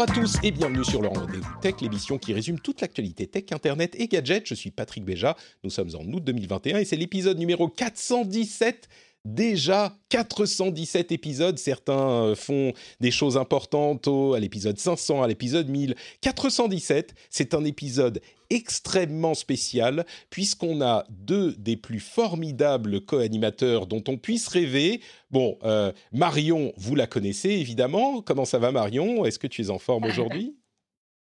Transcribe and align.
Bonjour 0.00 0.16
à 0.16 0.20
tous 0.22 0.38
et 0.42 0.50
bienvenue 0.50 0.82
sur 0.82 1.02
le 1.02 1.08
Rendez-vous 1.08 1.60
Tech, 1.60 1.74
l'émission 1.82 2.16
qui 2.16 2.32
résume 2.32 2.58
toute 2.58 2.80
l'actualité 2.80 3.26
tech, 3.26 3.44
internet 3.52 3.94
et 3.98 4.08
gadgets. 4.08 4.46
Je 4.46 4.54
suis 4.54 4.70
Patrick 4.70 5.04
Béja, 5.04 5.36
nous 5.62 5.68
sommes 5.68 5.90
en 5.94 6.04
août 6.04 6.24
2021 6.24 6.78
et 6.78 6.86
c'est 6.86 6.96
l'épisode 6.96 7.38
numéro 7.38 7.68
417 7.68 8.88
déjà 9.26 9.94
417 10.08 11.12
épisodes. 11.12 11.58
Certains 11.58 12.08
euh, 12.08 12.34
font 12.34 12.72
des 13.00 13.10
choses 13.10 13.36
importantes 13.36 14.08
à 14.08 14.38
l'épisode 14.40 14.78
500, 14.78 15.22
à 15.22 15.28
l'épisode 15.28 15.68
1000. 15.68 15.94
417, 16.22 17.14
c'est 17.28 17.52
un 17.52 17.66
épisode 17.66 18.22
extrêmement 18.50 19.34
spécial 19.34 20.04
puisqu'on 20.28 20.82
a 20.82 21.04
deux 21.08 21.52
des 21.52 21.76
plus 21.76 22.00
formidables 22.00 23.00
co-animateurs 23.04 23.86
dont 23.86 24.02
on 24.08 24.16
puisse 24.16 24.48
rêver. 24.48 25.00
Bon, 25.30 25.58
euh, 25.64 25.92
Marion, 26.12 26.72
vous 26.76 26.94
la 26.94 27.06
connaissez 27.06 27.50
évidemment. 27.50 28.22
Comment 28.22 28.44
ça 28.44 28.58
va 28.58 28.72
Marion? 28.72 29.24
Est-ce 29.24 29.38
que 29.38 29.46
tu 29.46 29.62
es 29.62 29.70
en 29.70 29.78
forme 29.78 30.04
aujourd'hui? 30.06 30.56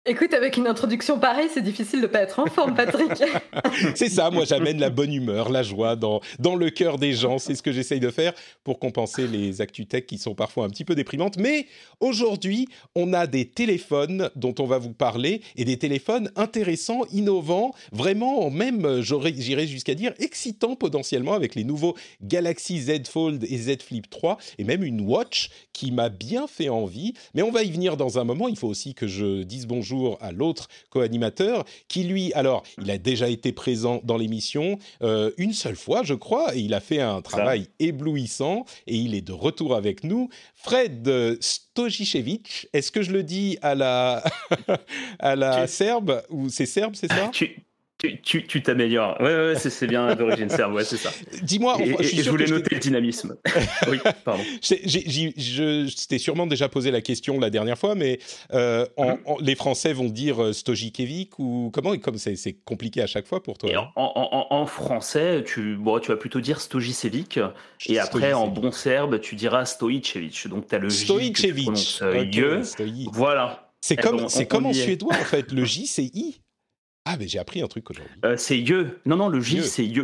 Écoute, 0.04 0.34
avec 0.34 0.56
une 0.56 0.66
introduction 0.66 1.20
pareille, 1.20 1.48
c'est 1.54 1.62
difficile 1.62 2.00
de 2.00 2.08
pas 2.08 2.22
être 2.22 2.40
en 2.40 2.46
forme, 2.46 2.74
Patrick. 2.74 3.22
c'est 3.94 4.08
ça, 4.08 4.32
moi 4.32 4.44
j'amène 4.44 4.80
la 4.80 4.90
bonne 4.90 5.12
humeur, 5.12 5.48
la 5.48 5.62
joie 5.62 5.94
dans, 5.94 6.20
dans 6.40 6.56
le 6.56 6.70
cœur 6.70 6.98
des 6.98 7.12
gens. 7.12 7.38
C'est 7.38 7.54
ce 7.54 7.62
que 7.62 7.70
j'essaye 7.70 8.00
de 8.00 8.10
faire 8.10 8.32
pour 8.64 8.80
compenser 8.80 9.28
les 9.28 9.60
actus 9.60 9.86
tech 9.86 10.06
qui 10.06 10.18
sont 10.18 10.34
parfois 10.34 10.64
un 10.64 10.70
petit 10.70 10.84
peu 10.84 10.96
déprimantes. 10.96 11.36
Mais 11.36 11.68
aujourd'hui, 12.00 12.66
on 12.96 13.12
a 13.12 13.28
des 13.28 13.44
téléphones 13.44 14.28
dont 14.34 14.56
on 14.58 14.66
va 14.66 14.78
vous 14.78 14.92
parler 14.92 15.40
et 15.54 15.64
des 15.64 15.76
téléphones 15.76 16.32
intéressants, 16.34 17.04
innovants, 17.12 17.72
vraiment 17.92 18.50
même, 18.50 19.02
j'irais 19.02 19.68
jusqu'à 19.68 19.94
dire, 19.94 20.14
excitants 20.18 20.74
potentiellement 20.74 21.34
avec 21.34 21.54
les 21.54 21.62
nouveaux 21.62 21.96
Galaxy 22.24 22.80
Z 22.80 23.06
Fold 23.06 23.44
et 23.44 23.56
Z 23.56 23.82
Flip 23.82 24.10
3 24.10 24.36
et 24.58 24.64
même 24.64 24.82
une 24.82 25.02
watch 25.02 25.50
qui 25.72 25.92
m'a 25.92 26.08
bien 26.08 26.48
fait 26.48 26.70
envie. 26.70 27.14
Mais 27.34 27.42
on 27.42 27.52
va 27.52 27.62
y 27.62 27.70
venir 27.70 27.96
dans 27.96 28.18
un 28.18 28.24
moment. 28.24 28.48
Il 28.48 28.58
faut 28.58 28.66
aussi 28.66 28.94
que 28.94 29.06
je 29.06 29.44
dise 29.44 29.68
bonjour 29.68 29.91
à 30.20 30.32
l'autre 30.32 30.68
co-animateur, 30.90 31.64
qui 31.88 32.04
lui, 32.04 32.32
alors, 32.34 32.62
il 32.82 32.90
a 32.90 32.98
déjà 32.98 33.28
été 33.28 33.52
présent 33.52 34.00
dans 34.04 34.16
l'émission 34.16 34.78
euh, 35.02 35.30
une 35.36 35.52
seule 35.52 35.76
fois, 35.76 36.02
je 36.02 36.14
crois, 36.14 36.54
et 36.56 36.60
il 36.60 36.74
a 36.74 36.80
fait 36.80 37.00
un 37.00 37.20
travail 37.22 37.68
éblouissant, 37.78 38.64
et 38.86 38.96
il 38.96 39.14
est 39.14 39.22
de 39.22 39.32
retour 39.32 39.74
avec 39.74 40.04
nous. 40.04 40.28
Fred 40.54 41.38
Stojicevic, 41.40 42.68
est-ce 42.72 42.90
que 42.90 43.02
je 43.02 43.12
le 43.12 43.22
dis 43.22 43.58
à 43.62 43.74
la, 43.74 44.22
à 45.18 45.36
la 45.36 45.66
serbe, 45.66 46.22
ou 46.30 46.48
c'est 46.48 46.66
serbe, 46.66 46.94
c'est 46.94 47.10
ça? 47.12 47.30
Tu 47.32 47.64
t'améliores. 48.62 49.16
Tu, 49.18 49.24
ouais, 49.24 49.34
ouais, 49.34 49.54
c'est 49.56 49.86
bien 49.86 50.14
d'origine 50.14 50.48
serbe, 50.48 50.74
ouais, 50.74 50.84
c'est 50.84 50.96
ça. 50.96 51.10
Dis-moi, 51.42 51.78
je, 52.00 52.22
je 52.22 52.30
voulais 52.30 52.46
noter 52.46 52.74
le 52.74 52.80
dynamisme. 52.80 53.36
oui, 53.88 53.98
pardon. 54.24 54.42
je 54.62 56.06
t'ai 56.06 56.18
sûrement 56.18 56.46
déjà 56.46 56.68
posé 56.68 56.90
la 56.90 57.00
question 57.00 57.38
la 57.38 57.50
dernière 57.50 57.78
fois, 57.78 57.94
mais 57.94 58.18
euh, 58.52 58.86
mm-hmm. 58.98 59.18
en, 59.26 59.36
les 59.40 59.54
Français 59.54 59.92
vont 59.92 60.08
dire 60.08 60.42
euh, 60.42 60.52
Stojicevic 60.52 61.38
ou 61.38 61.70
comment 61.72 61.96
Comme 61.98 62.18
c'est 62.18 62.56
compliqué 62.64 63.02
à 63.02 63.06
chaque 63.06 63.26
fois 63.26 63.42
pour 63.42 63.58
toi? 63.58 63.70
Hein. 63.74 63.88
En, 63.96 64.46
en, 64.50 64.66
français, 64.66 65.44
tu, 65.44 65.76
bon, 65.76 65.98
tu 65.98 66.10
vas 66.10 66.16
plutôt 66.16 66.40
dire 66.40 66.60
Stojicevic, 66.60 67.38
et 67.86 67.98
après 67.98 68.32
en 68.32 68.48
bon 68.48 68.72
serbe, 68.72 69.20
tu 69.20 69.34
diras 69.36 69.64
Stojicevic. 69.64 70.48
Donc 70.48 70.68
tu 70.68 70.74
as 70.74 70.78
le 70.78 70.90
Stojicevic. 70.90 71.70
Euh, 72.02 72.62
voilà. 73.12 73.70
C'est 73.80 73.96
comme, 73.96 74.28
c'est 74.28 74.46
comme 74.46 74.66
en 74.66 74.72
suédois 74.72 75.14
en 75.14 75.24
fait. 75.24 75.52
Le 75.52 75.64
J 75.64 75.86
c'est 75.86 76.04
I. 76.04 76.40
Ah, 77.04 77.16
mais 77.18 77.26
j'ai 77.28 77.38
appris 77.38 77.62
un 77.62 77.68
truc 77.68 77.90
aujourd'hui. 77.90 78.14
Euh, 78.24 78.36
c'est 78.36 78.58
Ye. 78.58 78.86
Non, 79.06 79.16
non, 79.16 79.28
le 79.28 79.40
J, 79.40 79.62
c'est 79.62 79.84
Ye. 79.84 80.02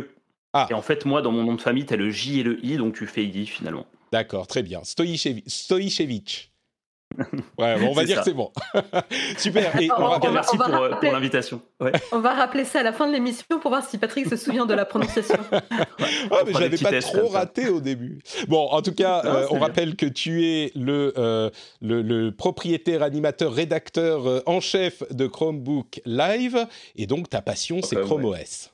Ah. 0.53 0.67
Et 0.69 0.73
en 0.73 0.81
fait, 0.81 1.05
moi, 1.05 1.21
dans 1.21 1.31
mon 1.31 1.43
nom 1.43 1.55
de 1.55 1.61
famille, 1.61 1.85
tu 1.85 1.93
as 1.93 1.97
le 1.97 2.09
J 2.09 2.39
et 2.39 2.43
le 2.43 2.63
I, 2.65 2.77
donc 2.77 2.95
tu 2.95 3.07
fais 3.07 3.23
I 3.23 3.45
finalement. 3.45 3.85
D'accord, 4.11 4.47
très 4.47 4.63
bien. 4.63 4.81
Stoïchevich. 4.83 6.51
Ouais, 7.57 7.75
on 7.81 7.93
va 7.93 8.05
dire 8.05 8.19
que 8.19 8.23
c'est 8.23 8.33
bon. 8.33 8.51
Super. 9.37 9.79
Et 9.81 9.89
on, 9.91 10.31
merci 10.31 10.57
pour, 10.57 10.67
euh, 10.67 10.91
pour 10.91 11.11
l'invitation. 11.11 11.61
On 12.11 12.19
va 12.19 12.33
rappeler 12.33 12.65
ça 12.65 12.79
à 12.79 12.83
la 12.83 12.93
fin 12.93 13.07
de 13.07 13.13
l'émission 13.13 13.59
pour 13.59 13.71
voir 13.71 13.83
si 13.83 13.97
Patrick 13.97 14.27
se 14.27 14.35
souvient 14.35 14.65
de 14.65 14.73
la 14.73 14.85
prononciation. 14.85 15.37
ah, 15.51 16.43
mais 16.45 16.53
j'avais 16.53 16.77
pas 16.77 17.01
trop 17.01 17.27
raté 17.27 17.67
au 17.69 17.81
début. 17.81 18.19
Bon, 18.47 18.67
en 18.69 18.81
tout 18.81 18.93
cas, 18.93 19.23
euh, 19.25 19.47
on 19.51 19.59
rappelle 19.59 19.95
que 19.95 20.05
tu 20.05 20.45
es 20.45 20.71
le, 20.75 21.13
euh, 21.17 21.49
le, 21.81 22.01
le, 22.01 22.31
propriétaire, 22.31 23.03
animateur, 23.03 23.53
rédacteur 23.53 24.43
en 24.45 24.59
chef 24.59 25.03
de 25.11 25.27
Chromebook 25.27 26.01
Live. 26.05 26.67
Et 26.95 27.07
donc, 27.07 27.29
ta 27.29 27.41
passion, 27.41 27.81
c'est 27.81 27.99
Chrome 27.99 28.25
OS. 28.25 28.71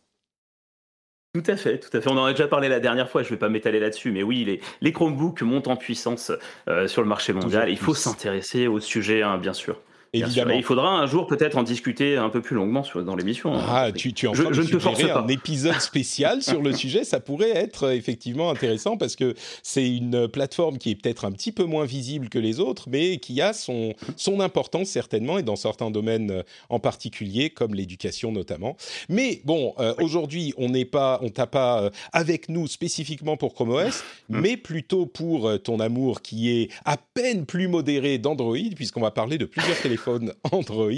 Tout 1.35 1.51
à 1.51 1.57
fait, 1.57 1.79
tout 1.79 1.89
à 1.97 1.99
fait. 1.99 2.09
On 2.09 2.17
en 2.17 2.23
a 2.23 2.31
déjà 2.31 2.47
parlé 2.47 2.69
la 2.69 2.79
dernière 2.79 3.09
fois, 3.09 3.21
je 3.21 3.27
ne 3.27 3.31
vais 3.31 3.37
pas 3.37 3.49
m'étaler 3.49 3.81
là-dessus, 3.81 4.09
mais 4.09 4.23
oui, 4.23 4.45
les, 4.45 4.61
les 4.79 4.93
Chromebooks 4.93 5.41
montent 5.41 5.67
en 5.67 5.75
puissance 5.75 6.31
euh, 6.69 6.87
sur 6.87 7.01
le 7.01 7.09
marché 7.09 7.33
mondial. 7.33 7.69
Il 7.69 7.77
faut 7.77 7.93
s'intéresser 7.93 8.67
au 8.67 8.79
sujet, 8.79 9.21
hein, 9.21 9.37
bien 9.37 9.51
sûr. 9.51 9.81
Évidemment. 10.15 10.53
il 10.53 10.63
faudra 10.63 10.89
un 10.89 11.05
jour 11.07 11.27
peut-être 11.27 11.57
en 11.57 11.63
discuter 11.63 12.17
un 12.17 12.29
peu 12.29 12.41
plus 12.41 12.55
longuement 12.55 12.83
sur, 12.83 13.03
dans 13.03 13.15
l'émission. 13.15 13.53
Hein. 13.53 13.63
Ah, 13.67 13.91
tu, 13.91 14.13
tu 14.13 14.27
en 14.27 14.33
je, 14.33 14.53
je 14.53 14.61
ne 14.61 14.67
te 14.67 14.79
force 14.79 15.01
pas. 15.01 15.19
un 15.19 15.27
épisode 15.27 15.79
spécial 15.79 16.41
sur 16.41 16.61
le 16.61 16.73
sujet, 16.73 17.03
ça 17.03 17.19
pourrait 17.19 17.55
être 17.55 17.83
euh, 17.85 17.95
effectivement 17.95 18.49
intéressant 18.49 18.97
parce 18.97 19.15
que 19.15 19.35
c'est 19.63 19.87
une 19.87 20.27
plateforme 20.27 20.77
qui 20.77 20.91
est 20.91 20.95
peut-être 20.95 21.25
un 21.25 21.31
petit 21.31 21.51
peu 21.51 21.65
moins 21.65 21.85
visible 21.85 22.29
que 22.29 22.39
les 22.39 22.59
autres, 22.59 22.87
mais 22.89 23.17
qui 23.17 23.41
a 23.41 23.53
son, 23.53 23.93
son 24.15 24.39
importance 24.39 24.89
certainement 24.89 25.37
et 25.37 25.43
dans 25.43 25.55
certains 25.55 25.91
domaines 25.91 26.31
euh, 26.31 26.43
en 26.69 26.79
particulier, 26.79 27.49
comme 27.49 27.73
l'éducation 27.73 28.31
notamment. 28.31 28.77
Mais 29.09 29.41
bon, 29.43 29.73
euh, 29.79 29.93
aujourd'hui, 29.99 30.53
on 30.57 30.69
n'est 30.69 30.85
pas, 30.85 31.19
on 31.21 31.29
t'a 31.29 31.47
pas 31.47 31.89
avec 32.13 32.49
nous 32.49 32.67
spécifiquement 32.67 33.37
pour 33.37 33.53
Chrome 33.53 33.71
OS, 33.71 34.03
mm. 34.29 34.39
mais 34.39 34.57
plutôt 34.57 35.05
pour 35.05 35.61
ton 35.61 35.79
amour 35.79 36.21
qui 36.21 36.49
est 36.51 36.69
à 36.85 36.97
peine 36.97 37.45
plus 37.45 37.67
modéré 37.67 38.17
d'Android, 38.17 38.57
puisqu'on 38.75 39.01
va 39.01 39.11
parler 39.11 39.37
de 39.37 39.45
plusieurs 39.45 39.79
téléphones 39.79 39.95
Android. 40.51 40.91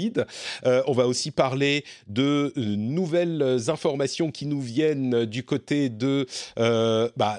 Euh, 0.66 0.82
on 0.86 0.92
va 0.92 1.06
aussi 1.06 1.30
parler 1.30 1.84
de 2.06 2.52
euh, 2.56 2.76
nouvelles 2.76 3.58
informations 3.68 4.30
qui 4.30 4.46
nous 4.46 4.60
viennent 4.60 5.24
du 5.24 5.42
côté 5.42 5.88
de 5.88 6.26
euh, 6.58 7.08
bah, 7.16 7.38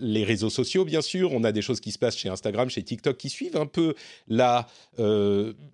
les 0.00 0.24
réseaux 0.24 0.50
sociaux, 0.50 0.84
bien 0.84 1.02
sûr. 1.02 1.32
On 1.32 1.44
a 1.44 1.52
des 1.52 1.62
choses 1.62 1.80
qui 1.80 1.92
se 1.92 1.98
passent 1.98 2.16
chez 2.16 2.28
Instagram, 2.28 2.70
chez 2.70 2.82
TikTok, 2.82 3.16
qui 3.16 3.28
suivent 3.28 3.56
un 3.56 3.66
peu 3.66 3.94
la 4.28 4.66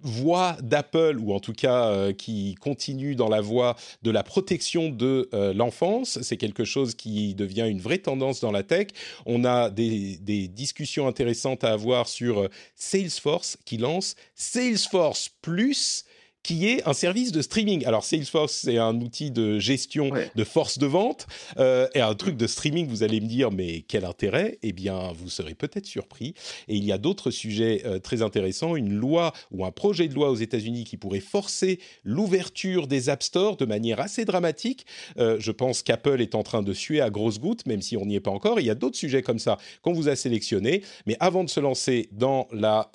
voie 0.03 0.57
d'Apple, 0.63 1.17
ou 1.19 1.33
en 1.33 1.41
tout 1.41 1.55
cas 1.55 2.13
qui 2.13 2.57
continuent 2.57 3.17
dans 3.17 3.29
la 3.29 3.41
voie 3.41 3.77
de 4.03 4.11
la 4.11 4.23
protection 4.23 4.91
de 4.91 5.29
l'enfance. 5.55 6.19
C'est 6.23 6.37
quelque 6.37 6.65
chose 6.65 6.95
qui 6.95 7.35
devient 7.35 7.67
une 7.69 7.81
vraie 7.81 7.99
tendance 7.99 8.41
dans 8.41 8.53
la 8.53 8.63
tech. 8.63 8.89
On 9.25 9.45
a 9.45 9.71
des 9.71 10.49
discussions 10.49 11.07
intéressantes 11.07 11.65
à 11.65 11.73
avoir 11.73 12.09
sur 12.09 12.49
Salesforce 12.75 13.57
qui 13.65 13.79
lance 13.79 14.15
Salesforce 14.35 15.34
plus 15.43 16.05
qui 16.45 16.69
est 16.69 16.87
un 16.87 16.93
service 16.93 17.33
de 17.33 17.43
streaming. 17.43 17.85
Alors 17.87 18.05
Salesforce, 18.05 18.53
c'est 18.53 18.79
un 18.79 19.01
outil 19.01 19.31
de 19.31 19.59
gestion 19.59 20.11
de 20.37 20.45
force 20.45 20.79
de 20.79 20.87
vente 20.87 21.27
euh, 21.59 21.89
et 21.95 22.01
un 22.01 22.15
truc 22.15 22.37
de 22.37 22.47
streaming. 22.47 22.87
Vous 22.87 23.03
allez 23.03 23.21
me 23.21 23.27
dire, 23.27 23.51
mais 23.51 23.81
quel 23.81 24.05
intérêt? 24.05 24.59
Eh 24.63 24.73
bien, 24.73 25.13
vous 25.15 25.31
serez 25.31 25.55
peut-être 25.55 25.87
surpris. 25.87 26.35
Et 26.69 26.77
il 26.77 26.85
y 26.85 26.93
a 26.93 26.99
d'autres 26.99 27.31
sujets 27.31 27.83
euh, 27.87 27.99
très 27.99 28.21
intéressants. 28.21 28.77
Une 28.77 28.93
loi 28.93 29.33
ou 29.51 29.65
un 29.65 29.73
projet 29.73 30.07
de 30.07 30.15
loi 30.15 30.31
aux 30.31 30.37
États-Unis 30.37 30.85
qui 30.85 30.99
pourrait 30.99 31.21
forcer 31.21 31.81
l'ouverture 32.05 32.87
des 32.87 33.09
App 33.09 33.23
Store 33.23 33.57
de 33.57 33.65
manière 33.65 33.99
assez 33.99 34.27
dramatique. 34.27 34.85
Euh, 35.19 35.37
je 35.41 35.51
pense 35.51 35.83
qu'Apple 35.83 36.21
est 36.21 36.35
en 36.35 36.43
train 36.43 36.63
de 36.63 36.75
suer 36.75 37.01
à 37.01 37.09
grosses 37.09 37.41
gouttes, 37.41 37.65
même 37.67 37.81
si 37.81 37.97
on 37.97 38.05
n'y 38.05 38.17
est 38.17 38.21
pas 38.21 38.31
encore. 38.31 38.61
Il 38.61 38.67
y 38.67 38.71
a 38.71 38.75
d'autres 38.75 38.99
sujets 38.99 39.23
comme 39.23 39.39
ça 39.39 39.57
qu'on 39.81 39.95
vous 39.95 40.09
a 40.11 40.17
sélectionnés. 40.17 40.83
Mais 41.07 41.17
avant 41.21 41.43
de 41.43 41.49
se 41.49 41.61
lancer 41.61 42.11
dans 42.13 42.49
la 42.53 42.91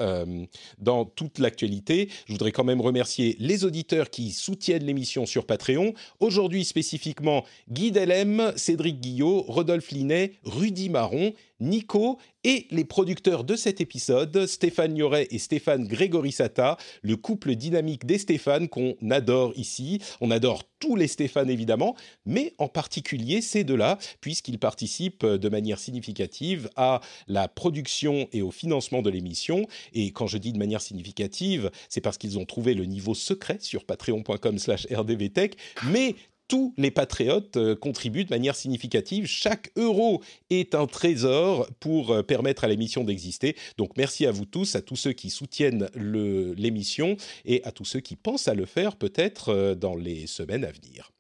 dans 0.78 1.06
toute 1.06 1.40
l'actualité, 1.40 2.10
je 2.28 2.34
voudrais 2.34 2.52
quand 2.52 2.64
même 2.64 2.82
remercier 2.82 3.39
les 3.40 3.66
auditeurs 3.66 4.10
qui 4.12 4.32
soutiennent 4.32 4.86
l'émission 4.86 5.26
sur 5.26 5.46
Patreon. 5.46 5.94
Aujourd'hui 6.20 6.66
spécifiquement, 6.66 7.46
Guy 7.72 7.92
Delem, 7.92 8.54
Cédric 8.56 9.00
Guillot, 9.00 9.42
Rodolphe 9.48 9.90
Linet, 9.90 10.34
Rudy 10.44 10.90
Marron, 10.90 11.34
Nico 11.60 12.18
et 12.44 12.68
les 12.72 12.86
producteurs 12.86 13.44
de 13.44 13.56
cet 13.56 13.82
épisode, 13.82 14.46
Stéphane 14.46 14.96
Yoret 14.96 15.28
et 15.32 15.40
Stéphane 15.40 15.88
Grégorissata, 15.88 16.78
le 17.02 17.18
couple 17.18 17.56
dynamique 17.56 18.06
des 18.06 18.18
Stéphane 18.18 18.70
qu'on 18.70 18.96
adore 19.10 19.52
ici. 19.58 20.00
On 20.22 20.32
adore 20.32 20.64
tous 20.80 20.96
les 20.96 21.08
Stéphane 21.08 21.50
évidemment, 21.50 21.96
mais 22.26 22.54
en 22.58 22.70
particulier 22.70 23.42
ces 23.42 23.64
deux-là, 23.66 23.98
puisqu'ils 24.22 24.60
participent 24.60 25.26
de 25.26 25.50
manière 25.50 25.80
significative 25.80 26.70
à 26.78 27.02
la 27.28 27.48
production 27.50 28.30
et 28.32 28.42
au 28.42 28.52
financement 28.52 29.02
de 29.02 29.10
l'émission. 29.10 29.68
Et 29.94 30.12
quand 30.12 30.28
je 30.28 30.38
dis 30.38 30.54
de 30.54 30.58
manière 30.58 30.82
significative, 30.82 31.72
c'est 31.90 32.02
parce 32.02 32.18
qu'ils 32.18 32.40
ont 32.40 32.46
trouvé 32.46 32.74
le 32.74 32.86
niveau 32.86 33.14
secret 33.14 33.58
sur 33.60 33.84
patreon.com/rdvtech, 33.84 35.58
mais 35.88 36.16
tous 36.50 36.74
les 36.78 36.92
patriotes 36.92 37.56
euh, 37.56 37.76
contribuent 37.76 38.26
de 38.26 38.32
manière 38.32 38.56
significative. 38.56 39.28
Chaque 39.28 39.72
euro 39.78 40.22
est 40.50 40.76
un 40.76 40.88
trésor 40.88 41.70
pour 41.80 42.12
euh, 42.12 42.24
permettre 42.24 42.66
à 42.66 42.68
l'émission 42.68 43.06
d'exister. 43.06 43.56
Donc 43.78 43.96
merci 43.96 44.26
à 44.26 44.32
vous 44.32 44.46
tous, 44.46 44.76
à 44.76 44.82
tous 44.82 44.98
ceux 44.98 45.14
qui 45.14 45.30
soutiennent 45.30 45.88
l'émission 45.96 47.16
et 47.46 47.64
à 47.64 47.72
tous 47.72 47.86
ceux 47.86 48.00
qui 48.02 48.18
pensent 48.18 48.50
à 48.50 48.56
le 48.56 48.66
faire 48.66 48.98
peut-être 48.98 49.50
euh, 49.50 49.76
dans 49.76 49.96
les 49.96 50.28
semaines 50.28 50.66
à 50.66 50.72
venir. 50.72 51.12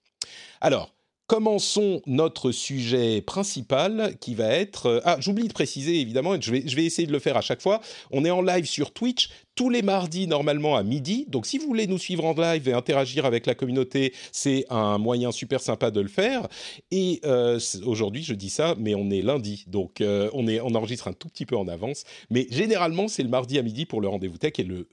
Alors, 0.60 0.92
Commençons 1.28 2.02
notre 2.08 2.52
sujet 2.52 3.22
principal 3.22 4.18
qui 4.20 4.34
va 4.34 4.48
être... 4.48 5.00
Ah, 5.06 5.18
j'oublie 5.20 5.48
de 5.48 5.54
préciser 5.54 6.02
évidemment, 6.02 6.42
je 6.42 6.52
vais, 6.52 6.64
je 6.66 6.76
vais 6.76 6.86
essayer 6.86 7.08
de 7.08 7.12
le 7.12 7.20
faire 7.20 7.38
à 7.38 7.42
chaque 7.42 7.62
fois. 7.62 7.82
On 8.10 8.26
est 8.26 8.32
en 8.32 8.42
live 8.42 8.66
sur 8.66 8.92
Twitch 8.92 9.30
tous 9.60 9.70
les 9.70 9.82
mardis 9.82 10.26
normalement 10.26 10.78
à 10.78 10.84
midi. 10.84 11.26
Donc 11.28 11.46
si 11.46 11.58
vous 11.58 11.68
voulez 11.68 11.86
nous 11.86 11.98
suivre 11.98 12.24
en 12.24 12.32
live 12.34 12.70
et 12.70 12.72
interagir 12.72 13.26
avec 13.26 13.46
la 13.46 13.56
communauté, 13.56 14.14
c'est 14.32 14.66
un 14.70 14.98
moyen 14.98 15.34
super 15.34 15.60
sympa 15.60 15.92
de 15.92 16.00
le 16.00 16.08
faire. 16.08 16.48
Et 16.92 17.20
euh, 17.26 17.60
aujourd'hui, 17.86 18.24
je 18.24 18.34
dis 18.34 18.50
ça, 18.50 18.76
mais 18.80 18.96
on 18.96 19.10
est 19.10 19.22
lundi, 19.22 19.66
donc 19.68 20.00
euh, 20.00 20.30
on, 20.32 20.48
est, 20.48 20.62
on 20.62 20.76
enregistre 20.76 21.10
un 21.10 21.14
tout 21.14 21.28
petit 21.28 21.46
peu 21.46 21.58
en 21.58 21.68
avance. 21.68 22.06
Mais 22.30 22.48
généralement, 22.50 23.10
c'est 23.10 23.22
le 23.22 23.28
mardi 23.28 23.60
à 23.60 23.62
midi 23.62 23.86
pour 23.86 24.00
le 24.00 24.08
rendez-vous 24.08 24.38
tech 24.38 24.54
et 24.60 24.64
le, 24.64 24.88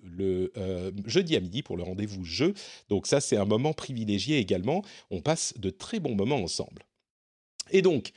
euh, 0.56 0.90
jeudi 1.06 1.36
à 1.36 1.40
midi 1.40 1.62
pour 1.62 1.76
le 1.76 1.84
rendez-vous 1.84 2.24
jeu. 2.24 2.52
Donc 2.88 3.06
ça, 3.06 3.20
c'est 3.20 3.36
un 3.36 3.44
moment 3.44 3.72
privilégié 3.72 4.38
également. 4.38 4.82
On 5.12 5.20
passe 5.20 5.54
de 5.56 5.70
très 5.70 6.00
bons 6.00 6.16
moments 6.16 6.42
ensemble. 6.42 6.82
Et 7.70 7.82
donc, 7.82 8.10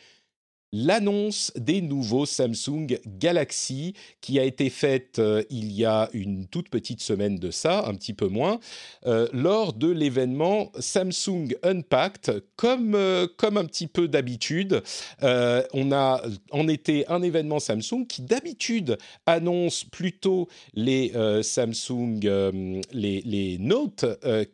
l'annonce 0.71 1.51
des 1.55 1.81
nouveaux 1.81 2.25
Samsung 2.25 2.87
Galaxy 3.05 3.93
qui 4.21 4.39
a 4.39 4.43
été 4.43 4.69
faite 4.69 5.19
euh, 5.19 5.43
il 5.49 5.71
y 5.71 5.85
a 5.85 6.09
une 6.13 6.47
toute 6.47 6.69
petite 6.69 7.01
semaine 7.01 7.37
de 7.37 7.51
ça, 7.51 7.85
un 7.87 7.95
petit 7.95 8.13
peu 8.13 8.27
moins, 8.27 8.59
euh, 9.05 9.27
lors 9.33 9.73
de 9.73 9.89
l'événement 9.89 10.71
Samsung 10.79 11.55
Unpacked. 11.63 12.43
Comme, 12.55 12.95
euh, 12.95 13.27
un 13.41 13.65
petit 13.65 13.87
peu 13.87 14.07
d'habitude, 14.07 14.83
on 15.21 15.91
a 15.91 16.21
en 16.51 16.67
été 16.67 17.07
un 17.07 17.21
événement 17.23 17.59
Samsung 17.59 18.05
qui 18.07 18.21
d'habitude 18.21 18.97
annonce 19.25 19.83
plutôt 19.83 20.47
les 20.75 21.11
Samsung, 21.41 22.19
les, 22.93 23.21
les 23.21 23.57
Note, 23.57 24.05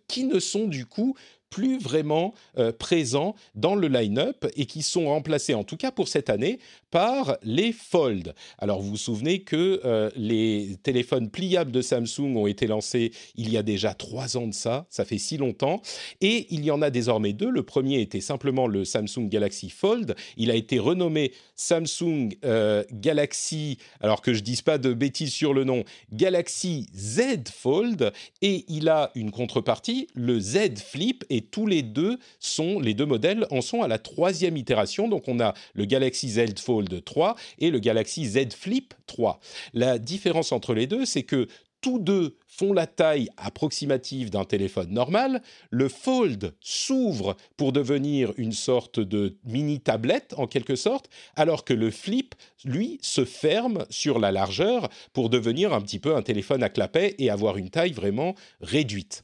qui 0.08 0.24
ne 0.24 0.40
sont 0.40 0.68
du 0.68 0.86
coup 0.86 1.16
plus 1.56 1.78
vraiment 1.78 2.34
euh, 2.58 2.74
présents 2.74 3.34
dans 3.56 3.76
le 3.76 3.88
line-up 3.88 4.46
et 4.58 4.66
qui 4.66 4.82
sont 4.82 5.06
remplacés, 5.06 5.54
en 5.54 5.64
tout 5.64 5.78
cas 5.78 5.90
pour 5.90 6.10
cette 6.10 6.30
année, 6.30 6.60
par 6.92 7.38
les 7.44 7.72
Fold. 7.72 8.36
Alors 8.58 8.82
vous 8.82 8.90
vous 8.90 8.98
souvenez 8.98 9.40
que 9.40 9.80
euh, 9.86 10.10
les 10.18 10.76
téléphones 10.84 11.30
pliables 11.30 11.72
de 11.72 11.82
Samsung 11.82 12.36
ont 12.36 12.46
été 12.46 12.68
lancés 12.68 13.14
il 13.36 13.50
y 13.50 13.56
a 13.56 13.64
déjà 13.64 13.94
trois 13.94 14.36
ans 14.36 14.48
de 14.48 14.54
ça, 14.54 14.86
ça 14.90 15.06
fait 15.06 15.18
si 15.18 15.38
longtemps, 15.38 15.82
et 16.20 16.48
il 16.50 16.66
y 16.66 16.72
en 16.72 16.82
a 16.82 16.90
désormais 16.90 17.32
deux. 17.32 17.50
Le 17.50 17.64
premier 17.64 18.02
était 18.02 18.20
simplement 18.20 18.68
le 18.68 18.84
Samsung 18.84 19.30
Galaxy 19.30 19.70
Fold, 19.70 20.14
il 20.36 20.52
a 20.52 20.56
été 20.56 20.78
renommé 20.78 21.32
Samsung 21.56 22.32
euh, 22.44 22.84
Galaxy, 22.92 23.78
alors 24.02 24.22
que 24.22 24.34
je 24.34 24.42
dise 24.42 24.62
pas 24.62 24.78
de 24.78 24.94
bêtises 24.94 25.32
sur 25.32 25.54
le 25.54 25.64
nom, 25.64 25.86
Galaxy 26.12 26.88
Z 26.94 27.50
Fold, 27.50 28.12
et 28.42 28.66
il 28.68 28.90
a 28.90 29.12
une 29.16 29.32
contrepartie, 29.32 30.08
le 30.16 30.38
Z 30.38 30.80
Flip, 30.80 31.24
et 31.30 31.45
tous 31.52 31.68
les 31.68 31.82
deux 31.82 32.18
sont, 32.40 32.80
les 32.80 32.94
deux 32.94 33.06
modèles 33.06 33.48
en 33.52 33.62
sont 33.62 33.82
à 33.82 33.88
la 33.88 34.00
troisième 34.00 34.58
itération. 34.58 35.08
Donc 35.08 35.28
on 35.28 35.40
a 35.40 35.54
le 35.74 35.86
Galaxy 35.86 36.30
Z 36.30 36.60
Fold 36.60 37.04
3 37.04 37.36
et 37.60 37.72
le 37.72 37.80
Galaxy 37.80 38.26
Z 38.26 38.54
Flip 38.54 38.94
3. 39.08 39.40
La 39.74 40.00
différence 40.00 40.52
entre 40.52 40.74
les 40.74 40.88
deux, 40.88 41.06
c'est 41.06 41.24
que 41.24 41.48
tous 41.82 42.00
deux 42.00 42.36
font 42.58 42.74
la 42.74 42.88
taille 42.88 43.30
approximative 43.38 44.30
d'un 44.30 44.46
téléphone 44.46 44.92
normal. 44.92 45.42
Le 45.70 45.90
Fold 45.90 46.54
s'ouvre 46.62 47.36
pour 47.58 47.72
devenir 47.72 48.34
une 48.38 48.52
sorte 48.52 49.00
de 49.00 49.38
mini 49.44 49.80
tablette 49.80 50.34
en 50.38 50.48
quelque 50.48 50.76
sorte, 50.76 51.10
alors 51.36 51.66
que 51.66 51.74
le 51.74 51.92
Flip, 51.92 52.36
lui, 52.64 52.98
se 53.02 53.26
ferme 53.26 53.86
sur 53.90 54.20
la 54.20 54.32
largeur 54.32 54.90
pour 55.14 55.30
devenir 55.30 55.74
un 55.74 55.82
petit 55.82 56.00
peu 56.00 56.16
un 56.16 56.22
téléphone 56.22 56.64
à 56.64 56.70
clapet 56.70 57.16
et 57.20 57.30
avoir 57.30 57.58
une 57.58 57.70
taille 57.70 57.94
vraiment 57.94 58.36
réduite. 58.62 59.24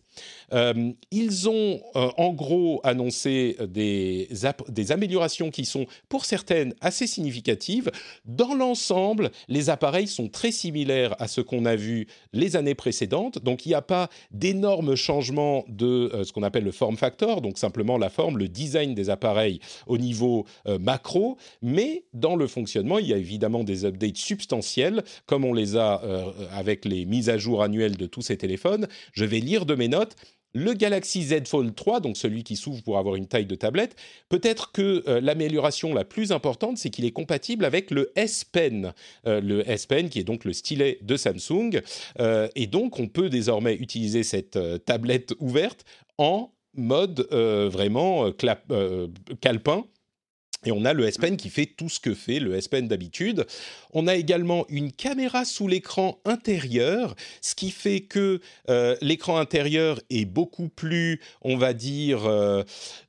Euh, 0.54 0.92
ils 1.12 1.48
ont 1.48 1.82
euh, 1.96 2.10
en 2.18 2.34
gros 2.34 2.82
annoncé 2.84 3.56
des, 3.70 4.28
des, 4.68 4.92
améliorations 4.92 5.52
qui 5.52 5.66
sont 5.66 5.86
pour 6.10 6.26
certaines 6.26 6.74
assez 6.82 7.08
significatives. 7.08 7.90
Dans 8.26 8.54
l'ensemble, 8.54 9.32
les 9.48 9.70
appareils 9.70 10.08
sont 10.08 10.28
très 10.28 10.52
similaires 10.52 11.16
à 11.20 11.28
ce 11.28 11.40
qu'on 11.40 11.66
a 11.66 11.76
vu 11.76 12.08
les 12.34 12.56
années 12.56 12.76
précédentes. 12.76 13.21
Donc 13.30 13.66
il 13.66 13.70
n'y 13.70 13.76
a 13.76 13.82
pas 13.82 14.10
d'énormes 14.32 14.96
changements 14.96 15.64
de 15.68 16.10
euh, 16.14 16.24
ce 16.24 16.34
qu'on 16.34 16.44
appelle 16.44 16.64
le 16.64 16.72
form 16.72 16.98
factor, 16.98 17.42
donc 17.42 17.58
simplement 17.58 17.98
la 17.98 18.10
forme, 18.10 18.38
le 18.38 18.48
design 18.48 18.96
des 18.96 19.10
appareils 19.10 19.60
au 19.88 19.98
niveau 19.98 20.46
macro. 20.80 21.38
Mais 21.62 22.06
dans 22.14 22.36
le 22.36 22.48
fonctionnement, 22.48 23.00
il 23.00 23.08
y 23.08 23.14
a 23.14 23.18
évidemment 23.18 23.64
des 23.64 23.86
updates 23.86 24.18
substantiels, 24.18 25.04
comme 25.26 25.46
on 25.46 25.54
les 25.54 25.76
a 25.78 26.02
avec 26.54 26.86
les 26.86 27.06
mises 27.06 27.30
à 27.30 27.38
jour 27.38 27.64
annuelles 27.64 27.98
de 27.98 28.06
tous 28.06 28.22
ces 28.22 28.38
téléphones. 28.38 28.88
Je 29.14 29.26
vais 29.26 29.40
lire 29.40 29.66
de 29.66 29.76
mes 29.76 29.88
notes 29.88 30.16
le 30.54 30.74
Galaxy 30.74 31.24
Z 31.24 31.48
Fold 31.48 31.76
3, 31.76 32.00
donc 32.00 32.18
celui 32.18 32.44
qui 32.44 32.56
s'ouvre 32.56 32.82
pour 32.84 32.98
avoir 32.98 33.16
une 33.16 33.28
taille 33.28 33.46
de 33.46 33.56
tablette, 33.56 33.96
peut-être 34.30 34.72
que 34.72 35.04
euh, 35.08 35.22
l'amélioration 35.22 35.94
la 35.94 36.04
plus 36.04 36.32
importante, 36.32 36.78
c'est 36.78 36.90
qu'il 36.90 37.06
est 37.06 37.12
compatible 37.12 37.66
avec 37.66 37.92
le 37.92 38.12
S 38.16 38.44
Pen, 38.44 38.94
euh, 39.28 39.42
le 39.42 39.70
S 39.70 39.86
Pen 39.86 40.10
qui 40.10 40.20
est 40.20 40.24
donc 40.24 40.46
le 40.46 40.54
stylet 40.54 41.00
de 41.02 41.16
Samsung, 41.16 41.82
euh, 42.20 42.48
et 42.56 42.68
donc 42.68 43.00
on 43.00 43.08
peut 43.08 43.30
désormais 43.30 43.76
utiliser 43.76 44.24
cette 44.24 44.60
tablette 44.86 45.34
ouverte 45.40 45.86
en 46.18 46.52
mode 46.74 47.28
vraiment 47.32 48.32
calepin 49.42 49.86
et 50.66 50.72
on 50.72 50.86
a 50.86 50.94
le 50.94 51.06
S 51.06 51.18
Pen 51.18 51.38
qui 51.38 51.50
fait 51.50 51.66
tout 51.66 51.90
ce 51.90 52.00
que 52.00 52.14
fait 52.14 52.40
le 52.40 52.56
S 52.56 52.68
Pen 52.68 52.88
d'habitude. 52.88 53.46
On 53.94 54.08
a 54.08 54.16
également 54.16 54.66
une 54.70 54.92
caméra 54.92 55.44
sous 55.46 55.68
l'écran 55.68 56.20
intérieur, 56.26 57.16
ce 57.42 57.56
qui 57.56 57.72
fait 57.72 58.02
que 58.02 58.40
euh, 58.70 58.96
l'écran 59.02 59.38
intérieur 59.38 60.00
est 60.10 60.26
beaucoup 60.26 60.70
plus, 60.70 61.20
on 61.42 61.58
va 61.58 61.74
dire, 61.74 62.26
euh, 62.26 62.64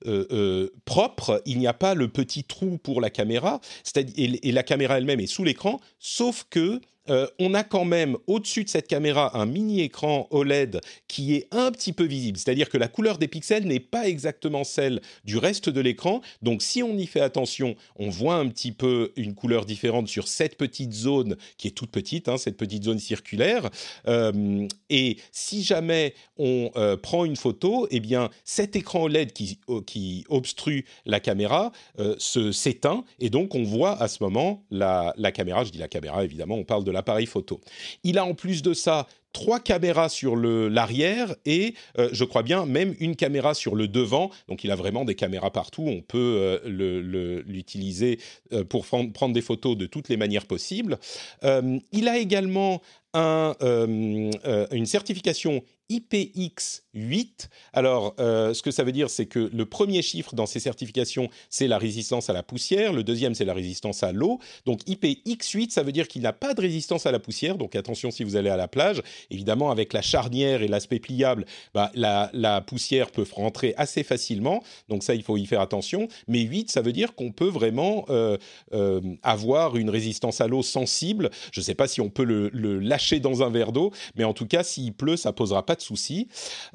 euh, 0.07 0.71
propre. 0.85 1.43
Il 1.45 1.59
n'y 1.59 1.67
a 1.67 1.75
pas 1.75 1.95
le 1.95 2.09
petit 2.09 2.45
trou 2.45 2.79
pour 2.79 3.01
la 3.01 3.11
caméra, 3.11 3.61
et, 3.97 4.49
et 4.49 4.53
la 4.53 4.63
caméra 4.63 4.99
elle-même 4.99 5.21
est 5.21 5.27
sous 5.27 5.45
l'écran, 5.45 5.81
sauf 5.99 6.47
que 6.49 6.81
euh, 7.11 7.27
on 7.41 7.55
a 7.55 7.65
quand 7.65 7.85
même 7.85 8.17
au-dessus 8.27 8.65
de 8.65 8.69
cette 8.69 8.87
caméra 8.87 9.37
un 9.37 9.47
mini 9.47 9.81
écran 9.81 10.29
OLED 10.31 10.81
qui 11.09 11.35
est 11.35 11.49
un 11.51 11.73
petit 11.73 11.93
peu 11.93 12.05
visible, 12.05 12.39
c'est-à-dire 12.39 12.69
que 12.69 12.79
la 12.79 12.89
couleur 12.89 13.19
des 13.19 13.29
pixels 13.29 13.67
n'est 13.67 13.81
pas 13.81 14.07
exactement 14.09 14.63
celle 14.65 15.01
du 15.25 15.37
reste 15.37 15.69
de 15.69 15.81
l'écran. 15.81 16.21
Donc 16.43 16.63
si 16.63 16.83
on 16.83 16.97
y 16.97 17.07
fait 17.07 17.21
attention, 17.21 17.75
on 17.97 18.09
voit 18.09 18.37
un 18.37 18.49
petit 18.49 18.73
peu 18.73 19.13
une 19.17 19.35
couleur 19.35 19.65
différente 19.65 20.09
sur 20.09 20.29
cette 20.29 20.57
petite 20.57 20.93
zone 20.93 21.37
qui 21.57 21.69
est 21.69 21.73
toute 21.73 21.91
petite, 21.91 22.29
hein, 22.29 22.39
cette 22.39 22.57
petite 22.57 22.85
zone 22.85 22.99
circulaire. 22.99 23.69
Euh, 24.07 24.67
et 24.89 25.17
si 25.33 25.65
jamais 25.65 26.15
on 26.37 26.71
euh, 26.77 26.97
prend 26.97 27.25
une 27.25 27.37
photo, 27.37 27.89
eh 27.91 28.01
bien 28.01 28.31
cet 28.45 28.77
écran 28.77 29.03
OLED 29.03 29.33
qui, 29.33 29.59
qui 29.87 30.25
obstrue 30.29 30.85
la 31.05 31.21
caméra 31.21 31.73
se 32.19 32.53
s'éteint 32.53 33.05
et 33.19 33.31
donc 33.31 33.55
on 33.55 33.63
voit 33.63 34.01
à 34.01 34.09
ce 34.09 34.23
moment 34.23 34.65
la, 34.71 35.15
la 35.17 35.33
caméra. 35.33 35.65
Je 35.65 35.71
dis 35.71 35.79
la 35.79 35.89
caméra 35.89 36.25
évidemment, 36.25 36.57
on 36.57 36.65
parle 36.65 36.85
de 36.85 36.92
l'appareil 36.93 37.27
photo. 37.27 37.61
Il 38.05 38.19
a 38.19 38.25
en 38.25 38.35
plus 38.35 38.63
de 38.63 38.75
ça 38.75 39.07
trois 39.33 39.61
caméras 39.61 40.09
sur 40.09 40.37
l'arrière 40.37 41.35
et 41.47 41.75
euh, 41.99 42.09
je 42.13 42.25
crois 42.25 42.43
bien 42.43 42.67
même 42.67 42.95
une 43.01 43.17
caméra 43.17 43.55
sur 43.55 43.75
le 43.75 43.89
devant. 43.89 44.31
Donc 44.49 44.65
il 44.65 44.71
a 44.71 44.77
vraiment 44.77 45.05
des 45.05 45.15
caméras 45.15 45.51
partout. 45.51 45.85
On 45.87 46.03
peut 46.03 46.61
euh, 46.65 47.43
l'utiliser 47.47 48.19
euh, 48.53 48.65
pour 48.65 48.87
prendre 48.87 49.33
des 49.33 49.43
photos 49.43 49.77
de 49.77 49.87
toutes 49.87 50.09
les 50.09 50.17
manières 50.17 50.47
possibles. 50.47 50.99
il 51.43 52.09
a 52.09 52.19
également 52.19 52.83
un, 53.15 53.55
une 53.63 54.87
certification 54.87 55.63
IPX8. 55.91 57.49
Alors, 57.73 58.15
euh, 58.19 58.55
ce 58.55 58.63
que 58.63 58.71
ça 58.71 58.85
veut 58.85 58.93
dire, 58.93 59.11
c'est 59.11 59.27
que 59.27 59.51
le 59.53 59.67
premier 59.67 60.03
chiffre 60.03 60.35
dans 60.35 60.47
ces 60.47 60.61
certifications, 60.61 61.29
c'est 61.51 61.67
la 61.67 61.79
résistance 61.79 62.31
à 62.31 62.33
la 62.33 62.43
poussière. 62.43 62.93
Le 62.93 63.05
deuxième, 63.05 63.35
c'est 63.35 63.45
la 63.45 63.55
résistance 63.55 64.03
à 64.03 64.13
l'eau. 64.13 64.39
Donc, 64.65 64.81
IPX8, 64.87 65.71
ça 65.71 65.83
veut 65.83 65.93
dire 65.93 66.09
qu'il 66.09 66.23
n'a 66.23 66.33
pas 66.33 66.55
de 66.55 66.61
résistance 66.61 67.07
à 67.07 67.13
la 67.13 67.19
poussière. 67.19 67.57
Donc, 67.59 67.77
attention 67.77 68.11
si 68.11 68.25
vous 68.25 68.37
allez 68.37 68.51
à 68.51 68.57
la 68.57 68.69
plage. 68.69 69.03
Évidemment, 69.31 69.71
avec 69.71 69.93
la 69.93 70.03
charnière 70.03 70.63
et 70.63 70.69
l'aspect 70.69 70.99
pliable, 70.99 71.45
bah, 71.75 71.91
la, 71.95 72.61
poussière 72.63 73.11
peut 73.11 73.27
rentrer 73.33 73.75
assez 73.77 74.03
facilement. 74.03 74.63
Donc, 74.89 75.03
ça, 75.03 75.15
il 75.15 75.23
faut 75.23 75.37
y 75.37 75.47
faire 75.47 75.61
attention. 75.61 76.09
Mais 76.29 76.41
8, 76.41 76.71
ça 76.71 76.81
veut 76.81 76.93
dire 76.93 77.15
qu'on 77.15 77.33
peut 77.33 77.49
vraiment 77.49 78.07
euh, 78.09 78.39
euh, 78.73 79.01
avoir 79.23 79.77
une 79.77 79.91
résistance 79.91 80.41
à 80.41 80.47
l'eau 80.47 80.63
sensible. 80.63 81.31
Je 81.53 81.61
ne 81.61 81.65
sais 81.65 81.75
pas 81.75 81.89
si 81.89 82.01
on 82.01 82.09
peut 82.09 82.25
le 82.25 82.79
lâcher 82.79 83.02
dans 83.21 83.43
un 83.43 83.51
verre 83.51 83.73
d'eau, 83.73 83.93
mais 84.17 84.25
en 84.25 84.33
tout 84.33 84.47
cas, 84.47 84.63
s'il 84.63 84.93
pleut, 84.95 85.17
ça 85.17 85.33
posera 85.33 85.65
pas 85.65 85.75
de 85.75 85.81
souci. 85.81 86.29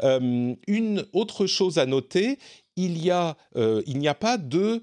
Euh, 0.04 0.54
une 0.68 1.06
autre 1.14 1.48
chose 1.48 1.78
à 1.78 1.86
noter, 1.86 2.38
il 2.76 3.12
euh, 3.56 3.82
il 3.88 3.98
n'y 3.98 4.08
a 4.08 4.14
pas 4.14 4.38
de 4.38 4.82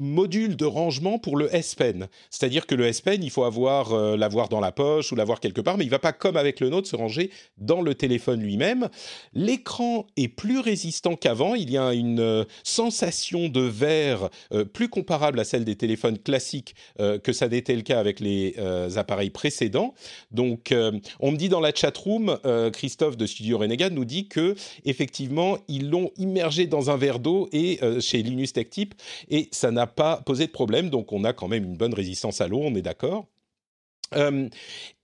module 0.00 0.56
de 0.56 0.64
rangement 0.64 1.18
pour 1.18 1.36
le 1.36 1.54
S 1.54 1.74
Pen. 1.74 2.08
C'est-à-dire 2.30 2.66
que 2.66 2.74
le 2.74 2.86
S 2.86 3.02
Pen, 3.02 3.22
il 3.22 3.30
faut 3.30 3.44
avoir 3.44 3.92
euh, 3.92 4.16
l'avoir 4.16 4.48
dans 4.48 4.58
la 4.58 4.72
poche 4.72 5.12
ou 5.12 5.16
l'avoir 5.16 5.38
quelque 5.38 5.60
part, 5.60 5.76
mais 5.76 5.84
il 5.84 5.90
va 5.90 5.98
pas 5.98 6.12
comme 6.12 6.36
avec 6.36 6.58
le 6.58 6.70
nôtre 6.70 6.88
se 6.88 6.96
ranger 6.96 7.30
dans 7.58 7.82
le 7.82 7.94
téléphone 7.94 8.40
lui-même. 8.40 8.88
L'écran 9.34 10.06
est 10.16 10.28
plus 10.28 10.58
résistant 10.58 11.14
qu'avant. 11.16 11.54
Il 11.54 11.70
y 11.70 11.76
a 11.76 11.92
une 11.92 12.20
euh, 12.20 12.44
sensation 12.64 13.48
de 13.48 13.60
verre 13.60 14.30
euh, 14.52 14.64
plus 14.64 14.88
comparable 14.88 15.38
à 15.38 15.44
celle 15.44 15.64
des 15.64 15.76
téléphones 15.76 16.18
classiques 16.18 16.74
que 17.22 17.32
ça 17.32 17.48
n'était 17.48 17.74
le 17.74 17.82
cas 17.82 17.98
avec 17.98 18.20
les 18.20 18.54
appareils 18.96 19.30
précédents. 19.30 19.94
Donc, 20.30 20.74
on 21.20 21.30
me 21.30 21.36
dit 21.36 21.48
dans 21.48 21.60
la 21.60 21.74
chat 21.74 21.96
room, 21.96 22.38
Christophe 22.72 23.16
de 23.16 23.26
Studio 23.26 23.58
Renegade 23.58 23.92
nous 23.92 24.04
dit 24.04 24.28
que 24.28 24.54
effectivement 24.84 25.58
ils 25.68 25.90
l'ont 25.90 26.10
immergé 26.16 26.66
dans 26.66 26.90
un 26.90 26.96
verre 26.96 27.18
d'eau 27.18 27.48
et 27.52 27.78
chez 28.00 28.22
Linus 28.22 28.52
Tech 28.52 28.70
Tip 28.70 28.94
et 29.28 29.48
ça 29.50 29.70
n'a 29.70 29.86
pas 29.90 30.18
posé 30.18 30.46
de 30.46 30.52
problème, 30.52 30.90
donc 30.90 31.12
on 31.12 31.24
a 31.24 31.32
quand 31.32 31.48
même 31.48 31.64
une 31.64 31.76
bonne 31.76 31.94
résistance 31.94 32.40
à 32.40 32.48
l'eau, 32.48 32.60
on 32.62 32.74
est 32.74 32.82
d'accord. 32.82 33.26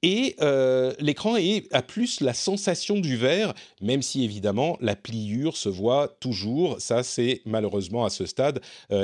Et 0.02 0.34
euh, 0.40 0.92
l'écran 0.98 1.36
a 1.70 1.82
plus 1.82 2.20
la 2.20 2.34
sensation 2.34 2.98
du 2.98 3.16
verre, 3.16 3.54
même 3.80 4.02
si 4.02 4.24
évidemment 4.24 4.76
la 4.80 4.96
pliure 4.96 5.56
se 5.56 5.68
voit 5.68 6.16
toujours. 6.18 6.80
Ça, 6.80 7.04
c'est 7.04 7.40
malheureusement 7.44 8.04
à 8.04 8.10
ce 8.10 8.26
stade 8.26 8.60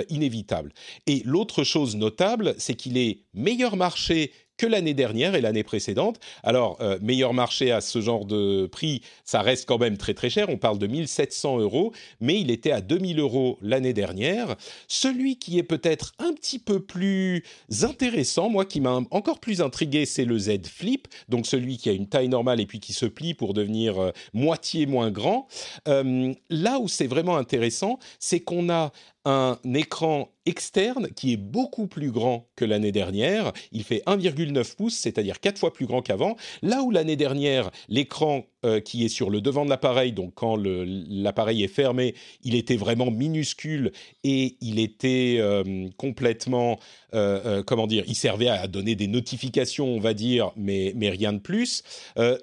inévitable. 0.09 0.73
Et 1.07 1.23
l'autre 1.25 1.63
chose 1.63 1.95
notable, 1.95 2.57
c'est 2.59 2.75
qu'il 2.75 2.99
est 2.99 3.21
meilleur 3.33 3.77
marché 3.77 4.33
que 4.63 4.67
l'année 4.69 4.95
dernière 4.95 5.35
et 5.35 5.41
l'année 5.41 5.65
précédente. 5.65 6.21
Alors, 6.45 6.79
euh, 6.81 6.97
meilleur 7.03 7.35
marché 7.35 7.73
à 7.73 7.81
ce 7.81 8.01
genre 8.01 8.25
de 8.25 8.67
prix, 8.67 9.03
ça 9.25 9.43
reste 9.43 9.67
quand 9.67 9.79
même 9.79 9.99
très 9.99 10.15
très 10.15 10.31
cher. 10.31 10.49
On 10.51 10.57
parle 10.57 10.79
de 10.79 10.87
1700 10.87 11.59
euros, 11.59 11.93
mais 12.21 12.41
il 12.41 12.49
était 12.49 12.71
à 12.71 12.81
2000 12.81 13.19
euros 13.19 13.59
l'année 13.61 13.93
dernière. 13.93 14.55
Celui 14.87 15.37
qui 15.37 15.59
est 15.59 15.65
peut-être 15.65 16.13
un 16.21 16.33
petit 16.33 16.61
peu 16.61 16.79
plus 16.79 17.43
intéressant, 17.83 18.51
moi 18.51 18.65
qui 18.65 18.81
m'a 18.81 19.01
encore 19.11 19.41
plus 19.41 19.63
intrigué, 19.63 20.07
c'est 20.07 20.25
le 20.25 20.39
Z 20.39 20.69
Flip, 20.69 21.09
donc 21.29 21.47
celui 21.47 21.77
qui 21.77 21.89
a 21.89 21.93
une 21.93 22.07
taille 22.07 22.29
normale 22.29 22.61
et 22.61 22.67
puis 22.67 22.79
qui 22.79 22.93
se 22.93 23.07
plie 23.07 23.35
pour 23.35 23.55
devenir 23.55 23.99
euh, 24.01 24.11
moitié 24.33 24.87
moins 24.87 25.11
grand. 25.11 25.49
Euh, 25.89 26.33
là 26.51 26.79
où 26.79 26.87
c'est 26.87 27.09
vraiment 27.09 27.37
intéressant, 27.37 27.99
c'est 28.21 28.39
qu'on 28.39 28.71
a 28.71 28.93
un 29.25 29.59
écran 29.75 30.33
externe 30.47 31.09
qui 31.09 31.33
est 31.33 31.37
beaucoup 31.37 31.87
plus 31.87 32.11
grand 32.11 32.49
que 32.57 32.65
l'année 32.65 32.93
dernière. 32.93 33.53
Il 33.71 33.85
fait 33.85 34.03
1,9 34.07 34.77
pouces, 34.77 34.97
c'est-à-dire 34.97 35.41
4 35.41 35.59
fois 35.59 35.73
plus 35.73 35.87
grand 35.87 36.03
qu'avant. 36.03 36.37
Là 36.63 36.83
où 36.83 36.91
l'année 36.91 37.17
dernière, 37.17 37.71
l'écran 37.89 38.45
euh, 38.65 38.81
qui 38.81 39.05
est 39.05 39.09
sur 39.09 39.29
le 39.29 39.41
devant 39.41 39.65
de 39.65 39.71
l'appareil, 39.71 40.13
donc 40.13 40.35
quand 40.37 40.57
l'appareil 40.57 41.65
est 41.65 41.69
fermé, 41.69 42.15
il 42.45 42.55
était 42.55 42.77
vraiment 42.77 43.11
minuscule 43.11 43.91
et 44.23 44.57
il 44.61 44.79
était 44.79 45.39
euh, 45.41 45.89
complètement, 45.97 46.79
euh, 47.13 47.65
comment 47.65 47.89
dire, 47.89 48.05
il 48.07 48.15
servait 48.15 48.47
à 48.47 48.69
donner 48.69 48.95
des 48.95 49.09
notifications, 49.09 49.87
on 49.87 49.99
va 49.99 50.15
dire, 50.15 50.53
mais, 50.57 50.93
mais 50.95 51.11
rien 51.11 51.33
de 51.33 51.41
plus. 51.41 51.83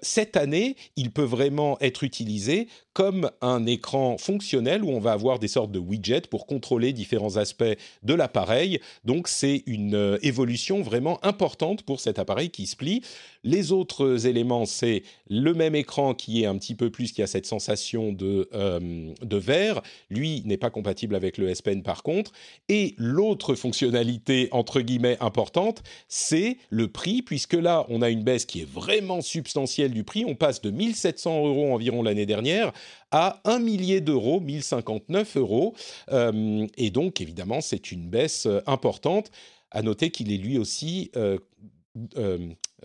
cette 0.01 0.35
année, 0.35 0.75
il 0.97 1.11
peut 1.11 1.23
vraiment 1.23 1.77
être 1.79 2.03
utilisé 2.03 2.67
comme 2.93 3.31
un 3.39 3.65
écran 3.65 4.17
fonctionnel 4.17 4.83
où 4.83 4.89
on 4.89 4.99
va 4.99 5.13
avoir 5.13 5.39
des 5.39 5.47
sortes 5.47 5.71
de 5.71 5.79
widgets 5.79 6.27
pour 6.29 6.47
contrôler 6.47 6.91
différents 6.91 7.37
aspects 7.37 7.63
de 8.03 8.13
l'appareil. 8.13 8.81
Donc 9.05 9.29
c'est 9.29 9.63
une 9.67 10.19
évolution 10.21 10.81
vraiment 10.81 11.23
importante 11.23 11.83
pour 11.83 12.01
cet 12.01 12.19
appareil 12.19 12.49
qui 12.49 12.67
se 12.67 12.75
plie. 12.75 13.01
Les 13.43 13.71
autres 13.71 14.25
éléments, 14.27 14.65
c'est 14.65 15.03
le 15.29 15.53
même 15.53 15.75
écran 15.75 16.13
qui 16.13 16.43
est 16.43 16.45
un 16.45 16.57
petit 16.57 16.75
peu 16.75 16.89
plus, 16.89 17.11
qui 17.11 17.21
a 17.21 17.27
cette 17.27 17.45
sensation 17.45 18.11
de, 18.11 18.49
euh, 18.53 19.13
de 19.21 19.37
verre. 19.37 19.81
Lui 20.09 20.41
n'est 20.45 20.57
pas 20.57 20.69
compatible 20.69 21.15
avec 21.15 21.37
le 21.37 21.49
S 21.49 21.61
Pen 21.61 21.83
par 21.83 22.03
contre. 22.03 22.31
Et 22.67 22.95
l'autre 22.97 23.55
fonctionnalité, 23.55 24.49
entre 24.51 24.81
guillemets, 24.81 25.17
importante, 25.21 25.83
c'est 26.07 26.57
le 26.69 26.87
prix, 26.89 27.21
puisque 27.21 27.53
là, 27.53 27.85
on 27.89 28.01
a 28.01 28.09
une 28.09 28.23
baisse 28.23 28.45
qui 28.45 28.61
est 28.61 28.69
vraiment 28.69 29.21
substantielle 29.21 29.91
du 29.91 30.03
prix. 30.03 30.25
On 30.25 30.35
passe 30.35 30.61
de 30.61 30.71
1700 30.71 31.47
euros 31.47 31.73
environ 31.73 32.03
l'année 32.03 32.25
dernière 32.25 32.73
à 33.11 33.41
un 33.45 33.59
millier 33.59 34.01
d'euros, 34.01 34.39
1059 34.39 35.37
euros. 35.37 35.75
Euh, 36.11 36.67
et 36.77 36.91
donc, 36.91 37.21
évidemment, 37.21 37.61
c'est 37.61 37.91
une 37.91 38.07
baisse 38.09 38.45
euh, 38.45 38.61
importante. 38.67 39.31
À 39.71 39.81
noter 39.81 40.09
qu'il 40.09 40.31
est 40.31 40.37
lui 40.37 40.57
aussi 40.57 41.11
euh, 41.15 41.37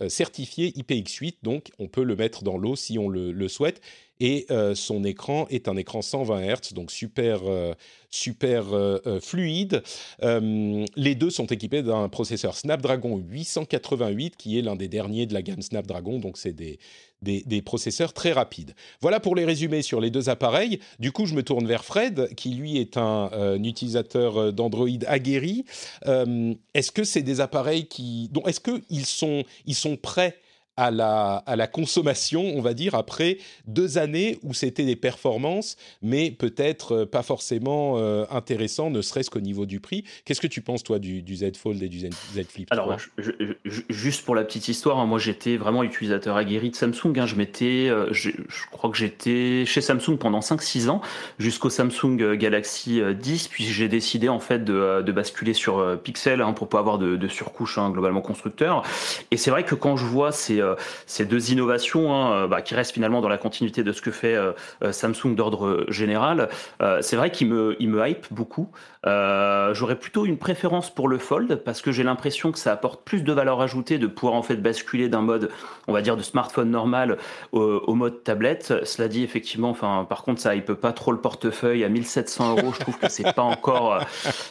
certifié 0.09 0.71
IPX8, 0.71 1.37
donc 1.43 1.71
on 1.79 1.87
peut 1.87 2.03
le 2.03 2.15
mettre 2.15 2.43
dans 2.43 2.57
l'eau 2.57 2.75
si 2.75 2.97
on 2.97 3.09
le, 3.09 3.47
souhaite. 3.47 3.81
Et 4.21 4.45
euh, 4.49 4.75
son 4.75 5.03
écran 5.03 5.45
est 5.49 5.67
un 5.67 5.75
écran 5.75 6.01
120 6.01 6.41
Hz, 6.41 6.73
donc 6.73 6.89
super, 6.91 7.41
euh, 7.45 7.73
super 8.09 8.65
fluide. 9.21 9.83
les 10.21 11.15
deux 11.15 11.29
sont 11.29 11.47
équipés 11.47 11.83
d'un 11.83 12.07
processeur 12.09 12.55
Snapdragon 12.55 13.17
888, 13.17 14.37
qui 14.37 14.57
est 14.57 14.61
l'un 14.61 14.75
des 14.75 14.87
derniers 14.87 15.25
de 15.25 15.33
la 15.33 15.41
gamme 15.41 15.61
Snapdragon, 15.61 16.19
donc 16.19 16.37
c'est 16.37 16.53
des, 16.53 16.79
des, 17.25 17.61
processeurs 17.61 18.13
très 18.13 18.31
rapides. 18.31 18.75
Voilà 19.01 19.19
pour 19.19 19.35
les 19.35 19.45
résumés 19.45 19.81
sur 19.81 19.99
les 19.99 20.11
deux 20.11 20.29
appareils. 20.29 20.79
Du 20.99 21.11
coup, 21.11 21.25
je 21.25 21.33
me 21.33 21.43
tourne 21.43 21.65
vers 21.67 21.83
Fred, 21.83 22.33
qui 22.35 22.49
lui 22.49 22.77
est 22.77 22.97
un, 22.97 23.29
euh, 23.33 23.57
utilisateur 23.57 24.37
euh, 24.37 24.51
d'Android 24.51 24.87
aguerri. 25.07 25.65
Euh, 26.05 26.53
est-ce 26.73 26.91
que 26.91 27.03
c'est 27.03 27.23
des 27.23 27.41
appareils 27.41 27.87
qui... 27.87 28.29
Est-ce 28.45 28.59
qu'ils 28.59 29.05
sont, 29.05 29.43
ils 29.65 29.75
sont 29.75 29.97
prêts 29.97 30.37
à 30.77 30.91
la, 30.91 31.37
à 31.45 31.55
la 31.55 31.67
consommation, 31.67 32.43
on 32.55 32.61
va 32.61 32.73
dire, 32.73 32.95
après 32.95 33.37
deux 33.67 33.97
années 33.97 34.39
où 34.43 34.53
c'était 34.53 34.85
des 34.85 34.95
performances, 34.95 35.77
mais 36.01 36.31
peut-être 36.31 36.91
euh, 36.93 37.05
pas 37.05 37.23
forcément 37.23 37.97
euh, 37.97 38.25
intéressant, 38.29 38.89
ne 38.89 39.01
serait-ce 39.01 39.29
qu'au 39.29 39.39
niveau 39.39 39.65
du 39.65 39.79
prix. 39.79 40.03
Qu'est-ce 40.25 40.41
que 40.41 40.47
tu 40.47 40.61
penses, 40.61 40.83
toi, 40.83 40.99
du, 40.99 41.23
Z 41.35 41.55
Fold 41.57 41.81
et 41.81 41.89
du 41.89 41.99
Z, 41.99 42.09
Flip 42.49 42.67
Alors, 42.71 42.97
juste 43.89 44.25
pour 44.25 44.35
la 44.35 44.43
petite 44.43 44.67
histoire, 44.67 44.99
hein, 44.99 45.05
moi 45.05 45.19
j'étais 45.19 45.57
vraiment 45.57 45.83
utilisateur 45.83 46.35
aguerri 46.35 46.71
de 46.71 46.75
Samsung. 46.75 47.13
Hein. 47.17 47.25
je, 47.25 47.35
m'étais, 47.35 47.87
euh, 47.89 48.11
je, 48.11 48.29
crois 48.71 48.89
que 48.89 48.97
j'étais 48.97 49.63
chez 49.65 49.81
Samsung 49.81 50.17
pendant 50.19 50.39
5-6 50.39 50.89
ans, 50.89 51.01
jusqu'au 51.39 51.69
Samsung 51.69 52.35
Galaxy 52.35 53.01
10, 53.17 53.47
puis 53.47 53.65
j'ai 53.65 53.87
décidé 53.87 54.29
en 54.29 54.39
fait 54.39 54.63
de, 54.63 55.01
de 55.01 55.11
basculer 55.11 55.53
sur 55.53 55.99
Pixel 56.01 56.41
hein, 56.41 56.53
pour 56.53 56.67
pas 56.67 56.79
avoir 56.79 56.97
de, 56.97 57.15
de 57.15 57.27
surcouche 57.27 57.79
globalement 57.79 58.21
constructeur. 58.21 58.83
Et 59.31 59.37
c'est 59.37 59.51
vrai 59.51 59.63
que 59.63 59.75
quand 59.75 59.97
je 59.97 60.05
vois 60.05 60.31
ces 60.31 60.61
euh, 60.64 60.64
ces 61.05 61.25
deux 61.25 61.51
innovations 61.51 62.13
hein, 62.13 62.31
euh, 62.31 62.47
bah, 62.47 62.61
qui 62.61 62.75
restent 62.75 62.93
finalement 62.93 63.21
dans 63.21 63.29
la 63.29 63.37
continuité 63.37 63.83
de 63.83 63.91
ce 63.91 64.01
que 64.01 64.11
fait 64.11 64.35
euh, 64.35 64.53
Samsung 64.91 65.35
d'ordre 65.35 65.85
général, 65.89 66.49
c'est 67.01 67.15
vrai 67.15 67.31
qu'il 67.31 67.47
me, 67.47 67.75
il 67.79 67.89
me 67.89 68.07
hype 68.07 68.27
beaucoup. 68.31 68.69
J'aurais 69.03 69.97
plutôt 69.97 70.25
une 70.25 70.37
préférence 70.37 70.93
pour 70.93 71.07
le 71.07 71.17
Fold 71.17 71.61
parce 71.63 71.81
que 71.81 71.91
j'ai 71.91 72.03
l'impression 72.03 72.51
que 72.51 72.59
ça 72.59 72.71
apporte 72.71 73.03
plus 73.03 73.23
de 73.23 73.31
valeur 73.31 73.61
ajoutée 73.61 73.97
de 73.97 74.07
pouvoir 74.07 74.35
en 74.35 74.43
fait 74.43 74.57
basculer 74.57 75.09
d'un 75.09 75.21
mode, 75.21 75.49
on 75.87 75.93
va 75.93 76.01
dire, 76.01 76.17
de 76.17 76.21
smartphone 76.21 76.69
normal 76.69 77.17
au, 77.51 77.93
mode 77.93 78.23
tablette. 78.23 78.73
Cela 78.83 79.07
dit, 79.07 79.23
effectivement, 79.23 79.69
enfin, 79.69 80.05
par 80.07 80.23
contre, 80.23 80.41
ça, 80.41 80.55
il 80.55 80.63
peut 80.63 80.75
pas 80.75 80.93
trop 80.93 81.11
le 81.11 81.19
portefeuille 81.19 81.83
à 81.83 81.89
1700 81.89 82.57
euros. 82.57 82.73
Je 82.73 82.79
trouve 82.79 82.97
que 82.97 83.09
c'est 83.09 83.33
pas 83.33 83.43
encore, 83.43 83.99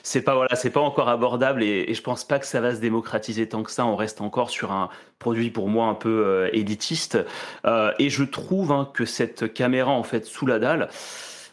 c'est 0.02 0.22
pas 0.22 0.34
voilà, 0.34 0.54
c'est 0.56 0.70
pas 0.70 0.80
encore 0.80 1.08
abordable 1.08 1.62
et, 1.62 1.86
et 1.88 1.94
je 1.94 2.02
pense 2.02 2.24
pas 2.24 2.38
que 2.38 2.46
ça 2.46 2.60
va 2.60 2.74
se 2.74 2.80
démocratiser 2.80 3.48
tant 3.48 3.62
que 3.62 3.70
ça. 3.70 3.86
On 3.86 3.96
reste 3.96 4.20
encore 4.20 4.50
sur 4.50 4.72
un 4.72 4.88
produit 5.18 5.50
pour 5.50 5.68
moi 5.68 5.86
un 5.86 5.94
peu 5.94 6.03
euh, 6.08 6.50
éditiste. 6.52 7.18
Euh, 7.66 7.92
et 7.98 8.10
je 8.10 8.24
trouve 8.24 8.72
hein, 8.72 8.88
que 8.92 9.04
cette 9.04 9.52
caméra 9.52 9.90
en 9.90 10.02
fait 10.02 10.24
sous 10.24 10.46
la 10.46 10.58
dalle, 10.58 10.88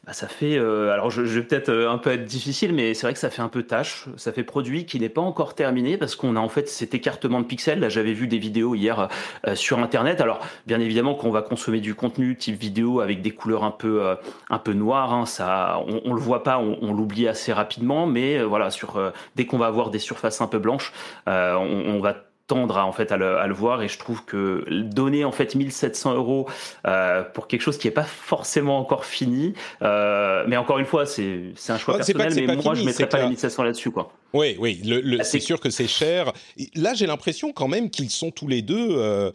bah, 0.06 0.14
ça 0.14 0.28
fait. 0.28 0.58
Euh, 0.58 0.92
alors, 0.92 1.12
je, 1.12 1.22
vais 1.22 1.44
peut-être 1.44 1.70
un 1.72 2.00
peu 2.00 2.12
être 2.12 2.26
difficile, 2.26 2.74
mais 2.74 2.96
c'est 2.96 3.06
vrai 3.06 3.14
que 3.14 3.20
ça 3.20 3.30
fait 3.30 3.44
un 3.44 3.50
peu 3.50 3.64
tâche. 3.64 4.06
Ça 4.18 4.32
fait 4.32 4.44
produit 4.44 4.86
qui 4.86 5.00
n'est 5.00 5.10
pas 5.10 5.22
encore 5.22 5.54
terminé 5.54 5.96
parce 5.96 6.16
qu'on 6.16 6.36
a 6.36 6.40
en 6.40 6.50
fait 6.50 6.68
cet 6.68 6.96
écartement 6.96 7.40
de 7.40 7.46
pixels. 7.46 7.80
Là, 7.80 7.90
j'avais 7.90 8.14
vu 8.14 8.28
des 8.28 8.40
vidéos 8.40 8.74
hier 8.74 9.10
sur 9.54 9.78
Internet. 9.78 10.20
Alors, 10.20 10.40
bien 10.66 10.80
évidemment, 10.80 11.14
qu'on 11.14 11.30
va 11.30 11.44
consommer 11.44 11.82
du 11.82 11.94
contenu 11.94 12.36
type 12.36 12.60
vidéo 12.60 13.00
avec 13.00 13.22
des 13.22 13.32
couleurs 13.32 13.64
un 13.64 13.70
peu, 13.70 14.16
un 14.50 14.58
peu 14.58 14.74
noires, 14.74 15.14
hein, 15.14 15.28
ça, 15.28 15.84
on, 15.88 16.02
on, 16.06 16.14
le 16.16 16.22
voit 16.22 16.42
pas, 16.42 16.58
on, 16.58 16.94
l'oublie 16.94 17.28
assez 17.28 17.54
rapidement. 17.54 18.08
Mais 18.08 18.42
voilà, 18.42 18.72
sur 18.72 19.00
dès 19.36 19.46
qu'on 19.46 19.60
va 19.60 19.68
avoir 19.68 19.92
des 19.92 20.00
surfaces 20.00 20.42
un 20.42 20.48
peu 20.48 20.58
blanches, 20.58 20.94
on, 21.28 21.84
on 21.86 22.00
va 22.00 22.16
tendre 22.52 22.78
à, 22.78 22.86
en 22.86 22.92
fait, 22.92 23.14
à 23.14 23.18
le, 23.18 23.54
voir 23.54 23.82
et 23.82 23.88
je 23.88 23.98
trouve 23.98 24.26
que 24.26 24.66
donner 24.70 25.24
en 25.24 25.32
fait 25.32 25.56
1700 25.56 26.16
euros 26.16 26.50
euh, 26.86 27.24
pour 27.24 27.48
quelque 27.48 27.62
chose 27.62 27.78
qui 27.78 27.88
n'est 27.88 27.94
pas 27.94 28.04
forcément 28.04 28.78
encore 28.78 29.06
fini, 29.06 29.54
euh, 29.82 30.44
mais 30.48 30.58
encore 30.58 30.78
une 30.78 30.86
fois, 30.86 31.06
c'est 31.06 31.54
un 31.70 31.78
choix 31.78 31.96
personnel, 31.96 32.34
mais 32.36 32.56
moi 32.58 32.74
je 32.74 32.82
ne 32.82 32.88
mettrais 32.88 33.08
pas 33.08 33.20
les 33.20 33.30
1700 33.30 33.64
là-dessus. 33.64 33.92
quoi. 33.92 34.12
Oui, 34.34 34.56
oui, 34.60 34.82
le, 34.84 35.24
c'est 35.24 35.40
sûr 35.40 35.60
que 35.60 35.70
c'est 35.70 35.88
cher. 35.88 36.32
Là, 36.76 36.94
j'ai 36.94 37.06
l'impression 37.06 37.52
quand 37.52 37.68
même 37.68 37.90
qu'ils 37.90 38.10
sont 38.10 38.32
tous 38.32 38.48
les 38.48 38.62
deux, 38.62 38.88
euh, 38.92 39.32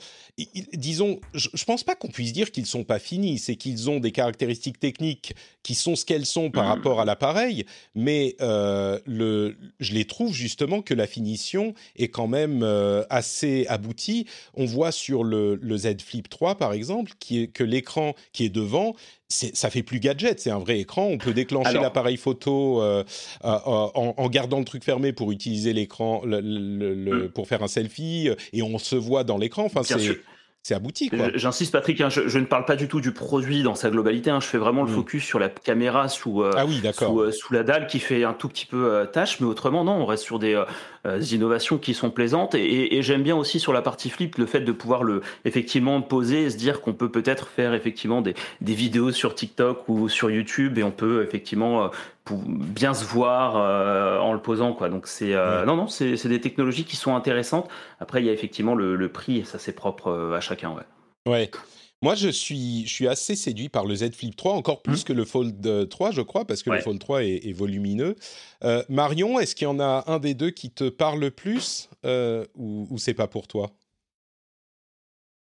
disons, 0.73 1.21
je, 1.35 1.49
ne 1.53 1.65
pense 1.65 1.85
pas 1.85 1.95
qu'on 1.95 2.09
puisse 2.09 2.33
dire 2.33 2.51
qu'ils 2.51 2.67
sont 2.67 2.85
pas 2.85 2.99
finis, 2.99 3.39
c'est 3.39 3.57
qu'ils 3.57 3.91
ont 3.91 4.01
des 4.01 4.13
caractéristiques 4.13 4.81
techniques 4.81 5.35
qui 5.63 5.75
sont 5.75 5.97
ce 5.97 6.05
qu'elles 6.05 6.27
sont 6.27 6.51
par 6.51 6.65
mmh. 6.65 6.69
rapport 6.69 7.01
à 7.01 7.05
l'appareil, 7.05 7.67
mais 7.95 8.37
euh, 8.41 8.99
le, 9.05 9.57
je 9.81 9.93
les 9.93 10.07
trouve 10.07 10.33
justement 10.33 10.81
que 10.81 10.95
la 10.95 11.07
finition 11.07 11.75
est 11.97 12.09
quand 12.09 12.29
même 12.29 12.63
euh, 12.63 13.03
assez 13.11 13.67
aboutie. 13.69 14.27
On 14.55 14.65
voit 14.65 14.93
sur 14.93 15.25
le, 15.25 15.57
le 15.57 15.77
Z 15.77 16.01
Flip 16.01 16.29
3 16.29 16.57
par 16.57 16.73
exemple, 16.73 17.13
qui 17.19 17.43
est, 17.43 17.47
que 17.49 17.65
l'écran 17.65 18.15
qui 18.33 18.45
est 18.45 18.51
devant 18.51 18.95
ça 19.29 19.71
fait 19.71 19.83
plus 19.83 19.99
gadget, 19.99 20.39
c'est 20.39 20.51
un 20.51 20.59
vrai 20.59 20.79
écran. 20.79 21.07
On 21.07 21.19
peut 21.19 21.33
déclencher 21.33 21.75
l'appareil 21.75 22.17
photo 22.17 22.81
euh, 22.81 23.03
euh, 23.45 23.59
en, 23.65 24.29
gardant 24.29 24.61
le 24.61 24.65
truc 24.65 24.85
fermé 24.85 25.13
pour 25.13 25.33
utiliser 25.33 25.73
l'écran 25.73 26.23
le, 26.25 26.41
hmm. 26.41 27.29
pour 27.31 27.49
faire 27.49 27.63
un 27.63 27.69
selfie 27.69 28.31
et 28.53 28.63
on 28.63 28.79
se 28.79 28.95
voit 28.95 29.25
dans 29.25 29.39
l'écran. 29.39 29.65
Enfin, 29.65 29.83
c'est 29.83 30.21
c'est 30.67 30.75
abouti. 30.75 31.09
J'insiste, 31.35 31.71
Patrick, 31.71 32.01
hein, 32.01 32.09
je, 32.09 32.39
ne 32.41 32.45
parle 32.45 32.65
pas 32.65 32.75
du 32.75 32.89
tout 32.89 33.01
du 33.01 33.13
produit 33.13 33.63
dans 33.63 33.77
sa 33.77 33.89
globalité. 33.89 34.31
Hein. 34.31 34.41
je 34.41 34.49
fais 34.49 34.59
vraiment 34.59 34.83
le 34.83 34.91
hmm. 34.91 34.97
focus 34.97 35.25
sur 35.25 35.39
la 35.39 35.49
caméra 35.49 36.09
sous, 36.09 36.43
euh, 36.43 36.51
ah 36.57 36.67
oui, 36.67 36.83
sous, 36.93 37.31
sous, 37.31 37.55
la 37.55 37.63
dalle 37.63 37.87
qui 37.87 38.01
fait 38.01 38.25
un 38.25 38.33
tout 38.33 38.49
petit 38.49 38.67
peu 38.67 39.07
tâche, 39.13 39.39
mais 39.39 39.47
autrement, 39.47 39.85
non, 39.85 39.93
on 39.93 40.07
reste 40.07 40.25
sur 40.25 40.41
des, 40.41 40.61
innovations 41.31 41.79
qui 41.79 41.95
sont 41.95 42.11
plaisantes. 42.11 42.57
Et, 42.57 42.97
et 42.97 43.03
j'aime 43.03 43.23
bien 43.23 43.37
aussi 43.37 43.61
sur 43.61 43.73
la 43.73 43.81
partie 43.81 44.11
flip 44.11 44.39
le 44.39 44.47
fait 44.47 44.61
de 44.61 44.73
pouvoir 44.73 45.05
le 45.05 45.21
effectivement 45.45 46.03
poser 46.03 46.47
et 46.47 46.51
se 46.51 46.57
dire 46.57 46.81
qu'on 46.81 46.95
peut 46.95 47.13
peut-être 47.13 47.47
faire 47.47 47.73
effectivement 47.73 48.21
des, 48.21 48.35
des, 48.61 48.75
vidéos 48.75 49.13
sur 49.13 49.37
TikTok 49.37 49.89
ou 49.89 50.09
sur 50.09 50.33
YouTube 50.33 50.79
et 50.79 50.83
on 50.83 50.91
peut 50.91 51.23
effectivement 51.23 51.91
pour 52.27 52.39
bien 52.39 52.93
se 52.93 53.05
voir 53.05 53.57
euh, 53.57 54.19
en 54.19 54.35
le 54.35 54.43
posant 54.43 54.75
quoi. 54.75 54.91
Donc 54.91 55.07
c'est 55.07 55.33
euh, 55.33 55.65
non 55.65 55.77
non 55.77 55.87
c'est 55.87 56.27
des 56.27 56.41
technologies 56.41 56.85
qui 56.85 56.97
sont 56.97 57.15
intéressantes. 57.15 57.69
Après 58.01 58.21
il 58.21 58.27
y 58.27 58.29
a 58.29 58.33
effectivement 58.33 58.75
le, 58.75 59.09
prix 59.09 59.39
et 59.39 59.45
ça 59.45 59.59
c'est 59.59 59.73
propre 59.73 60.09
euh, 60.09 60.37
à 60.37 60.41
chacun 60.41 60.73
ouais. 60.73 60.83
Ouais. 61.27 61.51
Moi, 62.03 62.15
je 62.15 62.29
suis, 62.29 62.87
je 62.87 62.93
suis 62.93 63.09
assez 63.09 63.35
séduit 63.35 63.71
par 63.71 63.87
le 63.87 63.95
Z 63.95 64.13
Flip 64.13 64.37
3, 64.37 64.53
encore 64.53 64.83
plus 64.83 65.01
mmh. 65.01 65.05
que 65.05 65.13
le 65.15 65.25
Fold 65.25 65.89
3, 65.89 66.11
je 66.11 66.21
crois, 66.21 66.45
parce 66.45 66.63
que 66.63 66.69
le 66.69 66.81
Fold 66.81 67.01
3 67.01 67.25
est, 67.25 67.57
volumineux. 67.57 68.17
Marion, 68.91 69.41
est-ce 69.41 69.55
qu'il 69.55 69.65
y 69.65 69.71
en 69.71 69.81
a 69.81 70.05
un 70.07 70.19
des 70.19 70.35
deux 70.35 70.51
qui 70.51 70.71
te 70.71 70.91
parle 70.91 71.31
plus 71.31 71.89
ou, 72.05 72.87
ou 72.91 72.99
c'est 72.99 73.15
pas 73.15 73.27
pour 73.29 73.49
toi? 73.49 73.73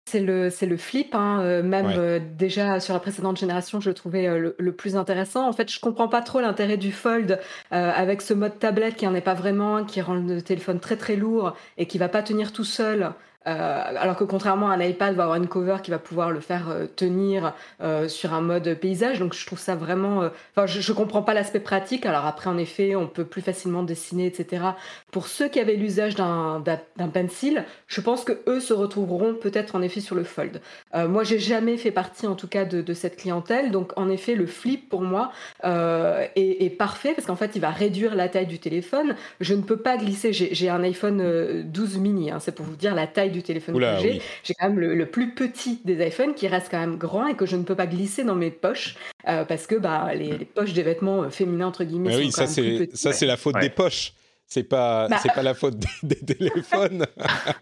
C'est 0.10 0.20
le, 0.20 0.50
c'est 0.50 0.66
le 0.66 0.78
flip, 0.78 1.14
hein, 1.14 1.42
euh, 1.42 1.62
même 1.62 1.94
euh, 1.96 2.20
déjà 2.20 2.80
sur 2.80 2.94
la 2.94 3.00
précédente 3.00 3.38
génération, 3.38 3.80
je 3.80 3.90
le 3.90 3.94
trouvais 3.94 4.28
euh, 4.28 4.56
le, 4.58 4.72
plus 4.72 4.96
intéressant. 4.96 5.48
En 5.48 5.54
fait, 5.54 5.72
je 5.72 5.80
comprends 5.80 6.08
pas 6.08 6.22
trop 6.22 6.40
l'intérêt 6.42 6.78
du 6.78 6.92
fold 6.92 7.40
avec 7.72 8.22
ce 8.22 8.34
mode 8.34 8.58
tablette 8.60 8.96
qui 8.96 9.06
en 9.08 9.14
est 9.14 9.22
pas 9.22 9.34
vraiment, 9.34 9.84
qui 9.84 10.02
rend 10.02 10.16
le 10.16 10.42
téléphone 10.42 10.80
très 10.80 10.96
très 10.96 11.16
lourd 11.16 11.56
et 11.78 11.86
qui 11.86 11.98
va 11.98 12.10
pas 12.10 12.24
tenir 12.24 12.52
tout 12.52 12.64
seul. 12.64 13.12
Euh, 13.50 13.84
alors 13.98 14.16
que 14.16 14.24
contrairement 14.24 14.70
à 14.70 14.76
un 14.76 14.82
iPad, 14.82 15.16
va 15.16 15.24
avoir 15.24 15.38
une 15.38 15.48
cover 15.48 15.78
qui 15.82 15.92
va 15.92 15.98
pouvoir 15.98 16.32
le 16.32 16.40
faire 16.40 16.70
euh, 16.70 16.86
tenir 16.86 17.54
euh, 17.82 18.08
sur 18.08 18.34
un 18.34 18.42
mode 18.42 18.76
paysage. 18.76 19.20
Donc 19.20 19.34
je 19.34 19.46
trouve 19.46 19.60
ça 19.60 19.76
vraiment. 19.76 20.30
Enfin, 20.56 20.68
je, 20.68 20.82
je 20.82 20.94
comprends 20.94 21.24
pas 21.24 21.34
l'aspect 21.34 21.60
pratique. 21.60 22.06
Alors 22.06 22.26
après, 22.26 22.50
en 22.50 22.58
effet, 22.58 22.96
on 22.96 23.08
peut 23.08 23.26
plus 23.26 23.42
facilement 23.42 23.84
dessiner, 23.84 24.28
etc. 24.28 24.64
Pour 25.12 25.28
ceux 25.28 25.48
qui 25.48 25.60
avaient 25.60 25.76
l'usage 25.76 26.16
d'un 26.16 26.62
pencil, 27.14 27.64
je 27.88 28.02
pense 28.02 28.24
que 28.24 28.34
eux 28.48 28.60
se 28.60 28.74
retrouveront 28.74 29.34
peut-être 29.34 29.76
en 29.76 29.82
effet 29.82 30.00
sur 30.00 30.16
le 30.16 30.24
fold. 30.24 30.62
moi, 30.94 31.24
j'ai 31.24 31.40
jamais 31.40 31.78
fait 31.78 31.92
partie, 31.92 32.28
en 32.28 32.36
tout 32.36 32.48
cas, 32.48 32.66
de, 32.66 32.94
cette 32.94 33.18
clientèle. 33.18 33.72
Donc 33.72 33.94
en 33.98 34.10
effet, 34.10 34.36
le 34.36 34.46
flip 34.46 34.90
pour 34.90 35.02
moi 35.02 35.32
est, 35.64 36.78
parfait 36.78 37.14
parce 37.14 37.26
qu'en 37.26 37.36
fait, 37.36 37.52
il 37.56 37.62
va 37.62 37.72
réduire 37.72 38.16
la 38.16 38.30
taille 38.30 38.48
du 38.48 38.60
téléphone. 38.60 39.16
Je 39.40 39.54
ne 39.54 39.62
peux 39.62 39.78
pas 39.78 39.98
glisser. 39.98 40.34
J'ai 40.34 40.70
un 40.70 40.84
iPhone 40.84 41.64
12 41.64 41.98
mini. 41.98 42.32
Hein, 42.32 42.40
C'est 42.40 42.54
pour 42.54 42.66
vous 42.66 42.76
dire 42.76 42.94
la 42.96 43.08
taille 43.08 43.32
du 43.32 43.39
téléphone 43.44 43.76
que 43.76 44.02
j'ai. 44.02 44.22
J'ai 44.44 44.54
quand 44.54 44.70
même 44.70 44.80
le, 44.80 45.06
plus 45.06 45.34
petit 45.34 45.82
des 45.86 46.06
iPhones 46.06 46.34
qui 46.34 46.48
reste 46.48 46.68
quand 46.70 46.80
même 46.80 46.98
grand 46.98 47.28
et 47.28 47.36
que 47.36 47.46
je 47.46 47.56
ne 47.56 47.64
peux 47.64 47.76
pas 47.76 47.88
glisser 47.88 48.24
dans 48.24 48.36
mes 48.36 48.52
poches 48.52 48.96
euh, 49.28 49.46
parce 49.46 49.68
que 49.68 49.76
bah, 49.76 50.14
les, 50.14 50.46
poches 50.46 50.74
des 50.74 50.84
vêtements 50.84 51.24
euh, 51.24 51.30
féminins, 51.30 51.68
entre 51.68 51.84
guillemets, 51.84 52.16
oui, 52.16 52.32
ça, 52.32 52.48
c'est, 52.48 52.90
ça, 52.96 53.12
c'est 53.14 53.26
la 53.26 53.38
faute 53.38 53.60
des 53.60 53.70
poches. 53.70 54.14
C'est 54.48 54.64
pas, 54.64 55.08
bah. 55.08 55.18
c'est 55.22 55.34
pas 55.34 55.44
la 55.44 55.54
faute 55.54 55.78
des, 56.04 56.16
téléphones. 56.16 57.06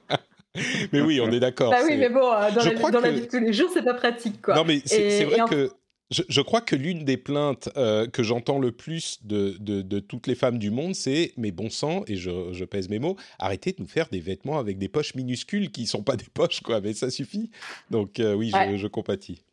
mais 0.93 1.01
oui, 1.01 1.19
on 1.21 1.29
est 1.31 1.39
d'accord. 1.39 1.71
Bah 1.71 1.79
oui, 1.85 1.97
mais 1.97 2.09
bon, 2.09 2.31
euh, 2.31 2.49
dans, 2.51 2.63
la, 2.63 2.91
dans 2.91 2.99
la, 3.01 3.11
vie 3.11 3.21
de 3.21 3.25
tous 3.25 3.39
les 3.39 3.51
jours, 3.51 3.69
c'est 3.73 3.83
pas 3.83 3.93
pratique, 3.93 4.41
quoi. 4.41 4.55
Non, 4.55 4.63
mais 4.63 4.81
c'est, 4.85 5.25
vrai 5.25 5.39
que 5.49 5.69
je, 6.09 6.41
crois 6.41 6.61
que 6.61 6.75
l'une 6.75 7.03
des 7.03 7.17
plaintes 7.17 7.69
euh, 7.75 8.07
que 8.07 8.23
j'entends 8.23 8.59
le 8.59 8.71
plus 8.71 9.19
de, 9.23 9.57
de, 9.59 9.99
toutes 9.99 10.27
les 10.27 10.35
femmes 10.35 10.57
du 10.57 10.71
monde, 10.71 10.95
c'est 10.95 11.33
mais 11.37 11.51
bon 11.51 11.69
sang, 11.69 12.03
et 12.07 12.15
je, 12.15 12.53
je, 12.53 12.65
pèse 12.65 12.89
mes 12.89 12.99
mots, 12.99 13.17
arrêtez 13.39 13.73
de 13.73 13.81
nous 13.81 13.87
faire 13.87 14.07
des 14.09 14.19
vêtements 14.19 14.57
avec 14.57 14.77
des 14.77 14.87
poches 14.87 15.15
minuscules 15.15 15.69
qui 15.69 15.81
ne 15.81 15.87
sont 15.87 16.03
pas 16.03 16.15
des 16.15 16.27
poches, 16.33 16.61
quoi, 16.61 16.79
mais 16.79 16.93
ça 16.93 17.09
suffit. 17.09 17.51
Donc 17.91 18.19
euh, 18.19 18.33
oui, 18.33 18.51
je, 18.51 18.77
je, 18.77 18.87
compatis. 18.87 19.43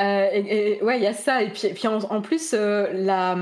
Euh, 0.00 0.28
et, 0.32 0.82
ouais, 0.82 0.98
il 0.98 1.02
y 1.02 1.06
a 1.06 1.12
ça. 1.12 1.42
Et 1.42 1.50
puis, 1.50 1.68
puis 1.74 1.88
en, 1.88 2.20
plus, 2.22 2.52
la, 2.52 3.36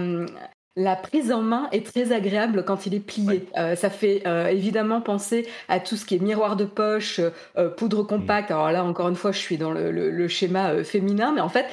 la 0.76 0.94
prise 0.94 1.32
en 1.32 1.40
main 1.40 1.68
est 1.72 1.86
très 1.86 2.12
agréable 2.12 2.62
quand 2.62 2.84
il 2.84 2.94
est 2.94 3.00
plié. 3.00 3.46
Euh, 3.56 3.76
ça 3.76 3.88
fait 3.88 4.22
euh, 4.26 4.48
évidemment 4.48 5.00
penser 5.00 5.48
à 5.68 5.80
tout 5.80 5.96
ce 5.96 6.04
qui 6.04 6.16
est 6.16 6.18
miroir 6.18 6.54
de 6.54 6.66
poche, 6.66 7.18
euh, 7.56 7.70
poudre 7.70 8.02
compacte. 8.02 8.50
Alors 8.50 8.70
là, 8.70 8.84
encore 8.84 9.08
une 9.08 9.16
fois, 9.16 9.32
je 9.32 9.38
suis 9.38 9.56
dans 9.56 9.72
le, 9.72 10.28
schéma 10.28 10.84
féminin, 10.84 11.32
mais 11.32 11.40
en 11.40 11.48
fait, 11.48 11.66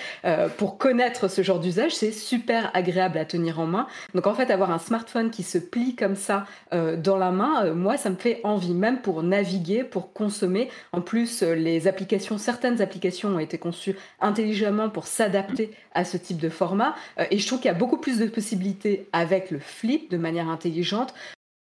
pour 0.58 0.78
connaître 0.78 1.28
ce 1.28 1.42
genre 1.42 1.60
d'usage, 1.60 1.94
c'est 1.96 2.12
super 2.12 2.70
agréable 2.76 3.18
à 3.18 3.26
tenir 3.26 3.60
en 3.60 3.66
main. 3.66 3.88
Donc 4.14 4.28
en 4.28 4.36
fait, 4.36 4.52
avoir 4.52 4.72
un 4.72 4.78
smartphone 4.78 5.32
qui 5.32 5.42
se 5.42 5.58
plie 5.58 5.96
comme 5.96 6.16
ça 6.16 6.46
dans 6.72 7.18
la 7.18 7.32
main, 7.32 7.74
moi, 7.74 7.98
ça 7.98 8.12
me 8.12 8.16
fait 8.16 8.40
envie, 8.44 8.76
même 8.76 9.02
pour 9.02 9.24
naviguer, 9.24 9.84
pour 9.84 10.14
consommer. 10.14 10.70
En 10.92 11.02
plus, 11.02 11.42
les 11.42 11.88
applications, 11.88 12.38
certaines 12.38 12.80
applications 12.80 13.30
ont 13.30 13.40
été 13.40 13.58
conçues 13.58 13.96
intelligemment 14.22 14.90
pour 14.90 15.08
s'adapter 15.08 15.72
à 15.96 16.06
ce 16.06 16.18
type 16.18 16.38
de 16.38 16.50
format, 16.50 16.96
et 17.32 17.40
je 17.40 17.48
trouve 17.48 17.60
qu'il 17.60 17.72
y 17.72 17.74
a 17.74 17.78
beaucoup 17.78 17.98
plus 17.98 18.20
de 18.20 18.28
possibilités 18.28 18.93
avec 19.12 19.52
le 19.52 19.60
flip 19.60 20.10
de 20.10 20.18
manière 20.18 20.50
intelligente 20.50 21.14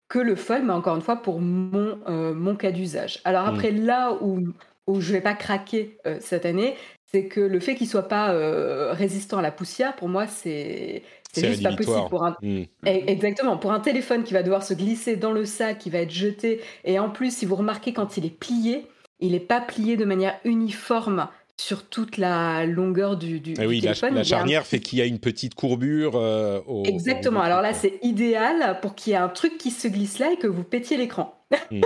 que 0.08 0.18
le 0.18 0.34
fold, 0.34 0.64
mais 0.64 0.72
encore 0.72 0.96
une 0.96 1.02
fois 1.02 1.16
pour 1.16 1.40
mon, 1.40 1.98
euh, 2.08 2.34
mon 2.34 2.56
cas 2.56 2.72
d'usage. 2.72 3.20
Alors 3.24 3.44
hmm. 3.44 3.54
après, 3.54 3.70
là 3.70 4.18
où, 4.20 4.40
où 4.86 5.00
je 5.00 5.12
vais 5.12 5.20
pas 5.20 5.34
craquer 5.34 5.98
euh, 6.06 6.18
cette 6.20 6.44
année, 6.44 6.74
c'est 7.10 7.26
que 7.26 7.40
le 7.40 7.60
fait 7.60 7.74
qu'il 7.74 7.88
soit 7.88 8.08
pas 8.08 8.32
euh, 8.32 8.92
résistant 8.92 9.38
à 9.38 9.42
la 9.42 9.52
poussière, 9.52 9.96
pour 9.96 10.08
moi, 10.08 10.26
c'est 10.26 11.02
c'est 11.32 11.46
juste 11.46 11.62
pas 11.62 11.76
possible 11.76 12.08
pour 12.08 12.24
un 12.24 12.36
hmm. 12.42 12.62
e, 12.62 12.64
exactement 12.84 13.56
pour 13.56 13.72
un 13.72 13.78
téléphone 13.78 14.24
qui 14.24 14.34
va 14.34 14.42
devoir 14.42 14.64
se 14.64 14.74
glisser 14.74 15.14
dans 15.14 15.30
le 15.30 15.44
sac, 15.44 15.78
qui 15.78 15.90
va 15.90 15.98
être 15.98 16.10
jeté, 16.10 16.60
et 16.84 16.98
en 16.98 17.08
plus, 17.08 17.34
si 17.34 17.46
vous 17.46 17.54
remarquez 17.54 17.92
quand 17.92 18.16
il 18.16 18.26
est 18.26 18.36
plié, 18.36 18.86
il 19.20 19.32
n'est 19.32 19.40
pas 19.40 19.60
plié 19.60 19.96
de 19.96 20.04
manière 20.04 20.40
uniforme 20.44 21.28
sur 21.60 21.84
toute 21.84 22.16
la 22.16 22.64
longueur 22.64 23.16
du, 23.16 23.38
du, 23.38 23.54
ah 23.58 23.66
oui, 23.66 23.80
téléphone. 23.80 24.14
La, 24.14 24.24
charnière 24.24 24.66
fait 24.66 24.80
qu'il 24.80 24.98
y 24.98 25.02
a 25.02 25.04
une 25.04 25.18
petite 25.18 25.54
courbure. 25.54 26.12
Euh, 26.14 26.60
Exactement. 26.84 27.40
Alors 27.40 27.60
là, 27.60 27.74
c'est 27.74 27.98
idéal 28.02 28.80
pour 28.80 28.94
qu'il 28.94 29.12
y 29.12 29.14
ait 29.14 29.18
un 29.18 29.28
truc 29.28 29.58
qui 29.58 29.70
se 29.70 29.86
glisse 29.86 30.18
là 30.18 30.32
et 30.32 30.36
que 30.36 30.46
vous 30.46 30.64
pétiez 30.64 30.96
l'écran. 30.96 31.34
Hmm. 31.70 31.82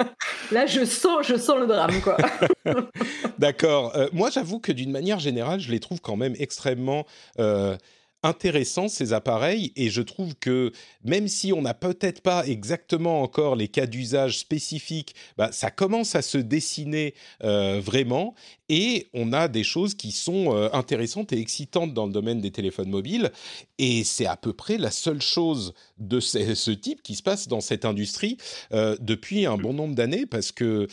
là, 0.52 0.66
je 0.66 0.84
sens, 0.84 1.26
je 1.26 1.36
sens 1.36 1.58
le 1.58 1.66
drame, 1.66 2.00
quoi. 2.00 2.16
D'accord. 3.38 3.94
Euh, 3.96 4.08
moi, 4.12 4.30
j'avoue 4.30 4.60
que 4.60 4.72
d'une 4.72 4.90
manière 4.90 5.18
générale, 5.18 5.60
je 5.60 5.70
les 5.70 5.80
trouve 5.80 6.00
quand 6.00 6.16
même 6.16 6.34
extrêmement 6.38 7.04
euh, 7.38 7.76
intéressants 8.22 8.88
ces 8.88 9.12
appareils 9.12 9.72
et 9.76 9.90
je 9.90 10.02
trouve 10.02 10.34
que 10.34 10.72
même 11.04 11.28
si 11.28 11.52
on 11.52 11.62
n'a 11.62 11.74
peut-être 11.74 12.20
pas 12.20 12.46
exactement 12.46 13.22
encore 13.22 13.54
les 13.54 13.68
cas 13.68 13.86
d'usage 13.86 14.38
spécifiques, 14.38 15.14
bah, 15.36 15.50
ça 15.52 15.70
commence 15.70 16.14
à 16.14 16.22
se 16.22 16.38
dessiner 16.38 17.14
euh, 17.44 17.80
vraiment 17.80 18.34
et 18.68 19.08
on 19.14 19.32
a 19.32 19.48
des 19.48 19.64
choses 19.64 19.94
qui 19.94 20.12
sont 20.12 20.54
euh, 20.54 20.68
intéressantes 20.72 21.32
et 21.32 21.38
excitantes 21.38 21.94
dans 21.94 22.06
le 22.06 22.12
domaine 22.12 22.40
des 22.40 22.50
téléphones 22.50 22.90
mobiles 22.90 23.32
et 23.78 24.04
c'est 24.04 24.26
à 24.26 24.36
peu 24.36 24.52
près 24.52 24.78
la 24.78 24.90
seule 24.90 25.22
chose 25.22 25.74
de 25.98 26.20
ce, 26.20 26.70
type 26.70 27.02
qui 27.02 27.14
se 27.14 27.22
passe 27.22 27.48
dans 27.48 27.60
cette 27.60 27.84
industrie 27.84 28.36
euh, 28.72 28.96
depuis 29.00 29.46
un 29.46 29.56
bon 29.56 29.72
nombre 29.72 29.94
d'années 29.94 30.26
parce 30.26 30.52
que 30.52 30.86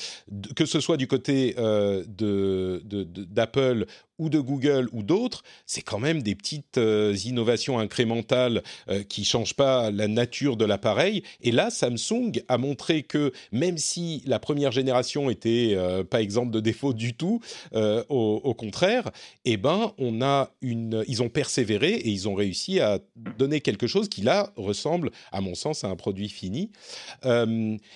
que 0.56 0.66
ce 0.66 0.80
soit 0.80 0.98
du 0.98 1.08
côté 1.08 1.54
de, 1.56 2.82
d'Apple 2.86 3.86
ou 4.18 4.30
de 4.30 4.40
Google 4.40 4.88
ou 4.94 5.04
d'autres, 5.04 5.44
c'est 5.66 5.82
quand 5.82 6.00
même 6.00 6.22
des 6.24 6.36
petites 6.36 6.80
innovations 7.26 7.80
incrémentales 7.80 8.64
qui 9.10 9.26
changent 9.26 9.56
pas 9.56 9.92
la 9.92 10.08
nature 10.08 10.58
de 10.58 10.66
l'appareil. 10.66 11.24
Et 11.42 11.52
là, 11.52 11.70
Samsung 11.70 12.32
a 12.48 12.58
montré 12.58 13.04
que 13.04 13.32
même 13.52 13.78
si 13.78 14.24
la 14.26 14.40
première 14.40 14.72
génération 14.72 15.30
était 15.30 15.74
euh, 15.76 16.04
pas 16.04 16.22
exemple 16.22 16.52
de 16.52 16.60
défaut 16.60 16.94
du 16.94 17.14
tout, 17.14 17.42
au, 17.74 18.54
contraire, 18.54 19.12
eh 19.46 19.58
ben, 19.58 19.92
on 19.98 20.22
a 20.22 20.52
une, 20.62 21.04
ils 21.08 21.24
ont 21.24 21.30
persévéré 21.30 21.90
et 21.94 22.10
ils 22.10 22.28
ont 22.28 22.36
réussi 22.36 22.80
à 22.80 23.00
donner 23.38 23.62
quelque 23.62 23.88
chose 23.88 24.10
qui 24.10 24.22
là 24.22 24.52
ressemble, 24.56 25.12
à 25.32 25.42
mon 25.42 25.56
sens, 25.56 25.84
à 25.84 25.88
un 25.88 25.96
produit 25.96 26.30
fini. 26.30 26.72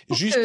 juste... 0.10 0.40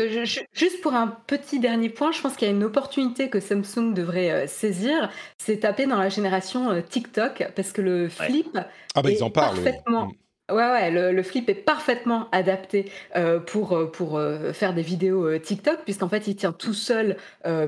juste 0.53 0.81
pour 0.83 0.95
un 0.95 1.09
petit 1.27 1.61
dernier 1.61 1.89
point, 1.89 2.13
je 2.13 2.21
pense 2.21 2.37
qu'il 2.37 2.49
y 2.49 2.51
a 2.51 2.55
une 2.55 2.65
opportunité 2.65 3.29
que 3.29 3.41
Samsung 3.41 3.95
devrait 3.95 4.47
saisir, 4.47 5.11
c'est 5.39 5.61
taper 5.61 5.87
dans 5.87 5.99
la 5.99 6.09
génération 6.09 6.83
TikTok 6.83 7.53
parce 7.55 7.73
que 7.73 7.83
le 7.83 8.09
flip 8.09 8.57
ah 8.95 9.03
bah, 9.03 9.11
ils 9.11 9.23
en 9.23 9.31
parlent, 9.31 9.57
parfaitement. 9.57 10.07
Mm. 10.07 10.13
Ouais, 10.51 10.57
ouais, 10.57 10.91
le, 10.91 11.23
flip 11.23 11.49
est 11.49 11.55
parfaitement 11.55 12.29
adapté 12.31 12.93
euh, 13.17 13.41
pour, 13.41 13.73
euh, 13.73 13.91
pour 13.91 14.19
euh, 14.19 14.53
faire 14.53 14.75
des 14.75 14.83
vidéos 14.83 15.39
TikTok, 15.39 15.79
puisqu'en 15.85 16.11
fait, 16.11 16.27
il 16.27 16.37
tient 16.37 16.53
tout 16.53 16.75
seul, 16.75 17.17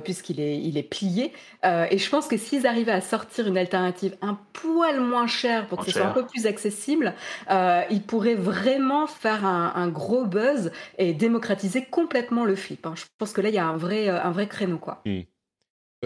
puisqu'il 0.05 0.41
est, 0.41 0.59
il 0.59 0.77
est 0.77 0.83
plié. 0.83 1.33
et 1.65 1.97
je 1.97 2.11
pense 2.11 2.29
que 2.29 2.37
s'ils 2.37 2.67
arrivaient 2.67 2.93
à 2.93 3.01
sortir 3.01 3.47
une 3.47 3.57
alternative 3.57 4.17
un 4.21 4.39
poil 4.53 5.01
moins 5.01 5.27
chère 5.27 5.67
pour 5.69 5.79
que 5.79 5.87
ce 5.87 5.93
soit 5.93 6.07
un 6.07 6.12
peu 6.12 6.27
plus 6.27 6.47
accessible, 6.47 7.15
ils 7.49 8.03
pourraient 8.07 8.35
vraiment 8.35 9.07
faire 9.07 9.47
un, 9.47 9.89
gros 9.89 10.27
buzz 10.27 10.71
et 10.99 11.15
démocratiser 11.15 11.85
complètement 11.85 12.45
le 12.45 12.57
flip. 12.57 12.85
Hein. 12.85 12.95
Je 12.97 13.05
pense 13.19 13.33
que 13.33 13.41
là, 13.41 13.49
il 13.49 13.55
y 13.55 13.59
a 13.59 13.67
un 13.67 13.77
vrai, 13.77 14.09
un 14.09 14.31
vrai 14.33 14.49
créneau, 14.49 14.79
quoi. 14.79 15.01
Mm. 15.07 15.23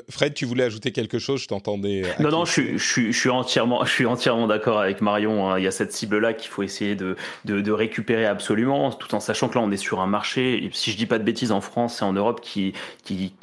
Fred, 0.09 0.35
tu 0.35 0.45
voulais 0.45 0.63
ajouter 0.63 0.93
quelque 0.93 1.19
chose 1.19 1.43
Je 1.43 1.49
t'entendais. 1.49 2.05
Euh, 2.05 2.23
non, 2.23 2.31
non, 2.31 2.45
je, 2.45 2.77
suis 2.79 3.29
entièrement, 3.29 3.85
je 3.85 3.91
suis 3.91 4.07
entièrement 4.07 4.47
d'accord 4.47 4.79
avec 4.79 5.01
Marion. 5.01 5.51
Hein. 5.51 5.59
Il 5.59 5.65
y 5.65 5.67
a 5.67 5.73
cette 5.73 5.93
cible-là 5.93 6.33
qu'il 6.33 6.49
faut 6.49 6.63
essayer 6.63 6.95
de, 6.95 7.17
de, 7.45 7.73
récupérer 7.73 8.25
absolument, 8.25 8.93
tout 8.93 9.15
en 9.15 9.21
sachant 9.21 9.49
que 9.49 9.57
là, 9.57 9.65
on 9.65 9.71
est 9.73 9.77
sur 9.77 10.01
un 10.01 10.07
marché, 10.07 10.65
et 10.65 10.71
si 10.73 10.93
je 10.93 10.97
dis 10.97 11.07
pas 11.07 11.19
de 11.19 11.25
bêtises, 11.25 11.51
en 11.51 11.61
France 11.61 12.03
et 12.03 12.05
en 12.05 12.13
Europe, 12.13 12.41
qui, 12.41 12.73
qui, 13.03 13.35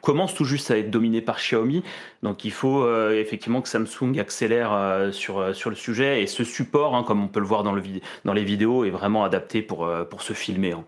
commence 0.00 0.34
tout 0.34 0.44
juste 0.44 0.70
à 0.70 0.78
être 0.78 0.90
dominé 0.90 1.20
par 1.20 1.36
Xiaomi. 1.36 1.82
Donc 2.22 2.44
il 2.44 2.52
faut 2.52 2.82
euh, 2.82 3.20
effectivement 3.20 3.60
que 3.60 3.68
Samsung 3.68 4.18
accélère 4.18 4.72
euh, 4.72 5.12
sur, 5.12 5.54
sur 5.54 5.68
le 5.68 5.76
sujet. 5.76 6.22
Et 6.22 6.26
ce 6.26 6.44
support, 6.44 6.94
hein, 6.94 7.02
comme 7.02 7.22
on 7.22 7.28
peut 7.28 7.40
le 7.40 7.46
voir 7.46 7.62
dans, 7.62 7.72
le, 7.72 7.82
dans 8.24 8.32
les 8.32 8.44
vidéos, 8.44 8.84
est 8.84 8.90
vraiment 8.90 9.24
adapté 9.24 9.60
pour, 9.60 9.90
pour 10.08 10.22
se 10.22 10.32
filmer. 10.32 10.72
Hein. 10.72 10.84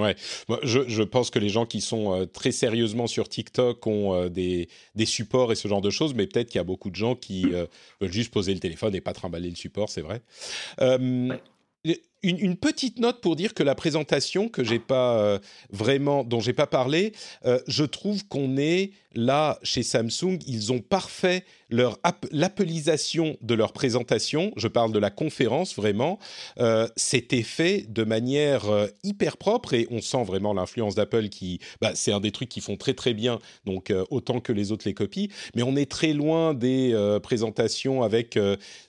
Ouais, 0.00 0.16
je, 0.62 1.02
pense 1.02 1.30
que 1.30 1.38
les 1.38 1.48
gens 1.48 1.66
qui 1.66 1.80
sont 1.80 2.14
euh, 2.14 2.26
très 2.26 2.52
sérieusement 2.52 3.06
sur 3.06 3.28
TikTok 3.28 3.86
ont 3.86 4.14
euh, 4.14 4.28
des, 4.28 4.68
des, 4.94 5.06
supports 5.06 5.52
et 5.52 5.54
ce 5.54 5.68
genre 5.68 5.80
de 5.80 5.90
choses, 5.90 6.14
mais 6.14 6.26
peut-être 6.26 6.48
qu'il 6.48 6.58
y 6.58 6.60
a 6.60 6.64
beaucoup 6.64 6.90
de 6.90 6.96
gens 6.96 7.14
qui 7.14 7.46
euh, 7.52 7.66
veulent 8.00 8.12
juste 8.12 8.32
poser 8.32 8.54
le 8.54 8.60
téléphone 8.60 8.94
et 8.94 9.00
pas 9.00 9.12
trimballer 9.12 9.50
le 9.50 9.56
support, 9.56 9.90
c'est 9.90 10.02
vrai. 10.02 10.22
Une, 12.22 12.56
petite 12.56 12.98
note 12.98 13.20
pour 13.20 13.34
dire 13.34 13.54
que 13.54 13.62
la 13.62 13.74
présentation 13.74 14.48
que 14.48 14.62
j'ai 14.62 14.78
pas 14.78 15.40
vraiment, 15.70 16.22
dont 16.22 16.40
j'ai 16.40 16.52
pas 16.52 16.66
parlé, 16.66 17.12
je 17.66 17.84
trouve 17.84 18.26
qu'on 18.26 18.56
est 18.58 18.92
là 19.14 19.58
chez 19.62 19.82
Samsung, 19.82 20.38
ils 20.46 20.72
ont 20.72 20.80
parfait 20.80 21.44
leur 21.68 21.98
l'appelisation 22.32 23.36
de 23.42 23.54
leur 23.54 23.72
présentation, 23.72 24.52
je 24.56 24.68
parle 24.68 24.92
de 24.92 24.98
la 24.98 25.10
conférence 25.10 25.74
vraiment, 25.76 26.18
euh, 26.58 26.88
c'était 26.96 27.42
fait 27.42 27.86
de 27.88 28.02
manière 28.02 28.68
euh, 28.70 28.86
hyper 29.04 29.36
propre 29.36 29.74
et 29.74 29.86
on 29.90 30.00
sent 30.00 30.24
vraiment 30.24 30.52
l'influence 30.52 30.94
d'Apple 30.94 31.28
qui, 31.28 31.60
bah, 31.80 31.92
c'est 31.94 32.12
un 32.12 32.20
des 32.20 32.32
trucs 32.32 32.48
qui 32.48 32.60
font 32.60 32.76
très 32.76 32.94
très 32.94 33.14
bien, 33.14 33.38
donc 33.66 33.90
euh, 33.90 34.04
autant 34.10 34.40
que 34.40 34.52
les 34.52 34.72
autres 34.72 34.86
les 34.86 34.94
copient, 34.94 35.28
mais 35.54 35.62
on 35.62 35.76
est 35.76 35.90
très 35.90 36.12
loin 36.12 36.54
des 36.54 36.96
présentations 37.22 38.02
avec 38.02 38.38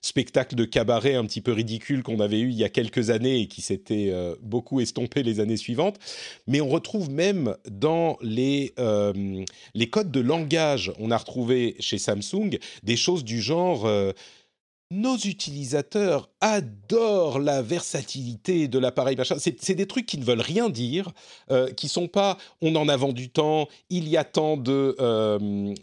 spectacle 0.02 0.56
de 0.56 0.66
cabaret 0.66 1.16
un 1.16 1.26
petit 1.26 1.42
peu 1.42 1.52
ridicule 1.52 2.04
qu'on 2.04 2.20
avait 2.20 2.40
eu 2.40 2.50
il 2.50 2.56
y 2.56 2.64
a 2.64 2.70
quelques 2.70 3.10
années 3.10 3.21
et 3.26 3.48
qui 3.48 3.62
s'était 3.62 4.14
beaucoup 4.42 4.80
estompé 4.80 5.24
les 5.24 5.40
années 5.40 5.58
suivantes, 5.58 5.98
mais 6.48 6.62
on 6.62 6.70
retrouve 6.70 7.10
même 7.10 7.56
dans 7.70 8.18
les, 8.22 8.74
les 9.74 9.90
codes 9.90 10.12
de 10.12 10.20
langage, 10.20 10.92
on 11.00 11.12
a 11.12 11.18
retrouvé 11.18 11.76
chez 11.80 11.98
Samsung 11.98 12.60
des 12.84 12.96
choses 12.96 13.24
du 13.24 13.42
genre 13.42 13.86
euh, 13.86 14.12
nos 14.92 15.16
utilisateurs 15.16 16.30
adorent 16.42 17.40
la 17.40 17.62
versatilité 17.62 18.68
de 18.68 18.78
l'appareil 18.78 19.16
C'est 19.38 19.74
des 19.74 19.88
trucs 19.88 20.06
qui 20.06 20.18
ne 20.18 20.26
veulent 20.26 20.42
rien 20.42 20.70
dire, 20.70 21.14
euh, 21.50 21.72
qui 21.72 21.88
sont 21.88 22.10
pas 22.10 22.38
on 22.62 22.76
en 22.76 22.90
a 22.90 22.98
vendu 22.98 23.30
tant, 23.30 23.70
il 23.90 24.10
y 24.10 24.18
a 24.18 24.26
tant 24.26 24.58
de 24.58 24.96
euh, 25.00 25.74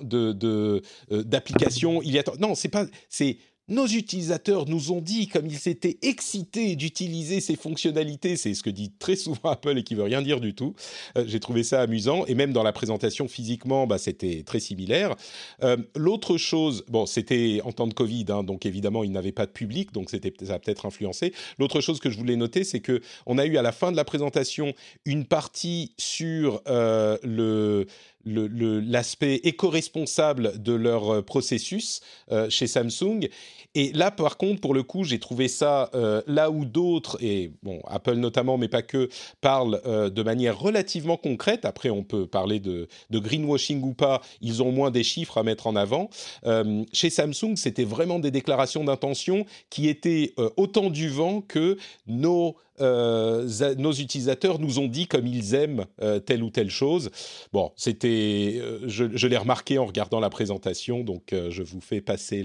d'applications, 1.11 2.03
il 2.03 2.11
y 2.11 2.18
a 2.18 2.22
tant... 2.22 2.37
non 2.38 2.55
c'est 2.55 2.68
pas 2.68 2.85
c'est 3.09 3.38
nos 3.68 3.87
utilisateurs 3.87 4.66
nous 4.66 4.92
ont 4.92 5.00
dit, 5.00 5.28
comme 5.28 5.46
ils 5.46 5.59
s'étaient 5.59 5.98
excités 6.02 6.76
d'utiliser 6.76 7.40
ces 7.40 7.57
fonctionnalités, 7.57 8.37
c'est 8.37 8.54
ce 8.54 8.62
que 8.62 8.70
dit 8.70 8.92
très 8.98 9.16
souvent 9.16 9.50
Apple 9.50 9.78
et 9.78 9.83
qui 9.83 9.94
veut 9.94 10.02
rien 10.02 10.22
dire 10.22 10.40
du 10.40 10.54
tout. 10.54 10.74
Euh, 11.16 11.24
j'ai 11.26 11.40
trouvé 11.40 11.62
ça 11.62 11.81
amusant 11.81 12.24
et 12.26 12.35
même 12.35 12.52
dans 12.52 12.62
la 12.62 12.72
présentation 12.72 13.28
physiquement, 13.28 13.87
bah, 13.87 13.98
c'était 13.98 14.42
très 14.44 14.61
similaire. 14.61 15.14
Euh, 15.62 15.76
l'autre 15.96 16.37
chose, 16.37 16.85
bon, 16.88 17.07
c'était 17.07 17.61
en 17.64 17.72
temps 17.72 17.87
de 17.87 17.94
Covid, 17.94 18.26
hein, 18.28 18.42
donc 18.42 18.66
évidemment 18.66 19.04
ils 19.04 19.12
n'avaient 19.12 19.33
pas 19.33 19.46
de 19.46 19.52
public, 19.52 19.92
donc 19.92 20.11
ça 20.11 20.16
a 20.16 20.59
peut-être 20.59 20.87
influencé. 20.87 21.33
L'autre 21.59 21.81
chose 21.81 22.00
que 22.00 22.11
je 22.11 22.18
voulais 22.18 22.37
noter, 22.37 22.64
c'est 22.64 22.81
que 22.81 23.00
on 23.26 23.38
a 23.38 23.46
eu 23.46 23.57
à 23.57 23.62
la 23.62 23.72
fin 23.72 23.92
de 23.92 23.96
la 23.96 24.04
présentation 24.04 24.72
une 25.04 25.24
partie 25.24 25.92
sur 25.98 26.62
euh, 26.68 27.18
le 27.22 27.87
l'aspect 28.24 29.37
éco-responsable 29.44 30.62
de 30.62 30.72
leur 30.72 31.24
processus 31.24 32.00
chez 32.48 32.66
Samsung 32.66 33.28
et 33.74 33.92
là, 33.92 34.11
par 34.11 34.38
contre, 34.38 34.61
pour 34.61 34.74
le 34.74 34.83
coup, 34.83 35.04
j'ai 35.04 35.18
trouvé 35.18 35.46
ça 35.46 35.90
euh, 35.94 36.22
là 36.26 36.50
où 36.50 36.64
d'autres, 36.64 37.18
et 37.20 37.52
bon, 37.62 37.81
Apple 37.87 38.14
notamment, 38.14 38.57
mais 38.57 38.68
pas 38.68 38.83
que, 38.83 39.09
parlent 39.40 39.81
euh, 39.87 40.11
de 40.11 40.22
manière 40.22 40.59
relativement 40.59 41.16
concrète. 41.16 41.64
Après, 41.64 41.90
on 41.90 42.02
peut 42.02 42.26
parler 42.26 42.61
de, 42.61 42.88
greenwashing 43.11 43.83
ou 43.83 43.92
pas. 43.92 44.22
Ils 44.40 44.62
ont 44.62 44.72
moins 44.72 44.90
des 44.90 45.04
chiffres 45.04 45.38
à 45.38 45.42
mettre 45.42 45.66
en 45.66 45.76
avant. 45.76 46.09
Euh, 46.46 46.85
chez 46.92 47.11
Samsung, 47.11 47.57
c'était 47.57 47.85
vraiment 47.85 48.18
des 48.18 48.31
déclarations 48.31 48.85
d'intention 48.85 49.44
qui 49.70 49.88
étaient 49.88 50.35
autant 50.57 50.90
du 50.90 51.09
vent 51.09 51.40
que 51.40 51.76
nos 52.07 52.57
nos 52.81 53.93
utilisateurs 53.93 54.59
nous 54.59 54.79
ont 54.79 54.88
dit 54.88 55.07
comme 55.07 55.27
ils 55.27 55.55
aiment 55.55 55.87
telle 56.27 56.43
ou 56.43 56.51
telle 56.51 56.71
chose. 56.71 57.11
Bon, 57.53 57.73
c'était, 57.77 58.61
je, 58.87 59.05
je 59.12 59.27
l'ai 59.27 59.37
remarqué 59.37 59.79
en 59.79 59.87
regardant 59.87 60.21
la 60.21 60.31
présentation, 60.31 61.05
donc 61.05 61.33
je 61.33 61.62
vous 61.62 61.81
fais 61.81 62.01
passer 62.01 62.45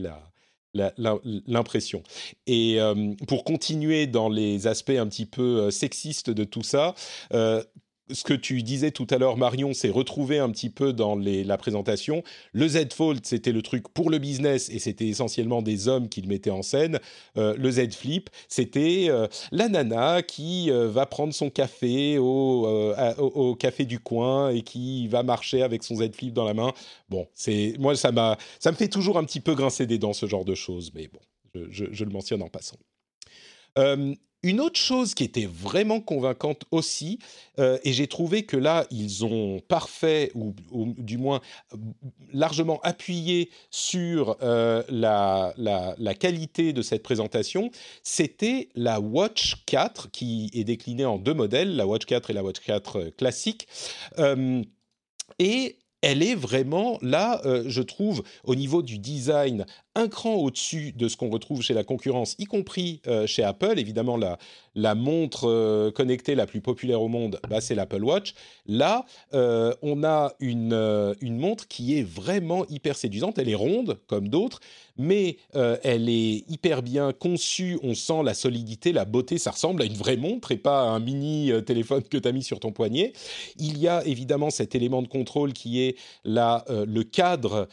l'impression. 0.73 2.03
Et 2.47 2.79
euh, 2.79 3.13
pour 3.27 3.43
continuer 3.43 4.07
dans 4.07 4.29
les 4.29 4.67
aspects 4.67 4.89
un 4.91 5.07
petit 5.07 5.25
peu 5.25 5.61
euh, 5.61 5.71
sexistes 5.71 6.29
de 6.29 6.43
tout 6.43 6.63
ça, 6.63 6.95
euh, 7.33 7.63
ce 8.13 8.23
que 8.23 8.33
tu 8.33 8.63
disais 8.63 8.91
tout 8.91 9.07
à 9.09 9.17
l'heure, 9.17 9.37
Marion, 9.37 9.73
c'est 9.73 9.89
retrouvé 9.89 10.39
un 10.39 10.49
petit 10.49 10.69
peu 10.69 10.93
dans 10.93 11.15
la 11.15 11.57
présentation. 11.57 12.23
Le 12.53 12.67
Z 12.67 12.93
Fold, 12.93 13.25
c'était 13.25 13.51
le 13.51 13.61
truc 13.61 13.89
pour 13.89 14.09
le 14.09 14.19
business 14.19 14.69
et 14.69 14.79
c'était 14.79 15.07
essentiellement 15.07 15.61
des 15.61 15.87
hommes 15.87 16.09
qui 16.09 16.21
le 16.21 16.27
mettaient 16.27 16.49
en 16.51 16.61
scène. 16.61 16.99
Euh, 17.37 17.55
le 17.57 17.71
Z 17.71 17.93
Flip, 17.93 18.29
c'était 18.47 19.07
euh, 19.09 19.27
la 19.51 19.67
nana 19.67 20.21
qui 20.21 20.71
euh, 20.71 20.87
va 20.89 21.05
prendre 21.05 21.33
son 21.33 21.49
café 21.49 22.17
au, 22.17 23.55
café 23.59 23.85
du 23.85 23.99
coin 23.99 24.49
et 24.49 24.61
qui 24.61 25.07
va 25.07 25.23
marcher 25.23 25.63
avec 25.63 25.83
son 25.83 25.95
Z 25.95 26.13
Flip 26.13 26.33
dans 26.33 26.45
la 26.45 26.53
main. 26.53 26.71
Bon, 27.09 27.27
c'est 27.33 27.75
moi 27.79 27.95
ça 27.95 28.11
me 28.11 28.75
fait 28.75 28.87
toujours 28.87 29.17
un 29.17 29.23
petit 29.23 29.39
peu 29.39 29.55
grincer 29.55 29.85
des 29.85 29.97
dents 29.97 30.13
ce 30.13 30.25
genre 30.25 30.45
de 30.45 30.55
choses, 30.55 30.91
mais 30.93 31.07
bon, 31.07 31.19
je, 31.69 31.85
je 31.91 32.05
le 32.05 32.11
mentionne 32.11 32.41
en 32.41 32.49
passant. 32.49 32.77
Une 34.43 34.59
autre 34.59 34.77
chose 34.77 35.13
qui 35.13 35.23
était 35.23 35.45
vraiment 35.45 36.01
convaincante 36.01 36.65
aussi, 36.71 37.17
euh, 37.59 37.77
et 37.85 37.93
j'ai 37.93 38.07
trouvé 38.07 38.43
que 38.43 38.57
là, 38.57 38.85
ils 38.91 39.23
ont 39.23 39.61
parfait, 39.69 40.33
ou, 40.35 40.53
du 40.97 41.17
moins 41.17 41.39
largement 42.33 42.81
appuyé 42.81 43.49
sur 43.71 44.35
euh, 44.41 44.83
la, 44.89 45.53
qualité 46.19 46.73
de 46.73 46.81
cette 46.81 47.03
présentation, 47.03 47.71
c'était 48.03 48.67
la 48.75 48.99
Watch 48.99 49.63
4, 49.65 50.11
qui 50.11 50.51
est 50.53 50.65
déclinée 50.65 51.05
en 51.05 51.17
deux 51.17 51.33
modèles, 51.33 51.77
la 51.77 51.87
Watch 51.87 52.05
4 52.05 52.29
et 52.29 52.33
la 52.33 52.43
Watch 52.43 52.59
4 52.59 52.99
euh, 52.99 53.11
classique. 53.11 53.67
et 55.39 55.77
elle 56.01 56.21
est 56.21 56.35
vraiment 56.35 56.99
là, 57.01 57.41
je 57.65 57.81
trouve, 57.81 58.23
au 58.43 58.55
niveau 58.55 58.81
du 58.81 58.99
design, 58.99 59.65
un 59.95 60.07
cran 60.07 60.35
au-dessus 60.35 60.91
de 60.93 61.07
ce 61.07 61.17
qu'on 61.17 61.29
retrouve 61.29 61.61
chez 61.61 61.73
la 61.73 61.83
concurrence, 61.83 62.35
y 62.39 62.45
compris 62.45 63.01
euh, 63.07 63.27
chez 63.27 63.43
Apple. 63.43 63.77
Évidemment, 63.77 64.17
la, 64.17 64.39
la 64.75 64.95
montre 64.95 65.47
euh, 65.47 65.91
connectée 65.91 66.33
la 66.35 66.47
plus 66.47 66.61
populaire 66.61 67.01
au 67.01 67.07
monde, 67.07 67.39
bah, 67.47 67.61
c'est 67.61 67.75
l'Apple 67.75 68.03
Watch. 68.03 68.33
Là, 68.65 69.05
euh, 69.33 69.73
on 69.83 70.03
a 70.03 70.33
une, 70.39 71.13
montre 71.21 71.67
qui 71.67 71.97
est 71.97 72.03
vraiment 72.03 72.65
hyper 72.69 72.95
séduisante. 72.95 73.37
Elle 73.37 73.49
est 73.49 73.55
ronde, 73.55 73.99
comme 74.07 74.29
d'autres, 74.29 74.59
mais 74.97 75.37
elle 75.53 76.09
est 76.09 76.43
hyper 76.49 76.83
bien 76.83 77.11
conçue. 77.11 77.79
On 77.83 77.95
sent 77.95 78.21
la 78.23 78.33
solidité, 78.33 78.91
la 78.93 79.05
beauté. 79.05 79.37
Ça 79.37 79.51
ressemble 79.51 79.81
à 79.81 79.85
une 79.85 79.93
vraie 79.93 80.17
montre 80.17 80.51
et 80.51 80.57
pas 80.57 80.83
à 80.83 80.85
un 80.85 80.99
mini 80.99 81.51
téléphone 81.65 82.03
que 82.03 82.17
tu 82.17 82.27
as 82.27 82.31
mis 82.31 82.43
sur 82.43 82.59
ton 82.59 82.71
poignet. 82.71 83.13
Il 83.57 83.79
y 83.79 83.87
a 83.87 84.05
évidemment 84.05 84.51
cet 84.51 84.75
élément 84.75 85.01
de 85.01 85.07
contrôle 85.07 85.53
qui 85.53 85.81
est 85.81 85.97
là, 86.23 86.63
le 86.69 87.03
cadre 87.03 87.67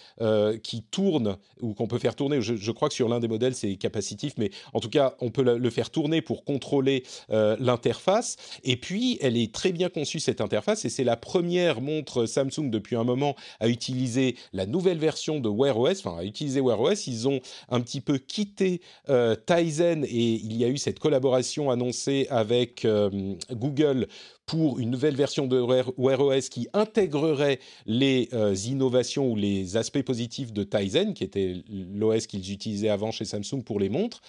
qui 0.63 0.83
tourne 0.83 1.37
ou 1.61 1.75
qu'on 1.75 1.87
peut 1.87 1.99
faire 1.99 2.10
faire 2.11 2.17
tourner. 2.17 2.41
Je, 2.41 2.71
crois 2.73 2.89
que 2.89 2.95
sur 2.95 3.09
l'un 3.09 3.21
des 3.21 3.29
modèles, 3.29 3.55
c'est 3.55 3.77
capacitif, 3.77 4.35
mais 4.37 4.51
en 4.73 4.81
tout 4.81 4.91
cas, 4.91 5.15
on 5.21 5.31
peut 5.31 5.43
le, 5.43 5.71
faire 5.71 5.91
tourner 5.91 6.21
pour 6.21 6.45
contrôler 6.45 7.05
euh, 7.31 7.57
l'interface. 7.61 8.37
Et 8.65 8.77
puis, 8.77 9.19
elle 9.21 9.37
est 9.37 9.53
très 9.55 9.71
bien 9.73 9.89
conçue, 9.89 10.19
cette 10.19 10.41
interface, 10.41 10.85
et 10.85 10.89
c'est 10.89 11.05
la 11.05 11.17
première 11.17 11.81
montre 11.81 12.27
Samsung 12.27 12.71
depuis 12.71 12.97
un 12.97 13.05
moment 13.05 13.37
à 13.61 13.69
utiliser 13.69 14.37
la 14.53 14.67
nouvelle 14.67 14.99
version 14.99 15.39
de 15.39 15.49
Wear 15.49 15.79
OS, 15.79 16.05
enfin, 16.05 16.19
à 16.19 16.25
utiliser 16.25 16.61
Wear 16.61 16.81
OS. 16.81 17.07
Ils 17.07 17.29
ont 17.29 17.41
un 17.69 17.81
petit 17.81 18.01
peu 18.01 18.19
quitté 18.19 18.81
euh, 19.09 19.37
Tizen 19.47 20.05
et 20.05 20.09
il 20.11 20.57
y 20.57 20.65
a 20.65 20.69
eu 20.69 20.79
cette 20.79 20.99
collaboration 20.99 21.71
annoncée 21.71 22.27
avec 22.31 22.85
euh, 22.85 23.11
Google 23.53 24.09
pour 24.51 24.81
une 24.81 24.91
nouvelle 24.91 25.15
version 25.15 25.47
de 25.47 25.61
Wear 25.97 26.21
OS 26.21 26.49
qui 26.49 26.67
intégrerait 26.73 27.61
les 27.87 28.29
euh, 28.33 28.53
innovations 28.67 29.31
ou 29.31 29.37
les 29.37 29.77
aspects 29.77 30.03
positifs 30.03 30.53
de 30.53 30.65
Tizen, 30.65 31.15
qui 31.15 31.23
était 31.23 31.63
l'OS 31.69 32.27
qu'ils 32.27 32.51
utilisaient 32.51 32.89
avant 32.89 33.13
chez 33.13 33.25
Samsung 33.25 33.63
pour 33.65 33.79
les 33.79 33.89
montres. 33.89 34.21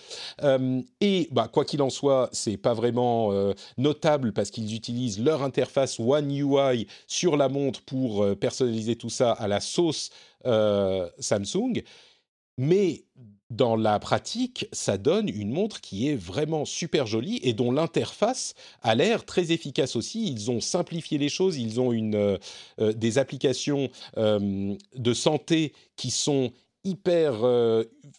Euh, 0.43 0.79
et 0.99 1.27
bah, 1.31 1.49
quoi 1.51 1.65
qu'il 1.65 1.81
en 1.81 1.89
soit, 1.89 2.29
c'est 2.34 2.57
pas 2.57 2.75
vraiment 2.75 3.34
euh, 3.34 3.53
notable 3.79 4.31
parce 4.31 4.51
qu'ils 4.51 4.75
utilisent 4.75 5.19
leur 5.19 5.41
interface 5.41 5.99
One 5.99 6.29
UI 6.29 6.86
sur 7.07 7.36
la 7.36 7.49
montre 7.49 7.81
pour 7.81 8.23
personnaliser 8.38 8.97
tout 8.97 9.10
ça 9.10 9.31
à 9.31 9.47
la 9.47 9.60
sauce 9.60 10.12
Samsung. 10.43 11.81
Mais 12.60 13.05
dans 13.51 13.75
la 13.75 13.99
pratique, 13.99 14.67
ça 14.71 14.97
donne 14.97 15.27
une 15.27 15.51
montre 15.51 15.81
qui 15.81 16.07
est 16.07 16.15
vraiment 16.15 16.63
super 16.63 17.05
jolie 17.05 17.39
et 17.43 17.53
dont 17.53 17.71
l'interface 17.71 18.55
a 18.81 18.95
l'air 18.95 19.25
très 19.25 19.51
efficace 19.51 19.95
aussi. 19.97 20.31
Ils 20.31 20.49
ont 20.49 20.61
simplifié 20.61 21.17
les 21.17 21.29
choses, 21.29 21.57
ils 21.57 21.79
ont 21.79 21.91
euh, 21.93 22.37
euh, 22.79 22.93
des 22.93 23.17
applications 23.17 23.89
euh, 24.17 24.73
de 24.95 25.13
santé 25.13 25.73
qui 25.97 26.11
sont 26.11 26.51
hyper 26.83 27.45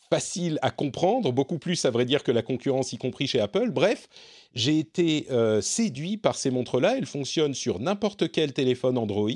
faciles 0.09 0.61
à 0.63 0.71
comprendre, 0.71 1.33
beaucoup 1.33 1.59
plus 1.59 1.85
à 1.85 1.91
vrai 1.91 2.05
dire 2.05 2.23
que 2.23 2.31
la 2.31 2.43
concurrence, 2.43 2.93
y 2.93 2.97
compris 2.97 3.27
chez 3.27 3.41
Apple. 3.41 3.73
Bref, 3.73 4.09
j'ai 4.55 4.79
été 4.79 5.27
séduit 5.61 6.17
par 6.17 6.37
ces 6.37 6.53
montres-là. 6.53 6.97
Elles 6.97 7.07
fonctionnent 7.07 7.55
sur 7.55 7.81
n'importe 7.81 8.31
quel 8.31 8.53
téléphone 8.53 8.99
Android. 8.99 9.27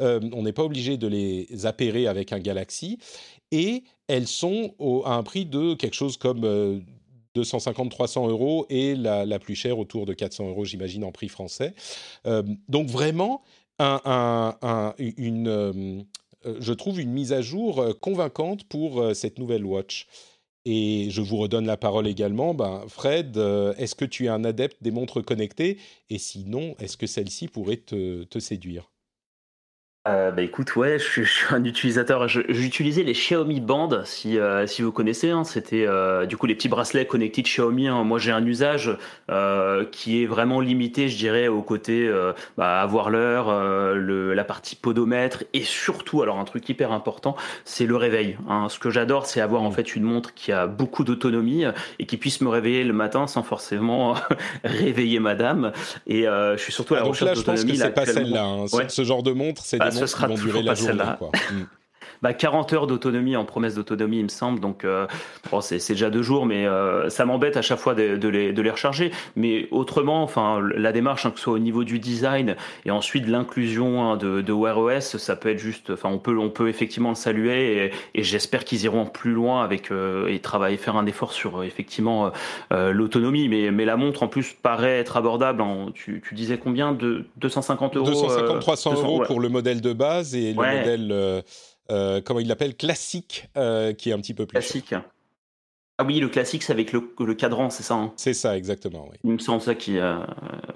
on 0.00 0.42
n'est 0.42 0.52
pas 0.52 0.64
obligé 0.64 0.96
de 0.96 1.06
les 1.06 1.66
appairer 1.66 2.08
avec 2.08 2.32
un 2.32 2.40
Galaxy 2.40 2.98
et 3.50 3.84
elles 4.08 4.26
sont 4.26 4.74
à 5.04 5.14
un 5.14 5.22
prix 5.22 5.46
de 5.46 5.74
quelque 5.74 5.94
chose 5.94 6.16
comme 6.16 6.82
250-300 7.36 8.26
euh, 8.26 8.30
euros 8.30 8.66
et 8.70 8.94
la, 8.94 9.38
plus 9.38 9.54
chère 9.54 9.78
autour 9.78 10.06
de 10.06 10.14
400 10.14 10.48
euros, 10.48 10.64
j'imagine, 10.64 11.04
en 11.04 11.12
prix 11.12 11.28
français. 11.28 11.74
Euh, 12.26 12.42
donc 12.68 12.88
vraiment, 12.88 13.42
euh, 13.80 14.52
je 16.44 16.72
trouve 16.72 17.00
une 17.00 17.10
mise 17.10 17.32
à 17.32 17.42
jour 17.42 17.98
convaincante 18.00 18.64
pour 18.64 19.14
cette 19.14 19.38
nouvelle 19.38 19.64
watch. 19.64 20.06
Et 20.64 21.08
je 21.10 21.22
vous 21.22 21.36
redonne 21.38 21.66
la 21.66 21.78
parole 21.78 22.06
également. 22.06 22.52
Ben, 22.52 22.82
Fred, 22.88 23.36
est-ce 23.78 23.94
que 23.94 24.04
tu 24.04 24.26
es 24.26 24.28
un 24.28 24.44
adepte 24.44 24.82
des 24.82 24.90
montres 24.90 25.24
connectées? 25.24 25.78
Et 26.10 26.18
sinon, 26.18 26.74
est-ce 26.78 26.96
que 26.98 27.06
celle-ci 27.06 27.48
pourrait 27.48 27.78
te 27.78 28.38
séduire? 28.38 28.90
Euh, 30.08 30.30
bah 30.30 30.42
écoute, 30.42 30.74
ouais, 30.76 30.98
je, 30.98 31.22
suis 31.22 31.46
un 31.50 31.64
utilisateur. 31.64 32.28
J'utilisais 32.28 33.02
les 33.02 33.12
Xiaomi 33.12 33.60
Band, 33.60 34.04
si, 34.04 34.38
euh, 34.38 34.66
si 34.66 34.82
vous 34.82 34.92
connaissez. 34.92 35.30
Hein, 35.30 35.44
C'était 35.44 35.86
euh, 35.86 36.26
du 36.26 36.36
coup 36.36 36.46
les 36.46 36.54
petits 36.54 36.68
bracelets 36.68 37.06
connectés 37.06 37.42
de 37.42 37.46
Xiaomi. 37.46 37.88
Hein. 37.88 38.04
Moi, 38.04 38.18
j'ai 38.18 38.32
un 38.32 38.44
usage 38.44 38.96
qui 39.92 40.22
est 40.22 40.26
vraiment 40.26 40.60
limité, 40.60 41.08
je 41.08 41.16
dirais, 41.16 41.48
au 41.48 41.62
côté 41.62 42.10
bah, 42.56 42.80
avoir 42.80 43.10
l'heure, 43.10 43.52
la 43.94 44.44
partie 44.44 44.76
podomètre 44.76 45.44
et 45.52 45.62
surtout, 45.62 46.22
alors 46.22 46.38
un 46.38 46.44
truc 46.44 46.68
hyper 46.68 46.92
important, 46.92 47.36
c'est 47.64 47.86
le 47.86 47.96
réveil. 47.96 48.36
Hein. 48.48 48.68
Ce 48.68 48.78
que 48.78 48.90
j'adore, 48.90 49.26
c'est 49.26 49.40
avoir 49.40 49.62
en 49.62 49.70
fait 49.70 49.94
une 49.94 50.04
montre 50.04 50.34
qui 50.34 50.52
a 50.52 50.66
beaucoup 50.66 51.04
d'autonomie 51.04 51.64
et 51.98 52.06
qui 52.06 52.16
puisse 52.16 52.40
me 52.40 52.48
réveiller 52.48 52.84
le 52.84 52.92
matin 52.92 53.26
sans 53.26 53.42
forcément 53.42 54.14
réveiller 54.64 55.20
Madame. 55.20 55.72
Et 56.06 56.22
je 56.22 56.56
suis 56.58 56.72
surtout 56.72 56.94
à 56.94 56.98
la 56.98 57.04
ah, 57.04 57.08
recherche 57.08 57.38
d'autonomie. 57.38 57.72
Donc 57.72 57.78
là, 57.78 57.86
je 57.86 57.90
pense 57.90 58.04
que 58.04 58.12
c'est 58.12 58.14
pas 58.14 58.20
celle-là. 58.20 58.88
Ce 58.88 59.04
genre 59.04 59.22
de 59.22 59.32
montre, 59.32 59.62
c'est 59.64 59.78
ce 59.98 60.06
sera 60.06 60.28
toujours 60.28 60.64
pas 60.64 60.76
celle-là. 60.76 61.18
Mm. 62.18 62.22
bah, 62.22 62.34
40 62.34 62.72
heures 62.72 62.86
d'autonomie 62.86 63.36
en 63.36 63.44
promesse 63.44 63.74
d'autonomie, 63.74 64.18
il 64.18 64.24
me 64.24 64.28
semble. 64.28 64.60
Donc, 64.60 64.84
euh, 64.84 65.06
bon, 65.50 65.60
c'est, 65.60 65.76
déjà 65.88 66.10
deux 66.10 66.22
jours, 66.22 66.46
mais 66.46 66.66
euh, 66.66 67.08
ça 67.10 67.24
m'embête 67.24 67.56
à 67.56 67.62
chaque 67.62 67.78
fois 67.78 67.94
de, 67.94 68.16
de, 68.16 68.28
les, 68.28 68.52
de, 68.52 68.62
les, 68.62 68.70
recharger. 68.70 69.10
Mais 69.36 69.68
autrement, 69.70 70.22
enfin, 70.22 70.60
la 70.74 70.92
démarche, 70.92 71.26
hein, 71.26 71.30
que 71.30 71.38
ce 71.38 71.44
soit 71.44 71.54
au 71.54 71.58
niveau 71.58 71.84
du 71.84 71.98
design 71.98 72.56
et 72.84 72.90
ensuite 72.90 73.26
l'inclusion 73.26 74.02
hein, 74.02 74.16
de, 74.16 74.40
de 74.40 74.52
Wear 74.52 74.78
OS, 74.78 75.16
ça 75.16 75.36
peut 75.36 75.50
être 75.50 75.58
juste. 75.58 75.90
Enfin, 75.90 76.08
on 76.10 76.18
peut, 76.18 76.38
on 76.38 76.50
peut 76.50 76.68
effectivement 76.68 77.10
le 77.10 77.14
saluer 77.14 77.86
et, 77.86 77.92
et 78.14 78.22
j'espère 78.22 78.64
qu'ils 78.64 78.84
iront 78.84 79.06
plus 79.06 79.32
loin 79.32 79.62
avec 79.62 79.90
euh, 79.90 80.28
et 80.28 80.38
travailler, 80.40 80.76
faire 80.76 80.96
un 80.96 81.06
effort 81.06 81.32
sur 81.32 81.62
effectivement 81.62 82.32
l'autonomie. 82.70 83.48
Mais, 83.48 83.70
mais 83.70 83.84
la 83.84 83.96
montre 83.96 84.22
en 84.22 84.28
plus 84.28 84.52
paraît 84.52 84.98
être 84.98 85.16
abordable. 85.16 85.62
tu, 85.94 86.22
tu, 86.26 86.34
disais 86.34 86.58
combien? 86.58 86.92
De 86.92 87.26
250 87.36 87.96
euros 87.96 88.06
250 88.06 88.60
300 88.60 88.94
euros 88.94 89.22
pour 89.26 89.40
le 89.40 89.48
modèle 89.48 89.80
de 89.80 89.92
base 89.92 90.34
et 90.34 90.52
le 90.52 90.54
modèle 90.54 91.42
comment 91.88 92.40
il 92.40 92.48
l'appelle, 92.48 92.76
classique, 92.76 93.48
euh, 93.56 93.92
qui 93.92 94.10
est 94.10 94.12
un 94.12 94.20
petit 94.20 94.34
peu 94.34 94.46
plus 94.46 94.58
classique. 94.58 94.94
Ah 96.00 96.04
oui, 96.04 96.20
le 96.20 96.28
classique, 96.28 96.62
c'est 96.62 96.72
avec 96.72 96.92
le, 96.92 97.12
le 97.18 97.34
cadran, 97.34 97.70
c'est 97.70 97.82
ça 97.82 97.94
hein? 97.94 98.12
C'est 98.14 98.32
ça, 98.32 98.56
exactement. 98.56 99.08
Oui. 99.10 99.16
Il 99.24 99.32
me 99.32 99.38
semble 99.38 99.60
ça 99.60 99.74
qui. 99.74 99.98
Euh... 99.98 100.20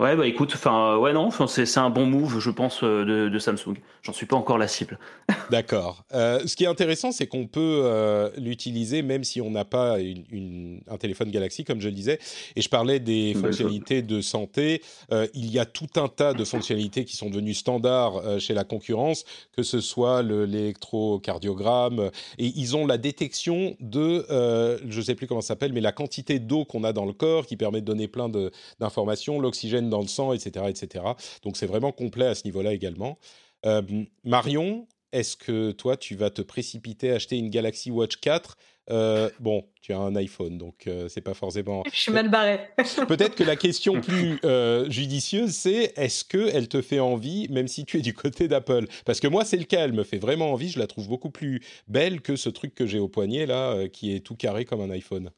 Ouais, 0.01 0.17
bah 0.17 0.27
écoute, 0.27 0.51
enfin, 0.53 0.97
ouais, 0.97 1.13
non, 1.13 1.31
c'est 1.47 1.79
un 1.79 1.91
bon 1.91 2.07
move, 2.07 2.41
je 2.41 2.51
pense, 2.51 2.83
euh, 2.83 3.05
de, 3.05 3.29
de 3.29 3.39
Samsung. 3.39 3.77
J'en 4.03 4.13
suis 4.13 4.27
pas 4.27 4.35
encore 4.35 4.59
la 4.59 4.67
cible. 4.67 4.99
D'accord. 5.53 6.03
Euh, 6.13 6.45
ce 6.45 6.57
qui 6.57 6.65
est 6.65 6.67
intéressant, 6.67 7.13
c'est 7.13 7.29
qu'on 7.29 7.47
peut 7.47 7.83
euh, 7.85 8.31
l'utiliser 8.37 9.03
même 9.03 9.23
si 9.23 9.41
on 9.41 9.53
n'a 9.53 9.65
pas 9.65 10.01
une, 10.01 10.81
un 10.89 10.97
téléphone 10.97 11.31
Galaxy, 11.31 11.63
comme 11.63 11.81
je 11.81 11.89
le 11.89 11.95
disais. 11.95 12.19
Et 12.57 12.61
je 12.61 12.69
parlais 12.69 12.99
des 12.99 13.35
fonctionnalités 13.35 14.03
de 14.03 14.21
santé. 14.23 14.83
il 15.35 15.53
y 15.53 15.61
a 15.61 15.67
tout 15.67 15.87
un 15.95 16.09
tas 16.09 16.35
de 16.35 16.45
fonctionnalités 16.45 17.05
qui 17.05 17.15
sont 17.15 17.31
devenues 17.31 17.55
standards 17.55 18.41
chez 18.41 18.55
la 18.55 18.65
concurrence, 18.65 19.25
que 19.57 19.63
ce 19.63 19.81
soit 19.81 20.23
l'électrocardiogramme. 20.25 22.11
Et 22.39 22.53
ils 22.57 22.77
ont 22.77 22.87
la 22.89 22.99
détection 22.99 23.77
de, 23.79 24.27
je 24.89 25.01
sais 25.01 25.12
plus 25.15 25.27
comment 25.27 25.41
ça 25.41 25.49
s'appelle, 25.49 25.73
mais 25.73 25.81
la 25.81 25.93
quantité 25.93 26.39
d'eau 26.39 26.65
qu'on 26.65 26.85
a 26.85 26.93
dans 26.93 27.05
le 27.05 27.13
corps 27.13 27.47
qui 27.47 27.57
permet 27.57 27.81
de 27.81 27.87
donner 27.87 28.09
plein 28.09 28.31
d'informations, 28.81 29.41
l'oxygène 29.41 29.89
dans 29.89 30.01
le 30.01 30.09
sang, 30.09 30.33
etc., 30.33 30.67
etc. 30.69 31.05
Donc 31.43 31.57
c'est 31.57 31.67
vraiment 31.67 31.93
complet 31.93 32.27
à 32.27 32.35
ce 32.35 32.45
niveau-là 32.45 32.73
également. 32.73 33.19
Euh, 33.67 33.83
Marion, 34.25 34.87
est-ce 35.13 35.37
que 35.37 35.73
toi, 35.73 35.97
tu 35.97 36.17
vas 36.17 36.31
te 36.31 36.43
précipiter 36.43 37.13
à 37.13 37.17
acheter 37.17 37.37
une 37.37 37.51
Galaxy 37.51 37.91
Watch 37.91 38.17
4 38.17 38.57
euh, 38.91 39.31
bon, 39.41 39.65
tu 39.81 39.93
as 39.93 39.99
un 39.99 40.17
iPhone, 40.17 40.59
donc 40.59 40.87
euh, 40.87 41.09
c'est 41.09 41.21
pas 41.21 41.35
forcément. 41.35 41.83
Je 41.93 41.99
suis 41.99 42.13
mal 42.13 42.29
barré. 42.31 42.61
Peut-être 43.09 43.35
que 43.35 43.45
la 43.45 43.57
question 43.57 44.01
plus 44.01 44.41
judicieuse, 44.91 45.53
c'est 45.53 45.93
est-ce 45.97 46.25
que 46.25 46.51
elle 46.53 46.69
te 46.69 46.83
fait 46.83 47.01
envie, 47.01 47.49
même 47.49 47.69
si 47.69 47.85
tu 47.85 47.99
es 47.99 48.01
du 48.01 48.15
côté 48.15 48.49
d'Apple? 48.49 48.87
Parce 49.05 49.21
que 49.21 49.29
moi, 49.29 49.45
c'est 49.45 49.57
le 49.57 49.65
cas. 49.65 49.85
Elle 49.85 49.93
me 49.93 50.05
fait 50.05 50.19
vraiment 50.19 50.53
envie. 50.53 50.69
Je 50.69 50.79
la 50.79 50.87
trouve 50.87 51.09
beaucoup 51.09 51.31
plus 51.31 51.63
belle 51.89 52.21
que 52.21 52.37
ce 52.37 52.49
truc 52.49 52.75
que 52.75 52.87
j'ai 52.87 52.99
au 52.99 53.09
poignet 53.09 53.47
là, 53.47 53.89
qui 53.89 54.15
est 54.15 54.21
tout 54.21 54.37
carré 54.37 54.65
comme 54.65 54.81
un 54.81 54.91
iPhone. 54.91 55.31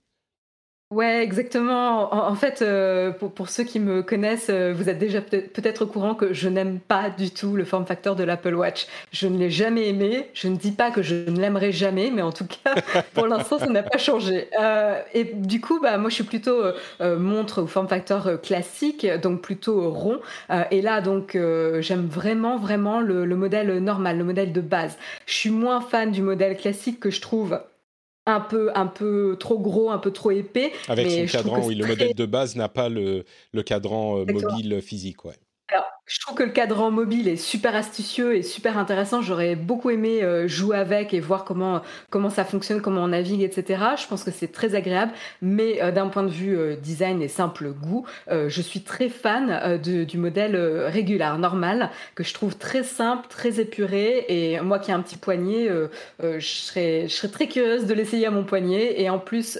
Ouais, 0.95 1.25
exactement. 1.25 2.15
En, 2.15 2.37
fait, 2.37 2.63
euh, 2.63 3.11
pour, 3.11 3.49
ceux 3.49 3.65
qui 3.65 3.81
me 3.81 4.05
connaissent, 4.05 4.47
euh, 4.49 4.73
vous 4.73 4.89
êtes 4.89 4.99
déjà 4.99 5.21
peut-être 5.21 5.83
au 5.83 5.87
courant 5.89 6.15
que 6.15 6.33
je 6.33 6.49
n'aime 6.49 6.79
pas 6.79 7.11
du 7.11 7.33
tout 7.33 7.57
le 7.57 7.65
form 7.65 7.85
factor 7.85 8.15
de 8.15 8.23
l'Apple 8.23 8.55
Watch. 8.55 8.87
Je 9.11 9.27
ne 9.27 9.37
l'ai 9.37 9.51
jamais 9.51 9.89
aimé. 9.89 10.29
Je 10.35 10.47
ne 10.47 10.55
dis 10.55 10.71
pas 10.71 10.93
que 10.93 11.03
je 11.03 11.29
ne 11.29 11.41
l'aimerai 11.41 11.73
jamais, 11.73 12.13
mais 12.15 12.23
en 12.23 12.31
tout 12.31 12.47
cas, 12.47 12.77
pour 13.15 13.27
l'instant, 13.27 13.59
ça 13.59 13.67
n'a 13.67 13.83
pas 13.83 13.99
changé. 13.99 14.47
Euh, 14.61 15.03
et 15.15 15.25
du 15.25 15.61
coup, 15.61 15.81
bah, 15.81 15.99
moi, 15.99 16.11
je 16.11 16.15
suis 16.15 16.25
plutôt 16.25 16.63
montre 17.01 17.63
au 17.63 17.67
form 17.67 17.89
factor 17.89 18.41
classique, 18.41 19.05
donc 19.21 19.41
plutôt 19.43 19.91
rond. 19.91 20.21
et 20.71 20.81
là, 20.81 21.01
donc, 21.01 21.37
j'aime 21.81 22.07
vraiment, 22.07 22.57
vraiment 22.57 23.01
le, 23.01 23.25
le 23.25 23.35
modèle 23.35 23.79
normal, 23.79 24.19
le 24.19 24.25
modèle 24.25 24.53
de 24.53 24.61
base. 24.61 24.97
Je 25.27 25.35
suis 25.35 25.51
moins 25.51 25.81
fan 25.81 26.13
du 26.13 26.23
modèle 26.23 26.57
classique 26.57 27.01
que 27.01 27.11
je 27.11 27.21
trouve 27.21 27.59
un 28.27 28.41
peu, 28.41 28.71
un 28.75 28.87
peu 28.87 29.37
trop 29.39 29.59
gros, 29.59 29.91
un 29.91 29.99
peu 29.99 30.11
trop 30.11 30.31
épais. 30.31 30.73
Avec 30.89 31.11
son 31.11 31.27
cadran, 31.27 31.67
oui, 31.67 31.75
le 31.75 31.87
modèle 31.87 32.15
de 32.15 32.27
base 32.27 32.57
n'a 32.57 32.69
pas 32.69 32.89
le, 32.89 33.25
le 33.53 33.63
cadran 33.63 34.19
euh, 34.19 34.25
mobile 34.25 34.81
physique, 34.81 35.25
ouais. 35.25 35.35
Alors, 35.69 35.87
je 36.07 36.21
trouve 36.21 36.37
que 36.37 36.43
le 36.43 36.51
cadran 36.51 36.91
mobile 36.91 37.29
est 37.29 37.37
super 37.37 37.75
astucieux 37.75 38.37
et 38.37 38.43
super 38.43 38.77
intéressant. 38.77 39.23
J'aurais 39.23 39.57
beaucoup 39.57 39.89
aimé 39.89 40.23
euh, 40.23 40.47
jouer 40.47 40.77
avec 40.77 41.15
et 41.15 41.21
voir 41.21 41.45
comment, 41.45 41.81
comment 42.11 42.29
ça 42.29 42.45
fonctionne, 42.45 42.83
comment 42.83 43.05
on 43.05 43.09
navigue, 43.09 43.43
etc. 43.43 43.83
Je 43.97 44.07
pense 44.07 44.23
que 44.23 44.31
c'est 44.31 44.53
très 44.53 44.75
agréable, 44.75 45.13
mais 45.41 45.83
euh, 45.83 45.93
d'un 45.93 46.09
point 46.09 46.23
de 46.23 46.31
vue 46.31 46.59
euh, 46.59 46.77
design 46.77 47.23
et 47.23 47.29
simple 47.29 47.71
goût, 47.71 48.05
je 48.31 48.61
suis 48.61 48.83
très 48.83 49.09
fan 49.09 49.79
du 49.79 50.19
modèle 50.19 50.57
régulier, 50.87 51.25
normal, 51.39 51.91
que 52.15 52.25
je 52.25 52.35
trouve 52.35 52.57
très 52.57 52.83
simple, 52.83 53.27
très 53.29 53.61
épuré. 53.61 54.27
Et 54.29 54.61
moi 54.61 54.79
qui 54.79 54.91
ai 54.91 54.95
un 54.95 55.01
petit 55.01 55.17
poignet, 55.17 55.69
je, 56.21 56.39
serais, 56.41 57.09
je 57.09 57.15
serais 57.15 57.29
très 57.29 57.47
curieuse 57.47 57.87
de 57.87 57.95
l'essayer 57.95 58.27
à 58.27 58.31
mon 58.31 58.45
poignet. 58.45 59.01
Et 59.01 59.09
en 59.11 59.19
plus, 59.19 59.59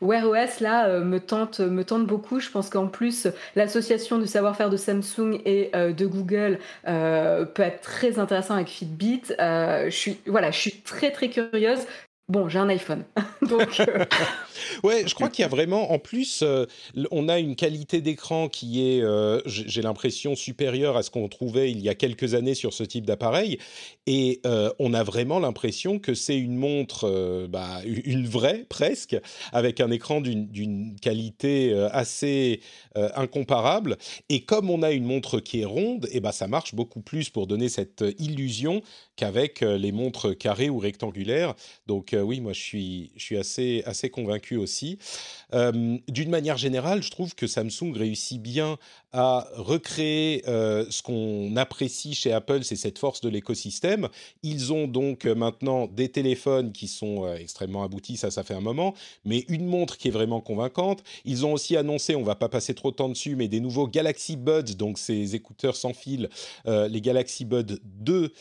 Wear 0.00 0.28
OS, 0.28 0.60
là, 0.60 1.00
me, 1.00 1.18
tente, 1.18 1.60
me 1.60 1.84
tente 1.84 2.06
beaucoup. 2.06 2.40
Je 2.40 2.50
pense 2.50 2.68
qu'en 2.68 2.86
plus, 2.86 3.26
l'association 3.56 4.18
du 4.18 4.26
savoir-faire 4.26 4.70
de 4.70 4.76
Samsung 4.76 5.40
et 5.44 5.70
de 5.88 6.06
Google 6.06 6.58
euh, 6.86 7.44
peut 7.44 7.62
être 7.62 7.80
très 7.80 8.18
intéressant 8.18 8.54
avec 8.54 8.68
Fitbit. 8.68 9.22
Euh, 9.38 9.86
je 9.86 9.96
suis 9.96 10.18
voilà, 10.26 10.50
je 10.50 10.58
suis 10.58 10.80
très 10.82 11.10
très 11.10 11.28
curieuse 11.28 11.86
bon, 12.30 12.48
j'ai 12.48 12.58
un 12.58 12.68
iPhone. 12.68 13.04
Donc, 13.48 13.80
euh, 13.80 14.04
ouais, 14.84 15.04
je 15.06 15.14
crois 15.14 15.28
qu'il 15.28 15.42
y 15.42 15.44
a 15.44 15.48
vraiment, 15.48 15.92
en 15.92 15.98
plus, 15.98 16.42
euh, 16.42 16.66
on 17.10 17.28
a 17.28 17.38
une 17.38 17.56
qualité 17.56 18.00
d'écran 18.00 18.48
qui 18.48 18.88
est, 18.88 19.02
euh, 19.02 19.40
j'ai 19.46 19.82
l'impression, 19.82 20.36
supérieure 20.36 20.96
à 20.96 21.02
ce 21.02 21.10
qu'on 21.10 21.28
trouvait 21.28 21.70
il 21.70 21.80
y 21.80 21.88
a 21.88 21.94
quelques 21.94 22.34
années 22.34 22.54
sur 22.54 22.72
ce 22.72 22.84
type 22.84 23.06
d'appareil. 23.06 23.58
Et 24.06 24.40
on 24.78 24.92
a 24.94 25.02
vraiment 25.02 25.38
l'impression 25.38 25.98
que 25.98 26.14
c'est 26.14 26.36
une 26.36 26.56
montre, 26.56 27.46
bah, 27.48 27.80
une 27.84 28.26
vraie 28.26 28.66
presque, 28.68 29.16
avec 29.52 29.80
un 29.80 29.90
écran 29.90 30.20
d'une 30.20 30.96
qualité 31.00 31.72
assez 31.92 32.60
incomparable. 32.94 33.96
Et 34.28 34.42
comme 34.42 34.68
on 34.68 34.82
a 34.82 34.90
une 34.90 35.04
montre 35.04 35.38
qui 35.38 35.60
est 35.60 35.64
ronde, 35.64 36.06
et 36.06 36.16
eh 36.16 36.20
ben, 36.20 36.32
ça 36.32 36.48
marche 36.48 36.74
beaucoup 36.74 37.00
plus 37.00 37.30
pour 37.30 37.46
donner 37.46 37.68
cette 37.68 38.04
illusion 38.18 38.82
qu'avec 39.14 39.60
les 39.60 39.92
montres 39.92 40.36
carrées 40.36 40.70
ou 40.70 40.78
rectangulaires. 40.78 41.54
Donc 41.86 42.14
oui, 42.24 42.40
moi 42.40 42.52
je 42.52 42.60
suis, 42.60 43.10
je 43.16 43.22
suis 43.22 43.36
assez, 43.36 43.82
assez 43.86 44.10
convaincu 44.10 44.56
aussi. 44.56 44.98
Euh, 45.52 45.98
d'une 46.08 46.30
manière 46.30 46.56
générale, 46.56 47.02
je 47.02 47.10
trouve 47.10 47.34
que 47.34 47.46
Samsung 47.46 47.92
réussit 47.94 48.40
bien 48.40 48.78
à 49.12 49.48
recréer 49.54 50.42
euh, 50.48 50.84
ce 50.90 51.02
qu'on 51.02 51.56
apprécie 51.56 52.14
chez 52.14 52.32
Apple, 52.32 52.62
c'est 52.62 52.76
cette 52.76 52.98
force 52.98 53.20
de 53.20 53.28
l'écosystème. 53.28 54.08
Ils 54.42 54.72
ont 54.72 54.86
donc 54.86 55.26
euh, 55.26 55.34
maintenant 55.34 55.86
des 55.86 56.08
téléphones 56.08 56.72
qui 56.72 56.88
sont 56.88 57.32
extrêmement 57.34 57.82
aboutis, 57.82 58.16
ça, 58.16 58.30
ça 58.30 58.44
fait 58.44 58.54
un 58.54 58.60
moment, 58.60 58.94
mais 59.24 59.44
une 59.48 59.66
montre 59.66 59.96
qui 59.96 60.08
est 60.08 60.12
vraiment 60.12 60.40
convaincante. 60.40 61.02
Ils 61.24 61.44
ont 61.44 61.52
aussi 61.52 61.76
annoncé, 61.76 62.14
on 62.14 62.22
va 62.22 62.34
pas 62.34 62.48
passer 62.48 62.74
trop 62.74 62.90
de 62.90 62.96
temps 62.96 63.08
dessus, 63.08 63.36
mais 63.36 63.48
des 63.48 63.60
nouveaux 63.60 63.88
Galaxy 63.88 64.36
Buds, 64.36 64.74
donc 64.76 64.98
ces 64.98 65.34
écouteurs 65.34 65.76
sans 65.76 65.92
fil, 65.92 66.28
les 66.66 67.00
Galaxy 67.00 67.44
Buds 67.44 67.78
2, 67.84 68.32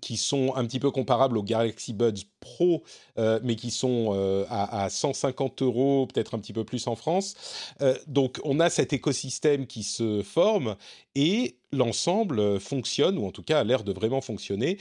qui 0.00 0.16
sont 0.16 0.54
un 0.56 0.64
petit 0.66 0.80
peu 0.80 0.90
comparables 0.90 1.38
aux 1.38 1.42
Galaxy 1.42 1.92
Buds 1.92 2.24
Pro, 2.40 2.82
mais 3.16 3.56
qui 3.56 3.70
sont 3.70 4.46
à, 4.48 4.84
à 4.84 4.90
150 4.90 5.62
euros 5.62 6.06
peut-être 6.06 6.34
un 6.34 6.38
petit 6.38 6.52
peu 6.52 6.64
plus 6.64 6.86
en 6.86 6.96
France. 6.96 7.34
Euh, 7.82 7.96
donc 8.06 8.40
on 8.44 8.60
a 8.60 8.70
cet 8.70 8.92
écosystème 8.92 9.66
qui 9.70 9.84
se 9.84 10.22
forme 10.22 10.76
et 11.14 11.56
l'ensemble 11.72 12.58
fonctionne, 12.58 13.16
ou 13.18 13.26
en 13.26 13.30
tout 13.30 13.44
cas 13.44 13.60
a 13.60 13.64
l'air 13.64 13.84
de 13.84 13.92
vraiment 13.92 14.20
fonctionner. 14.20 14.78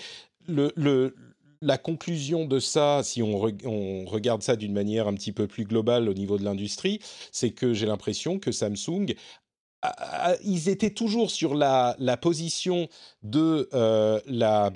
Le, 0.48 1.14
la 1.62 1.78
conclusion 1.78 2.46
de 2.46 2.60
ça, 2.60 3.02
si 3.04 3.22
on, 3.22 3.38
regarde 4.06 4.42
ça 4.42 4.56
d'une 4.56 4.74
manière 4.74 5.08
un 5.08 5.14
petit 5.14 5.32
peu 5.32 5.46
plus 5.46 5.66
globale 5.66 6.10
au 6.10 6.14
niveau 6.16 6.40
de 6.40 6.44
l'industrie, 6.44 7.00
c'est 7.32 7.52
que 7.52 7.74
j'ai 7.74 7.86
l'impression 7.86 8.40
que 8.40 8.52
Samsung 8.52 9.14
ils 10.44 10.68
étaient 10.68 10.90
toujours 10.90 11.32
sur 11.32 11.56
la, 11.56 11.96
position 12.22 12.90
de 13.24 13.70
euh, 13.74 14.20
la 14.26 14.72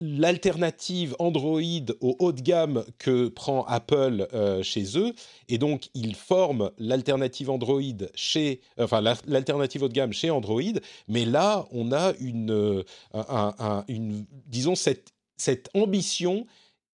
l'alternative 0.00 1.14
Android 1.18 1.60
au 2.00 2.16
haut 2.18 2.32
de 2.32 2.40
gamme 2.40 2.84
que 2.98 3.28
prend 3.28 3.64
Apple 3.64 4.28
euh, 4.32 4.62
chez 4.62 4.98
eux, 4.98 5.12
et 5.48 5.58
donc 5.58 5.88
ils 5.94 6.14
forment 6.14 6.70
l'alternative 6.78 7.50
Android 7.50 7.82
chez, 8.14 8.60
enfin 8.78 9.00
l'alternative 9.26 9.82
haut 9.82 9.88
de 9.88 9.92
gamme 9.92 10.12
chez 10.12 10.30
Android, 10.30 10.62
mais 11.08 11.24
là 11.24 11.66
on 11.72 11.92
a 11.92 12.14
une, 12.20 12.50
euh, 12.50 12.82
disons 14.46 14.74
cette 14.74 15.70
ambition 15.74 16.46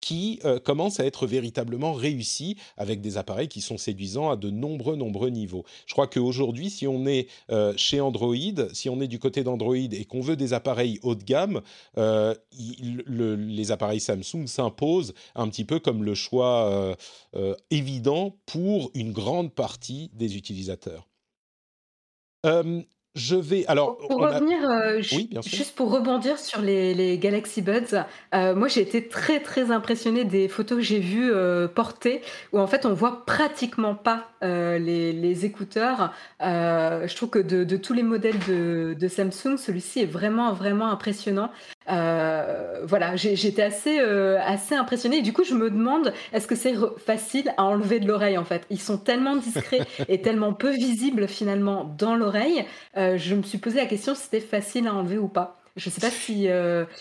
qui 0.03 0.41
euh, 0.45 0.59
commence 0.59 1.01
à 1.01 1.07
être 1.07 1.27
véritablement 1.27 1.95
réussi 1.95 2.57
avec 2.77 3.01
des 3.01 3.17
appareils 3.17 3.49
qui 3.49 3.63
sont 3.63 3.79
séduisants 3.79 4.31
à 4.31 4.37
de 4.37 4.51
nombreux, 4.51 4.97
nombreux 4.97 5.31
niveaux. 5.31 5.65
Je 5.87 5.95
crois 5.95 6.09
qu'aujourd'hui, 6.09 6.69
si 6.69 6.87
on 6.87 7.07
est 7.07 7.29
euh, 7.51 7.73
chez 7.77 8.01
Android, 8.01 8.35
si 8.75 8.91
on 8.91 9.01
est 9.01 9.07
du 9.09 9.19
côté 9.19 9.45
d'Android 9.45 9.77
et 9.77 10.05
qu'on 10.05 10.21
veut 10.21 10.37
des 10.37 10.53
appareils 10.53 10.99
haut 11.03 11.15
de 11.15 11.23
gamme, 11.23 11.63
euh, 11.97 12.35
les 12.53 13.71
appareils 13.71 14.01
Samsung 14.01 14.47
s'imposent 14.47 15.15
un 15.37 15.49
petit 15.49 15.65
peu 15.65 15.79
comme 15.79 16.03
le 16.03 16.15
choix 16.15 16.97
évident 17.71 18.37
pour 18.47 18.91
une 18.95 19.13
grande 19.13 19.55
partie 19.55 20.11
des 20.15 20.37
utilisateurs. 20.37 21.09
Je 23.15 23.37
vais. 23.37 23.67
Alors, 23.67 23.99
pour, 23.99 24.21
revenir, 24.21 24.59
euh, 24.71 25.03
juste 25.03 25.75
pour 25.75 25.91
rebondir 25.91 26.39
sur 26.39 26.63
les, 26.63 27.19
Galaxy 27.19 27.61
Buds, 27.61 28.05
euh, 28.35 28.55
moi 28.55 28.69
j'ai 28.69 28.81
été 28.81 29.07
très 29.07 29.41
très 29.41 29.71
impressionnée 29.71 30.25
des 30.25 30.49
photos 30.49 30.79
que 30.79 30.85
j'ai 30.85 30.99
vues 30.99 31.31
euh, 31.31 31.69
portées 31.69 32.23
où 32.53 32.59
en 32.59 32.67
fait 32.67 32.87
on 32.87 32.95
voit 32.95 33.27
pratiquement 33.27 33.95
pas 33.95 34.29
les, 34.41 35.45
écouteurs. 35.45 36.15
je 36.41 37.15
trouve 37.15 37.29
que 37.29 37.39
de, 37.39 37.77
tous 37.77 37.93
les 37.93 38.03
modèles 38.03 38.39
de, 38.49 38.97
de 38.99 39.09
Samsung, 39.09 39.59
celui-ci 39.59 40.01
est 40.01 40.07
vraiment 40.07 40.55
vraiment 40.55 40.91
impressionnant. 40.91 41.51
Euh, 41.89 42.81
voilà, 42.85 43.17
j'étais 43.17 43.63
assez, 43.63 43.99
euh, 44.01 44.39
assez 44.41 44.75
impressionnée. 44.75 45.19
Et 45.19 45.23
du 45.23 45.33
coup, 45.33 45.45
je 45.45 45.55
me 45.55 45.71
demande, 45.71 46.13
est-ce 46.33 46.47
que 46.47 46.55
c'est 46.55 46.75
facile 47.05 47.53
à 47.57 47.65
enlever 47.65 48.01
de 48.01 48.07
l'oreille 48.07 48.39
en 48.39 48.45
fait? 48.45 48.67
Ils 48.71 48.81
sont 48.81 48.99
tellement 48.99 49.37
discrets 49.37 49.81
et 50.09 50.23
tellement 50.23 50.53
peu 50.53 50.73
visibles 50.73 51.29
finalement 51.29 51.85
dans 51.99 52.15
l'oreille. 52.15 52.65
Euh, 52.97 53.17
je 53.19 53.35
me 53.35 53.43
suis 53.43 53.59
posé 53.59 53.79
la 53.79 53.87
question 53.87 54.15
si 54.15 54.23
c'était 54.23 54.41
facile 54.41 54.87
à 54.87 54.95
enlever 54.95 55.19
ou 55.19 55.29
pas. 55.29 55.59
Je 55.75 55.89
sais 55.89 56.03
pas 56.03 56.11
si. 56.11 56.49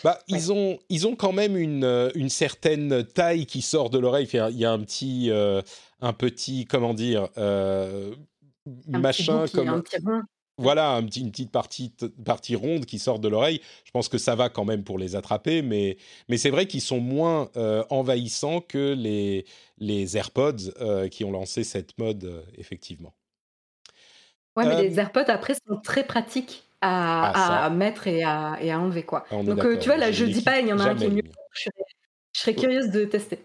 Bah, 0.04 0.20
ils 0.30 0.54
ont, 0.54 0.80
ils 0.88 1.06
ont 1.06 1.16
quand 1.16 1.34
même 1.34 1.58
une, 1.58 2.10
une 2.16 2.30
certaine 2.30 3.04
taille 3.04 3.46
qui 3.46 3.62
sort 3.62 3.90
de 3.90 4.00
l'oreille. 4.00 4.30
Il 4.32 4.58
y 4.58 4.64
a 4.64 4.72
un 4.72 4.80
petit, 4.80 5.30
un 6.00 6.14
petit, 6.14 6.66
comment 6.68 6.94
dire, 6.94 7.28
machin 8.88 9.46
comme. 9.54 9.68
Un 9.68 9.82
petit 9.82 9.98
voilà, 10.62 11.00
une 11.00 11.32
petite 11.32 11.52
partie, 11.52 11.94
partie 12.26 12.56
ronde 12.56 12.86
qui 12.86 13.00
sort 13.00 13.20
de 13.20 13.28
l'oreille. 13.28 13.62
Je 13.86 13.92
pense 13.92 14.08
que 14.08 14.18
ça 14.18 14.36
va 14.36 14.50
quand 14.50 14.66
même 14.66 14.84
pour 14.84 14.98
les 14.98 15.16
attraper, 15.16 15.62
mais, 15.62 15.98
mais 16.30 16.38
c'est 16.38 16.50
vrai 16.50 16.66
qu'ils 16.66 16.82
sont 16.82 17.00
moins 17.00 17.50
euh, 17.58 17.84
envahissants 17.90 18.62
que 18.62 18.94
les, 18.94 19.46
les 19.78 20.18
AirPods 20.18 20.72
euh, 20.80 21.08
qui 21.08 21.26
ont 21.26 21.32
lancé 21.32 21.64
cette 21.64 21.98
mode, 21.98 22.24
euh, 22.26 22.42
effectivement. 22.58 23.14
Ouais, 24.56 24.66
mais 24.66 24.82
les 24.82 25.00
AirPods, 25.00 25.30
après, 25.30 25.54
sont 25.54 25.78
très 25.82 26.04
pratiques 26.04 26.64
à, 26.82 27.66
ah, 27.66 27.70
mettre 27.70 28.08
et 28.08 28.24
à, 28.24 28.58
et 28.62 28.72
à 28.72 28.80
enlever. 28.80 29.04
Quoi. 29.04 29.26
Ah, 29.32 29.44
Donc, 29.44 29.80
tu 29.80 29.88
vois, 29.88 29.98
là, 29.98 30.12
je 30.12 30.26
dis 30.26 30.42
pas, 30.42 30.60
il 30.60 30.68
y 30.68 30.74
en 30.74 30.80
a 30.80 30.90
un 30.90 30.96
qui 30.96 31.06
est 31.06 31.10
mieux. 31.10 31.24
je 31.54 31.70
serais 32.40 32.56
curieuse 32.56 32.90
de 32.90 33.06
tester 33.06 33.40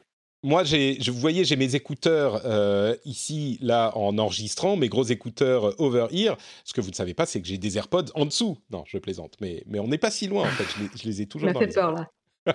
moi, 0.46 0.62
je, 0.62 1.11
vous 1.11 1.18
voyez, 1.18 1.44
j'ai 1.44 1.56
mes 1.56 1.74
écouteurs 1.74 2.42
euh, 2.44 2.94
ici, 3.04 3.59
là, 3.61 3.90
en 3.96 4.16
enregistrant, 4.16 4.76
mes 4.76 4.88
gros 4.88 5.02
écouteurs 5.02 5.70
euh, 5.70 5.74
over-ear. 5.78 6.38
Ce 6.64 6.72
que 6.72 6.80
vous 6.80 6.90
ne 6.90 6.94
savez 6.94 7.14
pas, 7.14 7.26
c'est 7.26 7.42
que 7.42 7.48
j'ai 7.48 7.59
des 7.59 7.76
AirPods 7.76 8.12
en 8.14 8.26
dessous. 8.26 8.56
Non, 8.70 8.85
je 8.87 8.98
plaisante, 8.98 9.35
mais, 9.40 9.64
mais 9.66 9.80
on 9.80 9.88
n'est 9.88 9.98
pas 9.98 10.12
si 10.12 10.28
loin, 10.28 10.44
en 10.44 10.52
fait. 10.52 10.64
Je 10.94 11.04
les, 11.04 11.22
ai 11.22 11.26
toujours 11.26 11.52
dans 11.52 11.59
fait 11.59 11.74
peur, 11.74 11.92
là. 11.92 12.09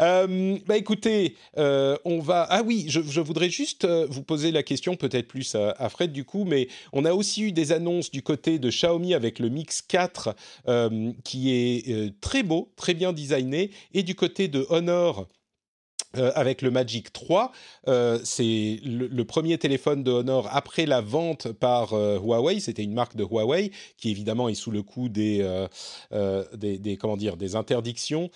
Euh, 0.00 0.58
bah 0.66 0.76
écoutez, 0.76 1.36
on 1.56 2.18
va. 2.20 2.46
Ah 2.50 2.62
oui, 2.64 2.86
je, 2.88 3.20
voudrais 3.20 3.48
juste 3.48 3.86
vous 3.86 4.22
poser 4.22 4.50
la 4.50 4.62
question, 4.62 4.96
peut-être 4.96 5.28
plus 5.28 5.54
à, 5.54 5.88
Fred 5.88 6.12
du 6.12 6.24
coup, 6.24 6.44
mais 6.44 6.68
on 6.92 7.04
a 7.04 7.12
aussi 7.12 7.44
eu 7.44 7.52
des 7.52 7.72
annonces 7.72 8.10
du 8.10 8.22
côté 8.22 8.58
de 8.58 8.68
Xiaomi 8.70 9.14
avec 9.14 9.38
le 9.38 9.48
Mix 9.48 9.82
4 9.82 10.34
qui 11.24 11.52
est 11.52 12.20
très 12.20 12.42
beau, 12.42 12.72
très 12.76 12.92
bien 12.92 13.12
designé, 13.12 13.70
et 13.94 14.02
du 14.02 14.14
côté 14.14 14.48
de 14.48 14.66
Honor 14.68 15.26
euh, 16.16 16.32
avec 16.34 16.60
le 16.62 16.72
Magic 16.72 17.12
3. 17.12 17.52
Euh, 17.86 18.18
c'est 18.24 18.80
le, 18.84 19.22
premier 19.24 19.58
téléphone 19.58 20.02
de 20.02 20.10
Honor 20.10 20.48
après 20.50 20.84
la 20.84 21.00
vente 21.00 21.52
par 21.52 21.94
euh, 21.94 22.18
Huawei. 22.18 22.58
C'était 22.58 22.82
une 22.82 22.94
marque 22.94 23.14
de 23.14 23.22
Huawei 23.22 23.70
qui 23.96 24.10
évidemment 24.10 24.48
est 24.48 24.54
sous 24.54 24.72
le 24.72 24.82
coup 24.82 25.08
des, 25.08 25.66
des, 26.56 26.96
comment 26.96 27.16
dire, 27.16 27.36
des 27.36 27.54
interdictions 27.54 28.30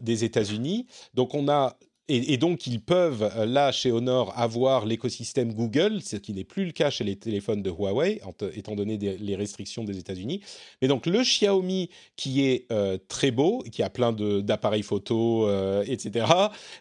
des 0.00 0.24
États-Unis. 0.24 0.86
Donc 1.14 1.34
on 1.34 1.48
a 1.48 1.76
et, 2.14 2.36
donc, 2.36 2.66
ils 2.66 2.80
peuvent, 2.80 3.30
euh, 3.36 3.46
là, 3.46 3.72
chez 3.72 3.90
Honor, 3.90 4.32
avoir 4.36 4.84
l'écosystème 4.84 5.54
Google, 5.54 6.02
ce 6.02 6.16
qui 6.16 6.34
n'est 6.34 6.44
plus 6.44 6.66
le 6.66 6.72
cas 6.72 6.90
chez 6.90 7.04
les 7.04 7.16
téléphones 7.16 7.62
de 7.62 7.70
Huawei, 7.70 8.20
étant 8.54 8.74
donné 8.74 8.98
les 8.98 9.36
restrictions 9.36 9.82
des 9.84 9.98
États-Unis. 9.98 10.42
Mais 10.82 10.88
donc, 10.88 11.06
le 11.06 11.22
Xiaomi, 11.22 11.88
qui 12.16 12.44
est 12.44 12.66
euh, 12.70 12.98
très 13.08 13.30
beau, 13.30 13.64
qui 13.72 13.82
a 13.82 13.88
plein 13.88 14.12
d'appareils 14.12 14.82
photo, 14.82 15.48
euh, 15.48 15.84
etc., 15.86 16.26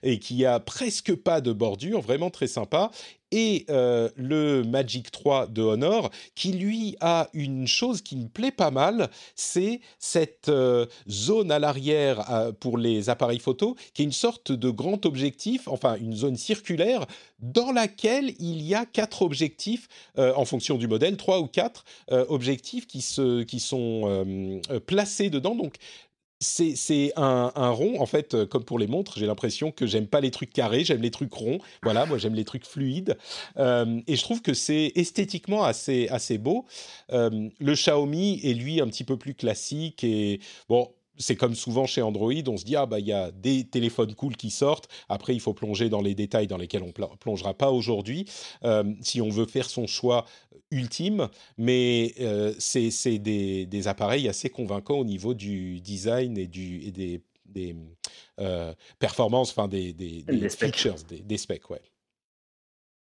et 0.04 0.20
qui 0.20 0.46
a 0.46 0.60
presque 0.60 1.16
pas 1.16 1.40
de 1.40 1.54
bordure, 1.54 2.02
vraiment 2.02 2.30
très 2.30 2.48
sympa, 2.48 2.92
et 3.32 3.66
euh, 3.70 4.10
le 4.16 4.64
Magic 4.64 5.12
3 5.12 5.48
de 5.48 5.62
Honor, 5.62 6.12
qui 6.36 6.54
lui 6.54 6.96
a 7.00 7.30
une 7.34 7.68
chose 7.68 8.02
qui 8.02 8.16
me 8.18 8.28
plaît 8.28 8.52
pas 8.52 8.72
mal, 8.72 9.10
c'est 9.36 9.82
cette 10.00 10.50
euh, 10.50 10.86
zone 11.10 11.52
à 11.52 11.60
l'arrière 11.60 12.30
euh, 12.32 12.52
pour 12.52 12.78
les 12.78 13.10
appareils 13.10 13.40
photo, 13.40 13.76
qui 13.94 14.02
est 14.02 14.06
une 14.06 14.12
sorte 14.12 14.52
de 14.52 14.70
grand 14.70 15.06
objectif, 15.06 15.68
enfin 15.68 15.96
une 15.96 16.14
zone 16.14 16.36
circulaire, 16.36 17.06
dans 17.40 17.72
laquelle 17.72 18.34
il 18.40 18.62
y 18.62 18.76
a 18.76 18.86
quatre 18.86 19.24
objectifs, 19.24 19.88
en 20.18 20.46
fonction 20.46 20.78
du 20.78 20.88
modèle, 20.88 21.18
trois 21.18 21.40
ou 21.40 21.48
quatre 21.48 21.86
objectifs 22.10 22.86
qui, 22.86 23.02
sont 23.02 24.62
placés 24.86 25.32
dedans. 25.32 25.58
C'est 26.42 27.14
un, 27.16 27.70
rond, 27.70 28.02
en 28.02 28.06
fait, 28.06 28.34
euh, 28.34 28.46
comme 28.46 28.64
pour 28.64 28.80
les 28.80 28.88
montres, 28.88 29.18
j'ai 29.18 29.28
l'impression 29.28 29.72
que 29.72 29.86
j'aime 29.86 30.08
pas 30.08 30.22
les 30.22 30.32
trucs 30.32 30.52
carrés, 30.52 30.84
j'aime 30.84 31.02
les 31.02 31.12
trucs 31.12 31.34
ronds. 31.34 31.60
Voilà, 31.84 32.06
moi 32.06 32.18
j'aime 32.18 32.34
les 32.34 32.46
trucs 32.46 32.66
fluides. 32.66 33.18
Euh, 33.58 34.02
et 34.08 34.16
je 34.16 34.24
trouve 34.24 34.42
que 34.42 34.54
c'est 34.54 34.92
esthétiquement 34.96 35.64
assez, 35.64 36.08
assez 36.10 36.38
beau. 36.38 36.66
Euh, 37.12 37.50
le 37.60 37.74
Xiaomi 37.74 38.42
est 38.44 38.54
lui 38.54 38.82
un 38.82 38.88
petit 38.88 39.04
peu 39.04 39.18
plus 39.18 39.36
classique 39.36 40.04
et 40.04 40.40
bon, 40.68 40.90
c'est 41.22 41.36
comme 41.36 41.56
souvent 41.56 41.86
chez 41.86 42.02
Android, 42.02 42.34
on 42.48 42.58
se 42.58 42.66
dit 42.66 42.76
ah 42.76 42.86
bah 42.86 43.00
il 43.00 43.08
y 43.08 43.14
a 43.14 43.32
des 43.32 43.64
téléphones 43.64 44.14
cool 44.16 44.36
qui 44.36 44.50
sortent. 44.52 44.90
Après, 45.08 45.34
il 45.34 45.40
faut 45.40 45.54
plonger 45.54 45.90
dans 45.90 46.02
les 46.02 46.16
détails 46.16 46.48
dans 46.48 46.58
lesquels 46.58 46.84
on 46.84 46.92
plongera 47.18 47.54
pas 47.54 47.72
aujourd'hui 47.72 48.26
si 49.02 49.22
on 49.22 49.30
veut 49.30 49.46
faire 49.46 49.70
son 49.70 49.88
choix 49.88 50.26
ultime. 50.72 51.30
Mais 51.58 52.14
c'est 52.60 53.20
des, 53.20 53.66
des, 53.66 53.88
appareils 53.88 54.28
assez 54.28 54.50
convaincants 54.50 54.98
au 54.98 55.06
niveau 55.06 55.34
du 55.34 55.80
design 55.80 56.38
et 56.38 56.48
du 56.48 56.82
et 56.84 56.92
des 56.92 57.22
des 57.46 57.76
performances, 59.00 59.52
enfin 59.52 59.68
des, 59.68 59.94
des, 59.94 60.24
des, 60.24 60.50
features, 60.50 60.96
des, 61.08 61.20
des 61.20 61.38
specs, 61.38 61.70
ouais. 61.70 61.82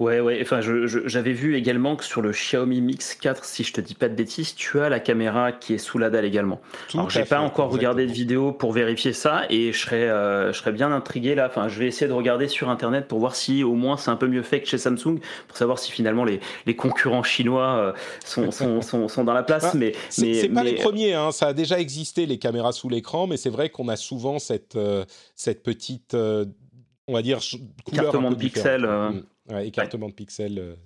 Ouais, 0.00 0.18
ouais. 0.18 0.40
Enfin, 0.42 0.60
j'avais 0.60 1.32
vu 1.32 1.56
également 1.56 1.94
que 1.94 2.04
sur 2.04 2.22
le 2.22 2.32
Xiaomi 2.32 2.80
Mix 2.80 3.14
4, 3.14 3.44
si 3.44 3.62
je 3.62 3.72
te 3.72 3.80
dis 3.80 3.94
pas 3.94 4.08
de 4.08 4.14
bêtises, 4.14 4.54
tu 4.54 4.80
as 4.80 4.88
la 4.88 4.98
caméra 4.98 5.52
qui 5.52 5.74
est 5.74 5.78
sous 5.78 5.96
la 5.96 6.10
dalle 6.10 6.24
également. 6.24 6.60
Tout 6.88 6.98
Alors, 6.98 7.10
j'ai 7.10 7.24
pas 7.24 7.40
encore 7.40 7.70
regardé 7.70 8.06
de 8.06 8.12
vidéo 8.12 8.52
pour 8.52 8.72
vérifier 8.72 9.12
ça 9.12 9.42
et 9.48 9.72
je 9.72 9.78
serais, 9.78 10.08
euh, 10.08 10.52
je 10.52 10.58
serais 10.58 10.72
bien 10.72 10.90
intrigué 10.90 11.36
là. 11.36 11.46
Enfin, 11.46 11.68
je 11.68 11.78
vais 11.78 11.86
essayer 11.86 12.08
de 12.08 12.12
regarder 12.12 12.48
sur 12.48 12.68
internet 12.68 13.06
pour 13.06 13.20
voir 13.20 13.36
si 13.36 13.62
au 13.62 13.74
moins 13.74 13.96
c'est 13.96 14.10
un 14.10 14.16
peu 14.16 14.26
mieux 14.26 14.42
fait 14.42 14.60
que 14.60 14.66
chez 14.66 14.78
Samsung, 14.78 15.20
pour 15.46 15.56
savoir 15.56 15.78
si 15.78 15.92
finalement 15.92 16.24
les, 16.24 16.40
les 16.66 16.74
concurrents 16.74 17.22
chinois 17.22 17.76
euh, 17.76 17.92
sont, 18.24 18.50
sont, 18.50 18.82
sont, 18.82 19.06
sont, 19.06 19.24
dans 19.24 19.34
la 19.34 19.44
place. 19.44 19.66
Ah, 19.72 19.76
mais 19.76 19.92
c'est 20.08 20.48
pas 20.48 20.64
les 20.64 20.74
premiers. 20.74 21.14
Hein. 21.14 21.30
Ça 21.30 21.48
a 21.48 21.52
déjà 21.52 21.78
existé 21.78 22.26
les 22.26 22.38
caméras 22.38 22.72
sous 22.72 22.88
l'écran, 22.88 23.28
mais 23.28 23.36
c'est 23.36 23.50
vrai 23.50 23.70
qu'on 23.70 23.86
a 23.88 23.96
souvent 23.96 24.40
cette, 24.40 24.74
euh, 24.74 25.04
cette 25.36 25.62
petite, 25.62 26.14
on 26.14 27.12
va 27.12 27.22
dire, 27.22 27.38
couleur 27.84 28.16
un 28.16 28.22
peu 28.22 28.30
de 28.30 28.34
pixels. 28.34 28.86
Mm. 28.86 29.22
Ouais, 29.52 29.68
écartement 29.68 30.08
de 30.08 30.14
pixels 30.14 30.76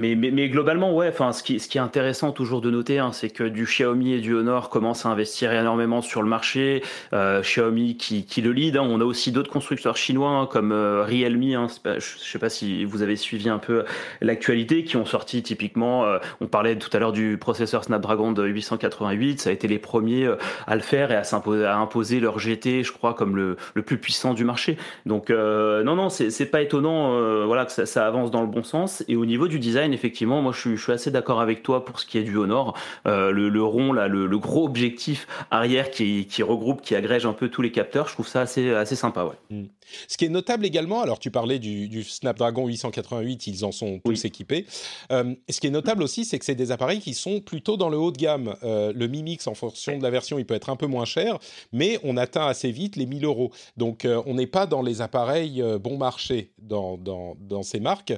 euh, 0.00 0.14
mais, 0.16 0.30
mais, 0.30 0.48
globalement, 0.48 0.94
ouais, 0.94 1.08
enfin, 1.08 1.32
ce 1.32 1.42
qui, 1.42 1.60
ce 1.60 1.68
qui 1.68 1.78
est 1.78 1.80
intéressant 1.80 2.32
toujours 2.32 2.60
de 2.60 2.70
noter, 2.70 2.98
hein, 2.98 3.12
c'est 3.12 3.30
que 3.30 3.44
du 3.44 3.64
Xiaomi 3.64 4.14
et 4.14 4.20
du 4.20 4.34
Honor 4.34 4.70
commencent 4.70 5.06
à 5.06 5.10
investir 5.10 5.52
énormément 5.52 6.02
sur 6.02 6.22
le 6.22 6.28
marché. 6.28 6.82
Euh, 7.12 7.42
Xiaomi 7.42 7.96
qui, 7.96 8.24
qui, 8.24 8.40
le 8.40 8.52
lead. 8.52 8.76
Hein. 8.76 8.86
On 8.88 9.00
a 9.00 9.04
aussi 9.04 9.32
d'autres 9.32 9.50
constructeurs 9.50 9.96
chinois 9.96 10.30
hein, 10.30 10.46
comme 10.46 10.72
euh, 10.72 11.04
Realme. 11.04 11.54
Hein, 11.54 11.66
je 11.84 11.90
ne 11.90 12.00
sais 12.00 12.38
pas 12.38 12.48
si 12.48 12.84
vous 12.84 13.02
avez 13.02 13.16
suivi 13.16 13.48
un 13.48 13.58
peu 13.58 13.84
l'actualité, 14.20 14.84
qui 14.84 14.96
ont 14.96 15.04
sorti 15.04 15.42
typiquement. 15.42 16.04
Euh, 16.04 16.18
on 16.40 16.46
parlait 16.46 16.76
tout 16.76 16.90
à 16.92 16.98
l'heure 16.98 17.12
du 17.12 17.38
processeur 17.38 17.84
Snapdragon 17.84 18.32
de 18.32 18.44
888. 18.44 19.40
Ça 19.40 19.50
a 19.50 19.52
été 19.52 19.68
les 19.68 19.78
premiers 19.78 20.26
euh, 20.26 20.36
à 20.66 20.74
le 20.74 20.82
faire 20.82 21.12
et 21.12 21.16
à, 21.16 21.24
s'imposer, 21.24 21.64
à 21.64 21.76
imposer 21.76 22.20
leur 22.20 22.38
GT, 22.38 22.82
je 22.84 22.92
crois, 22.92 23.14
comme 23.14 23.36
le, 23.36 23.56
le 23.74 23.82
plus 23.82 23.98
puissant 23.98 24.34
du 24.34 24.44
marché. 24.44 24.76
Donc 25.06 25.30
non, 25.30 25.96
non, 25.96 26.08
c'est 26.10 26.46
pas 26.46 26.62
étonnant, 26.62 27.46
voilà, 27.46 27.64
que 27.64 27.72
ça, 27.72 27.86
ça 27.86 28.06
avance 28.06 28.30
dans 28.30 28.40
le 28.40 28.46
bon 28.46 28.62
sens. 28.62 29.04
Et 29.08 29.16
au 29.16 29.26
niveau 29.26 29.48
du 29.48 29.58
design 29.58 29.89
effectivement, 29.92 30.42
moi 30.42 30.52
je 30.52 30.76
suis, 30.76 30.92
assez 30.92 31.10
d'accord 31.10 31.40
avec 31.40 31.62
toi 31.62 31.84
pour 31.84 32.00
ce 32.00 32.06
qui 32.06 32.18
est 32.18 32.22
du 32.22 32.36
Honor. 32.36 32.76
Euh, 33.06 33.30
le, 33.30 33.62
rond, 33.62 33.92
là, 33.92 34.08
le, 34.08 34.38
gros 34.38 34.64
objectif 34.64 35.26
arrière 35.50 35.90
qui, 35.90 36.26
regroupe, 36.42 36.82
qui 36.82 36.94
agrège 36.94 37.26
un 37.26 37.32
peu 37.32 37.48
tous 37.48 37.62
les 37.62 37.72
capteurs, 37.72 38.08
je 38.08 38.14
trouve 38.14 38.28
ça 38.28 38.42
assez, 38.42 38.70
assez 38.70 38.96
sympa. 38.96 39.24
Ouais. 39.24 39.36
Mm. 39.50 39.66
Ce 40.08 40.16
qui 40.16 40.24
est 40.24 40.28
notable 40.28 40.64
également, 40.64 41.02
alors 41.02 41.18
tu 41.18 41.30
parlais 41.30 41.58
du, 41.58 42.02
Snapdragon 42.04 42.66
888, 42.66 43.46
ils 43.46 43.64
en 43.64 43.72
sont 43.72 44.00
tous 44.04 44.24
équipés. 44.24 44.66
Euh, 45.10 45.34
ce 45.48 45.60
qui 45.60 45.66
est 45.66 45.70
notable 45.70 46.02
aussi, 46.02 46.24
c'est 46.24 46.38
que 46.38 46.44
c'est 46.44 46.54
des 46.54 46.70
appareils 46.70 47.00
qui 47.00 47.14
sont 47.14 47.40
plutôt 47.40 47.76
dans 47.76 47.88
le 47.88 47.98
haut 47.98 48.12
de 48.12 48.18
gamme. 48.18 48.54
Euh, 48.62 48.92
le 48.94 49.06
Mi 49.08 49.22
Mix, 49.22 49.46
en 49.46 49.54
fonction 49.54 49.98
de 49.98 50.02
la 50.02 50.10
version, 50.10 50.38
il 50.38 50.46
peut 50.46 50.54
être 50.54 50.70
un 50.70 50.76
peu 50.76 50.86
moins 50.86 51.04
cher, 51.04 51.38
mais 51.72 51.98
on 52.04 52.16
atteint 52.16 52.46
assez 52.46 52.70
vite 52.70 52.96
les 52.96 53.06
1000 53.06 53.24
euros. 53.24 53.50
Donc 53.76 54.06
on 54.26 54.34
n'est 54.34 54.46
pas 54.46 54.66
dans 54.66 54.82
les 54.82 55.00
appareils 55.00 55.62
bon 55.80 55.98
marché 55.98 56.52
dans, 56.58 56.96
dans, 56.96 57.36
dans 57.40 57.62
ces 57.62 57.80
marques. 57.80 58.12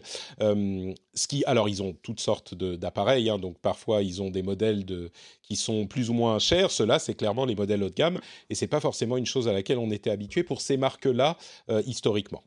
Ce 1.14 1.26
qui, 1.28 1.44
alors 1.44 1.68
ils 1.68 1.82
ont 1.82 1.94
toutes 2.02 2.20
sortes 2.20 2.54
d'appareils, 2.54 3.28
hein, 3.28 3.38
donc 3.38 3.58
parfois 3.58 4.02
ils 4.02 4.22
ont 4.22 4.30
des 4.30 4.42
modèles 4.42 4.84
de, 4.84 5.10
qui 5.42 5.56
sont 5.56 5.86
plus 5.86 6.10
ou 6.10 6.14
moins 6.14 6.38
chers. 6.38 6.70
Cela, 6.70 6.98
c'est 6.98 7.14
clairement 7.14 7.44
les 7.44 7.54
modèles 7.54 7.82
haut 7.82 7.90
de 7.90 7.94
gamme, 7.94 8.18
et 8.50 8.54
c'est 8.54 8.66
pas 8.66 8.80
forcément 8.80 9.16
une 9.16 9.26
chose 9.26 9.48
à 9.48 9.52
laquelle 9.52 9.78
on 9.78 9.90
était 9.90 10.10
habitué 10.10 10.42
pour 10.42 10.60
ces 10.60 10.76
marques-là 10.76 11.36
euh, 11.70 11.82
historiquement. 11.86 12.42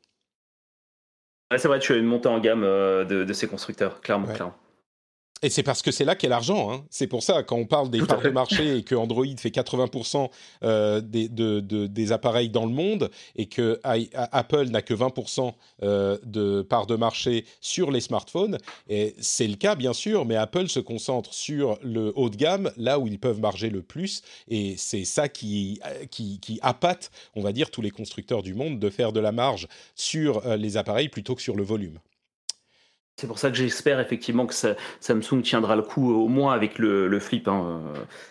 c'est 1.55 1.67
vrai, 1.67 1.79
tu 1.79 1.93
as 1.93 1.97
une 1.97 2.05
montée 2.05 2.29
en 2.29 2.39
gamme 2.39 2.63
euh, 2.63 3.05
de, 3.05 3.33
ces 3.33 3.47
constructeurs, 3.47 4.01
clairement. 4.01 4.27
clairement. 4.27 4.55
Et 5.45 5.49
c'est 5.49 5.61
parce 5.61 5.83
que 5.83 5.91
c'est 5.91 6.05
là 6.05 6.15
qu'est 6.15 6.27
l'argent. 6.27 6.71
Hein. 6.71 6.83
C'est 6.89 7.05
pour 7.05 7.21
ça, 7.21 7.43
quand 7.43 7.55
on 7.55 7.67
parle 7.67 7.91
des 7.91 7.99
parts 7.99 8.23
de 8.23 8.29
marché 8.31 8.77
et 8.77 8.83
que 8.83 8.95
Android 8.95 9.27
fait 9.37 9.49
80% 9.49 10.31
euh, 10.63 11.01
des, 11.01 11.29
des, 11.29 12.11
appareils 12.11 12.49
dans 12.49 12.65
le 12.65 12.71
monde 12.71 13.11
et 13.35 13.45
que 13.45 13.79
Apple 13.83 14.65
n'a 14.69 14.81
que 14.81 14.95
20% 14.95 15.53
euh, 15.83 16.17
de 16.23 16.63
parts 16.63 16.87
de 16.87 16.95
marché 16.95 17.45
sur 17.61 17.91
les 17.91 18.01
smartphones, 18.01 18.57
et 18.89 19.13
c'est 19.19 19.45
le 19.45 19.55
cas 19.55 19.75
bien 19.75 19.93
sûr, 19.93 20.25
mais 20.25 20.35
Apple 20.35 20.67
se 20.67 20.79
concentre 20.79 21.31
sur 21.35 21.77
le 21.83 22.11
haut 22.15 22.31
de 22.31 22.37
gamme, 22.37 22.71
là 22.75 22.97
où 22.97 23.05
ils 23.05 23.19
peuvent 23.19 23.39
marger 23.39 23.69
le 23.69 23.83
plus. 23.83 24.23
Et 24.47 24.73
c'est 24.77 25.05
ça 25.05 25.29
qui, 25.29 25.79
qui, 26.09 26.39
qui 26.39 26.57
appâte, 26.63 27.11
on 27.35 27.43
va 27.43 27.51
dire, 27.51 27.69
tous 27.69 27.83
les 27.83 27.91
constructeurs 27.91 28.41
du 28.41 28.55
monde 28.55 28.79
de 28.79 28.89
faire 28.89 29.11
de 29.11 29.19
la 29.19 29.31
marge 29.31 29.67
sur 29.93 30.43
euh, 30.47 30.57
les 30.57 30.75
appareils 30.77 31.09
plutôt 31.09 31.35
que 31.35 31.43
sur 31.43 31.55
le 31.55 31.63
volume. 31.63 31.99
C'est 33.15 33.27
pour 33.27 33.39
ça 33.39 33.49
que 33.49 33.55
j'espère 33.55 33.99
effectivement 33.99 34.45
que 34.45 34.53
Samsung 34.99 35.41
tiendra 35.41 35.75
le 35.75 35.83
coup 35.83 36.13
au 36.13 36.27
moins 36.27 36.53
avec 36.53 36.77
le, 36.77 37.19
flip. 37.19 37.47
Hein. 37.47 37.81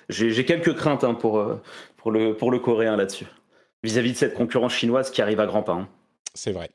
J'ai 0.09 0.45
quelques 0.45 0.75
craintes 0.75 1.05
hein, 1.05 1.15
pour, 1.15 1.39
euh, 1.39 1.63
pour, 1.97 2.13
le, 2.13 2.59
coréen 2.59 2.97
là-dessus, 2.97 3.27
vis-à-vis 3.83 4.13
de 4.13 4.17
cette 4.17 4.35
concurrence 4.35 4.75
chinoise 4.75 5.11
qui 5.11 5.23
arrive 5.23 5.41
à 5.41 5.47
grands 5.47 5.63
pas. 5.63 5.73
Hein. 5.73 5.89
C'est 6.35 6.53
vrai. 6.53 6.71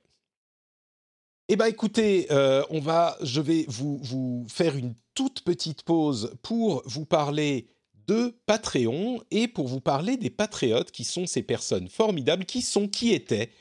Eh 1.50 1.56
bien 1.56 1.68
écoutez, 1.68 2.28
euh, 2.32 2.64
on 2.70 2.80
va, 2.80 3.18
je 3.22 3.42
vais 3.42 3.66
vous, 3.68 4.00
vous 4.02 4.46
faire 4.50 4.76
une 4.76 4.94
toute 5.14 5.42
petite 5.44 5.84
pause 5.84 6.36
pour 6.42 6.84
vous 6.86 7.06
parler 7.06 7.68
de 8.08 8.36
Patreon 8.48 9.22
et 9.30 9.48
pour 9.48 9.68
vous 9.68 9.82
parler 9.82 10.18
des 10.18 10.30
patriotes 10.32 10.92
qui 10.92 11.04
sont 11.04 11.28
ces 11.28 11.44
personnes 11.44 11.90
formidables 11.90 12.46
qui 12.46 12.62
sont, 12.64 12.88
qui 12.88 13.14
étaient 13.14 13.52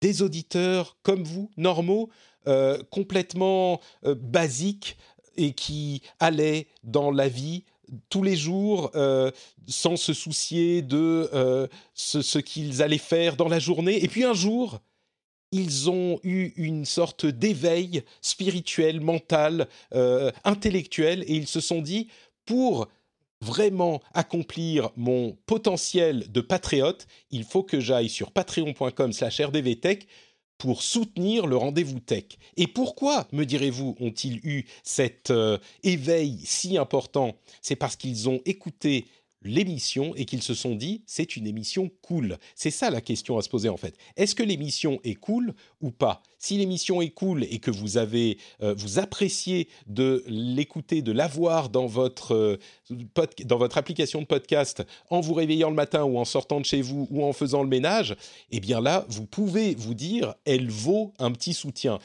des 0.00 0.22
auditeurs 0.22 0.96
comme 1.02 1.24
vous, 1.24 1.50
normaux, 1.56 2.10
complètement 2.90 3.80
euh, 4.04 4.14
basiques 4.14 4.96
et 5.36 5.52
qui 5.52 6.02
allaient 6.20 6.66
dans 6.82 7.10
la 7.10 7.28
vie 7.28 7.64
tous 8.08 8.22
les 8.22 8.36
jours 8.36 8.90
euh, 8.94 9.30
sans 9.66 9.96
se 9.96 10.12
soucier 10.12 10.82
de 10.82 11.68
ce, 11.94 12.38
qu'ils 12.38 12.82
allaient 12.82 12.98
faire 12.98 13.36
dans 13.36 13.48
la 13.48 13.58
journée. 13.58 14.02
Et 14.02 14.08
puis 14.08 14.24
un 14.24 14.34
jour, 14.34 14.80
ils 15.52 15.90
ont 15.90 16.18
eu 16.22 16.52
une 16.56 16.84
sorte 16.84 17.26
d'éveil 17.26 18.02
spirituel, 18.22 19.00
mental, 19.00 19.68
intellectuel, 20.44 21.22
et 21.26 21.34
ils 21.34 21.46
se 21.46 21.60
sont 21.60 21.82
dit, 21.82 22.08
pour 22.46 22.88
vraiment 23.42 24.00
accomplir 24.14 24.90
mon 24.96 25.36
potentiel 25.46 26.30
de 26.30 26.40
patriote, 26.40 27.06
il 27.30 27.44
faut 27.44 27.64
que 27.64 27.80
j'aille 27.80 28.08
sur 28.08 28.30
patreon.com 28.30 29.12
slash 29.12 29.40
rdvtech 29.40 30.06
pour 30.62 30.84
soutenir 30.84 31.48
le 31.48 31.56
rendez-vous 31.56 31.98
tech. 31.98 32.22
Et 32.56 32.68
pourquoi, 32.68 33.26
me 33.32 33.44
direz-vous, 33.44 33.96
ont-ils 33.98 34.38
eu 34.44 34.64
cet 34.84 35.32
euh, 35.32 35.58
éveil 35.82 36.38
si 36.44 36.78
important? 36.78 37.34
C'est 37.62 37.74
parce 37.74 37.96
qu'ils 37.96 38.28
ont 38.28 38.40
écouté 38.44 39.06
l'émission 39.44 40.14
et 40.16 40.24
qu'ils 40.24 40.42
se 40.42 40.54
sont 40.54 40.74
dit 40.74 41.02
c'est 41.06 41.36
une 41.36 41.46
émission 41.46 41.90
cool. 42.02 42.38
C'est 42.54 42.70
ça 42.70 42.90
la 42.90 43.00
question 43.00 43.38
à 43.38 43.42
se 43.42 43.48
poser 43.48 43.68
en 43.68 43.76
fait. 43.76 43.96
Est-ce 44.16 44.34
que 44.34 44.42
l'émission 44.42 45.00
est 45.04 45.14
cool 45.14 45.54
ou 45.80 45.90
pas? 45.90 46.22
Si 46.38 46.56
l'émission 46.56 47.00
est 47.00 47.10
cool 47.10 47.44
et 47.44 47.58
que 47.58 47.70
vous 47.70 47.96
avez 47.98 48.38
euh, 48.62 48.74
vous 48.76 48.98
appréciez 48.98 49.68
de 49.86 50.24
l'écouter, 50.26 51.02
de 51.02 51.12
l'avoir 51.12 51.68
dans 51.68 51.86
votre 51.86 52.34
euh, 52.34 52.58
dans 53.44 53.58
votre 53.58 53.78
application 53.78 54.20
de 54.20 54.26
podcast 54.26 54.82
en 55.10 55.20
vous 55.20 55.34
réveillant 55.34 55.70
le 55.70 55.76
matin 55.76 56.04
ou 56.04 56.18
en 56.18 56.24
sortant 56.24 56.60
de 56.60 56.64
chez 56.64 56.82
vous 56.82 57.06
ou 57.10 57.24
en 57.24 57.32
faisant 57.32 57.62
le 57.62 57.68
ménage, 57.68 58.16
eh 58.50 58.60
bien 58.60 58.80
là, 58.80 59.06
vous 59.08 59.26
pouvez 59.26 59.74
vous 59.74 59.94
dire 59.94 60.34
elle 60.44 60.70
vaut 60.70 61.14
un 61.18 61.32
petit 61.32 61.54
soutien 61.54 61.98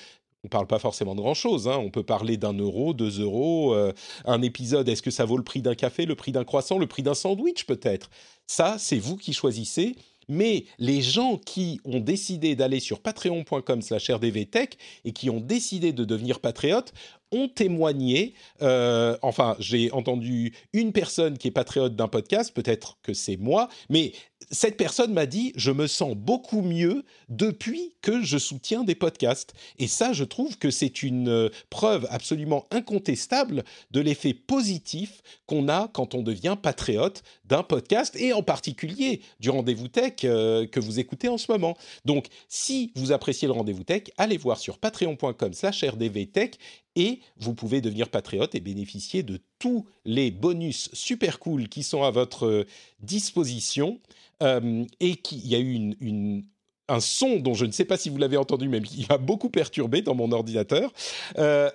on 0.44 0.48
parle 0.48 0.68
pas 0.68 0.80
forcément 0.80 1.16
de 1.16 1.22
grand-chose. 1.22 1.68
Hein. 1.68 1.78
On 1.78 1.90
peut 1.90 2.04
parler 2.04 2.38
d'un 2.38 2.54
euro, 2.54 2.94
deux 2.94 3.22
euros, 3.22 3.74
euh, 3.74 3.92
un 4.26 4.42
épisode. 4.42 4.88
Est-ce 4.88 5.02
que 5.02 5.12
ça 5.12 5.26
vaut 5.26 5.38
le 5.38 5.44
prix 5.44 5.62
d'un 5.62 5.76
café, 5.76 6.06
le 6.06 6.16
prix 6.16 6.32
d'un 6.32 6.44
croissant, 6.44 6.78
le 6.78 6.88
prix 6.88 7.04
d'un 7.04 7.14
sandwich 7.16 7.66
peut-être? 7.66 8.10
Ça, 8.46 8.78
c'est 8.80 9.00
vous 9.00 9.18
qui 9.18 9.34
choisissez. 9.34 9.96
Mais 10.30 10.66
les 10.78 11.02
gens 11.02 11.38
qui 11.38 11.80
ont 11.86 12.02
décidé 12.02 12.56
d'aller 12.56 12.82
sur 12.82 13.00
patreon.com/rdvtech 13.00 14.78
et 15.06 15.14
qui 15.14 15.30
ont 15.30 15.40
décidé 15.40 15.94
de 15.94 16.04
devenir 16.04 16.42
patriotes 16.42 16.94
ont 17.32 17.48
témoigné. 17.48 18.34
Euh, 18.62 19.18
enfin, 19.22 19.56
j'ai 19.60 19.92
entendu 19.92 20.54
une 20.74 20.92
personne 20.92 21.38
qui 21.38 21.48
est 21.48 21.52
patriote 21.52 21.96
d'un 21.96 22.10
podcast, 22.10 22.54
peut-être 22.54 22.98
que 23.04 23.14
c'est 23.14 23.38
moi, 23.38 23.70
mais 23.90 24.12
cette 24.52 24.78
personne 24.78 25.14
m'a 25.14 25.26
dit 25.26 25.52
je 25.56 25.72
me 25.72 25.88
sens 25.88 26.16
beaucoup 26.16 26.62
mieux 26.62 27.04
depuis 27.30 27.94
que 28.02 28.22
je 28.22 28.38
soutiens 28.38 28.84
des 28.84 28.96
podcasts. 28.96 29.54
Et 29.80 29.88
ça, 29.88 30.14
je 30.14 30.24
trouve 30.24 30.58
que 30.58 30.72
c'est 30.72 31.04
une 31.04 31.30
euh, 31.30 31.50
preuve 31.70 32.08
absolument 32.10 32.66
incontestable 32.72 33.64
de 33.92 34.00
l'effet 34.00 34.34
positif 34.34 35.22
qu'on 35.46 35.68
a 35.70 35.90
quand 35.90 36.16
on 36.16 36.22
devient 36.22 36.56
patriote 36.62 37.24
d'un 37.46 37.64
podcast 37.64 38.16
et 38.20 38.34
en 38.34 38.44
particulier 38.44 39.22
du 39.40 39.50
rendez-vous 39.50 39.88
tech 39.88 40.14
euh, 40.24 40.68
que 40.68 40.80
vous 40.80 41.00
écoutez 41.00 41.28
en 41.28 41.38
ce 41.38 41.52
moment. 41.52 41.78
Donc, 42.06 42.28
si 42.48 42.92
vous 42.96 43.12
appréciez 43.12 43.48
le 43.48 43.54
rendez-vous 43.54 43.84
tech, 43.84 44.04
allez 44.18 44.38
voir 44.38 44.60
sur 44.60 44.78
patreon.com/rdvtech 44.78 46.58
et 46.96 47.20
vous 47.38 47.54
pouvez 47.54 47.80
devenir 47.80 48.10
patriote 48.10 48.56
et 48.56 48.60
bénéficier 48.60 49.22
de 49.22 49.40
tous 49.60 49.86
les 50.06 50.32
bonus 50.32 50.90
super 50.94 51.40
cool 51.40 51.68
qui 51.68 51.84
sont 51.84 52.04
à 52.04 52.12
votre 52.12 52.66
disposition. 53.00 54.00
et 54.42 55.16
qu'il 55.16 55.48
y 55.48 55.56
a 55.56 55.60
eu 55.60 56.44
un 56.90 57.00
son 57.00 57.38
dont 57.38 57.54
je 57.54 57.66
ne 57.66 57.72
sais 57.72 57.86
pas 57.86 57.98
si 57.98 58.10
vous 58.10 58.18
l'avez 58.18 58.38
entendu, 58.38 58.70
mais 58.70 58.82
qui 58.82 59.06
m'a 59.10 59.18
beaucoup 59.18 59.50
perturbé 59.50 60.02
dans 60.02 60.16
mon 60.16 60.32
ordinateur. 60.32 60.92
Euh, 61.38 61.70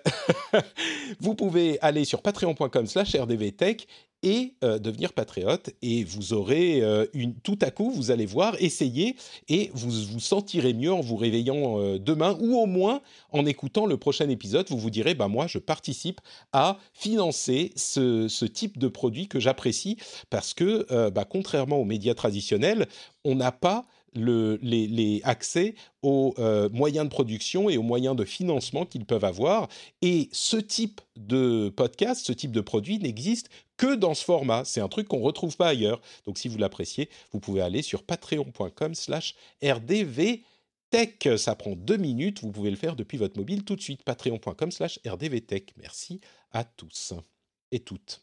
vous 1.20 1.34
pouvez 1.34 1.78
aller 1.80 2.04
sur 2.04 2.22
patreon.com 2.22 2.86
slash 2.86 3.14
rdvtech 3.14 3.86
et 4.22 4.54
euh, 4.62 4.78
devenir 4.78 5.12
patriote. 5.12 5.70
Et 5.82 6.04
vous 6.04 6.32
aurez 6.32 6.82
euh, 6.82 7.06
une 7.12 7.34
tout 7.34 7.58
à 7.60 7.70
coup 7.70 7.90
vous 7.90 8.10
allez 8.10 8.26
voir 8.26 8.56
essayer 8.60 9.16
et 9.48 9.70
vous 9.74 9.90
vous 9.90 10.20
sentirez 10.20 10.74
mieux 10.74 10.92
en 10.92 11.00
vous 11.00 11.16
réveillant 11.16 11.96
demain 11.98 12.36
ou 12.40 12.56
au 12.56 12.66
moins 12.66 13.00
en 13.30 13.46
écoutant 13.46 13.86
le 13.86 13.96
prochain 13.96 14.28
épisode. 14.28 14.66
Vous 14.68 14.78
vous 14.78 14.90
direz 14.90 15.14
bah 15.14 15.28
moi 15.28 15.46
je 15.46 15.58
participe 15.58 16.20
à 16.52 16.78
financer 16.94 17.72
ce, 17.76 18.28
ce 18.28 18.44
type 18.44 18.78
de 18.78 18.88
produit 18.88 19.28
que 19.28 19.40
j'apprécie 19.40 19.96
parce 20.30 20.54
que 20.54 20.86
bah, 21.10 21.24
contrairement 21.24 21.78
aux 21.78 21.84
médias 21.84 22.14
traditionnels 22.14 22.86
on 23.24 23.34
n'a 23.34 23.52
pas 23.52 23.86
les, 24.14 25.20
accès 25.24 25.74
aux 26.02 26.34
euh, 26.38 26.68
moyens 26.70 27.06
de 27.06 27.10
production 27.10 27.70
et 27.70 27.76
aux 27.76 27.82
moyens 27.82 28.16
de 28.16 28.24
financement 28.24 28.86
qu'ils 28.86 29.04
peuvent 29.04 29.24
avoir. 29.24 29.68
Et 30.00 30.28
ce 30.32 30.56
type 30.56 31.00
de 31.16 31.68
podcast, 31.70 32.26
ce 32.26 32.32
type 32.32 32.52
de 32.52 32.60
produit 32.60 32.98
n'existe 32.98 33.48
que 33.76 33.94
dans 33.94 34.14
ce 34.14 34.24
format. 34.24 34.64
C'est 34.64 34.80
un 34.80 34.88
truc 34.88 35.08
qu'on 35.08 35.18
ne 35.18 35.24
retrouve 35.24 35.56
pas 35.56 35.68
ailleurs. 35.68 36.00
Donc 36.26 36.38
si 36.38 36.48
vous 36.48 36.58
l'appréciez, 36.58 37.08
vous 37.32 37.40
pouvez 37.40 37.62
aller 37.62 37.82
sur 37.82 38.02
patreon.com 38.02 38.94
slash 38.94 39.34
rdvtech. 39.62 41.28
Ça 41.36 41.54
prend 41.54 41.74
deux 41.74 41.96
minutes, 41.96 42.42
vous 42.42 42.52
pouvez 42.52 42.70
le 42.70 42.76
faire 42.76 42.96
depuis 42.96 43.18
votre 43.18 43.38
mobile 43.38 43.64
tout 43.64 43.76
de 43.76 43.82
suite. 43.82 44.02
Patreon.com 44.04 44.70
slash 44.70 45.00
rdvtech. 45.06 45.72
Merci 45.76 46.20
à 46.50 46.64
tous 46.64 47.14
et 47.70 47.80
toutes. 47.80 48.22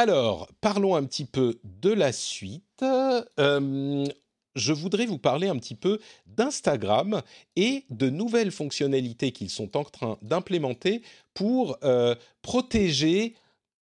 Alors, 0.00 0.46
parlons 0.60 0.94
un 0.94 1.02
petit 1.02 1.24
peu 1.24 1.58
de 1.64 1.90
la 1.90 2.12
suite. 2.12 2.84
Euh, 2.84 4.06
je 4.54 4.72
voudrais 4.72 5.06
vous 5.06 5.18
parler 5.18 5.48
un 5.48 5.56
petit 5.56 5.74
peu 5.74 5.98
d'Instagram 6.24 7.20
et 7.56 7.84
de 7.90 8.08
nouvelles 8.08 8.52
fonctionnalités 8.52 9.32
qu'ils 9.32 9.50
sont 9.50 9.76
en 9.76 9.82
train 9.82 10.16
d'implémenter 10.22 11.02
pour 11.34 11.78
euh, 11.82 12.14
protéger 12.42 13.34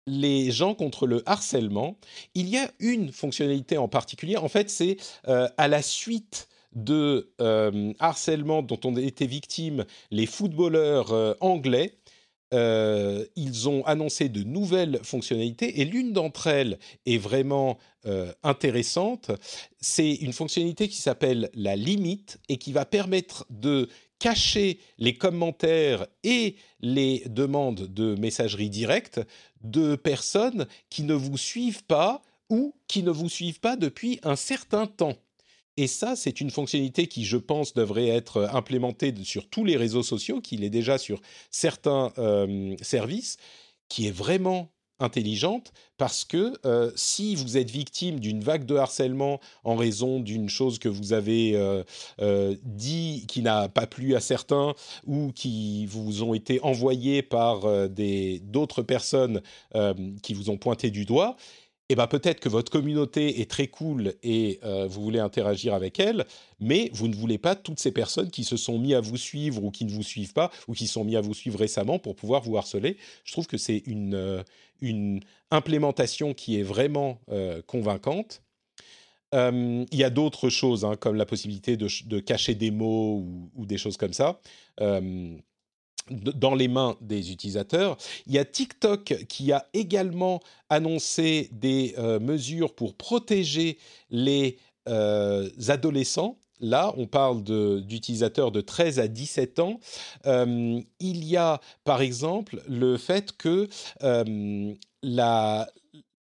les 0.05 0.51
gens 0.51 0.75
contre 0.75 1.07
le 1.07 1.27
harcèlement. 1.27 1.97
Il 2.35 2.49
y 2.49 2.57
a 2.57 2.69
une 2.77 3.11
fonctionnalité 3.11 3.79
en 3.79 3.87
particulier, 3.87 4.37
en 4.37 4.47
fait, 4.47 4.69
c'est 4.69 4.97
euh, 5.27 5.49
à 5.57 5.67
la 5.67 5.81
suite 5.81 6.49
de 6.71 7.31
harcèlement 7.99 8.61
dont 8.61 8.79
ont 8.83 8.95
été 8.97 9.25
victimes 9.25 9.85
les 10.11 10.27
footballeurs 10.27 11.37
anglais 11.39 11.97
euh, 12.53 13.25
ils 13.35 13.67
ont 13.67 13.83
annoncé 13.85 14.29
de 14.29 14.43
nouvelles 14.43 14.99
fonctionnalités 15.03 15.81
et 15.81 15.85
l'une 15.85 16.13
d'entre 16.13 16.47
elles 16.47 16.77
est 17.05 17.17
vraiment 17.17 17.77
euh, 18.05 18.31
intéressante. 18.43 19.31
C'est 19.79 20.13
une 20.13 20.33
fonctionnalité 20.33 20.87
qui 20.87 20.97
s'appelle 20.97 21.49
la 21.53 21.75
limite 21.75 22.39
et 22.47 22.57
qui 22.57 22.71
va 22.71 22.85
permettre 22.85 23.45
de 23.49 23.89
cacher 24.19 24.79
les 24.97 25.17
commentaires 25.17 26.05
et 26.23 26.55
les 26.81 27.23
demandes 27.27 27.93
de 27.93 28.15
messagerie 28.15 28.69
directe 28.69 29.19
de 29.63 29.95
personnes 29.95 30.67
qui 30.89 31.03
ne 31.03 31.13
vous 31.13 31.37
suivent 31.37 31.83
pas 31.83 32.21
ou 32.49 32.75
qui 32.87 33.01
ne 33.03 33.11
vous 33.11 33.29
suivent 33.29 33.59
pas 33.59 33.75
depuis 33.75 34.19
un 34.23 34.35
certain 34.35 34.85
temps. 34.85 35.17
Et 35.77 35.87
ça, 35.87 36.15
c'est 36.15 36.39
une 36.39 36.51
fonctionnalité 36.51 37.07
qui, 37.07 37.25
je 37.25 37.37
pense, 37.37 37.73
devrait 37.73 38.07
être 38.07 38.49
implémentée 38.53 39.13
sur 39.23 39.49
tous 39.49 39.65
les 39.65 39.75
réseaux 39.75 40.03
sociaux, 40.03 40.39
qui 40.39 40.55
l'est 40.57 40.69
déjà 40.69 40.97
sur 40.97 41.21
certains 41.51 42.13
euh, 42.17 42.75
services, 42.81 43.37
qui 43.89 44.07
est 44.07 44.15
vraiment 44.15 44.69
intelligente 44.99 45.73
parce 45.97 46.23
que 46.23 46.53
euh, 46.65 46.89
si 46.95 47.35
vous 47.35 47.57
êtes 47.57 47.69
victime 47.69 48.21
d'une 48.21 48.41
vague 48.41 48.65
de 48.65 48.77
harcèlement 48.77 49.41
en 49.65 49.75
raison 49.75 50.21
d'une 50.21 50.47
chose 50.47 50.79
que 50.79 50.87
vous 50.87 51.11
avez 51.11 51.51
euh, 51.53 52.55
dit 52.63 53.25
qui 53.27 53.41
n'a 53.41 53.67
pas 53.67 53.87
plu 53.87 54.15
à 54.15 54.21
certains 54.21 54.73
ou 55.05 55.33
qui 55.33 55.85
vous 55.87 56.23
ont 56.23 56.33
été 56.33 56.61
envoyés 56.61 57.21
par 57.21 57.89
des 57.89 58.39
d'autres 58.39 58.83
personnes 58.83 59.41
qui 60.23 60.33
vous 60.33 60.49
ont 60.49 60.57
pointé 60.57 60.91
du 60.91 61.03
doigt, 61.03 61.35
eh 61.89 61.95
ben 61.95 62.07
peut-être 62.07 62.39
que 62.39 62.49
votre 62.49 62.71
communauté 62.71 63.41
est 63.41 63.49
très 63.49 63.67
cool 63.67 64.15
et 64.23 64.59
euh, 64.63 64.87
vous 64.87 65.03
voulez 65.03 65.19
interagir 65.19 65.73
avec 65.73 65.99
elle, 65.99 66.25
mais 66.59 66.89
vous 66.93 67.07
ne 67.07 67.15
voulez 67.15 67.37
pas 67.37 67.55
toutes 67.55 67.79
ces 67.79 67.91
personnes 67.91 68.31
qui 68.31 68.43
se 68.43 68.57
sont 68.57 68.79
mis 68.79 68.95
à 68.95 69.01
vous 69.01 69.17
suivre 69.17 69.63
ou 69.63 69.69
qui 69.69 69.85
ne 69.85 69.91
vous 69.91 70.03
suivent 70.03 70.33
pas 70.33 70.51
ou 70.67 70.73
qui 70.73 70.87
sont 70.87 71.03
mis 71.03 71.15
à 71.15 71.21
vous 71.21 71.35
suivre 71.35 71.59
récemment 71.59 71.99
pour 71.99 72.15
pouvoir 72.15 72.41
vous 72.41 72.57
harceler. 72.57 72.97
Je 73.23 73.33
trouve 73.33 73.45
que 73.45 73.57
c'est 73.57 73.83
une, 73.85 74.15
euh, 74.15 74.41
une 74.81 75.19
implémentation 75.51 76.33
qui 76.33 76.59
est 76.59 76.63
vraiment 76.63 77.19
euh, 77.29 77.61
convaincante. 77.67 78.41
Il 79.33 79.85
y 79.91 80.03
a 80.05 80.09
d'autres 80.09 80.47
choses, 80.47 80.85
hein, 80.85 80.95
comme 80.95 81.17
la 81.17 81.25
possibilité 81.25 81.75
de, 81.75 81.89
de, 82.05 82.19
cacher 82.21 82.55
des 82.55 82.71
mots 82.71 83.17
ou, 83.17 83.51
ou 83.53 83.65
des 83.65 83.77
choses 83.77 83.97
comme 83.97 84.13
ça 84.13 84.39
dans 86.09 86.55
les 86.55 86.67
mains 86.67 86.95
des 87.01 87.31
utilisateurs. 87.31 87.97
Il 88.27 88.33
y 88.33 88.37
a 88.37 88.45
TikTok 88.45 89.25
qui 89.27 89.51
a 89.51 89.67
également 89.73 90.39
annoncé 90.69 91.49
des 91.51 91.95
euh, 91.97 92.19
mesures 92.19 92.73
pour 92.73 92.93
protéger 92.95 93.77
les 94.09 94.57
euh, 94.87 95.49
adolescents. 95.67 96.37
Là, 96.61 96.93
on 96.95 97.05
parle 97.05 97.43
d'utilisateurs 97.83 98.51
de, 98.51 98.61
13 98.61 98.99
à 98.99 99.07
17 99.07 99.59
ans. 99.59 99.79
Euh, 100.25 100.79
il 100.99 101.25
y 101.25 101.35
a, 101.35 101.59
par 101.83 102.01
exemple, 102.01 102.63
le 102.69 102.97
fait 102.97 103.35
que 103.35 103.67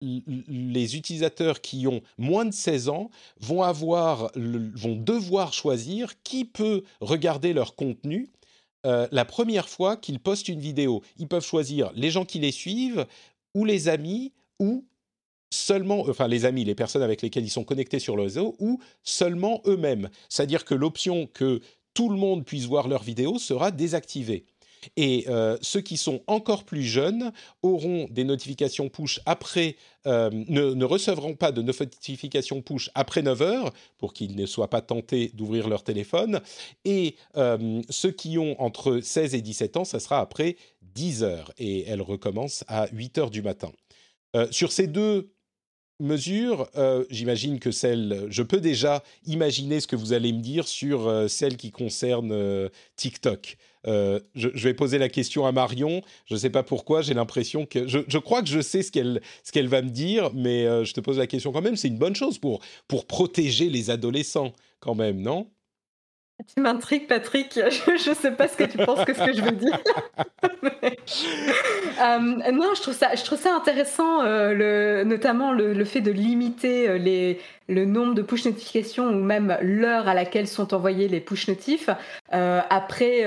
les 0.01 0.95
utilisateurs 0.95 1.61
qui 1.61 1.85
ont 1.87 2.01
moins 2.17 2.45
de 2.45 2.53
16 2.53 2.89
ans 2.89 3.11
vont, 3.39 3.61
avoir, 3.61 4.31
vont 4.35 4.95
devoir 4.95 5.53
choisir 5.53 6.13
qui 6.23 6.45
peut 6.45 6.83
regarder 6.99 7.53
leur 7.53 7.75
contenu 7.75 8.31
euh, 8.85 9.07
la 9.11 9.25
première 9.25 9.69
fois 9.69 9.97
qu'ils 9.97 10.19
postent 10.19 10.49
une 10.49 10.59
vidéo. 10.59 11.01
Ils 11.17 11.27
peuvent 11.27 11.45
choisir 11.45 11.91
les 11.95 12.11
gens 12.11 12.25
qui 12.25 12.39
les 12.39 12.51
suivent 12.51 13.05
ou 13.53 13.65
les 13.65 13.87
amis 13.87 14.33
ou 14.59 14.85
seulement, 15.49 16.01
enfin 16.09 16.27
les 16.27 16.45
amis, 16.45 16.65
les 16.65 16.75
personnes 16.75 17.03
avec 17.03 17.21
lesquelles 17.21 17.45
ils 17.45 17.49
sont 17.49 17.63
connectés 17.63 17.99
sur 17.99 18.15
le 18.15 18.23
réseau 18.23 18.55
ou 18.59 18.79
seulement 19.03 19.61
eux-mêmes. 19.65 20.09
C'est-à-dire 20.29 20.65
que 20.65 20.73
l'option 20.73 21.27
que 21.27 21.61
tout 21.93 22.09
le 22.09 22.17
monde 22.17 22.43
puisse 22.43 22.65
voir 22.65 22.87
leur 22.87 23.03
vidéo 23.03 23.37
sera 23.37 23.71
désactivée. 23.71 24.45
Et 24.97 25.25
euh, 25.27 25.57
ceux 25.61 25.81
qui 25.81 25.97
sont 25.97 26.21
encore 26.27 26.63
plus 26.63 26.83
jeunes 26.83 27.31
auront 27.61 28.07
des 28.09 28.23
notifications 28.23 28.89
push 28.89 29.19
après, 29.25 29.75
euh, 30.07 30.29
ne, 30.31 30.85
recevront 30.85 31.35
pas 31.35 31.51
de 31.51 31.61
notifications 31.61 32.61
push 32.61 32.89
après 32.95 33.21
9 33.21 33.41
heures 33.41 33.73
pour 33.97 34.13
qu'ils 34.13 34.35
ne 34.35 34.45
soient 34.45 34.69
pas 34.69 34.81
tentés 34.81 35.31
d'ouvrir 35.33 35.67
leur 35.67 35.83
téléphone. 35.83 36.41
Et 36.85 37.15
euh, 37.37 37.81
ceux 37.89 38.11
qui 38.11 38.37
ont 38.37 38.61
entre 38.61 38.99
16 38.99 39.35
et 39.35 39.41
17 39.41 39.77
ans, 39.77 39.85
ça 39.85 39.99
sera 39.99 40.19
après 40.19 40.57
10 40.95 41.23
heures. 41.23 41.51
Et 41.57 41.85
elles 41.87 42.01
recommencent 42.01 42.63
à 42.67 42.87
8 42.91 43.17
heures 43.17 43.31
du 43.31 43.41
matin. 43.41 43.71
sur 44.51 44.71
ces 44.71 44.87
deux 44.87 45.29
mesures, 45.99 46.67
j'imagine 47.09 47.59
que 47.59 47.71
celle, 47.71 48.25
je 48.29 48.41
peux 48.41 48.59
déjà 48.59 49.03
imaginer 49.25 49.79
ce 49.79 49.87
que 49.87 49.95
vous 49.95 50.11
allez 50.11 50.33
me 50.33 50.41
dire 50.41 50.67
sur 50.67 51.29
celle 51.29 51.55
qui 51.55 51.71
concerne 51.71 52.69
TikTok. 52.95 53.57
Je, 53.85 54.63
vais 54.63 54.73
poser 54.73 54.97
la 54.97 55.09
question 55.09 55.45
à 55.45 55.51
Marion. 55.51 56.01
Je 56.25 56.35
ne 56.35 56.39
sais 56.39 56.49
pas 56.49 56.63
pourquoi, 56.63 57.01
j'ai 57.01 57.13
l'impression 57.13 57.65
que... 57.65 57.87
Je, 57.87 58.17
crois 58.17 58.41
que 58.41 58.49
je 58.49 58.61
sais 58.61 58.81
ce 58.81 58.91
qu'elle, 58.91 59.21
ce 59.43 59.51
qu'elle 59.51 59.67
va 59.67 59.81
me 59.81 59.89
dire, 59.89 60.31
mais 60.33 60.63
je 60.85 60.93
te 60.93 61.01
pose 61.01 61.17
la 61.17 61.27
question 61.27 61.51
quand 61.51 61.61
même. 61.61 61.75
C'est 61.75 61.89
une 61.89 61.97
bonne 61.97 62.15
chose 62.15 62.37
pour, 62.37 62.61
pour 62.87 63.05
protéger 63.05 63.69
les 63.69 63.89
adolescents 63.89 64.53
quand 64.79 64.95
même, 64.95 65.21
non? 65.21 65.47
Tu 66.53 66.61
m'intrigues, 66.61 67.07
Patrick. 67.07 67.53
Je 67.69 68.09
ne 68.09 68.15
sais 68.15 68.31
pas 68.31 68.47
ce 68.47 68.57
que 68.57 68.63
tu 68.63 68.77
penses 68.77 69.05
que 69.05 69.13
ce 69.13 69.23
que 69.23 69.33
je 69.33 69.41
veux 69.41 69.51
dire. 69.51 69.79
Euh, 72.01 72.19
non, 72.51 72.73
je 72.75 72.81
trouve 72.81 72.93
ça, 72.93 73.13
je 73.15 73.23
trouve 73.23 73.39
ça 73.39 73.55
intéressant, 73.55 74.23
euh, 74.23 74.53
le, 74.53 75.03
notamment 75.03 75.53
le, 75.53 75.85
fait 75.85 76.01
de 76.01 76.11
limiter 76.11 76.89
euh, 76.89 76.97
les, 76.97 77.39
le 77.69 77.85
nombre 77.85 78.13
de 78.15 78.21
push 78.21 78.45
notifications 78.45 79.07
ou 79.09 79.23
même 79.23 79.57
l'heure 79.61 80.07
à 80.07 80.13
laquelle 80.13 80.47
sont 80.47 80.73
envoyés 80.73 81.07
les 81.07 81.19
push 81.21 81.47
notifs. 81.47 81.89
après, 82.31 83.25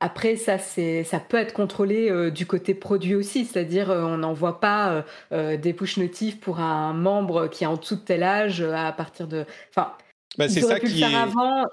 après, 0.00 0.36
ça, 0.36 0.58
ça 0.58 1.20
peut 1.20 1.36
être 1.36 1.52
contrôlé 1.52 2.30
du 2.30 2.46
côté 2.46 2.74
produit 2.74 3.14
aussi, 3.14 3.44
c'est-à-dire 3.44 3.90
on 3.90 4.18
n'envoie 4.18 4.60
pas 4.60 5.04
des 5.30 5.72
push 5.72 5.96
notifs 5.98 6.40
pour 6.40 6.60
un 6.60 6.92
membre 6.92 7.48
qui 7.48 7.64
est 7.64 7.68
en 7.68 7.76
dessous 7.76 7.96
de 7.96 8.00
tel 8.00 8.22
âge 8.22 8.62
à 8.62 8.92
partir 8.92 9.26
de. 9.26 9.44
Enfin, 9.70 9.92
bah, 10.38 10.48
c'est 10.48 10.62
ça 10.62 10.80
qui 10.80 11.02
est. 11.02 11.14
Avant, 11.14 11.66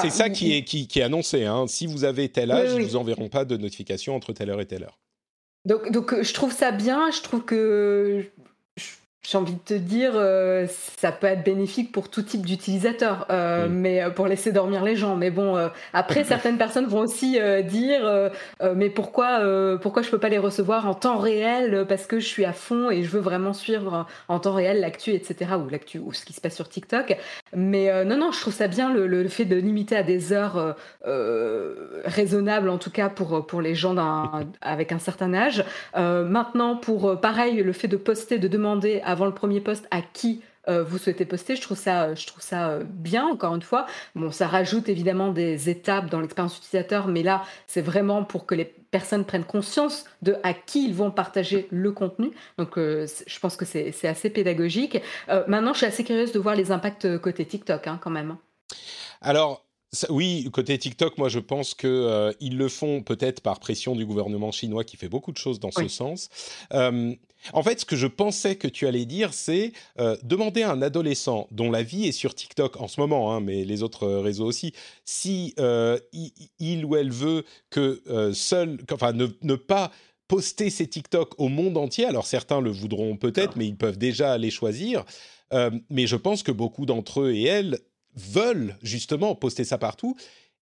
c'est 0.00 0.10
ça 0.10 0.30
qui 0.30 0.56
est, 0.56 0.64
qui, 0.64 0.86
est 0.98 1.02
annoncé. 1.02 1.44
Hein. 1.44 1.66
Si 1.66 1.86
vous 1.86 2.04
avez 2.04 2.28
tel 2.28 2.50
âge, 2.50 2.72
ils 2.72 2.80
ne 2.80 2.84
vous 2.84 2.96
enverront 2.96 3.28
pas 3.28 3.44
de 3.44 3.56
notification 3.56 4.14
entre 4.14 4.32
telle 4.32 4.50
heure 4.50 4.60
et 4.60 4.66
telle 4.66 4.84
heure. 4.84 4.98
Donc, 5.64 5.90
donc 5.90 6.22
je 6.22 6.34
trouve 6.34 6.52
ça 6.52 6.72
bien. 6.72 7.10
Je 7.10 7.22
trouve 7.22 7.44
que 7.44 8.24
j'ai 9.22 9.36
envie 9.36 9.52
de 9.52 9.58
te 9.58 9.74
dire, 9.74 10.12
euh, 10.14 10.66
ça 10.96 11.12
peut 11.12 11.26
être 11.26 11.44
bénéfique 11.44 11.92
pour 11.92 12.08
tout 12.08 12.22
type 12.22 12.46
d'utilisateur, 12.46 13.26
euh, 13.28 13.68
mais 13.70 14.02
euh, 14.02 14.08
pour 14.08 14.26
laisser 14.26 14.50
dormir 14.50 14.82
les 14.82 14.96
gens. 14.96 15.14
Mais 15.14 15.30
bon, 15.30 15.58
après, 15.92 16.24
certaines 16.24 16.56
personnes 16.56 16.86
vont 16.86 17.00
aussi 17.00 17.38
dire, 17.64 18.30
mais 18.74 18.88
pourquoi, 18.88 19.40
pourquoi 19.82 20.02
je 20.02 20.10
peux 20.10 20.18
pas 20.18 20.28
les 20.28 20.38
recevoir 20.38 20.86
en 20.86 20.94
temps 20.94 21.18
réel 21.18 21.84
parce 21.88 22.06
que 22.06 22.18
je 22.18 22.26
suis 22.26 22.44
à 22.44 22.52
fond 22.52 22.90
et 22.90 23.02
je 23.02 23.10
veux 23.10 23.20
vraiment 23.20 23.52
suivre 23.52 24.06
en 24.28 24.38
temps 24.38 24.54
réel 24.54 24.80
l'actu, 24.80 25.12
etc. 25.12 25.52
ou 25.58 25.68
l'actu 25.68 25.98
ou 25.98 26.12
ce 26.12 26.24
qui 26.24 26.32
se 26.32 26.40
passe 26.40 26.54
sur 26.54 26.68
TikTok. 26.68 27.16
Mais 27.54 28.04
non, 28.04 28.16
non, 28.16 28.32
je 28.32 28.40
trouve 28.40 28.54
ça 28.54 28.68
bien 28.68 28.92
le, 28.92 29.06
le, 29.06 29.28
fait 29.28 29.44
de 29.44 29.56
limiter 29.56 29.96
à 29.96 30.02
des 30.02 30.32
heures 30.32 30.76
raisonnables, 32.04 32.70
en 32.70 32.78
tout 32.78 32.90
cas 32.90 33.08
pour 33.10 33.46
pour 33.46 33.60
les 33.60 33.74
gens 33.74 33.94
avec 34.62 34.92
un 34.92 34.98
certain 34.98 35.34
âge. 35.34 35.64
maintenant, 35.94 36.76
pour 36.76 37.20
pareil, 37.20 37.62
le 37.62 37.72
fait 37.72 37.88
de 37.88 37.96
poster, 37.96 38.38
de 38.38 38.48
demander 38.48 39.02
avant 39.10 39.26
le 39.26 39.34
premier 39.34 39.60
poste 39.60 39.86
à 39.90 40.02
qui 40.02 40.42
euh, 40.68 40.84
vous 40.84 40.98
souhaitez 40.98 41.24
poster. 41.24 41.56
Je 41.56 41.62
trouve 41.62 41.78
ça, 41.78 42.14
je 42.14 42.26
trouve 42.26 42.42
ça 42.42 42.70
euh, 42.70 42.84
bien, 42.84 43.26
encore 43.26 43.54
une 43.54 43.62
fois. 43.62 43.86
Bon, 44.14 44.30
ça 44.30 44.46
rajoute 44.46 44.88
évidemment 44.88 45.32
des 45.32 45.70
étapes 45.70 46.10
dans 46.10 46.20
l'expérience 46.20 46.56
utilisateur, 46.58 47.08
mais 47.08 47.22
là, 47.22 47.42
c'est 47.66 47.80
vraiment 47.80 48.24
pour 48.24 48.46
que 48.46 48.54
les 48.54 48.64
personnes 48.64 49.24
prennent 49.24 49.44
conscience 49.44 50.04
de 50.22 50.36
à 50.42 50.52
qui 50.52 50.84
ils 50.86 50.94
vont 50.94 51.10
partager 51.10 51.66
le 51.70 51.92
contenu. 51.92 52.30
Donc, 52.58 52.76
euh, 52.76 53.06
je 53.26 53.38
pense 53.38 53.56
que 53.56 53.64
c'est 53.64 54.04
assez 54.04 54.30
pédagogique. 54.30 55.00
maintenant, 55.48 55.72
je 55.72 55.78
suis 55.78 55.86
assez 55.86 56.04
curieuse 56.04 56.32
de 56.32 56.38
voir 56.38 56.54
les 56.54 56.70
impacts 56.72 57.18
côté 57.18 57.44
TikTok, 57.46 57.86
hein, 57.86 57.98
quand 58.02 58.10
même. 58.10 58.36
Alors, 59.22 59.64
oui, 60.08 60.48
côté 60.52 60.78
TikTok, 60.78 61.18
moi 61.18 61.28
je 61.28 61.40
pense 61.40 61.74
qu'ils 61.74 61.90
euh, 61.90 62.32
le 62.40 62.68
font 62.68 63.02
peut-être 63.02 63.40
par 63.40 63.58
pression 63.58 63.96
du 63.96 64.06
gouvernement 64.06 64.52
chinois 64.52 64.84
qui 64.84 64.96
fait 64.96 65.08
beaucoup 65.08 65.32
de 65.32 65.36
choses 65.36 65.58
dans 65.58 65.72
ce 65.72 65.88
sens. 65.88 66.28
Euh, 66.72 67.14
en 67.52 67.62
fait, 67.62 67.80
ce 67.80 67.84
que 67.84 67.96
je 67.96 68.06
pensais 68.06 68.56
que 68.56 68.68
tu 68.68 68.86
allais 68.86 69.04
dire, 69.04 69.32
c'est 69.32 69.72
euh, 69.98 70.16
demander 70.22 70.62
à 70.62 70.72
un 70.72 70.82
adolescent 70.82 71.46
dont 71.50 71.70
la 71.70 71.82
vie 71.82 72.06
est 72.06 72.12
sur 72.12 72.34
TikTok 72.34 72.80
en 72.80 72.88
ce 72.88 73.00
moment, 73.00 73.32
hein, 73.34 73.40
mais 73.40 73.64
les 73.64 73.82
autres 73.82 74.06
réseaux 74.06 74.46
aussi, 74.46 74.72
si 75.04 75.54
il, 76.58 76.84
ou 76.84 76.96
elle 76.96 77.10
veut 77.10 77.44
que 77.70 78.02
seul, 78.34 78.78
enfin 78.92 79.12
ne, 79.12 79.26
ne, 79.42 79.54
pas 79.54 79.90
poster 80.28 80.70
ses 80.70 80.86
TikTok 80.86 81.34
au 81.38 81.48
monde 81.48 81.76
entier. 81.76 82.04
Alors 82.04 82.26
certains 82.26 82.60
le 82.60 82.70
voudront 82.70 83.16
peut-être, 83.16 83.56
mais 83.56 83.66
ils 83.66 83.76
peuvent 83.76 83.98
déjà 83.98 84.38
les 84.38 84.50
choisir. 84.50 85.04
mais 85.90 86.06
je 86.06 86.16
pense 86.16 86.42
que 86.42 86.52
beaucoup 86.52 86.86
d'entre 86.86 87.22
eux 87.22 87.32
et 87.32 87.44
elles 87.44 87.78
veulent 88.14 88.76
justement 88.82 89.34
poster 89.34 89.64
ça 89.64 89.78
partout. 89.78 90.16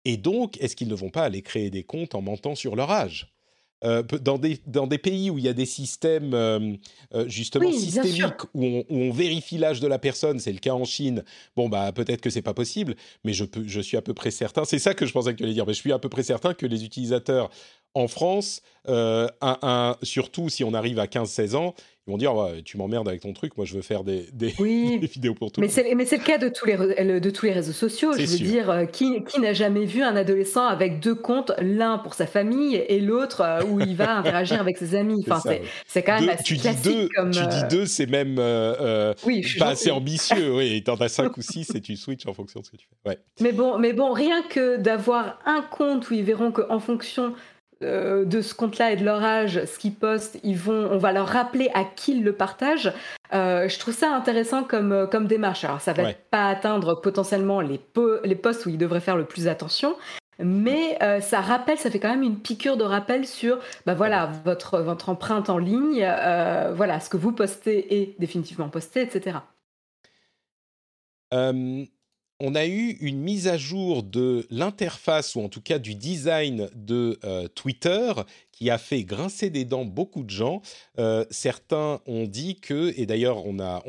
Et 0.05 0.17
donc, 0.17 0.61
est-ce 0.61 0.77
qu'ils 0.77 0.89
ne 0.89 0.95
vont 0.95 1.11
pas 1.11 1.25
aller 1.25 1.43
créer 1.43 1.71
des 1.71 1.83
comptes 1.83 2.15
en 2.15 2.23
mentant 2.23 2.55
sur 2.55 2.77
leur 2.77 2.91
âge? 2.91 3.38
Euh, 3.85 4.03
dans, 4.03 4.39
des, 4.39 4.59
dans 4.67 4.89
des 4.89 4.99
pays 4.99 5.31
où 5.31 5.39
il 5.39 5.45
y 5.45 5.49
a 5.49 5.53
des 5.53 5.67
systèmes 5.67 6.35
euh, 6.35 6.75
euh, 7.15 7.29
justement 7.29 7.71
systémiques 7.71 8.43
où 8.53 8.65
on, 8.65 8.79
où 8.89 8.97
on, 9.03 9.13
vérifie 9.13 9.57
l'âge 9.57 9.79
de 9.79 9.87
la 9.87 10.01
personne, 10.01 10.41
c'est 10.41 10.51
le 10.53 10.59
cas 10.59 10.73
en 10.73 10.85
Chine. 10.85 11.23
Bon 11.55 11.69
bah 11.69 11.93
peut-être 11.93 12.21
que 12.21 12.29
c'est 12.29 12.43
pas 12.43 12.55
possible, 12.55 12.97
mais 13.23 13.33
je 13.33 13.45
peux, 13.45 13.63
je 13.69 13.81
suis 13.81 13.97
à 13.97 14.03
peu 14.03 14.15
près 14.15 14.33
certain. 14.33 14.65
C'est 14.65 14.81
ça 14.81 14.95
que 14.95 15.07
je 15.07 15.13
pensais 15.13 15.33
que 15.33 15.39
tu 15.39 15.45
allais 15.45 15.55
dire. 15.55 15.65
Mais 15.65 15.75
je 15.75 15.79
suis 15.79 15.93
à 15.93 16.01
peu 16.01 16.09
près 16.09 16.25
certain 16.25 16.55
que 16.55 16.67
les 16.67 16.85
utilisateurs 16.85 17.51
en 17.95 18.09
France, 18.09 18.63
un, 18.87 19.29
un, 19.41 19.97
surtout 20.03 20.49
si 20.49 20.65
on 20.65 20.73
arrive 20.75 20.99
à 20.99 21.07
15-16 21.07 21.57
ans, 21.57 21.75
ils 22.09 22.11
vont 22.11 22.17
dire 22.17 22.33
tu 22.65 22.79
m'emmerdes 22.79 23.07
avec 23.07 23.21
ton 23.21 23.35
truc, 23.35 23.55
moi 23.59 23.67
je 23.67 23.75
veux 23.75 23.83
faire 23.83 24.03
des, 24.03 24.29
des, 24.33 24.49
vidéos 25.03 25.35
pour 25.35 25.53
tout. 25.53 25.61
Mais 25.61 25.69
c'est, 25.69 25.95
mais 25.95 26.07
c'est 26.07 26.17
le 26.17 26.25
cas 26.25 26.39
de 26.39 26.49
tous 26.49 26.65
les, 26.65 26.77
de 27.21 27.31
tous 27.31 27.45
les 27.45 27.53
réseaux 27.53 27.73
sociaux. 27.73 28.13
je 28.17 28.25
veux 28.25 28.39
dire, 28.39 28.71
euh, 28.71 28.87
qui, 28.87 29.23
qui 29.25 29.41
n'a 29.41 29.53
jamais 29.53 29.85
vu 29.85 30.03
un 30.03 30.17
adolescent 30.17 30.67
avec 30.67 31.01
deux 31.01 31.15
comptes, 31.15 31.53
l'un 31.61 31.99
pour 31.99 32.15
sa 32.15 32.27
famille 32.27 32.77
et 32.77 33.01
l'autre 33.01 33.43
euh, 33.43 33.63
où 33.65 33.79
il 33.81 33.95
va 33.95 34.17
interagir 34.17 34.59
avec 34.59 34.79
ses 34.79 34.95
amis? 34.95 35.23
Enfin, 35.29 35.43
c'est, 35.87 36.03
quand 36.03 36.19
même 36.19 36.31
assez 36.31 36.45
tu 36.45 36.57
classique 36.57 36.83
dis 36.83 36.95
deux, 36.95 37.09
comme. 37.15 37.31
Tu 37.31 37.47
dis 37.47 37.57
euh, 37.63 37.69
deux, 37.69 37.85
c'est 37.85 38.07
même 38.07 38.37
pas 38.37 39.69
assez 39.69 39.91
ambitieux. 39.91 40.55
oui, 40.57 40.83
t'en 40.83 40.97
as 40.97 41.09
cinq 41.09 41.37
ou 41.37 41.43
six 41.43 41.75
et 41.75 41.83
tu 41.83 41.95
switches 41.97 42.27
en 42.27 42.33
fonction 42.33 42.61
de 42.61 42.65
ce 42.65 42.71
que 42.71 42.79
tu 42.79 42.87
fais. 42.87 43.11
Ouais. 43.11 43.19
Mais 43.41 43.53
bon, 43.53 43.77
mais 43.77 43.93
bon, 43.93 44.13
rien 44.13 44.43
que 44.45 44.79
d'avoir 44.79 45.41
un 45.45 45.61
compte 45.61 46.09
où 46.09 46.15
ils 46.15 46.25
verront 46.25 46.53
qu'en 46.53 46.81
fonction 46.81 47.35
euh, 47.85 48.25
de 48.25 48.41
ce 48.41 48.55
compte-là 48.55 48.91
et 48.91 48.97
de 48.97 49.05
leur 49.05 49.23
âge, 49.23 49.65
ce 49.65 49.79
qu'ils 49.79 49.95
postent, 49.95 50.39
ils 50.43 50.57
vont, 50.57 50.89
on 50.91 50.99
va 50.99 51.13
leur 51.13 51.29
rappeler 51.29 51.71
à 51.75 51.85
qui 51.85 52.13
ils 52.13 52.25
le 52.25 52.33
partagent. 52.33 52.93
Euh, 53.33 53.69
je 53.69 53.79
trouve 53.79 53.95
ça 53.95 54.13
intéressant 54.13 54.65
comme, 54.65 54.91
euh, 54.91 55.07
comme 55.07 55.27
démarche. 55.27 55.65
Alors, 55.65 55.81
ça 55.81 55.93
va 55.93 56.13
pas 56.31 56.49
atteindre 56.49 56.95
potentiellement 57.01 57.61
les, 57.61 57.81
les 58.25 58.35
postes 58.35 58.67
où 58.67 58.69
ils 58.69 58.79
devraient 58.79 59.01
faire 59.01 59.17
le 59.17 59.27
plus 59.27 59.47
attention, 59.47 59.97
mais 60.41 60.99
ça 61.21 61.41
rappelle, 61.41 61.79
ça 61.79 61.91
fait 61.91 61.99
quand 61.99 62.11
même 62.11 62.23
une 62.23 62.39
piqûre 62.39 62.77
de 62.77 62.85
rappel 62.85 63.27
sur, 63.27 63.59
bah 63.87 63.95
voilà, 63.95 64.31
votre, 64.45 64.79
votre 64.79 65.09
empreinte 65.09 65.51
en 65.51 65.59
ligne, 65.59 66.07
voilà, 66.75 67.01
ce 67.01 67.09
que 67.11 67.17
vous 67.17 67.33
postez 67.33 68.01
est 68.01 68.21
définitivement 68.21 68.69
posté, 68.69 69.03
etc 69.03 69.39
on 72.41 72.55
a 72.55 72.67
eu 72.67 72.97
une 73.01 73.19
mise 73.19 73.49
à 73.49 73.57
jour 73.57 74.03
de 74.03 74.47
l'interface, 74.51 75.35
ou 75.35 75.41
en 75.41 75.49
tout 75.49 75.61
cas 75.61 75.79
du 75.79 75.95
design 75.95 76.69
de 76.75 77.19
euh, 77.25 77.49
Twitter, 77.49 78.13
qui 78.53 78.71
a 78.71 78.79
fait 78.79 79.03
grincer 79.03 79.51
des 79.51 79.65
dents 79.65 79.85
beaucoup 79.85 80.23
de 80.23 80.31
gens. 80.31 80.63
Euh, 80.99 81.25
certains 81.31 82.01
ont 82.07 82.27
dit 82.27 82.57
que, 82.61 82.95
et 82.97 83.07
d'ailleurs 83.07 83.45
on 83.47 83.59
a, 83.59 83.83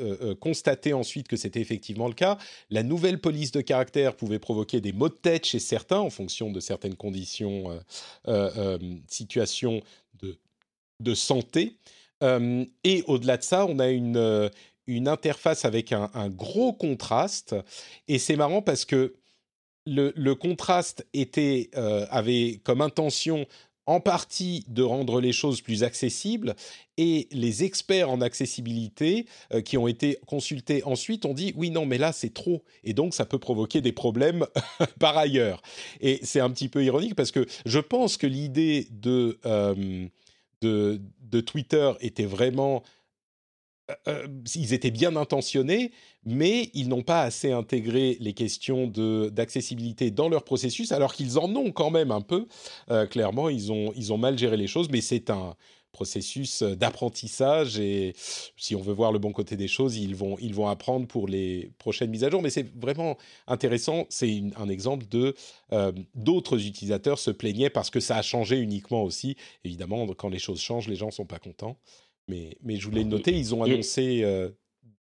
euh, 0.00 0.34
constaté 0.36 0.92
ensuite 0.92 1.26
que 1.26 1.36
c'était 1.36 1.60
effectivement 1.60 2.06
le 2.06 2.14
cas, 2.14 2.38
la 2.70 2.82
nouvelle 2.82 3.20
police 3.20 3.52
de 3.52 3.60
caractère 3.60 4.14
pouvait 4.14 4.38
provoquer 4.38 4.80
des 4.80 4.92
maux 4.92 5.08
de 5.08 5.14
tête 5.14 5.44
chez 5.44 5.58
certains 5.58 5.98
en 5.98 6.10
fonction 6.10 6.52
de 6.52 6.60
certaines 6.60 6.94
conditions, 6.94 7.80
situations 9.08 9.82
de 11.00 11.14
santé. 11.14 11.78
et 12.22 13.02
au-delà 13.08 13.38
de 13.38 13.42
ça, 13.42 13.66
on 13.66 13.80
a 13.80 13.88
une, 13.88 14.50
une 14.88 15.06
interface 15.06 15.64
avec 15.64 15.92
un, 15.92 16.28
gros 16.30 16.72
contraste. 16.72 17.54
Et 18.08 18.18
c'est 18.18 18.36
marrant 18.36 18.62
parce 18.62 18.84
que 18.84 19.14
le, 19.86 20.32
contraste 20.34 21.06
était, 21.12 21.70
euh, 21.76 22.06
avait 22.10 22.60
comme 22.64 22.80
intention 22.80 23.46
en 23.86 24.00
partie 24.00 24.66
de 24.68 24.82
rendre 24.82 25.18
les 25.18 25.32
choses 25.32 25.62
plus 25.62 25.82
accessibles. 25.82 26.56
Et 26.98 27.28
les 27.30 27.64
experts 27.64 28.10
en 28.10 28.20
accessibilité 28.20 29.26
euh, 29.52 29.62
qui 29.62 29.78
ont 29.78 29.88
été 29.88 30.18
consultés 30.26 30.82
ensuite 30.84 31.24
ont 31.24 31.32
dit 31.32 31.54
oui 31.56 31.70
non 31.70 31.86
mais 31.86 31.96
là 31.96 32.12
c'est 32.12 32.34
trop. 32.34 32.64
Et 32.84 32.92
donc 32.92 33.14
ça 33.14 33.24
peut 33.24 33.38
provoquer 33.38 33.80
des 33.80 33.92
problèmes 33.92 34.46
par 34.98 35.16
ailleurs. 35.16 35.62
Et 36.00 36.18
c'est 36.22 36.40
un 36.40 36.50
petit 36.50 36.68
peu 36.68 36.84
ironique 36.84 37.14
parce 37.14 37.30
que 37.30 37.46
je 37.64 37.78
pense 37.78 38.16
que 38.16 38.26
l'idée 38.26 38.88
de, 38.90 39.38
euh, 39.46 40.06
de, 40.60 41.00
de 41.22 41.40
Twitter 41.40 41.92
était 42.00 42.26
vraiment 42.26 42.82
euh, 43.90 43.94
euh, 44.08 44.26
ils 44.54 44.72
étaient 44.74 44.90
bien 44.90 45.16
intentionnés, 45.16 45.92
mais 46.24 46.70
ils 46.74 46.88
n'ont 46.88 47.02
pas 47.02 47.22
assez 47.22 47.52
intégré 47.52 48.16
les 48.20 48.34
questions 48.34 48.86
d'accessibilité 48.86 50.10
dans 50.10 50.28
leur 50.28 50.44
processus, 50.44 50.92
alors 50.92 51.14
qu'ils 51.14 51.38
en 51.38 51.54
ont 51.56 51.72
quand 51.72 51.90
même 51.90 52.10
un 52.10 52.20
peu. 52.20 52.46
Euh, 52.90 53.06
clairement, 53.06 53.48
ils 53.48 53.72
ont, 53.72 53.92
ils 53.96 54.12
ont 54.12 54.18
mal 54.18 54.38
géré 54.38 54.56
les 54.56 54.66
choses, 54.66 54.88
mais 54.90 55.00
c'est 55.00 55.30
un 55.30 55.54
processus 55.90 56.62
d'apprentissage 56.62 57.78
et 57.80 58.12
si 58.56 58.76
on 58.76 58.82
veut 58.82 58.92
voir 58.92 59.10
le 59.10 59.18
bon 59.18 59.32
côté 59.32 59.56
des 59.56 59.68
choses, 59.68 59.96
ils 59.96 60.14
vont, 60.14 60.36
ils 60.38 60.54
vont 60.54 60.68
apprendre 60.68 61.06
pour 61.08 61.26
les 61.26 61.72
prochaines 61.78 62.10
mises 62.10 62.24
à 62.24 62.30
jour. 62.30 62.42
Mais 62.42 62.50
c'est 62.50 62.70
vraiment 62.76 63.16
intéressant. 63.46 64.06
C'est 64.10 64.42
un 64.56 64.68
exemple 64.68 65.06
de 65.08 65.34
d'autres 66.14 66.66
utilisateurs 66.66 67.18
se 67.18 67.30
plaignaient 67.30 67.70
parce 67.70 67.88
que 67.90 68.00
ça 68.00 68.16
a 68.16 68.22
changé 68.22 68.58
uniquement 68.58 69.02
aussi. 69.02 69.36
Évidemment, 69.64 70.06
quand 70.08 70.28
les 70.28 70.38
choses 70.38 70.60
changent, 70.60 70.88
les 70.88 70.94
gens 70.94 71.10
sont 71.10 71.26
pas 71.26 71.38
contents. 71.38 71.78
Mais, 72.28 72.56
mais 72.62 72.76
je 72.76 72.86
voulais 72.86 73.04
noter, 73.04 73.32
ils 73.32 73.54
ont 73.54 73.62
annoncé 73.62 74.24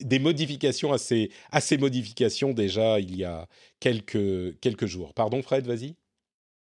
des 0.00 0.18
modifications 0.18 0.92
à 0.92 0.98
ces, 0.98 1.30
à 1.50 1.60
ces 1.60 1.78
modifications 1.78 2.52
déjà 2.52 3.00
il 3.00 3.16
y 3.16 3.24
a 3.24 3.46
quelques, 3.80 4.58
quelques 4.60 4.86
jours. 4.86 5.14
Pardon 5.14 5.42
Fred, 5.42 5.66
vas-y. 5.66 5.96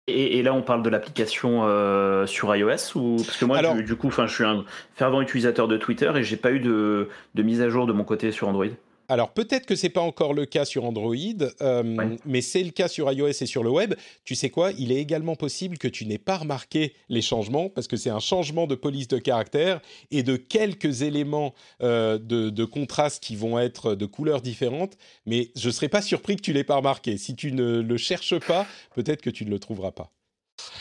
Et, 0.07 0.43
là, 0.43 0.53
on 0.53 0.61
parle 0.61 0.83
de 0.83 0.91
l'application 0.91 1.63
euh, 1.65 2.27
sur 2.27 2.55
iOS 2.55 2.95
ou 2.95 3.17
parce 3.17 3.39
que 3.39 3.47
moi, 3.47 3.63
du, 3.81 3.97
coup, 3.97 4.09
enfin, 4.09 4.27
je 4.27 4.35
suis 4.35 4.45
un 4.45 4.67
fervent 4.95 5.23
utilisateur 5.23 5.67
de 5.67 5.79
Twitter 5.79 6.13
et 6.15 6.23
j'ai 6.23 6.37
pas 6.37 6.53
eu 6.53 6.61
de, 6.61 7.09
de 7.35 7.43
mise 7.43 7.63
à 7.63 7.71
jour 7.71 7.87
de 7.87 7.95
mon 7.95 8.05
côté 8.05 8.31
sur 8.31 8.47
Android. 8.47 8.67
Alors 9.15 9.31
peut-être 9.31 9.65
que 9.65 9.77
c'est 9.77 9.91
pas 9.91 10.01
encore 10.01 10.35
le 10.35 10.45
cas 10.45 10.65
sur 10.65 10.85
Android, 10.85 11.15
euh, 11.63 12.17
mais 12.27 12.41
c'est 12.41 12.65
le 12.65 12.73
cas 12.73 12.89
sur 12.89 13.13
iOS 13.13 13.29
et 13.29 13.47
sur 13.47 13.63
le 13.63 13.71
web. 13.71 13.95
Tu 14.25 14.35
sais 14.35 14.51
quoi? 14.51 14.73
Il 14.73 14.91
est 14.91 15.01
également 15.01 15.37
possible 15.37 15.79
que 15.79 15.87
tu 15.87 16.05
n'aies 16.05 16.19
pas 16.19 16.39
remarqué 16.39 16.95
les 17.09 17.23
changements 17.23 17.69
parce 17.69 17.87
que 17.87 17.97
c'est 17.97 18.11
un 18.11 18.19
changement 18.19 18.67
de 18.67 18.75
police 18.75 19.07
de 19.07 19.19
caractère 19.19 19.81
et 20.11 20.25
de 20.25 20.35
quelques 20.35 21.03
éléments 21.03 21.55
euh, 21.81 22.19
de, 22.19 22.65
contraste 22.65 23.23
qui 23.23 23.37
vont 23.37 23.57
être 23.61 23.95
de 23.95 24.05
couleurs 24.05 24.41
différentes. 24.41 24.99
Mais 25.27 25.53
je 25.55 25.71
serais 25.71 25.89
pas 25.89 26.03
surpris 26.03 26.35
que 26.35 26.43
tu 26.43 26.53
l'aies 26.53 26.65
pas 26.65 26.75
remarqué. 26.75 27.17
Si 27.17 27.37
tu 27.37 27.53
ne 27.53 27.83
le 27.83 27.97
cherches 27.97 28.41
pas, 28.41 28.67
peut-être 28.97 29.23
que 29.23 29.31
tu 29.31 29.45
ne 29.45 29.51
le 29.51 29.61
trouveras 29.61 29.93
pas. 29.93 30.11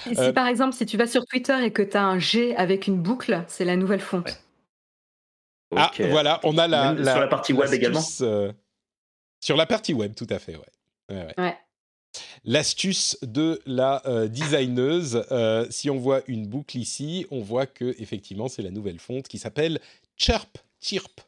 si 0.05 0.17
euh, 0.17 0.33
par 0.33 0.47
exemple, 0.47 0.73
si 0.73 0.87
tu 0.87 0.97
vas 0.97 1.05
sur 1.05 1.23
Twitter 1.27 1.63
et 1.63 1.69
que 1.69 1.83
tu 1.83 1.97
as 1.97 2.03
un 2.03 2.17
G 2.17 2.55
avec 2.55 2.87
une 2.87 2.97
boucle, 2.97 3.43
c'est 3.47 3.63
la 3.63 3.75
nouvelle 3.75 4.01
fonte. 4.01 4.39
Ah, 5.77 5.91
voilà, 6.09 6.39
on 6.43 6.57
a 6.57 6.67
la, 6.67 6.95
sur 6.95 7.19
la 7.19 7.27
partie 7.27 7.53
web 7.53 7.71
également. 7.73 8.01
Euh, 8.21 8.51
sur 9.39 9.57
la 9.57 9.65
partie 9.65 9.93
web, 9.93 10.13
tout 10.15 10.27
à 10.29 10.39
fait, 10.39 10.55
ouais. 10.55 11.25
ouais, 11.37 11.57
L'astuce 12.45 13.17
de 13.21 13.59
la 13.65 14.01
euh, 14.05 14.27
designeuse, 14.27 15.25
euh, 15.31 15.65
si 15.69 15.89
on 15.89 15.97
voit 15.97 16.21
une 16.27 16.47
boucle 16.47 16.77
ici, 16.77 17.25
on 17.31 17.41
voit 17.41 17.65
que 17.65 17.95
effectivement 17.99 18.47
c'est 18.47 18.61
la 18.61 18.71
nouvelle 18.71 18.99
fonte 18.99 19.27
qui 19.27 19.37
s'appelle 19.37 19.79
Chirp. 20.17 20.57
Chirp. 20.79 21.21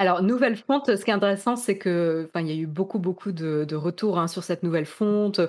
Alors, 0.00 0.22
nouvelle 0.22 0.56
fonte, 0.56 0.96
ce 0.96 1.04
qui 1.04 1.10
est 1.10 1.14
intéressant, 1.14 1.56
c'est 1.56 1.76
que, 1.76 2.30
il 2.36 2.46
y 2.46 2.52
a 2.52 2.54
eu 2.54 2.66
beaucoup, 2.66 3.00
beaucoup 3.00 3.32
de, 3.32 3.74
retours 3.74 4.18
hein, 4.18 4.28
sur 4.28 4.44
cette 4.44 4.62
nouvelle 4.62 4.86
fonte. 4.86 5.40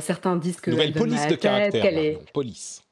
certains 0.00 0.34
disent 0.34 0.60
que 0.60 0.72
nouvelle 0.72 0.92
police 0.92 1.28
de 1.28 1.36
caractère, 1.36 1.86
est... 1.86 2.18
police. 2.32 2.82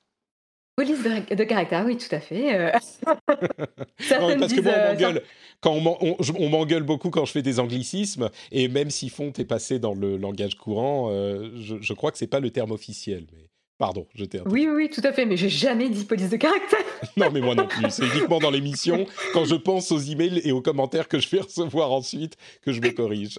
Police 0.77 1.03
de, 1.03 1.45
caractère, 1.45 1.85
oui, 1.85 1.97
tout 1.97 2.15
à 2.15 2.21
fait. 2.21 2.55
Euh. 2.55 2.71
parce 3.05 4.53
que 4.53 4.61
moi, 4.63 4.73
on 4.73 4.79
euh, 4.79 4.93
m'engueule. 4.93 5.23
Quand 5.61 5.73
on, 5.73 6.49
m'engueule 6.49 6.85
beaucoup 6.85 7.11
quand 7.11 7.27
je 7.27 7.33
fais 7.33 7.43
des 7.43 7.61
anglicismes, 7.61 8.31
et 8.51 8.69
même 8.69 8.89
si 8.89 9.11
font 9.11 9.33
est 9.37 9.45
passé 9.45 9.79
dans 9.79 9.93
le 9.93 10.17
langage 10.17 10.55
courant, 10.55 11.09
euh, 11.11 11.51
je, 11.57 11.93
crois 11.93 12.11
que 12.13 12.19
c'est 12.19 12.27
pas 12.27 12.41
le 12.41 12.51
terme 12.51 12.71
officiel. 12.71 13.27
Mais 13.33 13.49
pardon, 13.79 14.07
je 14.15 14.25
t'ai. 14.25 14.41
Oui, 14.47 14.69
oui, 14.75 14.89
tout 14.89 15.03
à 15.05 15.13
fait. 15.13 15.27
Mais 15.27 15.37
j'ai 15.37 15.51
jamais 15.51 15.91
dit 15.91 16.05
police 16.05 16.31
de 16.31 16.37
caractère. 16.39 16.79
non, 17.19 17.31
mais 17.31 17.41
moi 17.41 17.55
non 17.55 17.67
plus. 17.67 17.85
C'est 17.91 18.07
uniquement 18.07 18.39
dans 18.39 18.51
l'émission, 18.51 19.07
quand 19.35 19.45
je 19.45 19.57
pense 19.57 19.93
aux 19.93 19.99
emails 19.99 20.41
et 20.45 20.53
aux 20.53 20.63
commentaires 20.63 21.09
que 21.09 21.19
je 21.19 21.29
vais 21.29 21.41
recevoir 21.43 21.93
ensuite, 21.93 22.39
que 22.63 22.73
je 22.73 22.81
me 22.81 22.91
corrige. 22.91 23.39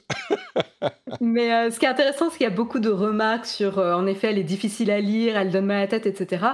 mais 1.21 1.71
ce 1.71 1.79
qui 1.79 1.86
est 1.86 1.89
intéressant, 1.89 2.29
c'est 2.29 2.38
qu'il 2.38 2.43
y 2.43 2.51
a 2.51 2.53
beaucoup 2.53 2.79
de 2.79 2.91
remarques 2.91 3.47
sur, 3.47 3.79
en 3.79 4.05
effet, 4.05 4.27
elle 4.27 4.38
est 4.38 4.43
difficile 4.43 4.91
à 4.91 4.99
lire, 4.99 5.38
elle 5.38 5.49
donne 5.49 5.65
mal 5.65 5.77
à 5.77 5.82
la 5.82 5.88
tête, 5.88 6.05
etc. 6.05 6.49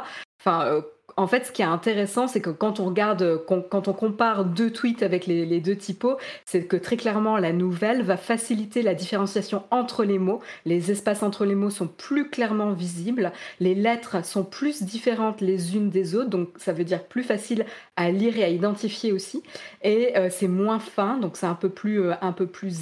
Euh, 0.46 0.82
en 1.20 1.26
fait, 1.26 1.48
ce 1.48 1.52
qui 1.52 1.64
est 1.64 1.66
intéressant, 1.66 2.28
c'est 2.28 2.42
que 2.42 2.52
quand 2.52 2.80
on 2.80 2.86
regarde, 2.86 3.42
quand 3.48 3.88
on 3.88 3.94
compare 3.94 4.46
deux 4.46 4.72
tweets 4.72 5.02
avec 5.02 5.26
les, 5.26 5.60
deux 5.60 5.76
typos, 5.76 6.18
c'est 6.46 6.66
que 6.66 6.78
très 6.78 6.96
clairement, 6.96 7.38
la 7.38 7.54
nouvelle 7.54 8.04
va 8.04 8.18
faciliter 8.18 8.84
la 8.84 8.94
différenciation 8.94 9.64
entre 9.72 10.04
les 10.04 10.20
mots. 10.20 10.42
Les 10.66 10.92
espaces 10.92 11.24
entre 11.24 11.46
les 11.46 11.56
mots 11.56 11.72
sont 11.72 11.88
plus 11.88 12.30
clairement 12.30 12.72
visibles. 12.72 13.32
Les 13.60 13.74
lettres 13.74 14.24
sont 14.24 14.44
plus 14.44 14.84
différentes 14.84 15.42
les 15.42 15.76
unes 15.76 15.90
des 15.90 16.16
autres, 16.16 16.30
donc 16.30 16.50
ça 16.58 16.72
veut 16.72 16.84
dire 16.84 17.04
plus 17.04 17.24
facile 17.24 17.66
à 17.96 18.12
lire 18.12 18.38
et 18.38 18.44
à 18.44 18.50
identifier 18.50 19.12
aussi. 19.12 19.42
Et 19.82 20.16
euh, 20.18 20.30
c'est 20.30 20.48
moins 20.48 20.80
fin, 20.80 21.18
donc 21.18 21.36
c'est 21.36 21.48
un 21.48 21.56
peu 21.56 21.70
plus, 21.70 22.00
euh, 22.00 22.14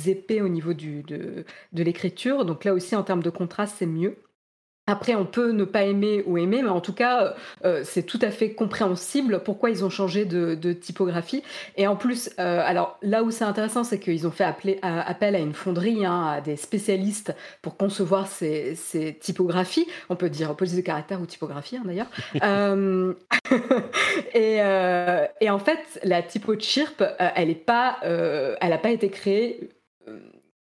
épais 0.07 0.41
au 0.41 0.49
niveau 0.49 0.73
de 0.73 1.45
l'écriture. 1.73 2.43
Donc 2.43 2.65
là 2.65 2.73
aussi, 2.73 2.97
en 2.97 3.03
termes 3.03 3.23
de 3.23 3.29
contraste, 3.29 3.75
c'est 3.79 3.85
mieux. 3.85 4.17
Après, 4.87 5.15
on 5.15 5.25
peut 5.25 5.51
ne 5.51 5.63
pas 5.63 5.83
aimer 5.83 6.23
ou 6.27 6.37
aimer, 6.37 6.61
mais 6.61 6.69
en 6.69 6.81
tout 6.81 6.93
cas, 6.93 7.33
euh, 7.63 7.81
c'est 7.83 8.03
tout 8.03 8.19
à 8.21 8.29
fait 8.29 8.53
compréhensible 8.53 9.41
pourquoi 9.43 9.71
ils 9.71 9.83
ont 9.83 9.89
changé 9.89 10.25
de, 10.25 10.73
typographie. 10.73 11.43
Et 11.75 11.87
en 11.87 11.95
plus, 11.95 12.29
euh, 12.39 12.61
alors 12.63 12.97
là 13.01 13.23
où 13.23 13.31
c'est 13.31 13.43
intéressant, 13.43 13.83
c'est 13.83 13.99
qu'ils 13.99 14.27
ont 14.27 14.31
fait 14.31 14.43
appel 14.43 15.35
à 15.35 15.39
une 15.39 15.53
fonderie, 15.53 16.05
hein, 16.05 16.27
à 16.27 16.41
des 16.41 16.55
spécialistes 16.55 17.35
pour 17.61 17.77
concevoir 17.77 18.27
ces, 18.27 18.77
typographies. 19.19 19.87
On 20.09 20.15
peut 20.15 20.29
dire 20.29 20.55
police 20.55 20.75
de 20.75 20.81
caractère 20.81 21.19
ou 21.19 21.25
typographie, 21.25 21.77
hein, 21.77 21.83
d'ailleurs. 21.85 22.09
Euh, 24.35 25.27
et, 25.41 25.49
en 25.49 25.59
fait, 25.59 25.99
la 26.03 26.21
typo 26.21 26.57
chirp, 26.57 27.03
elle 27.19 27.49
n'a 27.49 27.55
pas, 27.55 27.97
elle 28.03 28.81
pas 28.81 28.89
été 28.89 29.09
créée 29.09 29.69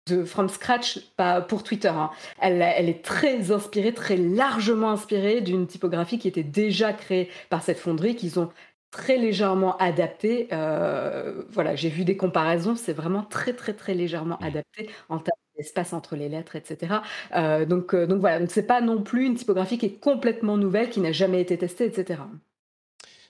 de 0.06 0.24
from 0.24 0.48
scratch, 0.48 0.98
pas 1.16 1.40
pour 1.40 1.62
Twitter. 1.62 1.88
Hein. 1.88 2.10
Elle, 2.40 2.60
elle, 2.62 2.88
est 2.88 3.04
très 3.04 3.52
inspirée, 3.52 3.94
très 3.94 4.16
largement 4.16 4.90
inspirée 4.90 5.40
d'une 5.40 5.66
typographie 5.66 6.18
qui 6.18 6.28
était 6.28 6.42
déjà 6.42 6.92
créée 6.92 7.30
par 7.50 7.62
cette 7.62 7.78
fonderie 7.78 8.16
qu'ils 8.16 8.40
ont 8.40 8.50
très 8.92 9.16
légèrement 9.16 9.76
adaptée. 9.78 10.46
Euh, 10.52 11.42
voilà, 11.50 11.74
j'ai 11.74 11.88
vu 11.88 12.04
des 12.04 12.16
comparaisons, 12.16 12.76
c'est 12.76 12.92
vraiment 12.92 13.22
très 13.22 13.54
très 13.54 13.72
très 13.72 13.94
légèrement 13.94 14.36
adapté 14.38 14.90
en 15.08 15.18
termes 15.18 15.36
d'espace 15.56 15.92
entre 15.92 16.14
les 16.14 16.28
lettres, 16.28 16.54
etc. 16.54 16.96
Euh, 17.34 17.64
donc, 17.64 17.94
euh, 17.94 18.06
donc 18.06 18.20
voilà, 18.20 18.38
donc 18.38 18.50
c'est 18.50 18.66
pas 18.66 18.80
non 18.80 19.02
plus 19.02 19.26
une 19.26 19.34
typographie 19.34 19.78
qui 19.78 19.86
est 19.86 20.00
complètement 20.00 20.56
nouvelle, 20.56 20.90
qui 20.90 21.00
n'a 21.00 21.12
jamais 21.12 21.40
été 21.40 21.58
testée, 21.58 21.86
etc. 21.86 22.20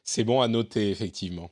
C'est 0.05 0.25
bon 0.25 0.41
à 0.41 0.49
noter 0.49 0.91
effectivement. 0.91 1.51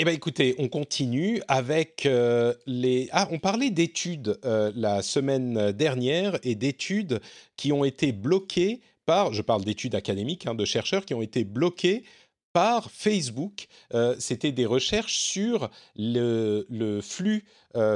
Eh 0.00 0.04
bien, 0.04 0.14
écoutez, 0.14 0.54
on 0.58 0.68
continue 0.68 1.42
avec 1.48 2.06
euh, 2.06 2.54
les. 2.66 3.08
Ah, 3.10 3.26
on 3.32 3.40
parlait 3.40 3.70
d'études 3.70 4.38
euh, 4.44 4.70
la 4.76 5.02
semaine 5.02 5.72
dernière 5.72 6.38
et 6.44 6.54
d'études 6.54 7.20
qui 7.56 7.72
ont 7.72 7.82
été 7.82 8.12
bloquées 8.12 8.80
par. 9.06 9.32
Je 9.32 9.42
parle 9.42 9.64
d'études 9.64 9.96
académiques, 9.96 10.46
hein, 10.46 10.54
de 10.54 10.64
chercheurs 10.64 11.04
qui 11.04 11.14
ont 11.14 11.22
été 11.22 11.42
bloqués 11.42 12.04
par 12.52 12.92
Facebook. 12.92 13.66
Euh, 13.92 14.14
c'était 14.20 14.52
des 14.52 14.66
recherches 14.66 15.18
sur 15.18 15.68
le, 15.96 16.64
le 16.70 17.00
flux 17.00 17.44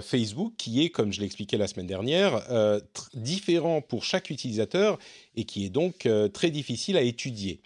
Facebook 0.02 0.54
qui 0.58 0.84
est, 0.84 0.90
comme 0.90 1.12
je 1.12 1.20
l'expliquais 1.20 1.56
la 1.56 1.66
semaine 1.66 1.88
dernière, 1.88 2.40
différent 3.14 3.80
pour 3.80 4.04
chaque 4.04 4.30
utilisateur 4.30 4.96
et 5.34 5.42
qui 5.42 5.64
est 5.64 5.70
donc 5.70 6.08
très 6.32 6.50
difficile 6.50 6.96
à 6.96 7.02
étudier 7.02 7.62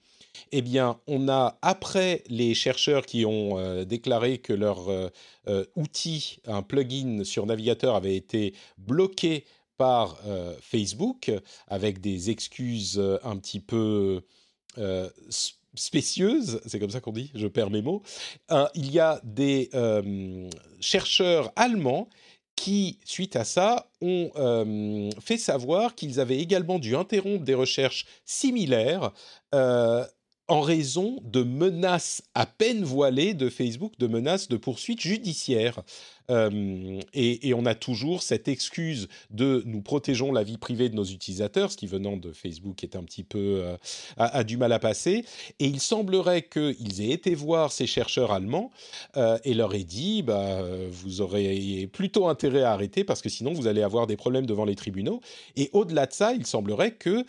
eh 0.53 0.63
bien, 0.63 0.99
on 1.07 1.29
a, 1.29 1.59
après 1.63 2.23
les 2.29 2.55
chercheurs 2.55 3.07
qui 3.07 3.25
ont 3.25 3.59
euh, 3.59 3.85
déclaré 3.85 4.39
que 4.39 4.53
leur 4.53 4.89
euh, 4.89 5.09
euh, 5.49 5.65
outil, 5.77 6.39
un 6.47 6.63
plugin 6.63 7.25
sur 7.25 7.47
navigateur, 7.47 7.95
avait 7.95 8.17
été 8.17 8.55
bloqué 8.79 9.45
par 9.77 10.19
Facebook, 10.63 11.31
avec 11.69 12.01
des 12.01 12.31
excuses 12.31 12.99
un 13.23 13.37
petit 13.37 13.61
peu 13.61 14.23
spécieuses, 15.75 16.63
c'est 16.65 16.81
comme 16.81 16.89
ça 16.89 17.03
qu'on 17.03 17.13
dit, 17.13 17.31
je 17.35 17.47
perds 17.47 17.69
mes 17.69 17.83
mots, 17.83 18.03
il 18.75 18.91
y 18.91 18.99
a 18.99 19.21
des 19.23 19.69
chercheurs 20.81 21.53
allemands 21.57 22.09
qui, 22.55 23.01
suite 23.05 23.37
à 23.37 23.45
ça, 23.45 23.91
ont 24.01 25.11
fait 25.21 25.37
savoir 25.37 25.95
qu'ils 25.95 26.21
avaient 26.21 26.39
également 26.39 26.79
dû 26.79 26.97
interrompre 26.97 27.45
des 27.45 27.53
recherches 27.53 28.07
similaires 28.25 29.13
en 30.49 30.61
raison 30.61 31.19
de 31.25 31.43
menaces 31.43 32.23
à 32.35 32.47
peine 32.47 32.85
voilées 32.85 33.35
de 33.35 33.49
Facebook, 33.49 33.93
de 33.99 34.07
menaces 34.07 34.49
de 34.49 34.57
poursuites 34.57 35.01
judiciaires. 35.01 35.83
Euh, 36.31 37.01
et, 37.15 37.55
on 37.55 37.65
a 37.65 37.75
toujours 37.75 38.23
cette 38.23 38.49
excuse 38.49 39.09
de 39.31 39.63
nous 39.67 39.81
protégeons 39.81 40.33
la 40.33 40.43
vie 40.43 40.59
privée 40.59 40.89
de 40.89 40.95
nos 40.95 41.05
utilisateurs, 41.05 41.71
ce 41.71 41.77
qui 41.77 41.87
venant 41.87 42.17
de 42.17 42.33
Facebook 42.33 42.83
est 42.85 42.97
un 42.97 43.03
petit 43.03 43.23
peu 43.23 43.61
euh, 43.63 43.77
a, 44.17 44.45
du 44.45 44.57
mal 44.57 44.73
à 44.73 44.79
passer. 44.79 45.25
Et 45.59 45.67
il 45.67 45.81
semblerait 45.81 46.43
qu'ils 46.43 47.01
aient 47.01 47.11
été 47.11 47.35
voir 47.35 47.73
ces 47.73 47.87
chercheurs 47.87 48.33
allemands 48.33 48.71
euh, 49.17 49.39
et 49.45 49.55
leur 49.55 49.75
aient 49.75 49.85
dit 49.85 50.23
bah, 50.23 50.63
vous 50.91 51.21
aurez 51.21 51.89
plutôt 51.93 52.29
intérêt 52.29 52.63
à 52.63 52.73
arrêter 52.73 53.05
parce 53.05 53.23
que 53.23 53.29
sinon 53.29 53.53
vous 53.53 53.67
allez 53.67 53.83
avoir 53.83 54.07
des 54.07 54.17
problèmes 54.17 54.47
devant 54.47 54.65
les 54.65 54.75
tribunaux. 54.75 55.21
Et 55.57 55.71
au-delà 55.73 56.07
de 56.07 56.13
ça, 56.13 56.35
il 56.35 56.47
semblerait 56.47 56.93
que 56.93 57.25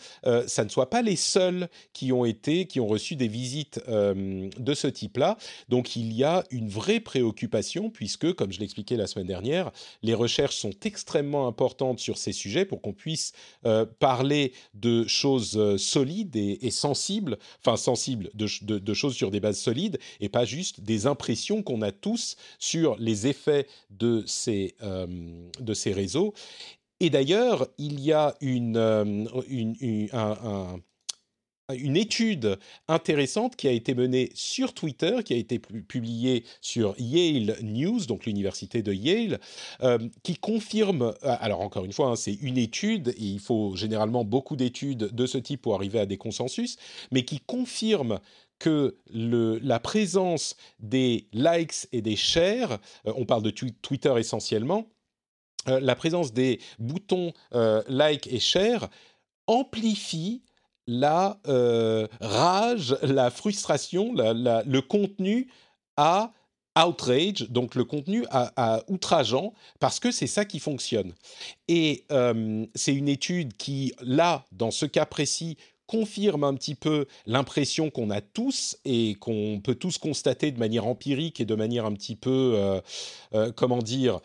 ça 0.46 0.64
ne 0.64 0.68
soit 0.68 0.90
pas 0.90 1.02
les 1.02 1.16
seuls 1.16 1.68
qui 1.92 2.12
ont 2.12 2.24
été 2.24 2.66
qui 2.66 2.80
ont 2.80 2.86
reçu 2.86 3.16
des 3.16 3.28
visites 3.28 3.80
de 3.88 4.74
ce 4.74 4.86
type-là. 4.86 5.38
Donc 5.68 5.96
il 5.96 6.12
y 6.12 6.24
a 6.24 6.44
une 6.50 6.68
vraie 6.68 7.00
préoccupation 7.00 7.90
puisque, 7.90 8.32
comme 8.34 8.52
je 8.52 8.60
l'expliquais 8.60 8.87
la 8.96 9.06
semaine 9.06 9.26
dernière, 9.26 9.70
les 10.02 10.14
recherches 10.14 10.56
sont 10.56 10.72
extrêmement 10.84 11.46
importantes 11.46 11.98
sur 11.98 12.18
ces 12.18 12.32
sujets 12.32 12.64
pour 12.64 12.80
qu'on 12.80 12.92
puisse 12.92 13.32
euh, 13.66 13.86
parler 13.98 14.52
de 14.74 15.06
choses 15.06 15.56
euh, 15.56 15.76
solides 15.78 16.36
et, 16.36 16.70
sensibles, 16.70 17.38
enfin 17.60 17.76
sensibles, 17.76 18.30
de, 18.34 18.94
choses 18.94 19.14
sur 19.14 19.30
des 19.30 19.40
bases 19.40 19.58
solides 19.58 19.98
et 20.20 20.28
pas 20.28 20.44
juste 20.44 20.80
des 20.80 21.06
impressions 21.06 21.62
qu'on 21.62 21.82
a 21.82 21.92
tous 21.92 22.36
sur 22.58 22.96
les 22.98 23.26
effets 23.26 23.66
de 23.90 24.24
ces, 24.26 24.74
euh, 24.82 25.06
réseaux. 25.86 26.34
Et 27.00 27.10
d'ailleurs, 27.10 27.68
il 27.78 28.00
y 28.00 28.12
a 28.12 28.34
une, 28.40 29.28
une, 29.48 30.08
un 30.12 30.80
une 31.74 31.96
étude 31.96 32.58
intéressante 32.88 33.54
qui 33.56 33.68
a 33.68 33.72
été 33.72 33.94
menée 33.94 34.30
sur 34.34 34.72
Twitter, 34.72 35.18
qui 35.24 35.34
a 35.34 35.36
été 35.36 35.58
publiée 35.58 36.44
sur 36.62 36.94
Yale 36.98 37.56
News, 37.62 38.06
donc 38.06 38.24
l'université 38.24 38.82
de 38.82 38.92
Yale, 38.92 39.38
euh, 39.82 39.98
qui 40.22 40.36
confirme, 40.36 41.02
euh, 41.02 41.36
alors 41.40 41.60
encore 41.60 41.84
une 41.84 41.92
fois, 41.92 42.08
hein, 42.08 42.16
c'est 42.16 42.32
une 42.32 42.56
étude, 42.56 43.08
et 43.08 43.24
il 43.24 43.40
faut 43.40 43.76
généralement 43.76 44.24
beaucoup 44.24 44.56
d'études 44.56 45.14
de 45.14 45.26
ce 45.26 45.36
type 45.36 45.60
pour 45.60 45.74
arriver 45.74 46.00
à 46.00 46.06
des 46.06 46.16
consensus, 46.16 46.78
mais 47.10 47.24
qui 47.24 47.40
confirme 47.40 48.18
que 48.58 48.96
la 49.10 49.78
présence 49.78 50.56
des 50.80 51.28
likes 51.32 51.86
et 51.92 52.00
des 52.00 52.16
shares, 52.16 52.78
euh, 53.06 53.12
on 53.16 53.26
parle 53.26 53.42
de 53.42 53.50
Twitter 53.50 54.14
essentiellement, 54.16 54.86
la 55.66 55.96
présence 55.96 56.32
des 56.32 56.60
boutons 56.78 57.32
like 57.52 58.26
et 58.28 58.38
share 58.38 58.88
amplifie 59.46 60.42
la 60.88 61.38
euh, 61.46 62.08
rage, 62.20 62.96
la 63.02 63.30
frustration, 63.30 64.14
le 64.14 64.80
contenu 64.80 65.48
à 65.96 66.32
outrage, 66.76 67.46
donc 67.50 67.74
le 67.74 67.84
contenu 67.84 68.24
à, 68.30 68.82
outrageant, 68.88 69.52
parce 69.80 70.00
que 70.00 70.10
c'est 70.10 70.26
ça 70.26 70.44
qui 70.44 70.58
fonctionne. 70.58 71.12
Et 71.68 72.04
euh, 72.10 72.64
c'est 72.74 72.94
une 72.94 73.08
étude 73.08 73.56
qui, 73.56 73.92
là, 74.00 74.44
dans 74.52 74.70
ce 74.70 74.86
cas 74.86 75.04
précis, 75.04 75.58
confirme 75.86 76.44
un 76.44 76.54
petit 76.54 76.74
peu 76.74 77.06
l'impression 77.26 77.90
qu'on 77.90 78.10
a 78.10 78.20
tous 78.20 78.78
et 78.84 79.16
qu'on 79.16 79.60
peut 79.62 79.74
tous 79.74 79.98
constater 79.98 80.52
de 80.52 80.58
manière 80.58 80.86
empirique 80.86 81.40
et 81.40 81.44
de 81.44 81.54
manière 81.54 81.84
un 81.84 81.92
petit 81.92 82.16
peu, 82.16 82.80
euh, 83.34 83.52
comment 83.56 83.82
dire, 83.82 84.20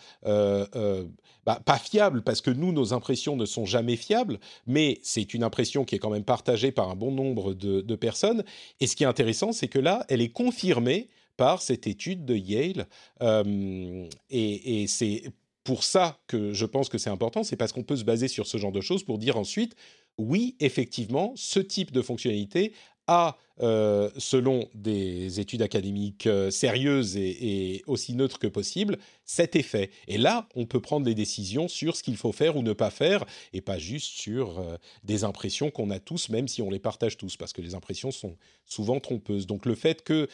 bah, 1.46 1.62
pas 1.66 1.78
fiable 1.78 2.24
parce 2.24 2.42
que 2.42 2.52
nous, 2.52 2.72
nos 2.72 2.94
impressions 2.94 3.36
ne 3.36 3.46
sont 3.46 3.66
jamais 3.66 3.96
fiables, 3.96 4.40
mais 4.66 5.00
c'est 5.04 5.34
une 5.34 5.44
impression 5.44 5.86
qui 5.86 5.96
est 5.96 6.00
quand 6.00 6.10
même 6.10 6.24
partagée 6.24 6.72
par 6.72 6.90
un 6.90 6.96
bon 6.96 7.12
nombre 7.12 7.54
de, 7.54 7.96
personnes. 7.96 8.44
Et 8.80 8.88
ce 8.88 8.96
qui 8.96 9.04
est 9.04 9.08
intéressant, 9.08 9.52
c'est 9.52 9.68
que 9.68 9.80
là, 9.80 10.06
elle 10.10 10.22
est 10.22 10.32
confirmée 10.32 11.10
par 11.38 11.62
cette 11.62 11.88
étude 11.88 12.26
de 12.26 12.36
Yale. 12.36 12.88
Euh, 13.22 14.08
et, 14.30 14.84
et 14.84 14.88
c'est 14.88 15.24
pour 15.64 15.84
ça 15.84 16.20
que 16.28 16.54
je 16.54 16.66
pense 16.66 16.90
que 16.90 16.98
c'est 16.98 17.10
important, 17.10 17.44
c'est 17.44 17.56
parce 17.56 17.72
qu'on 17.72 17.84
peut 17.84 17.96
se 17.96 18.04
baser 18.04 18.28
sur 18.28 18.48
ce 18.48 18.58
genre 18.58 18.72
de 18.72 18.82
choses 18.82 19.04
pour 19.04 19.18
dire 19.18 19.38
ensuite, 19.38 19.76
oui, 20.18 20.56
effectivement, 20.60 21.34
ce 21.36 21.60
type 21.60 21.92
de 21.92 22.02
fonctionnalité 22.02 22.74
a, 23.08 23.38
euh, 23.62 24.10
selon 24.18 24.68
des 24.74 25.40
études 25.40 25.62
académiques 25.62 26.26
euh, 26.26 26.50
sérieuses 26.50 27.16
et, 27.18 27.84
aussi 27.86 28.16
neutres 28.16 28.40
que 28.40 28.48
possible, 28.48 28.98
cet 29.26 29.56
effet. 29.56 29.92
Et 30.08 30.18
là, 30.18 30.48
on 30.56 30.66
peut 30.66 30.80
prendre 30.80 31.06
des 31.06 31.14
décisions 31.14 31.68
sur 31.68 31.96
ce 31.96 32.04
qu'il 32.04 32.18
faut 32.18 32.32
faire 32.32 32.58
ou 32.58 32.64
ne 32.64 32.74
pas 32.74 32.90
faire, 32.90 33.26
et 33.54 33.62
pas 33.62 33.78
juste 33.78 34.12
sur 34.20 34.60
euh, 34.60 34.78
des 35.04 35.24
impressions 35.24 35.70
qu'on 35.70 35.92
a 35.92 36.00
tous, 36.00 36.30
même 36.30 36.48
si 36.48 36.62
on 36.62 36.70
les 36.70 36.80
partage 36.80 37.18
tous, 37.18 37.38
parce 37.38 37.54
que 37.54 37.62
les 37.62 37.76
impressions 37.76 38.12
sont 38.12 38.38
souvent 38.66 39.00
trompeuses. 39.00 39.46
Donc 39.46 39.66
le 39.66 39.76
fait 39.76 40.04
que 40.04 40.28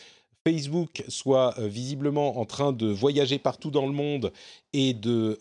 Facebook 0.48 1.04
soit 1.10 1.56
visiblement 1.60 2.40
en 2.40 2.46
train 2.46 2.72
de 2.72 2.88
voyager 2.88 3.38
partout 3.38 3.72
dans 3.72 3.86
le 3.86 3.92
monde 3.92 4.32
et 4.72 4.94
de 4.94 5.38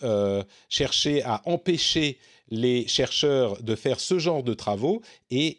chercher 0.68 1.22
à 1.22 1.40
empêcher 1.46 2.18
les 2.50 2.86
chercheurs 2.88 3.62
de 3.62 3.76
faire 3.76 4.00
ce 4.00 4.18
genre 4.18 4.42
de 4.42 4.54
travaux 4.54 5.00
est 5.30 5.58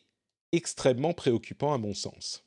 extrêmement 0.52 1.14
préoccupant 1.14 1.74
à 1.74 1.78
mon 1.78 1.94
sens. 1.94 2.46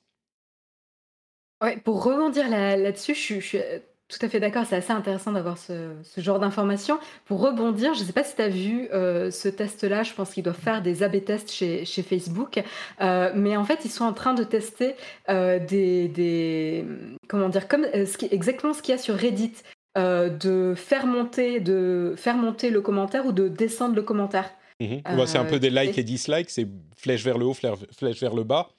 Pour 1.85 2.03
rebondir 2.03 2.49
là-dessus, 2.49 3.15
je, 3.15 3.41
suis 3.41 3.59
euh, 3.59 3.79
tout 4.09 4.19
à 4.21 4.29
fait 4.29 4.41
d'accord, 4.41 4.65
c'est 4.69 4.75
assez 4.75 4.93
intéressant 4.93 5.31
d'avoir 5.31 5.59
ce, 5.59 5.95
genre 6.17 6.41
d'informations. 6.41 6.99
Pour 7.25 7.41
rebondir, 7.41 7.95
je 7.95 8.01
ne 8.01 8.05
sais 8.05 8.13
pas 8.13 8.25
si 8.25 8.35
tu 8.35 8.43
as 8.43 8.49
vu 8.49 8.89
euh, 8.93 9.31
ce 9.31 9.49
test-là, 9.49 10.03
je 10.03 10.13
pense 10.13 10.33
qu'ils 10.33 10.43
doivent 10.43 10.59
faire 10.59 10.83
des 10.83 11.05
A-B 11.05 11.25
tests 11.25 11.53
chez, 11.53 11.85
Facebook, 11.85 12.61
euh, 13.01 13.31
mais 13.37 13.57
en 13.57 13.65
fait, 13.65 13.85
ils 13.85 13.91
sont 13.93 14.05
en 14.05 14.13
train 14.13 14.35
de 14.35 14.43
tester 14.43 14.97
des, 15.29 16.85
Comment 17.29 17.49
dire 17.49 17.67
ce 17.71 18.17
qui, 18.17 18.27
Exactement 18.33 18.75
ce 18.75 18.83
qu'il 18.83 18.93
y 18.93 18.99
a 18.99 18.99
sur 18.99 19.15
Reddit, 19.15 19.55
de, 19.97 20.75
faire 20.77 21.07
monter, 21.07 21.61
de 21.61 22.15
faire 22.17 22.37
monter 22.37 22.71
le 22.71 22.81
commentaire 22.81 23.25
ou 23.25 23.33
de 23.33 23.47
descendre 23.47 23.95
le 23.95 24.03
commentaire. 24.03 24.51
Mhm. 24.83 25.27
c'est 25.27 25.39
un 25.39 25.45
peu 25.45 25.59
des 25.59 25.71
likes 25.71 25.99
et 25.99 26.05
dislikes, 26.05 26.51
c'est 26.51 26.67
flèche 26.97 27.25
vers 27.25 27.39
le 27.39 27.47
haut, 27.47 27.55
flèche 27.55 28.21
vers 28.21 28.35
le 28.35 28.45
bas. 28.45 28.71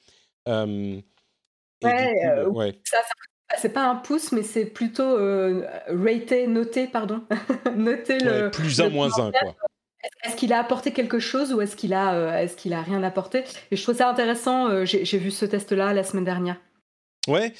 Euh, 0.47 2.45
ouais, 2.49 2.79
c'est 3.57 3.73
pas 3.73 3.85
un 3.87 3.95
pouce, 3.95 4.31
mais 4.31 4.43
c'est 4.43 4.65
plutôt 4.65 5.17
euh, 5.17 5.67
raté, 5.87 6.47
noté, 6.47 6.87
pardon. 6.87 7.21
noté 7.75 8.19
le. 8.19 8.49
plus 8.51 8.81
un, 8.81 8.89
moins 8.89 9.19
un, 9.19 9.31
quoi. 9.31 9.55
Est-ce 10.23 10.35
qu'il 10.35 10.51
a 10.53 10.59
apporté 10.59 10.91
quelque 10.91 11.19
chose 11.19 11.53
ou 11.53 11.61
est-ce 11.61 11.75
qu'il 11.75 11.93
a, 11.93 12.41
est-ce 12.41 12.55
qu'il 12.55 12.73
a 12.73 12.81
rien 12.81 13.03
apporté? 13.03 13.43
Et 13.71 13.75
je 13.75 13.83
trouve 13.83 13.95
ça 13.95 14.09
intéressant. 14.09 14.85
j'ai 14.85 15.17
vu 15.17 15.31
ce 15.31 15.45
test-là 15.45 15.93
la 15.93 16.03
semaine 16.03 16.25
dernière. 16.25 16.57
Ouais, 17.27 17.53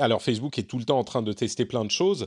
alors 0.00 0.22
Facebook 0.22 0.58
est 0.58 0.64
tout 0.64 0.76
le 0.76 0.84
temps 0.84 0.98
en 0.98 1.04
train 1.04 1.22
de 1.22 1.32
tester 1.32 1.64
plein 1.64 1.84
de 1.84 1.90
choses. 1.90 2.26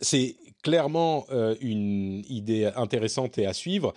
c'est 0.00 0.36
clairement 0.62 1.26
une 1.60 2.22
idée 2.26 2.70
intéressante 2.74 3.36
et 3.36 3.44
à 3.44 3.52
suivre. 3.52 3.92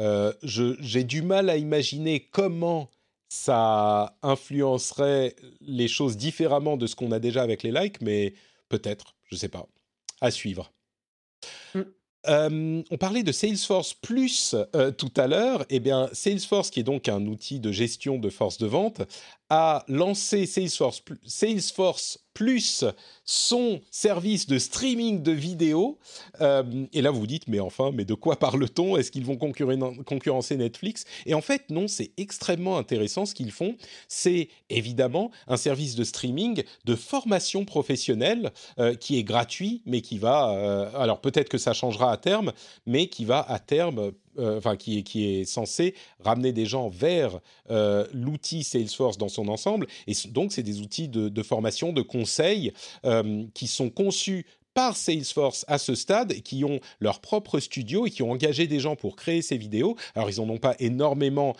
Euh, 0.00 0.32
j'ai 0.42 1.04
du 1.04 1.22
mal 1.22 1.50
à 1.50 1.56
imaginer 1.56 2.28
comment 2.30 2.90
ça 3.28 4.16
influencerait 4.22 5.36
les 5.60 5.88
choses 5.88 6.16
différemment 6.16 6.76
de 6.76 6.86
ce 6.86 6.96
qu'on 6.96 7.12
a 7.12 7.18
déjà 7.18 7.42
avec 7.42 7.62
les 7.62 7.72
likes, 7.72 8.00
mais 8.00 8.34
peut-être, 8.68 9.14
je 9.24 9.36
ne 9.36 9.38
sais 9.38 9.48
pas. 9.48 9.66
À 10.20 10.30
suivre. 10.30 10.72
Mm. 11.74 11.80
Euh, 12.28 12.82
on 12.90 12.96
parlait 12.98 13.22
de 13.22 13.32
Salesforce 13.32 13.94
Plus 13.94 14.54
euh, 14.76 14.92
tout 14.92 15.12
à 15.16 15.26
l'heure. 15.26 15.64
Eh 15.70 15.80
bien, 15.80 16.08
Salesforce, 16.12 16.70
qui 16.70 16.80
est 16.80 16.84
donc 16.84 17.08
un 17.08 17.26
outil 17.26 17.58
de 17.58 17.72
gestion 17.72 18.18
de 18.18 18.30
force 18.30 18.58
de 18.58 18.66
vente, 18.66 19.02
a 19.54 19.84
lancé 19.86 20.46
Salesforce, 20.46 21.02
Salesforce 21.26 22.18
Plus, 22.32 22.86
son 23.26 23.82
service 23.90 24.46
de 24.46 24.58
streaming 24.58 25.22
de 25.22 25.32
vidéos. 25.32 25.98
Euh, 26.40 26.62
et 26.94 27.02
là, 27.02 27.10
vous 27.10 27.20
vous 27.20 27.26
dites, 27.26 27.46
mais 27.48 27.60
enfin, 27.60 27.90
mais 27.92 28.06
de 28.06 28.14
quoi 28.14 28.38
parle-t-on? 28.38 28.96
Est-ce 28.96 29.10
qu'ils 29.10 29.26
vont 29.26 29.36
concurrencer 29.36 30.56
Netflix? 30.56 31.04
Et 31.26 31.34
en 31.34 31.42
fait, 31.42 31.68
non, 31.68 31.86
c'est 31.86 32.12
extrêmement 32.16 32.78
intéressant 32.78 33.26
ce 33.26 33.34
qu'ils 33.34 33.52
font. 33.52 33.76
C'est 34.08 34.48
évidemment 34.70 35.30
un 35.46 35.58
service 35.58 35.96
de 35.96 36.04
streaming 36.04 36.62
de 36.86 36.94
formation 36.94 37.66
professionnelle 37.66 38.52
euh, 38.78 38.94
qui 38.94 39.18
est 39.18 39.24
gratuit, 39.24 39.82
mais 39.84 40.00
qui 40.00 40.16
va, 40.16 40.54
euh, 40.54 40.90
alors 40.94 41.20
peut-être 41.20 41.50
que 41.50 41.58
ça 41.58 41.74
changera 41.74 42.10
à 42.10 42.16
terme, 42.16 42.54
mais 42.86 43.08
qui 43.08 43.26
va 43.26 43.44
à 43.46 43.58
terme 43.58 44.12
enfin 44.38 44.76
qui 44.76 44.98
est, 44.98 45.02
qui 45.02 45.26
est 45.26 45.44
censé 45.44 45.94
ramener 46.20 46.52
des 46.52 46.66
gens 46.66 46.88
vers 46.88 47.40
euh, 47.70 48.06
l'outil 48.12 48.64
Salesforce 48.64 49.18
dans 49.18 49.28
son 49.28 49.48
ensemble. 49.48 49.86
Et 50.06 50.12
donc, 50.28 50.52
c'est 50.52 50.62
des 50.62 50.80
outils 50.80 51.08
de, 51.08 51.42
formation, 51.42 51.92
de 51.92 52.02
conseil 52.02 52.72
euh, 53.04 53.44
qui 53.54 53.66
sont 53.66 53.90
conçus 53.90 54.46
par 54.74 54.96
Salesforce 54.96 55.66
à 55.68 55.76
ce 55.76 55.94
stade, 55.94 56.32
qui 56.42 56.64
ont 56.64 56.80
leur 56.98 57.20
propre 57.20 57.60
studio 57.60 58.06
et 58.06 58.10
qui 58.10 58.22
ont 58.22 58.30
engagé 58.30 58.66
des 58.66 58.80
gens 58.80 58.96
pour 58.96 59.16
créer 59.16 59.42
ces 59.42 59.58
vidéos. 59.58 59.96
Alors, 60.14 60.30
ils 60.30 60.40
n'en 60.40 60.48
ont 60.48 60.58
pas 60.58 60.76
énormément 60.78 61.54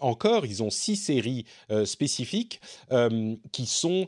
encore, 0.00 0.46
ils 0.46 0.62
ont 0.62 0.70
six 0.70 0.94
séries 0.94 1.44
spécifiques 1.84 2.60
qui 3.50 3.66
sont 3.66 4.06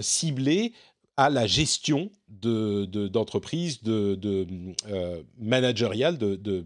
ciblées 0.00 0.74
à 1.16 1.30
la 1.30 1.46
gestion 1.46 2.10
d'entreprises, 2.28 3.82
de, 3.82 4.14
de, 4.14 4.44
de, 4.44 6.36
de 6.36 6.64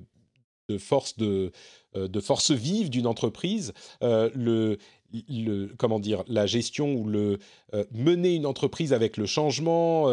force 0.78 1.16
de, 1.16 1.52
euh, 1.96 2.08
de 2.08 2.20
force 2.20 2.50
vive 2.50 2.90
d'une 2.90 3.06
entreprise, 3.06 3.72
euh, 4.02 4.30
le, 4.34 4.78
le, 5.28 5.68
comment 5.78 6.00
dire, 6.00 6.24
la 6.28 6.46
gestion 6.46 6.94
ou 6.94 7.06
le 7.06 7.38
euh, 7.74 7.84
mener 7.92 8.34
une 8.34 8.46
entreprise 8.46 8.92
avec 8.92 9.16
le 9.16 9.26
changement, 9.26 10.08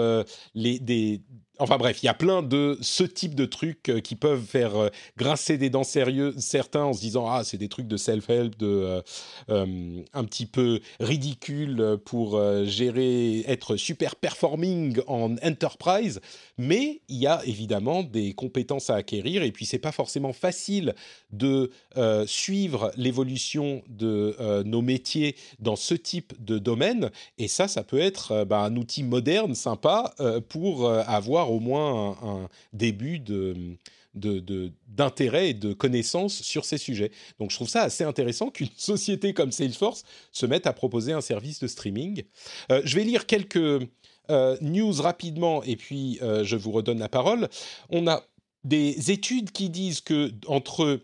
les, 0.54 0.80
des, 0.80 1.22
Enfin 1.60 1.78
bref, 1.78 2.02
il 2.02 2.08
y 2.08 2.10
a 2.10 2.16
plein 2.16 2.42
de 2.42 2.80
ce 2.82 3.04
type 3.04 3.36
de 3.36 3.46
trucs 3.46 3.90
euh, 3.90 4.00
qui 4.00 4.16
peuvent 4.16 4.44
faire 4.44 4.76
euh, 4.76 4.90
grincer 5.18 5.60
des 5.60 5.70
dents 5.70 5.84
sérieux 5.84 6.34
certains 6.40 6.86
en 6.86 6.94
se 6.94 7.00
disant 7.00 7.28
ah 7.30 7.44
c'est 7.44 7.60
des 7.60 7.70
trucs 7.70 7.88
de 7.88 7.96
self-help, 7.96 8.58
de 8.58 9.04
euh, 9.50 10.04
un 10.14 10.24
petit 10.24 10.48
peu 10.48 10.80
ridicule 11.00 12.00
pour 12.06 12.42
gérer, 12.66 13.42
être 13.42 13.76
super 13.76 14.16
performing 14.16 15.00
en 15.06 15.36
enterprise. 15.44 16.22
Mais 16.58 17.02
il 17.08 17.18
y 17.18 17.28
a 17.28 17.42
évidemment 17.46 18.02
des 18.02 18.34
compétences 18.34 18.90
à 18.90 18.96
acquérir 18.96 19.44
et 19.44 19.52
puis 19.52 19.68
c'est 19.68 19.78
pas 19.78 19.92
forcément 19.92 20.34
facile 20.34 20.96
de 21.32 21.72
suivre 22.26 22.92
l'évolution 22.96 23.84
de 23.88 24.64
nos 24.64 24.82
métiers 24.82 25.36
dans 25.60 25.76
ce 25.76 25.94
type 25.94 26.34
de 26.44 26.58
domaine. 26.58 27.12
Et 27.38 27.48
ça, 27.48 27.68
ça 27.68 27.84
peut 27.84 28.00
être 28.00 28.46
bah, 28.46 28.60
un 28.60 28.76
outil 28.76 29.04
moderne, 29.04 29.56
sympa 29.56 30.14
pour 30.50 30.90
avoir 30.90 31.43
au 31.52 31.60
moins 31.60 32.18
un, 32.22 32.50
début 32.74 33.20
de 33.20 33.78
d'intérêt 34.16 35.50
et 35.50 35.54
de 35.54 35.74
connaissances 35.74 36.42
sur 36.42 36.66
ces 36.66 36.78
sujets. 36.78 37.12
Donc 37.40 37.52
je 37.52 37.56
trouve 37.56 37.70
ça 37.70 37.84
assez 37.84 38.04
intéressant 38.04 38.52
qu'une 38.52 38.70
société 38.78 39.34
comme 39.34 39.52
Salesforce 39.52 40.04
se 40.32 40.46
mette 40.46 40.68
à 40.68 40.74
proposer 40.74 41.14
un 41.14 41.22
service 41.22 41.60
de 41.60 41.68
streaming. 41.68 42.24
Euh, 42.72 42.82
je 42.86 42.96
vais 42.96 43.04
lire 43.04 43.26
quelques 43.26 43.88
euh, 44.30 44.58
news 44.62 44.94
rapidement 45.02 45.64
et 45.64 45.76
puis 45.76 46.20
euh, 46.22 46.44
je 46.44 46.56
vous 46.56 46.72
redonne 46.72 47.00
la 47.00 47.10
parole. 47.10 47.50
On 47.90 48.08
a 48.08 48.24
des 48.64 49.12
études 49.12 49.52
qui 49.52 49.70
disent 49.70 50.02
que 50.02 50.32
entre 50.48 51.02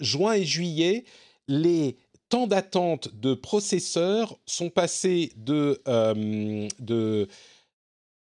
juin 0.00 0.34
et 0.34 0.44
juillet, 0.44 1.04
les 1.48 1.96
temps 2.28 2.46
d'attente 2.46 3.08
de 3.14 3.34
processeurs 3.34 4.38
sont 4.46 4.70
passés 4.70 5.32
de, 5.36 5.80
de 6.80 7.28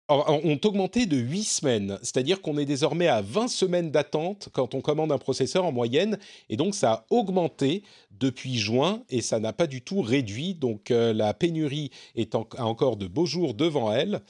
ont 0.08 0.60
augmenté 0.64 1.06
de 1.06 1.16
8 1.16 1.44
semaines, 1.44 1.98
c'est-à-dire 2.02 2.42
qu'on 2.42 2.58
est 2.58 2.66
désormais 2.66 3.08
à 3.08 3.22
20 3.22 3.48
semaines 3.48 3.90
d'attente 3.90 4.48
quand 4.52 4.74
on 4.74 4.80
commande 4.80 5.12
un 5.12 5.18
processeur 5.18 5.64
en 5.64 5.72
moyenne, 5.72 6.18
et 6.50 6.56
donc 6.56 6.74
ça 6.74 6.92
a 6.92 7.06
augmenté 7.10 7.82
depuis 8.18 8.56
juin 8.56 9.02
et 9.10 9.22
ça 9.22 9.40
n'a 9.40 9.52
pas 9.52 9.66
du 9.66 9.82
tout 9.82 10.00
réduit, 10.02 10.54
donc 10.54 10.90
euh, 10.90 11.12
la 11.12 11.34
pénurie 11.34 11.90
est 12.16 12.34
a 12.34 12.64
encore 12.64 12.96
de 12.96 13.06
beaux 13.06 13.26
jours 13.26 13.54
devant 13.54 13.92
elle. 13.92 14.20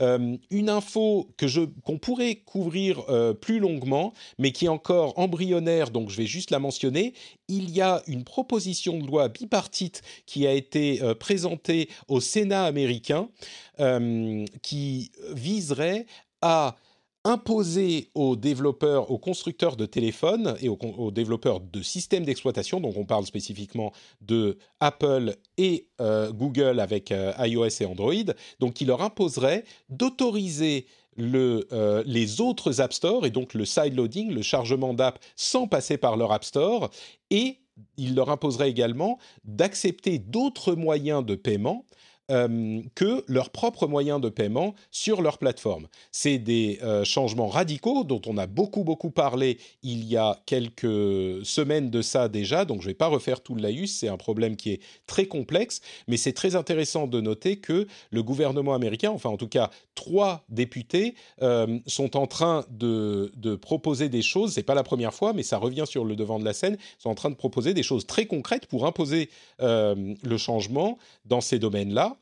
Euh, 0.00 0.36
une 0.50 0.68
info 0.68 1.28
qu'on 1.84 1.98
pourrait 1.98 2.36
couvrir 2.36 3.02
euh, 3.08 3.34
plus 3.34 3.58
longuement, 3.58 4.12
mais 4.38 4.52
qui 4.52 4.66
est 4.66 4.68
encore 4.68 5.18
embryonnaire, 5.18 5.90
donc 5.90 6.10
je 6.10 6.16
vais 6.16 6.26
juste 6.26 6.50
la 6.50 6.58
mentionner. 6.58 7.14
Il 7.48 7.70
y 7.70 7.80
a 7.80 8.02
une 8.06 8.24
proposition 8.24 8.98
de 8.98 9.06
loi 9.06 9.28
bipartite 9.28 10.02
qui 10.26 10.46
a 10.46 10.52
été 10.52 11.00
présentée 11.20 11.88
au 12.08 12.20
Sénat 12.20 12.64
américain 12.64 13.28
euh, 13.80 14.44
qui 14.62 15.10
viserait 15.32 16.06
à 16.40 16.76
imposer 17.24 18.10
aux 18.14 18.36
développeurs, 18.36 19.10
aux 19.10 19.18
constructeurs 19.18 19.76
de 19.76 19.86
téléphones 19.86 20.56
et 20.60 20.68
aux, 20.68 21.10
développeurs 21.10 21.60
de 21.60 21.82
systèmes 21.82 22.24
d'exploitation, 22.24 22.80
donc 22.80 22.96
on 22.98 23.06
parle 23.06 23.24
spécifiquement 23.24 23.92
de 24.20 24.58
Apple 24.78 25.34
et 25.56 25.88
euh, 26.00 26.30
Google 26.32 26.80
avec 26.80 27.10
euh, 27.10 27.32
iOS 27.38 27.80
et 27.80 27.86
Android, 27.86 28.34
donc 28.60 28.74
qui 28.74 28.84
leur 28.84 29.00
imposerait 29.00 29.64
d'autoriser 29.88 30.86
le, 31.16 31.66
les 32.06 32.40
autres 32.40 32.80
App 32.80 32.92
Store 32.92 33.26
et 33.26 33.30
donc 33.30 33.54
le 33.54 33.64
sideloading, 33.64 34.32
le 34.32 34.42
chargement 34.42 34.94
d'app 34.94 35.18
sans 35.36 35.66
passer 35.66 35.96
par 35.96 36.16
leur 36.16 36.32
App 36.32 36.44
Store, 36.44 36.90
et 37.30 37.58
il 37.96 38.14
leur 38.14 38.30
imposerait 38.30 38.70
également 38.70 39.18
d'accepter 39.44 40.18
d'autres 40.18 40.74
moyens 40.74 41.24
de 41.24 41.34
paiement 41.34 41.84
euh, 42.30 42.80
que 42.94 43.22
leurs 43.28 43.50
propres 43.50 43.86
moyens 43.86 44.18
de 44.18 44.30
paiement 44.30 44.74
sur 44.90 45.20
leur 45.20 45.36
plateforme. 45.36 45.88
C'est 46.10 46.38
des 46.38 46.78
euh, 46.82 47.04
changements 47.04 47.48
radicaux 47.48 48.02
dont 48.02 48.22
on 48.24 48.38
a 48.38 48.46
beaucoup 48.46 48.82
beaucoup 48.82 49.10
parlé 49.10 49.58
il 49.82 50.04
y 50.04 50.16
a 50.16 50.40
quelques 50.46 51.44
semaines 51.44 51.90
de 51.90 52.00
ça 52.00 52.30
déjà, 52.30 52.64
donc 52.64 52.80
je 52.80 52.86
ne 52.86 52.90
vais 52.92 52.94
pas 52.94 53.08
refaire 53.08 53.42
tout 53.42 53.54
le 53.54 53.60
laïus, 53.60 53.94
c'est 53.94 54.08
un 54.08 54.16
problème 54.16 54.56
qui 54.56 54.70
est 54.70 54.80
très 55.06 55.26
complexe, 55.26 55.82
mais 56.08 56.16
c'est 56.16 56.32
très 56.32 56.56
intéressant 56.56 57.06
de 57.06 57.20
noter 57.20 57.56
que 57.56 57.86
le 58.10 58.22
gouvernement 58.22 58.72
américain, 58.72 59.10
enfin 59.10 59.28
en 59.28 59.36
tout 59.36 59.48
cas 59.48 59.68
trois 59.94 60.44
députés, 60.48 61.16
euh, 61.42 61.78
sont 61.86 62.16
en 62.16 62.26
train 62.26 62.64
de, 62.70 63.32
de 63.36 63.54
proposer 63.54 64.08
des 64.08 64.22
choses, 64.22 64.54
c'est 64.54 64.62
pas 64.62 64.74
la 64.74 64.82
première 64.82 65.12
fois, 65.12 65.34
mais 65.34 65.42
ça 65.42 65.58
revient 65.58 65.84
sur 65.86 66.06
le 66.06 66.16
devant 66.16 66.38
de 66.38 66.44
la 66.46 66.54
scène, 66.54 66.78
sont 66.98 67.10
en 67.10 67.14
train 67.14 67.28
de 67.28 67.34
proposer 67.34 67.74
des 67.74 67.82
choses 67.82 68.06
très 68.06 68.24
concrètes 68.24 68.64
pour 68.64 68.86
imposer 68.86 69.28
le 69.58 70.36
changement 70.38 70.98
dans 71.26 71.40
ces 71.40 71.58
domaines-là. 71.58 72.13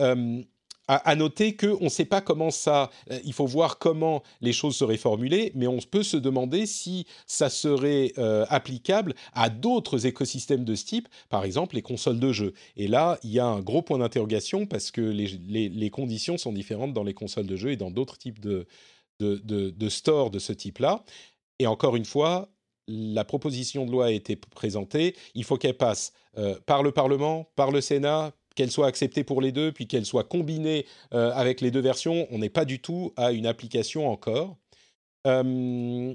Euh, 0.00 0.42
à, 0.86 1.16
noter 1.16 1.56
qu'on 1.56 1.84
ne 1.84 1.88
sait 1.88 2.04
pas 2.04 2.20
comment 2.20 2.50
ça. 2.50 2.90
Euh, 3.10 3.18
il 3.24 3.32
faut 3.32 3.46
voir 3.46 3.78
comment 3.78 4.22
les 4.42 4.52
choses 4.52 4.76
seraient 4.76 4.98
formulées, 4.98 5.50
mais 5.54 5.66
on 5.66 5.78
peut 5.78 6.02
se 6.02 6.18
demander 6.18 6.66
si 6.66 7.06
ça 7.26 7.48
serait 7.48 8.12
euh, 8.18 8.44
applicable 8.50 9.14
à 9.32 9.48
d'autres 9.48 10.04
écosystèmes 10.04 10.64
de 10.64 10.74
ce 10.74 10.84
type, 10.84 11.08
par 11.30 11.44
exemple 11.44 11.74
les 11.74 11.80
consoles 11.80 12.20
de 12.20 12.32
jeux. 12.32 12.52
Et 12.76 12.86
là, 12.86 13.18
il 13.22 13.30
y 13.30 13.38
a 13.38 13.46
un 13.46 13.60
gros 13.60 13.80
point 13.80 13.98
d'interrogation 13.98 14.66
parce 14.66 14.90
que 14.90 15.00
les, 15.00 15.90
conditions 15.90 16.36
sont 16.36 16.52
différentes 16.52 16.92
dans 16.92 17.04
les 17.04 17.14
consoles 17.14 17.46
de 17.46 17.56
jeux 17.56 17.70
et 17.70 17.76
dans 17.76 17.90
d'autres 17.90 18.18
types 18.18 18.40
de, 18.40 18.66
stores 19.88 20.30
de 20.30 20.38
ce 20.38 20.52
type-là. 20.52 21.02
Et 21.60 21.66
encore 21.66 21.96
une 21.96 22.04
fois, 22.04 22.50
la 22.88 23.24
proposition 23.24 23.86
de 23.86 23.90
loi 23.90 24.06
a 24.06 24.10
été 24.10 24.36
présentée. 24.36 25.16
Il 25.34 25.44
faut 25.44 25.56
qu'elle 25.56 25.78
passe 25.78 26.12
par 26.66 26.82
le 26.82 26.90
Parlement, 26.90 27.48
par 27.56 27.70
le 27.70 27.80
Sénat, 27.80 28.32
qu'elle 28.54 28.70
soit 28.70 28.86
acceptée 28.86 29.24
pour 29.24 29.40
les 29.40 29.52
deux, 29.52 29.72
puis 29.72 29.86
qu'elle 29.86 30.06
soit 30.06 30.24
combinée 30.24 30.86
euh, 31.12 31.32
avec 31.32 31.60
les 31.60 31.70
deux 31.70 31.80
versions, 31.80 32.26
on 32.30 32.38
n'est 32.38 32.50
pas 32.50 32.64
du 32.64 32.80
tout 32.80 33.12
à 33.16 33.32
une 33.32 33.46
application 33.46 34.08
encore. 34.08 34.56
Euh, 35.26 36.14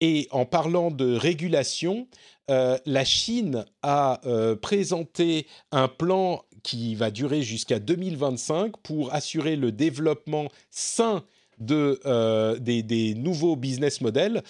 et 0.00 0.28
en 0.30 0.46
parlant 0.46 0.90
de 0.90 1.16
régulation, 1.16 2.06
euh, 2.50 2.78
la 2.86 3.04
Chine 3.04 3.64
a 3.82 4.20
présenté 4.62 5.46
un 5.72 5.88
plan 5.88 6.44
qui 6.62 6.94
va 6.94 7.10
durer 7.10 7.42
jusqu'à 7.42 7.78
2025 7.78 8.76
pour 8.78 9.12
assurer 9.12 9.56
le 9.56 9.72
développement 9.72 10.48
sain 10.70 11.24
de, 11.58 12.58
des, 12.58 12.84
des, 12.84 13.14
nouveaux 13.14 13.56
business 13.56 14.00
models 14.00 14.42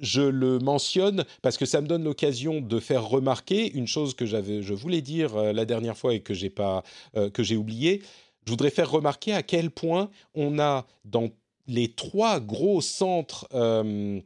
je 0.00 0.22
le 0.22 0.58
mentionne 0.58 1.24
parce 1.42 1.56
que 1.56 1.66
ça 1.66 1.80
me 1.80 1.86
donne 1.86 2.04
l'occasion 2.04 2.60
de 2.60 2.80
faire 2.80 3.06
remarquer 3.06 3.70
une 3.72 3.86
chose 3.86 4.14
que 4.14 4.26
j'avais, 4.26 4.62
je 4.62 4.74
voulais 4.74 5.02
dire 5.02 5.36
euh, 5.36 5.52
la 5.52 5.64
dernière 5.64 5.96
fois 5.96 6.14
et 6.14 6.20
que 6.20 6.34
j'ai 6.34 6.50
pas, 6.50 6.82
euh, 7.16 7.30
que 7.30 7.42
j'ai 7.42 7.56
oublié. 7.56 8.02
Je 8.46 8.50
voudrais 8.50 8.70
faire 8.70 8.90
remarquer 8.90 9.32
à 9.32 9.42
quel 9.42 9.70
point 9.70 10.10
on 10.34 10.58
a 10.58 10.86
dans 11.04 11.28
les 11.66 11.92
trois 11.92 12.40
gros 12.40 12.80
centres 12.80 13.46
euh, 13.54 14.20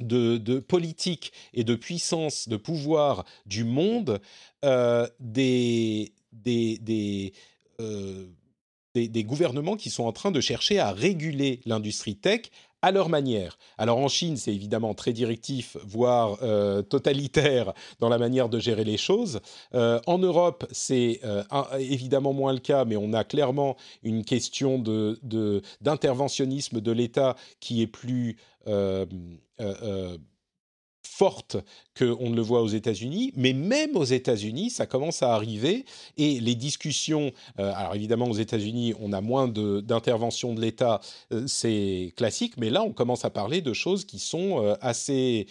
de, 0.00 0.58
politique 0.58 1.32
et 1.54 1.64
de 1.64 1.74
puissance, 1.76 2.48
de 2.48 2.56
pouvoir 2.56 3.24
du 3.46 3.64
monde, 3.64 4.20
des, 5.20 6.12
des, 6.32 6.78
des 6.78 7.32
des, 8.94 9.24
gouvernements 9.24 9.76
qui 9.76 9.90
sont 9.90 10.04
en 10.04 10.12
train 10.12 10.30
de 10.30 10.40
chercher 10.40 10.78
à 10.78 10.92
réguler 10.92 11.60
l'industrie 11.66 12.16
tech 12.16 12.42
à 12.84 12.90
leur 12.90 13.08
manière. 13.08 13.56
Alors 13.78 13.96
en 13.96 14.08
Chine, 14.08 14.36
c'est 14.36 14.54
évidemment 14.54 14.92
très 14.92 15.14
directif, 15.14 15.78
voire 15.86 16.36
euh, 16.42 16.82
totalitaire 16.82 17.72
dans 17.98 18.10
la 18.10 18.18
manière 18.18 18.50
de 18.50 18.58
gérer 18.58 18.84
les 18.84 18.98
choses. 18.98 19.40
Euh, 19.74 20.00
en 20.06 20.18
Europe, 20.18 20.66
c'est 20.70 21.20
euh, 21.24 21.42
évidemment 21.78 22.34
moins 22.34 22.52
le 22.52 22.58
cas, 22.58 22.84
mais 22.84 22.98
on 22.98 23.14
a 23.14 23.24
clairement 23.24 23.78
une 24.02 24.22
question 24.22 24.78
de, 24.78 25.18
d'interventionnisme 25.80 26.82
de 26.82 26.92
l'État 26.92 27.36
qui 27.58 27.80
est 27.80 27.86
plus 27.86 28.36
forte 31.06 31.56
qu'on 31.96 32.30
ne 32.30 32.34
le 32.34 32.42
voit 32.42 32.62
aux 32.62 32.68
États-Unis, 32.68 33.32
mais 33.36 33.52
même 33.52 33.96
aux 33.96 34.04
États-Unis, 34.04 34.70
ça 34.70 34.86
commence 34.86 35.22
à 35.22 35.34
arriver 35.34 35.84
et 36.16 36.40
les 36.40 36.54
discussions, 36.54 37.32
euh, 37.58 37.72
alors 37.74 37.94
évidemment 37.94 38.26
aux 38.26 38.34
États-Unis, 38.34 38.94
on 39.00 39.12
a 39.12 39.20
moins 39.20 39.46
d'intervention 39.48 40.54
de, 40.54 40.60
l'État, 40.60 41.00
euh, 41.32 41.44
c'est 41.46 42.12
classique, 42.16 42.54
mais 42.56 42.70
là 42.70 42.82
on 42.82 42.92
commence 42.92 43.24
à 43.24 43.30
parler 43.30 43.60
de 43.60 43.72
choses 43.72 44.04
qui 44.04 44.18
sont 44.18 44.62
euh, 44.62 44.74
assez, 44.80 45.46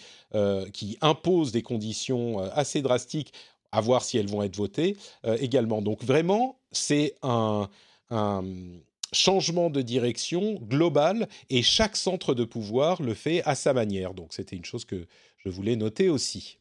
qui 0.72 0.98
imposent 1.00 1.52
des 1.52 1.62
conditions 1.62 2.40
assez 2.40 2.82
drastiques, 2.82 3.32
à 3.70 3.80
voir 3.80 4.02
si 4.02 4.18
elles 4.18 4.28
vont 4.28 4.42
être 4.42 4.56
votées 4.56 4.96
également. 5.38 5.80
Donc 5.80 6.02
vraiment, 6.02 6.58
c'est 6.72 7.14
un, 7.22 7.68
un 8.10 8.42
changement 9.14 9.70
de 9.70 9.80
direction 9.80 10.54
global 10.54 11.28
et 11.48 11.62
chaque 11.62 11.96
centre 11.96 12.34
de 12.34 12.44
pouvoir 12.44 13.00
le 13.00 13.14
fait 13.14 13.42
à 13.44 13.54
sa 13.54 13.72
manière. 13.72 14.12
Donc 14.12 14.34
c'était 14.34 14.56
une 14.56 14.64
chose 14.64 14.84
que 14.84 15.06
je 15.44 15.50
voulais 15.50 15.76
noter 15.76 16.08
aussi. 16.08 16.58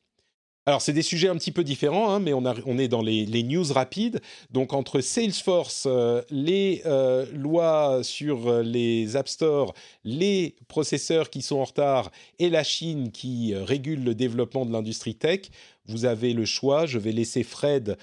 Alors, 0.66 0.82
c'est 0.82 0.94
des 0.94 1.02
sujets 1.02 1.28
un 1.28 1.36
petit 1.36 1.52
peu 1.52 1.64
différents, 1.64 2.14
hein, 2.14 2.20
mais 2.22 2.32
on, 2.34 2.44
on, 2.66 2.78
est 2.78 2.88
dans 2.88 3.02
les, 3.02 3.44
news 3.44 3.66
rapides. 3.74 4.22
Donc, 4.50 4.72
entre 4.72 5.02
Salesforce, 5.02 5.86
euh, 5.88 6.22
les 6.30 6.82
euh, 6.86 7.26
lois 7.34 8.00
sur 8.02 8.48
euh, 8.48 8.64
les 8.64 9.18
App 9.18 9.28
Store, 9.28 9.74
les 10.06 10.56
processeurs 10.70 11.30
qui 11.30 11.42
sont 11.42 11.58
en 11.58 11.66
retard 11.66 12.12
et 12.40 12.50
la 12.50 12.64
Chine 12.64 13.12
qui 13.12 13.54
régule 13.56 14.06
le 14.06 14.16
développement 14.16 14.66
de 14.66 14.72
l'industrie 14.72 15.16
tech, 15.16 15.42
vous 15.86 16.06
avez 16.06 16.32
le 16.32 16.46
choix. 16.46 16.86
Je 16.86 16.98
vais 16.98 17.12
laisser 17.12 17.44
Fred 17.44 17.98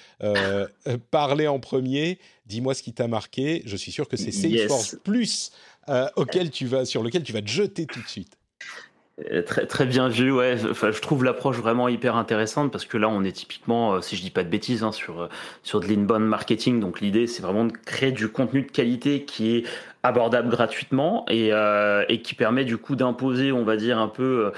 parler 1.10 1.46
en 1.46 1.60
premier. 1.60 2.18
Dis-moi 2.44 2.74
ce 2.74 2.82
qui 2.82 2.92
t'a 2.92 3.08
marqué. 3.08 3.62
Je 3.64 3.76
suis 3.76 3.90
sûr 3.90 4.06
que 4.06 4.18
c'est 4.18 4.32
Salesforce 4.32 4.96
Plus 5.02 5.50
auquel 6.16 6.50
tu 6.50 6.66
vas, 6.66 6.84
sur 6.84 7.02
lequel 7.02 7.22
tu 7.22 7.32
vas 7.32 7.40
te 7.40 7.48
jeter 7.48 7.86
tout 7.86 8.02
de 8.02 8.08
suite. 8.08 8.36
Euh, 9.30 9.42
très, 9.42 9.66
très 9.66 9.86
bien 9.86 10.08
vu, 10.08 10.32
ouais. 10.32 10.56
Je 10.58 11.00
trouve 11.00 11.24
l'approche 11.24 11.58
vraiment 11.58 11.88
hyper 11.88 12.16
intéressante 12.16 12.72
parce 12.72 12.84
que 12.84 12.96
là, 12.96 13.08
on 13.08 13.24
est 13.24 13.32
typiquement, 13.32 13.94
euh, 13.94 14.00
si 14.00 14.16
je 14.16 14.22
dis 14.22 14.30
pas 14.30 14.44
de 14.44 14.48
bêtises, 14.48 14.82
hein, 14.82 14.92
sur, 14.92 15.22
euh, 15.22 15.28
sur 15.62 15.80
de 15.80 15.86
l'inbound 15.86 16.24
marketing. 16.26 16.80
Donc, 16.80 17.00
l'idée, 17.00 17.26
c'est 17.26 17.42
vraiment 17.42 17.64
de 17.64 17.72
créer 17.72 18.12
du 18.12 18.28
contenu 18.28 18.62
de 18.62 18.70
qualité 18.70 19.24
qui 19.24 19.56
est 19.56 19.64
abordable 20.02 20.48
gratuitement 20.48 21.26
et, 21.28 21.50
et 22.08 22.22
qui 22.22 22.34
permet 22.34 22.64
du 22.64 22.78
coup 22.78 22.96
d'imposer, 22.96 23.52
on 23.52 23.64
va 23.64 23.76
dire, 23.76 23.98
un 23.98 24.08
peu 24.08 24.50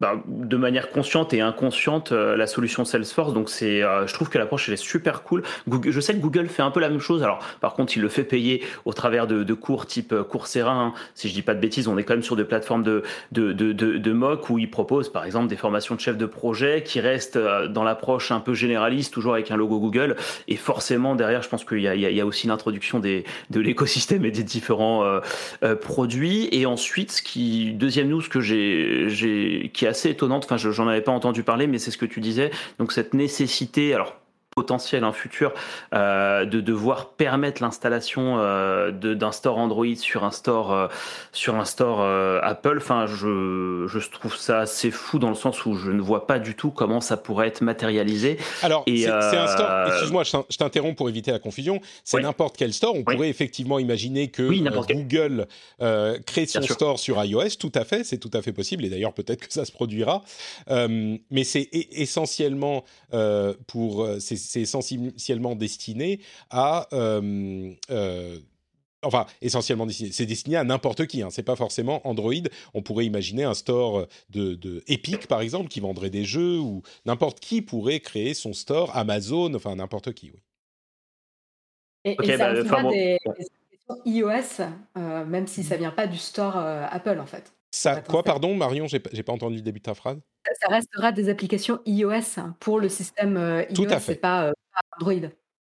bah, 0.00 0.22
de 0.28 0.56
manière 0.56 0.90
consciente 0.90 1.34
et 1.34 1.40
inconsciente 1.40 2.12
euh, 2.12 2.36
la 2.36 2.46
solution 2.46 2.84
Salesforce. 2.84 3.34
Donc 3.34 3.50
c'est, 3.50 3.82
euh, 3.82 4.06
je 4.06 4.14
trouve 4.14 4.28
que 4.28 4.38
l'approche 4.38 4.68
elle 4.68 4.74
est 4.74 4.76
super 4.76 5.24
cool. 5.24 5.42
Google, 5.66 5.90
je 5.90 5.98
sais 5.98 6.14
que 6.14 6.20
Google 6.20 6.46
fait 6.46 6.62
un 6.62 6.70
peu 6.70 6.78
la 6.78 6.88
même 6.88 7.00
chose. 7.00 7.24
Alors 7.24 7.40
par 7.60 7.74
contre, 7.74 7.96
il 7.96 8.02
le 8.02 8.08
fait 8.08 8.22
payer 8.22 8.62
au 8.84 8.92
travers 8.92 9.26
de, 9.26 9.42
de 9.42 9.54
cours 9.54 9.86
type 9.86 10.12
euh, 10.12 10.22
Coursera. 10.22 10.70
Hein. 10.70 10.94
Si 11.16 11.28
je 11.28 11.34
dis 11.34 11.42
pas 11.42 11.56
de 11.56 11.58
bêtises, 11.58 11.88
on 11.88 11.98
est 11.98 12.04
quand 12.04 12.14
même 12.14 12.22
sur 12.22 12.36
des 12.36 12.44
plateformes 12.44 12.84
de 12.84 13.02
de, 13.32 13.52
de, 13.52 13.72
de, 13.72 14.12
MOOC 14.12 14.50
où 14.50 14.58
il 14.60 14.70
propose 14.70 15.08
par 15.08 15.24
exemple 15.24 15.48
des 15.48 15.56
formations 15.56 15.96
de 15.96 16.00
chef 16.00 16.16
de 16.16 16.26
projet 16.26 16.84
qui 16.84 17.00
restent 17.00 17.38
dans 17.38 17.82
l'approche 17.82 18.30
un 18.30 18.38
peu 18.38 18.54
généraliste, 18.54 19.12
toujours 19.12 19.34
avec 19.34 19.50
un 19.50 19.56
logo 19.56 19.80
Google. 19.80 20.14
Et 20.46 20.54
forcément 20.54 21.16
derrière, 21.16 21.42
je 21.42 21.48
pense 21.48 21.64
qu'il 21.64 21.80
y 21.80 21.88
a, 21.88 21.96
il 21.96 22.02
y 22.02 22.20
a 22.20 22.26
aussi 22.26 22.46
l'introduction 22.46 23.00
des 23.00 23.24
de 23.50 23.58
l'écosystème 23.58 24.24
et 24.24 24.30
des 24.30 24.44
différents 24.44 25.20
produits. 25.80 26.48
Et 26.52 26.66
ensuite, 26.66 27.10
ce 27.10 27.22
qui 27.22 27.72
deuxième 27.72 28.08
news 28.08 28.22
que 28.30 28.40
j'ai 28.40 29.08
j'ai 29.08 29.72
assez 29.88 30.10
étonnante. 30.10 30.44
Enfin, 30.44 30.56
j'en 30.56 30.88
avais 30.88 31.00
pas 31.00 31.12
entendu 31.12 31.42
parler, 31.42 31.66
mais 31.66 31.78
c'est 31.78 31.90
ce 31.90 31.98
que 31.98 32.06
tu 32.06 32.20
disais. 32.20 32.50
Donc 32.78 32.92
cette 32.92 33.14
nécessité, 33.14 33.94
alors 33.94 34.16
potentiel, 34.58 35.04
un 35.04 35.12
futur, 35.12 35.52
euh, 35.94 36.44
de 36.44 36.60
devoir 36.60 37.10
permettre 37.10 37.62
l'installation 37.62 38.38
euh, 38.38 38.90
d'un 38.90 39.30
store 39.30 39.56
Android 39.56 39.94
sur 39.94 40.24
un 40.24 40.32
store, 40.32 40.72
euh, 40.72 40.88
sur 41.30 41.54
un 41.54 41.64
store 41.64 42.00
Apple. 42.42 42.78
Enfin, 42.78 43.06
je, 43.06 43.86
je 43.86 44.10
trouve 44.10 44.34
ça 44.34 44.58
assez 44.58 44.90
fou 44.90 45.20
dans 45.20 45.28
le 45.28 45.36
sens 45.36 45.64
où 45.64 45.74
je 45.74 45.92
ne 45.92 46.00
vois 46.00 46.26
pas 46.26 46.40
du 46.40 46.56
tout 46.56 46.72
comment 46.72 47.00
ça 47.00 47.16
pourrait 47.16 47.46
être 47.46 47.60
matérialisé. 47.60 48.36
Alors, 48.62 48.84
c'est 48.84 49.06
un 49.06 49.46
store, 49.46 49.86
excuse-moi, 49.86 50.24
je 50.24 50.56
t'interromps 50.56 50.96
pour 50.96 51.08
éviter 51.08 51.30
la 51.30 51.38
confusion, 51.38 51.80
c'est 52.02 52.20
n'importe 52.20 52.56
quel 52.56 52.72
store. 52.72 52.96
On 52.96 53.04
pourrait 53.04 53.28
effectivement 53.28 53.78
imaginer 53.78 54.26
que 54.26 54.42
Google 54.92 55.46
crée 56.26 56.46
son 56.46 56.62
store 56.62 56.98
sur 56.98 57.24
iOS, 57.24 57.50
tout 57.60 57.72
à 57.76 57.84
fait, 57.84 58.02
c'est 58.02 58.18
tout 58.18 58.30
à 58.32 58.42
fait 58.42 58.52
possible, 58.52 58.84
et 58.84 58.88
d'ailleurs 58.88 59.12
peut-être 59.12 59.46
que 59.46 59.52
ça 59.52 59.64
se 59.64 59.70
produira. 59.70 60.24
mais 60.68 61.44
c'est 61.44 61.68
essentiellement 61.92 62.82
pour 63.68 64.08
c'est 64.48 64.62
essentiellement 64.62 65.54
destiné 65.54 66.20
à 66.50 66.88
euh, 66.94 67.70
euh, 67.90 68.38
enfin 69.02 69.26
essentiellement 69.42 69.84
destiné, 69.84 70.10
c'est 70.10 70.26
destiné 70.26 70.56
à 70.56 70.64
n'importe 70.64 71.06
qui. 71.06 71.22
Hein. 71.22 71.28
C'est 71.30 71.42
pas 71.42 71.56
forcément 71.56 72.06
Android. 72.08 72.32
On 72.72 72.82
pourrait 72.82 73.04
imaginer 73.04 73.44
un 73.44 73.54
store 73.54 74.06
de, 74.30 74.82
Epic 74.86 75.26
par 75.26 75.42
exemple 75.42 75.68
qui 75.68 75.80
vendrait 75.80 76.10
des 76.10 76.24
jeux 76.24 76.58
ou 76.58 76.82
n'importe 77.04 77.40
qui 77.40 77.60
pourrait 77.60 78.00
créer 78.00 78.32
son 78.32 78.54
store 78.54 78.96
Amazon, 78.96 79.52
enfin 79.54 79.76
n'importe 79.76 80.14
qui. 80.14 80.30
Oui. 80.30 80.40
Et, 82.04 82.36
ça 82.38 82.54
bah, 82.64 82.90
des, 82.90 83.18
iOS, 84.06 84.62
euh, 84.96 85.24
même 85.26 85.46
si 85.46 85.62
ça 85.62 85.76
vient 85.76 85.90
pas 85.90 86.06
du 86.06 86.16
store 86.16 86.56
Apple 86.56 87.18
en 87.20 87.26
fait. 87.26 87.52
Ça, 87.70 88.00
quoi, 88.00 88.22
pardon, 88.22 88.54
Marion, 88.54 88.86
j'ai 88.86 88.98
pas 89.22 89.32
entendu 89.32 89.56
le 89.56 89.62
début 89.62 89.80
de 89.80 89.84
ta 89.84 89.94
phrase. 89.94 90.18
Ça 90.60 90.68
restera 90.68 91.12
des 91.12 91.28
applications 91.28 91.80
iOS 91.84 92.54
pour 92.60 92.80
le 92.80 92.88
système 92.88 93.36
euh, 93.36 93.62
iOS, 93.64 93.74
Tout 93.74 93.86
à 93.90 94.00
fait. 94.00 94.14
pas, 94.14 94.44
euh, 94.46 94.52
Android. 94.96 95.28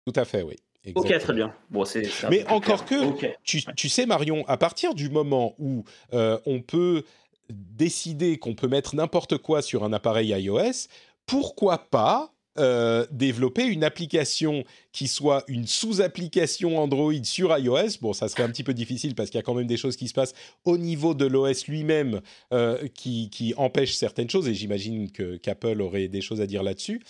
Tout 0.05 0.13
à 0.15 0.25
fait, 0.25 0.43
oui. 0.43 0.55
Ok, 0.93 1.17
très 1.17 1.33
bien. 1.33 1.53
Bon, 1.71 1.83
Mais 2.29 2.47
encore 2.47 2.85
que, 2.85 2.95
tu, 3.43 3.89
sais, 3.89 4.05
Marion, 4.05 4.45
à 4.47 4.57
partir 4.57 4.93
du 4.93 5.09
moment 5.09 5.55
où 5.57 5.83
euh, 6.13 6.37
on 6.45 6.61
peut 6.61 7.03
décider 7.49 8.37
qu'on 8.37 8.53
peut 8.53 8.67
mettre 8.67 8.95
n'importe 8.95 9.37
quoi 9.37 9.61
sur 9.61 9.83
un 9.83 9.93
appareil 9.93 10.29
iOS, 10.29 10.87
pourquoi 11.25 11.79
pas 11.79 12.34
euh, 12.57 13.05
développer 13.11 13.65
une 13.65 13.83
application 13.83 14.63
qui 14.91 15.07
soit 15.07 15.43
une 15.47 15.67
sous-application 15.67 16.77
Android 16.77 17.11
sur 17.23 17.57
iOS. 17.57 17.97
Bon, 18.01 18.13
ça 18.13 18.29
serait 18.29 18.43
un 18.43 18.49
petit 18.49 18.63
peu 18.63 18.73
difficile 18.73 19.13
parce 19.13 19.29
qu'il 19.29 19.37
y 19.37 19.39
a 19.39 19.43
quand 19.43 19.53
même 19.53 19.67
des 19.67 19.77
choses 19.77 19.97
qui 19.97 20.07
se 20.07 20.13
passent 20.13 20.33
au 20.63 20.77
niveau 20.77 21.13
de 21.13 21.25
l'OS 21.25 21.67
lui-même 21.67 22.21
euh, 22.53 22.87
qui, 22.93 23.53
empêchent 23.57 23.95
certaines 23.95 24.29
choses 24.29 24.47
et 24.47 24.53
j'imagine 24.53 25.11
qu'Apple 25.11 25.81
aurait 25.81 26.07
des 26.07 26.21
choses 26.21 26.39
à 26.39 26.47
dire 26.47 26.63
là-dessus. 26.63 27.01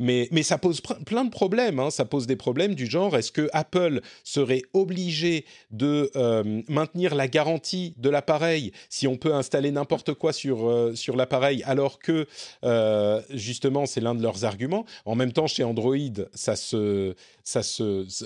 Mais, 0.00 0.28
ça 0.42 0.58
pose 0.58 0.80
plein 0.80 1.24
de 1.24 1.30
problèmes. 1.30 1.80
Hein. 1.80 1.90
Ça 1.90 2.04
pose 2.04 2.26
des 2.28 2.36
problèmes 2.36 2.76
du 2.76 2.86
genre 2.86 3.16
est-ce 3.16 3.32
que 3.32 3.48
Apple 3.52 4.00
serait 4.22 4.62
obligé 4.72 5.44
de 5.72 6.10
euh, 6.14 6.62
maintenir 6.68 7.16
la 7.16 7.26
garantie 7.26 7.94
de 7.96 8.08
l'appareil 8.08 8.72
si 8.90 9.08
on 9.08 9.16
peut 9.16 9.34
installer 9.34 9.72
n'importe 9.72 10.14
quoi 10.14 10.32
sur, 10.32 10.68
euh, 10.68 10.94
sur 10.94 11.16
l'appareil 11.16 11.64
alors 11.64 11.98
que 11.98 12.26
euh, 12.64 13.20
justement 13.30 13.86
c'est 13.86 14.00
l'un 14.00 14.14
de 14.14 14.22
leurs 14.22 14.44
arguments? 14.44 14.84
En 15.04 15.16
même 15.16 15.32
temps, 15.32 15.48
chez 15.48 15.64
Android, 15.64 15.96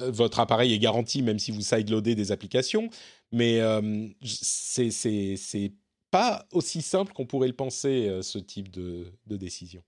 votre 0.09 0.41
appareil 0.41 0.75
est 0.75 0.79
garanti 0.79 1.23
même 1.23 1.39
si 1.39 1.53
vous 1.53 1.62
sideloadez 1.62 2.14
des 2.14 2.33
applications. 2.33 2.91
Mais 3.33 3.61
c'est 4.23 5.73
pas 6.11 6.45
aussi 6.53 6.83
simple 6.83 7.14
qu'on 7.14 7.25
pourrait 7.25 7.49
le 7.49 7.55
penser, 7.55 8.18
ce 8.20 8.39
type 8.39 8.70
de 8.70 9.07
décision. 9.27 9.83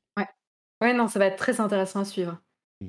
Ouais, 0.84 0.92
non, 0.92 1.08
ça 1.08 1.18
va 1.18 1.24
être 1.24 1.38
très 1.38 1.62
intéressant 1.62 2.00
à 2.00 2.04
suivre. 2.04 2.36
Mm. 2.82 2.88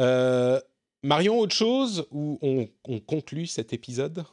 Euh, 0.00 0.60
Marion, 1.04 1.38
autre 1.38 1.54
chose 1.54 2.08
ou 2.10 2.40
on, 2.42 2.98
conclut 2.98 3.46
cet 3.46 3.72
épisode? 3.72 4.24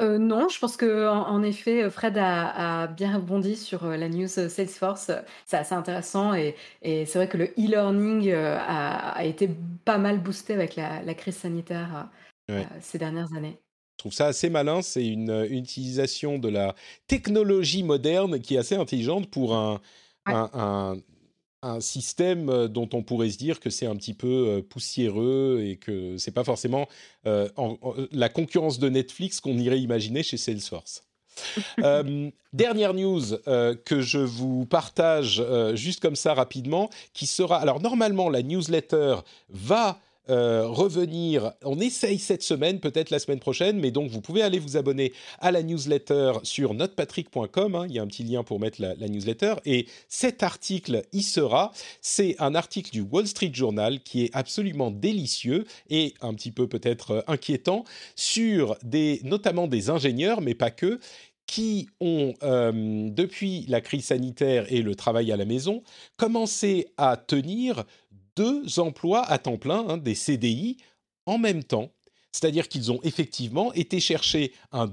Euh, 0.00 0.18
non, 0.18 0.48
je 0.48 0.56
pense 0.60 0.76
que 0.76 1.08
en, 1.08 1.42
effet, 1.42 1.90
Fred 1.90 2.16
a, 2.16 2.86
bien 2.86 3.16
rebondi 3.16 3.56
sur 3.56 3.86
euh, 3.86 3.96
la 3.96 4.08
news 4.08 4.28
Salesforce. 4.28 5.10
C'est 5.46 5.56
assez 5.56 5.74
intéressant 5.74 6.32
et, 6.32 6.54
c'est 6.82 7.14
vrai 7.16 7.28
que 7.28 7.38
le 7.38 7.46
e-learning 7.58 8.32
a, 8.32 9.24
été 9.24 9.50
pas 9.84 9.98
mal 9.98 10.20
boosté 10.20 10.54
avec 10.54 10.76
la, 10.76 11.14
crise 11.14 11.38
sanitaire 11.38 12.08
ces 12.80 12.98
dernières 12.98 13.34
années. 13.34 13.58
Je 13.94 13.98
trouve 13.98 14.12
ça 14.12 14.26
assez 14.26 14.48
malin. 14.48 14.80
C'est 14.80 15.08
une, 15.08 15.30
une, 15.50 15.64
utilisation 15.64 16.38
de 16.38 16.50
la 16.50 16.76
technologie 17.08 17.82
moderne 17.82 18.38
qui 18.38 18.54
est 18.54 18.58
assez 18.58 18.76
intelligente 18.76 19.28
pour 19.28 19.56
un, 19.56 19.80
un, 20.26 20.96
système 21.80 22.68
dont 22.68 22.88
on 22.92 23.02
pourrait 23.02 23.30
se 23.30 23.38
dire 23.38 23.58
que 23.58 23.70
c'est 23.70 23.86
un 23.86 23.96
petit 23.96 24.14
peu 24.14 24.64
poussiéreux 24.70 25.62
et 25.64 25.76
que 25.76 26.16
c'est 26.16 26.30
pas 26.30 26.44
forcément 26.44 26.86
euh, 27.26 27.48
la 28.12 28.28
concurrence 28.28 28.78
de 28.78 28.88
Netflix 28.88 29.40
qu'on 29.40 29.58
irait 29.58 29.80
imaginer 29.80 30.22
chez 30.22 30.36
Salesforce. 30.36 31.02
dernière 32.52 32.94
news 32.94 33.20
que 33.84 34.00
je 34.00 34.18
vous 34.18 34.64
partage 34.64 35.42
juste 35.74 36.00
comme 36.00 36.14
ça 36.14 36.34
rapidement, 36.34 36.88
qui 37.12 37.26
sera 37.26 37.58
alors 37.58 37.80
normalement 37.80 38.30
la 38.30 38.42
newsletter 38.42 39.16
va 39.48 39.98
euh, 40.28 40.66
revenir. 40.66 41.52
On 41.64 41.78
essaye 41.78 42.18
cette 42.18 42.42
semaine, 42.42 42.80
peut-être 42.80 43.10
la 43.10 43.18
semaine 43.18 43.38
prochaine, 43.38 43.78
mais 43.78 43.90
donc 43.90 44.10
vous 44.10 44.20
pouvez 44.20 44.42
aller 44.42 44.58
vous 44.58 44.76
abonner 44.76 45.12
à 45.40 45.52
la 45.52 45.62
newsletter 45.62 46.32
sur 46.42 46.74
notepatrick.com. 46.74 47.74
Hein. 47.74 47.86
il 47.88 47.94
y 47.94 47.98
a 47.98 48.02
un 48.02 48.06
petit 48.06 48.24
lien 48.24 48.42
pour 48.42 48.58
mettre 48.58 48.80
la, 48.80 48.94
newsletter. 49.08 49.54
Et 49.64 49.86
cet 50.08 50.42
article 50.42 51.02
y 51.12 51.22
sera. 51.22 51.72
C'est 52.00 52.36
un 52.38 52.54
article 52.54 52.90
du 52.90 53.02
Wall 53.02 53.26
Street 53.26 53.52
Journal 53.52 54.00
qui 54.00 54.24
est 54.24 54.30
absolument 54.34 54.90
délicieux 54.90 55.64
et 55.90 56.14
un 56.20 56.34
petit 56.34 56.50
peu 56.50 56.66
peut-être 56.66 57.10
euh, 57.12 57.22
inquiétant 57.28 57.84
sur 58.16 58.76
des, 58.82 59.20
notamment 59.24 59.66
des 59.68 59.90
ingénieurs, 59.90 60.40
mais 60.40 60.54
pas 60.54 60.70
que, 60.70 60.98
qui 61.46 61.88
ont, 62.00 62.34
euh, 62.42 63.08
depuis 63.10 63.64
la 63.68 63.80
crise 63.80 64.06
sanitaire 64.06 64.70
et 64.72 64.82
le 64.82 64.94
travail 64.94 65.30
à 65.32 65.36
la 65.36 65.44
maison, 65.44 65.82
commencé 66.16 66.88
à 66.96 67.16
tenir 67.16 67.84
deux 68.36 68.78
emplois 68.78 69.24
à 69.24 69.38
temps 69.38 69.58
plein, 69.58 69.84
hein, 69.88 69.96
des 69.96 70.14
CDI, 70.14 70.76
en 71.24 71.38
même 71.38 71.64
temps. 71.64 71.90
C'est-à-dire 72.32 72.68
qu'ils 72.68 72.92
ont 72.92 73.00
effectivement 73.02 73.72
été 73.72 73.98
chercher 73.98 74.52
un, 74.72 74.90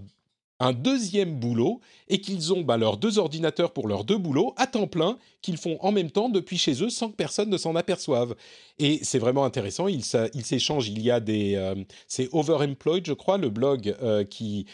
deuxième 0.72 1.38
boulot 1.42 1.82
et 2.08 2.22
qu'ils 2.22 2.54
ont 2.54 2.62
bah, 2.62 2.78
leurs 2.78 2.96
deux 2.96 3.20
ordinateurs 3.20 3.74
pour 3.74 3.90
leurs 3.90 4.06
deux 4.06 4.18
boulots 4.18 4.54
à 4.56 4.66
temps 4.66 4.88
plein 4.88 5.18
qu'ils 5.42 5.58
font 5.58 5.78
en 5.82 5.92
même 5.92 6.10
temps 6.10 6.30
depuis 6.30 6.58
chez 6.58 6.82
eux 6.82 6.90
sans 6.90 7.10
que 7.10 7.18
personne 7.18 7.50
ne 7.50 7.58
s'en 7.58 7.76
aperçoive. 7.76 8.34
Et 8.80 9.04
c'est 9.04 9.20
vraiment 9.20 9.44
intéressant. 9.44 9.90
Ils 9.90 10.06
s'échangent. 10.06 10.88
Il 10.88 11.02
y 11.02 11.12
a 11.12 11.20
des. 11.20 11.56
Euh, 11.56 11.76
c'est 12.08 12.30
Overemployed, 12.32 13.06
je 13.06 13.12
crois, 13.12 13.38
le 13.38 13.50
blog 13.50 13.94
euh, 14.02 14.24
qui 14.24 14.66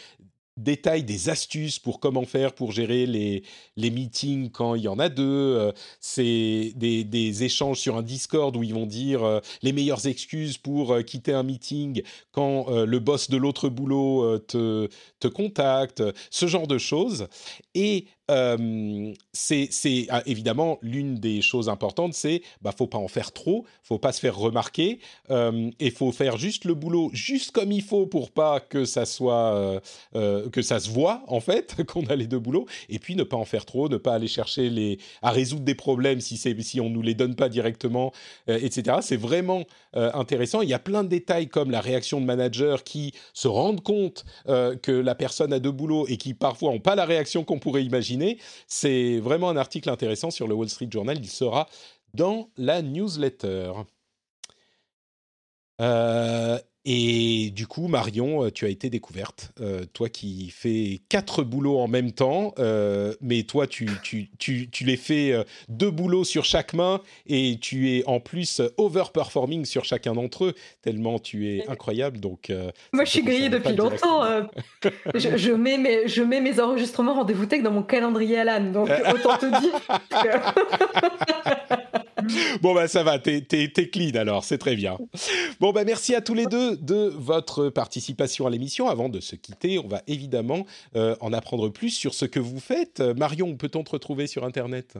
détaille 0.56 1.04
des 1.04 1.28
astuces 1.28 1.78
pour 1.78 2.00
comment 2.00 2.24
faire 2.24 2.52
pour 2.54 2.72
gérer 2.72 3.06
les, 3.06 3.42
les 3.76 3.90
meetings 3.90 4.50
quand 4.50 4.74
il 4.74 4.82
y 4.82 4.88
en 4.88 4.98
a 4.98 5.08
deux. 5.08 5.22
Euh, 5.24 5.72
c'est 6.00 6.72
des, 6.76 7.04
des, 7.04 7.44
échanges 7.44 7.78
sur 7.78 7.96
un 7.96 8.02
Discord 8.02 8.54
où 8.56 8.62
ils 8.62 8.74
vont 8.74 8.86
dire 8.86 9.22
euh, 9.22 9.40
les 9.62 9.72
meilleures 9.72 10.06
excuses 10.06 10.58
pour 10.58 10.92
euh, 10.92 11.02
quitter 11.02 11.32
un 11.32 11.42
meeting 11.42 12.02
quand 12.32 12.66
le 12.70 12.98
boss 12.98 13.30
de 13.30 13.36
l'autre 13.36 13.68
boulot 13.68 14.38
te, 14.38 14.88
te 15.18 15.28
contacte, 15.28 16.02
ce 16.30 16.46
genre 16.46 16.66
de 16.66 16.78
choses. 16.78 17.26
Et 17.74 18.06
euh, 18.30 19.12
c'est 19.32 20.06
ah, 20.08 20.22
évidemment 20.26 20.78
l'une 20.82 21.16
des 21.16 21.42
choses 21.42 21.68
importantes, 21.68 22.14
c'est 22.14 22.42
bah 22.62 22.72
faut 22.76 22.86
pas 22.86 22.98
en 22.98 23.08
faire 23.08 23.32
trop, 23.32 23.64
faut 23.82 23.98
pas 23.98 24.12
se 24.12 24.20
faire 24.20 24.36
remarquer, 24.36 25.00
euh, 25.30 25.70
et 25.80 25.90
faut 25.90 26.12
faire 26.12 26.36
juste 26.36 26.64
le 26.64 26.74
boulot 26.74 27.10
juste 27.12 27.50
comme 27.50 27.72
il 27.72 27.82
faut 27.82 28.06
pour 28.06 28.30
pas 28.30 28.60
que 28.60 28.84
ça 28.84 29.04
soit 29.04 29.54
euh, 29.54 29.80
euh, 30.14 30.48
que 30.50 30.62
ça 30.62 30.80
se 30.80 30.90
voit 30.90 31.22
en 31.26 31.40
fait 31.40 31.84
qu'on 31.86 32.04
a 32.06 32.16
les 32.16 32.26
deux 32.26 32.38
boulots, 32.38 32.66
et 32.88 32.98
puis 32.98 33.16
ne 33.16 33.24
pas 33.24 33.36
en 33.36 33.44
faire 33.44 33.64
trop, 33.64 33.88
ne 33.88 33.96
pas 33.96 34.14
aller 34.14 34.28
chercher 34.28 34.70
les 34.70 34.98
à 35.22 35.30
résoudre 35.30 35.64
des 35.64 35.74
problèmes 35.74 36.20
si 36.20 36.36
c'est 36.36 36.58
si 36.60 36.80
on 36.80 36.90
nous 36.90 37.02
les 37.02 37.14
donne 37.14 37.34
pas 37.36 37.48
directement, 37.48 38.12
etc. 38.46 38.98
C'est 39.00 39.16
vraiment 39.16 39.64
intéressant. 39.94 40.60
Il 40.60 40.68
y 40.68 40.74
a 40.74 40.78
plein 40.78 41.04
de 41.04 41.08
détails 41.08 41.48
comme 41.48 41.70
la 41.70 41.80
réaction 41.80 42.20
de 42.20 42.26
managers 42.26 42.76
qui 42.84 43.12
se 43.32 43.48
rendent 43.48 43.82
compte 43.82 44.24
que 44.46 44.92
la 44.92 45.14
personne 45.14 45.52
a 45.52 45.58
deux 45.58 45.70
boulots 45.70 46.06
et 46.08 46.16
qui 46.16 46.34
parfois 46.34 46.70
ont 46.70 46.80
pas 46.80 46.94
la 46.96 47.06
réaction 47.06 47.44
qu'on 47.44 47.58
pourrait 47.58 47.84
imaginer 47.84 48.19
c'est 48.66 49.18
vraiment 49.20 49.48
un 49.50 49.56
article 49.56 49.90
intéressant 49.90 50.30
sur 50.30 50.46
le 50.48 50.54
Wall 50.54 50.68
Street 50.68 50.88
Journal. 50.90 51.18
Il 51.18 51.28
sera 51.28 51.68
dans 52.14 52.50
la 52.56 52.82
newsletter. 52.82 53.72
Euh, 55.80 56.58
Et 56.86 57.50
du 57.54 57.66
coup, 57.66 57.88
Marion, 57.88 58.44
euh, 58.44 58.50
tu 58.50 58.64
as 58.64 58.70
été 58.70 58.88
découverte. 58.88 59.52
Euh, 59.60 59.84
toi 59.92 60.08
qui 60.08 60.50
fais 60.50 61.00
quatre 61.10 61.42
boulots 61.42 61.78
en 61.78 61.88
même 61.88 62.12
temps, 62.12 62.54
euh, 62.58 63.12
mais 63.20 63.42
toi, 63.42 63.66
tu, 63.66 63.86
tu, 64.02 64.30
tu, 64.38 64.70
tu, 64.70 64.84
les 64.84 64.96
fais 64.96 65.34
deux 65.68 65.90
boulots 65.90 66.24
sur 66.24 66.44
chaque 66.46 66.72
main 66.72 67.02
et 67.26 67.58
tu 67.60 67.90
es 67.90 68.04
en 68.06 68.18
plus 68.18 68.62
overperforming 68.78 69.66
sur 69.66 69.84
chacun 69.84 70.14
d'entre 70.14 70.46
eux, 70.46 70.54
tellement 70.80 71.18
tu 71.18 71.50
es 71.50 71.68
incroyable. 71.68 72.18
Donc, 72.18 72.50
Moi, 72.92 73.04
je 73.04 73.10
suis 73.10 73.22
grillée 73.22 73.50
depuis 73.50 73.76
longtemps. 73.76 74.24
je, 75.14 75.36
je, 75.36 75.52
mets 75.52 75.76
mes, 75.76 76.08
je 76.08 76.22
mets 76.22 76.40
mes 76.40 76.60
enregistrements 76.60 77.14
rendez-vous 77.14 77.44
tech 77.44 77.62
dans 77.62 77.72
mon 77.72 77.82
calendrier 77.82 78.38
Alan, 78.38 78.72
donc 78.72 78.88
autant 79.14 79.36
te 79.36 79.60
dire. 79.60 79.80
bon, 82.62 82.74
bah 82.74 82.88
ça 82.88 83.02
va, 83.02 83.18
t'es, 83.18 83.42
clean 83.90 84.14
alors, 84.14 84.44
c'est 84.44 84.58
très 84.58 84.76
bien. 84.76 84.98
Bon, 85.60 85.72
bah 85.72 85.84
merci 85.84 86.14
à 86.14 86.20
tous 86.20 86.34
les 86.34 86.46
deux 86.46 86.76
de 86.76 87.12
votre 87.16 87.68
participation 87.68 88.46
à 88.46 88.50
l'émission. 88.50 88.88
Avant 88.88 89.08
de 89.08 89.20
se 89.20 89.36
quitter, 89.36 89.78
on 89.78 89.88
va 89.88 90.02
évidemment 90.06 90.66
euh, 90.96 91.16
en 91.20 91.32
apprendre 91.32 91.68
plus 91.68 91.90
sur 91.90 92.14
ce 92.14 92.24
que 92.24 92.40
vous 92.40 92.60
faites. 92.60 93.00
Marion, 93.00 93.56
peut-on 93.56 93.84
te 93.84 93.90
retrouver 93.90 94.26
sur 94.26 94.44
Internet? 94.44 94.98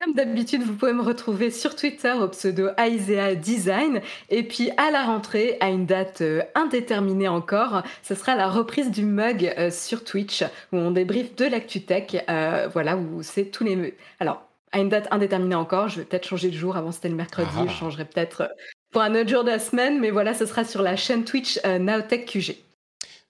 Comme 0.00 0.14
d'habitude, 0.14 0.62
vous 0.62 0.74
pouvez 0.74 0.92
me 0.92 1.02
retrouver 1.02 1.52
sur 1.52 1.76
Twitter 1.76 2.12
au 2.12 2.26
pseudo 2.28 2.70
Aisea 2.76 3.36
Design. 3.36 4.00
Et 4.30 4.42
puis 4.42 4.70
à 4.76 4.90
la 4.90 5.04
rentrée, 5.04 5.56
à 5.60 5.68
une 5.68 5.86
date 5.86 6.22
euh, 6.22 6.42
indéterminée 6.56 7.28
encore, 7.28 7.82
ce 8.02 8.16
sera 8.16 8.34
la 8.34 8.48
reprise 8.48 8.90
du 8.90 9.04
mug 9.04 9.54
euh, 9.56 9.70
sur 9.70 10.02
Twitch 10.02 10.42
où 10.72 10.76
on 10.76 10.90
débriefe 10.90 11.36
de 11.36 11.44
l'actu-tech. 11.44 12.24
voilà, 12.72 12.96
où 12.96 13.22
c'est 13.22 13.44
tous 13.44 13.62
les. 13.62 13.94
Alors, 14.18 14.45
à 14.76 14.80
une 14.80 14.90
date 14.90 15.08
indéterminée 15.10 15.54
encore. 15.54 15.88
Je 15.88 16.00
vais 16.00 16.04
peut-être 16.04 16.28
changer 16.28 16.50
de 16.50 16.56
jour. 16.56 16.76
Avant, 16.76 16.92
c'était 16.92 17.08
le 17.08 17.14
mercredi. 17.14 17.50
Je 17.54 17.70
ah. 17.70 17.72
changerai 17.80 18.04
peut-être 18.04 18.42
euh, 18.42 18.48
pour 18.92 19.00
un 19.00 19.14
autre 19.14 19.28
jour 19.28 19.42
de 19.42 19.48
la 19.48 19.58
semaine. 19.58 19.98
Mais 19.98 20.10
voilà, 20.10 20.34
ce 20.34 20.44
sera 20.44 20.64
sur 20.64 20.82
la 20.82 20.96
chaîne 20.96 21.24
Twitch 21.24 21.58
euh, 21.64 21.78
Naotech 21.78 22.26
QG. 22.26 22.56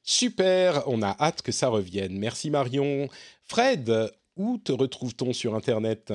Super, 0.03 0.83
on 0.87 1.03
a 1.03 1.17
hâte 1.21 1.43
que 1.43 1.53
ça 1.53 1.69
revienne. 1.69 2.19
Merci 2.19 2.51
Marion. 2.51 3.09
Fred, 3.45 4.11
où 4.37 4.59
te 4.59 4.73
retrouve-t-on 4.73 5.33
sur 5.33 5.55
Internet? 5.55 6.13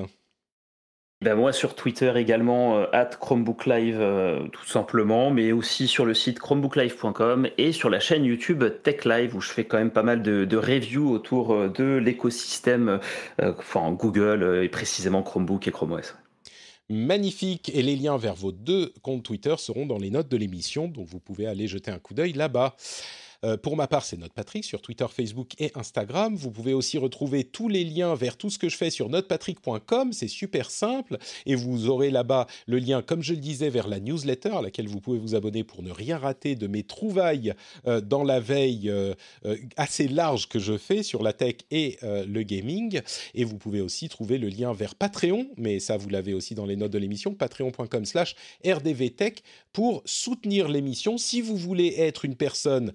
Ben 1.22 1.36
moi 1.36 1.54
sur 1.54 1.76
Twitter 1.76 2.12
également, 2.16 2.80
euh, 2.80 2.86
at 2.94 3.12
Chromebook 3.20 3.68
Live 3.68 3.98
euh, 4.00 4.48
tout 4.48 4.66
simplement, 4.66 5.30
mais 5.30 5.52
aussi 5.52 5.88
sur 5.88 6.04
le 6.04 6.16
site 6.16 6.40
chromebooklive.com 6.40 7.48
et 7.60 7.72
sur 7.74 7.92
la 7.92 8.00
chaîne 8.00 8.26
YouTube 8.26 8.64
Tech 8.82 9.06
Live 9.06 9.36
où 9.36 9.42
je 9.42 9.52
fais 9.52 9.66
quand 9.66 9.78
même 9.78 9.92
pas 9.92 10.02
mal 10.02 10.24
de, 10.24 10.58
reviews 10.58 11.12
autour 11.12 11.54
euh, 11.54 11.70
de 11.70 11.98
l'écosystème, 11.98 13.00
enfin 13.40 13.92
Google 13.92 14.62
et 14.64 14.70
précisément 14.70 15.22
Chromebook 15.22 15.68
et 15.68 15.72
Chrome 15.72 15.92
OS. 15.92 16.16
Magnifique, 16.90 17.72
et 17.74 17.84
les 17.84 17.96
liens 17.96 18.18
vers 18.18 18.36
vos 18.36 18.52
deux 18.52 18.92
comptes 19.04 19.24
Twitter 19.24 19.56
seront 19.58 19.86
dans 19.86 20.00
les 20.00 20.10
notes 20.10 20.28
de 20.28 20.38
l'émission, 20.38 20.88
donc 20.88 21.08
vous 21.08 21.20
pouvez 21.20 21.46
aller 21.46 21.68
jeter 21.68 21.92
un 21.92 22.00
coup 22.00 22.14
d'œil 22.14 22.34
là-bas. 22.34 22.76
Euh, 23.44 23.58
pour 23.58 23.76
ma 23.76 23.88
part, 23.88 24.06
c'est 24.06 24.18
Patrick 24.34 24.64
sur 24.64 24.82
Twitter, 24.82 25.06
Facebook 25.10 25.54
et 25.60 25.72
Instagram. 25.76 26.36
Vous 26.36 26.52
pouvez 26.52 26.74
aussi 26.74 26.98
retrouver 26.98 27.44
tous 27.44 27.70
les 27.70 27.84
liens 27.84 28.14
vers 28.14 28.38
tout 28.38 28.50
ce 28.50 28.60
que 28.60 28.70
je 28.70 28.78
fais 28.78 28.90
sur 28.90 29.10
notepatrick.com. 29.10 30.14
C'est 30.14 30.28
super 30.28 30.70
simple 30.70 31.18
et 31.46 31.56
vous 31.56 31.90
aurez 31.90 32.12
là-bas 32.12 32.46
le 32.68 32.78
lien, 32.78 33.02
comme 33.02 33.24
je 33.24 33.34
le 33.34 33.40
disais, 33.40 33.70
vers 33.70 33.88
la 33.88 34.00
newsletter 34.00 34.52
à 34.52 34.62
laquelle 34.62 34.88
vous 34.88 35.00
pouvez 35.00 35.18
vous 35.18 35.34
abonner 35.34 35.64
pour 35.64 35.82
ne 35.82 35.92
rien 35.92 36.18
rater 36.18 36.56
de 36.56 36.68
mes 36.68 36.84
trouvailles 36.84 37.54
euh, 37.88 38.00
dans 38.00 38.24
la 38.24 38.40
veille 38.40 38.90
euh, 38.90 39.16
assez 39.76 40.08
large 40.08 40.48
que 40.48 40.60
je 40.60 40.78
fais 40.78 41.02
sur 41.02 41.24
la 41.24 41.34
tech 41.34 41.56
et 41.72 41.98
le 42.02 42.44
gaming. 42.44 43.02
Et 43.34 43.44
vous 43.44 43.58
pouvez 43.58 43.82
aussi 43.82 44.10
trouver 44.10 44.38
le 44.38 44.50
lien 44.50 44.74
vers 44.74 44.96
Patreon, 44.96 45.48
mais 45.58 45.80
ça 45.80 45.98
vous 45.98 46.10
l'avez 46.10 46.34
aussi 46.34 46.56
dans 46.56 46.66
les 46.66 46.76
notes 46.76 46.92
de 46.92 46.98
l'émission, 46.98 47.34
patreon.com/slash 47.34 48.36
rdvtech 48.66 49.44
pour 49.74 50.02
soutenir 50.06 50.68
l'émission. 50.68 51.18
Si 51.18 51.42
vous 51.42 51.56
voulez 51.56 51.96
être 51.98 52.26
une 52.26 52.36
personne 52.36 52.94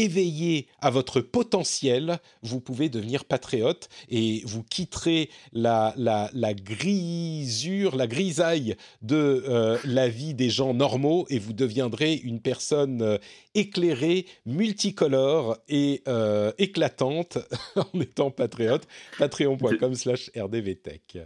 éveillé 0.00 0.66
à 0.80 0.88
votre 0.88 1.20
potentiel, 1.20 2.18
vous 2.42 2.60
pouvez 2.60 2.88
devenir 2.88 3.26
patriote 3.26 3.88
et 4.08 4.42
vous 4.46 4.62
quitterez 4.62 5.28
la, 5.52 5.92
la, 5.98 6.30
la 6.32 6.54
grisure, 6.54 7.96
la 7.96 8.06
grisaille 8.06 8.76
de 9.02 9.44
euh, 9.46 9.76
la 9.84 10.08
vie 10.08 10.32
des 10.32 10.48
gens 10.48 10.72
normaux 10.72 11.26
et 11.28 11.38
vous 11.38 11.52
deviendrez 11.52 12.14
une 12.14 12.40
personne 12.40 13.02
euh, 13.02 13.18
éclairée, 13.54 14.24
multicolore 14.46 15.58
et 15.68 16.02
euh, 16.08 16.52
éclatante 16.56 17.36
en 17.76 18.00
étant 18.00 18.30
patriote. 18.30 18.88
Patreon.com 19.18 19.94
slash 19.94 20.30
rdvtech. 20.34 21.18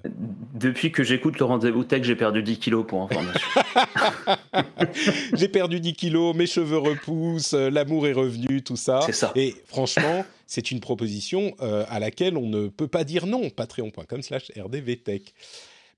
Depuis 0.54 0.90
que 0.90 1.04
j'écoute 1.04 1.38
le 1.38 1.44
rendez-vous 1.44 1.84
tech, 1.84 2.02
j'ai 2.02 2.16
perdu 2.16 2.42
10 2.42 2.58
kilos 2.58 2.84
pour 2.86 3.02
information. 3.02 3.40
j'ai 5.34 5.48
perdu 5.48 5.78
10 5.78 5.92
kilos, 5.92 6.34
mes 6.34 6.46
cheveux 6.46 6.78
repoussent, 6.78 7.52
l'amour 7.52 8.08
est 8.08 8.12
revenu, 8.12 8.63
tout 8.64 8.76
ça. 8.76 9.00
C'est 9.06 9.12
ça. 9.12 9.32
Et 9.36 9.54
franchement, 9.66 10.24
c'est 10.46 10.70
une 10.70 10.80
proposition 10.80 11.54
euh, 11.60 11.84
à 11.88 11.98
laquelle 12.00 12.36
on 12.36 12.48
ne 12.48 12.68
peut 12.68 12.88
pas 12.88 13.04
dire 13.04 13.26
non. 13.26 13.50
Patreon.com 13.50 14.22
slash 14.22 14.50
rdvtech. 14.56 15.34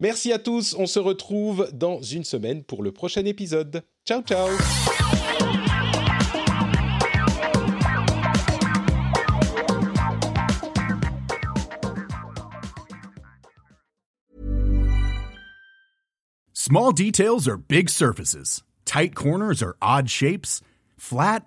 Merci 0.01 0.33
à 0.33 0.39
tous. 0.39 0.75
On 0.79 0.87
se 0.87 0.99
retrouve 0.99 1.71
dans 1.73 2.03
une 2.03 2.25
semaine 2.25 2.63
pour 2.63 2.83
le 2.83 2.93
prochain 2.93 3.25
épisode. 3.25 3.83
Ciao, 4.05 4.23
ciao. 4.23 4.49
Small 16.53 16.91
details 16.91 17.47
are 17.47 17.57
big 17.57 17.89
surfaces. 17.89 18.65
Tight 18.85 19.15
corners 19.15 19.63
are 19.63 19.77
odd 19.81 20.11
shapes. 20.11 20.61
Flat 20.97 21.47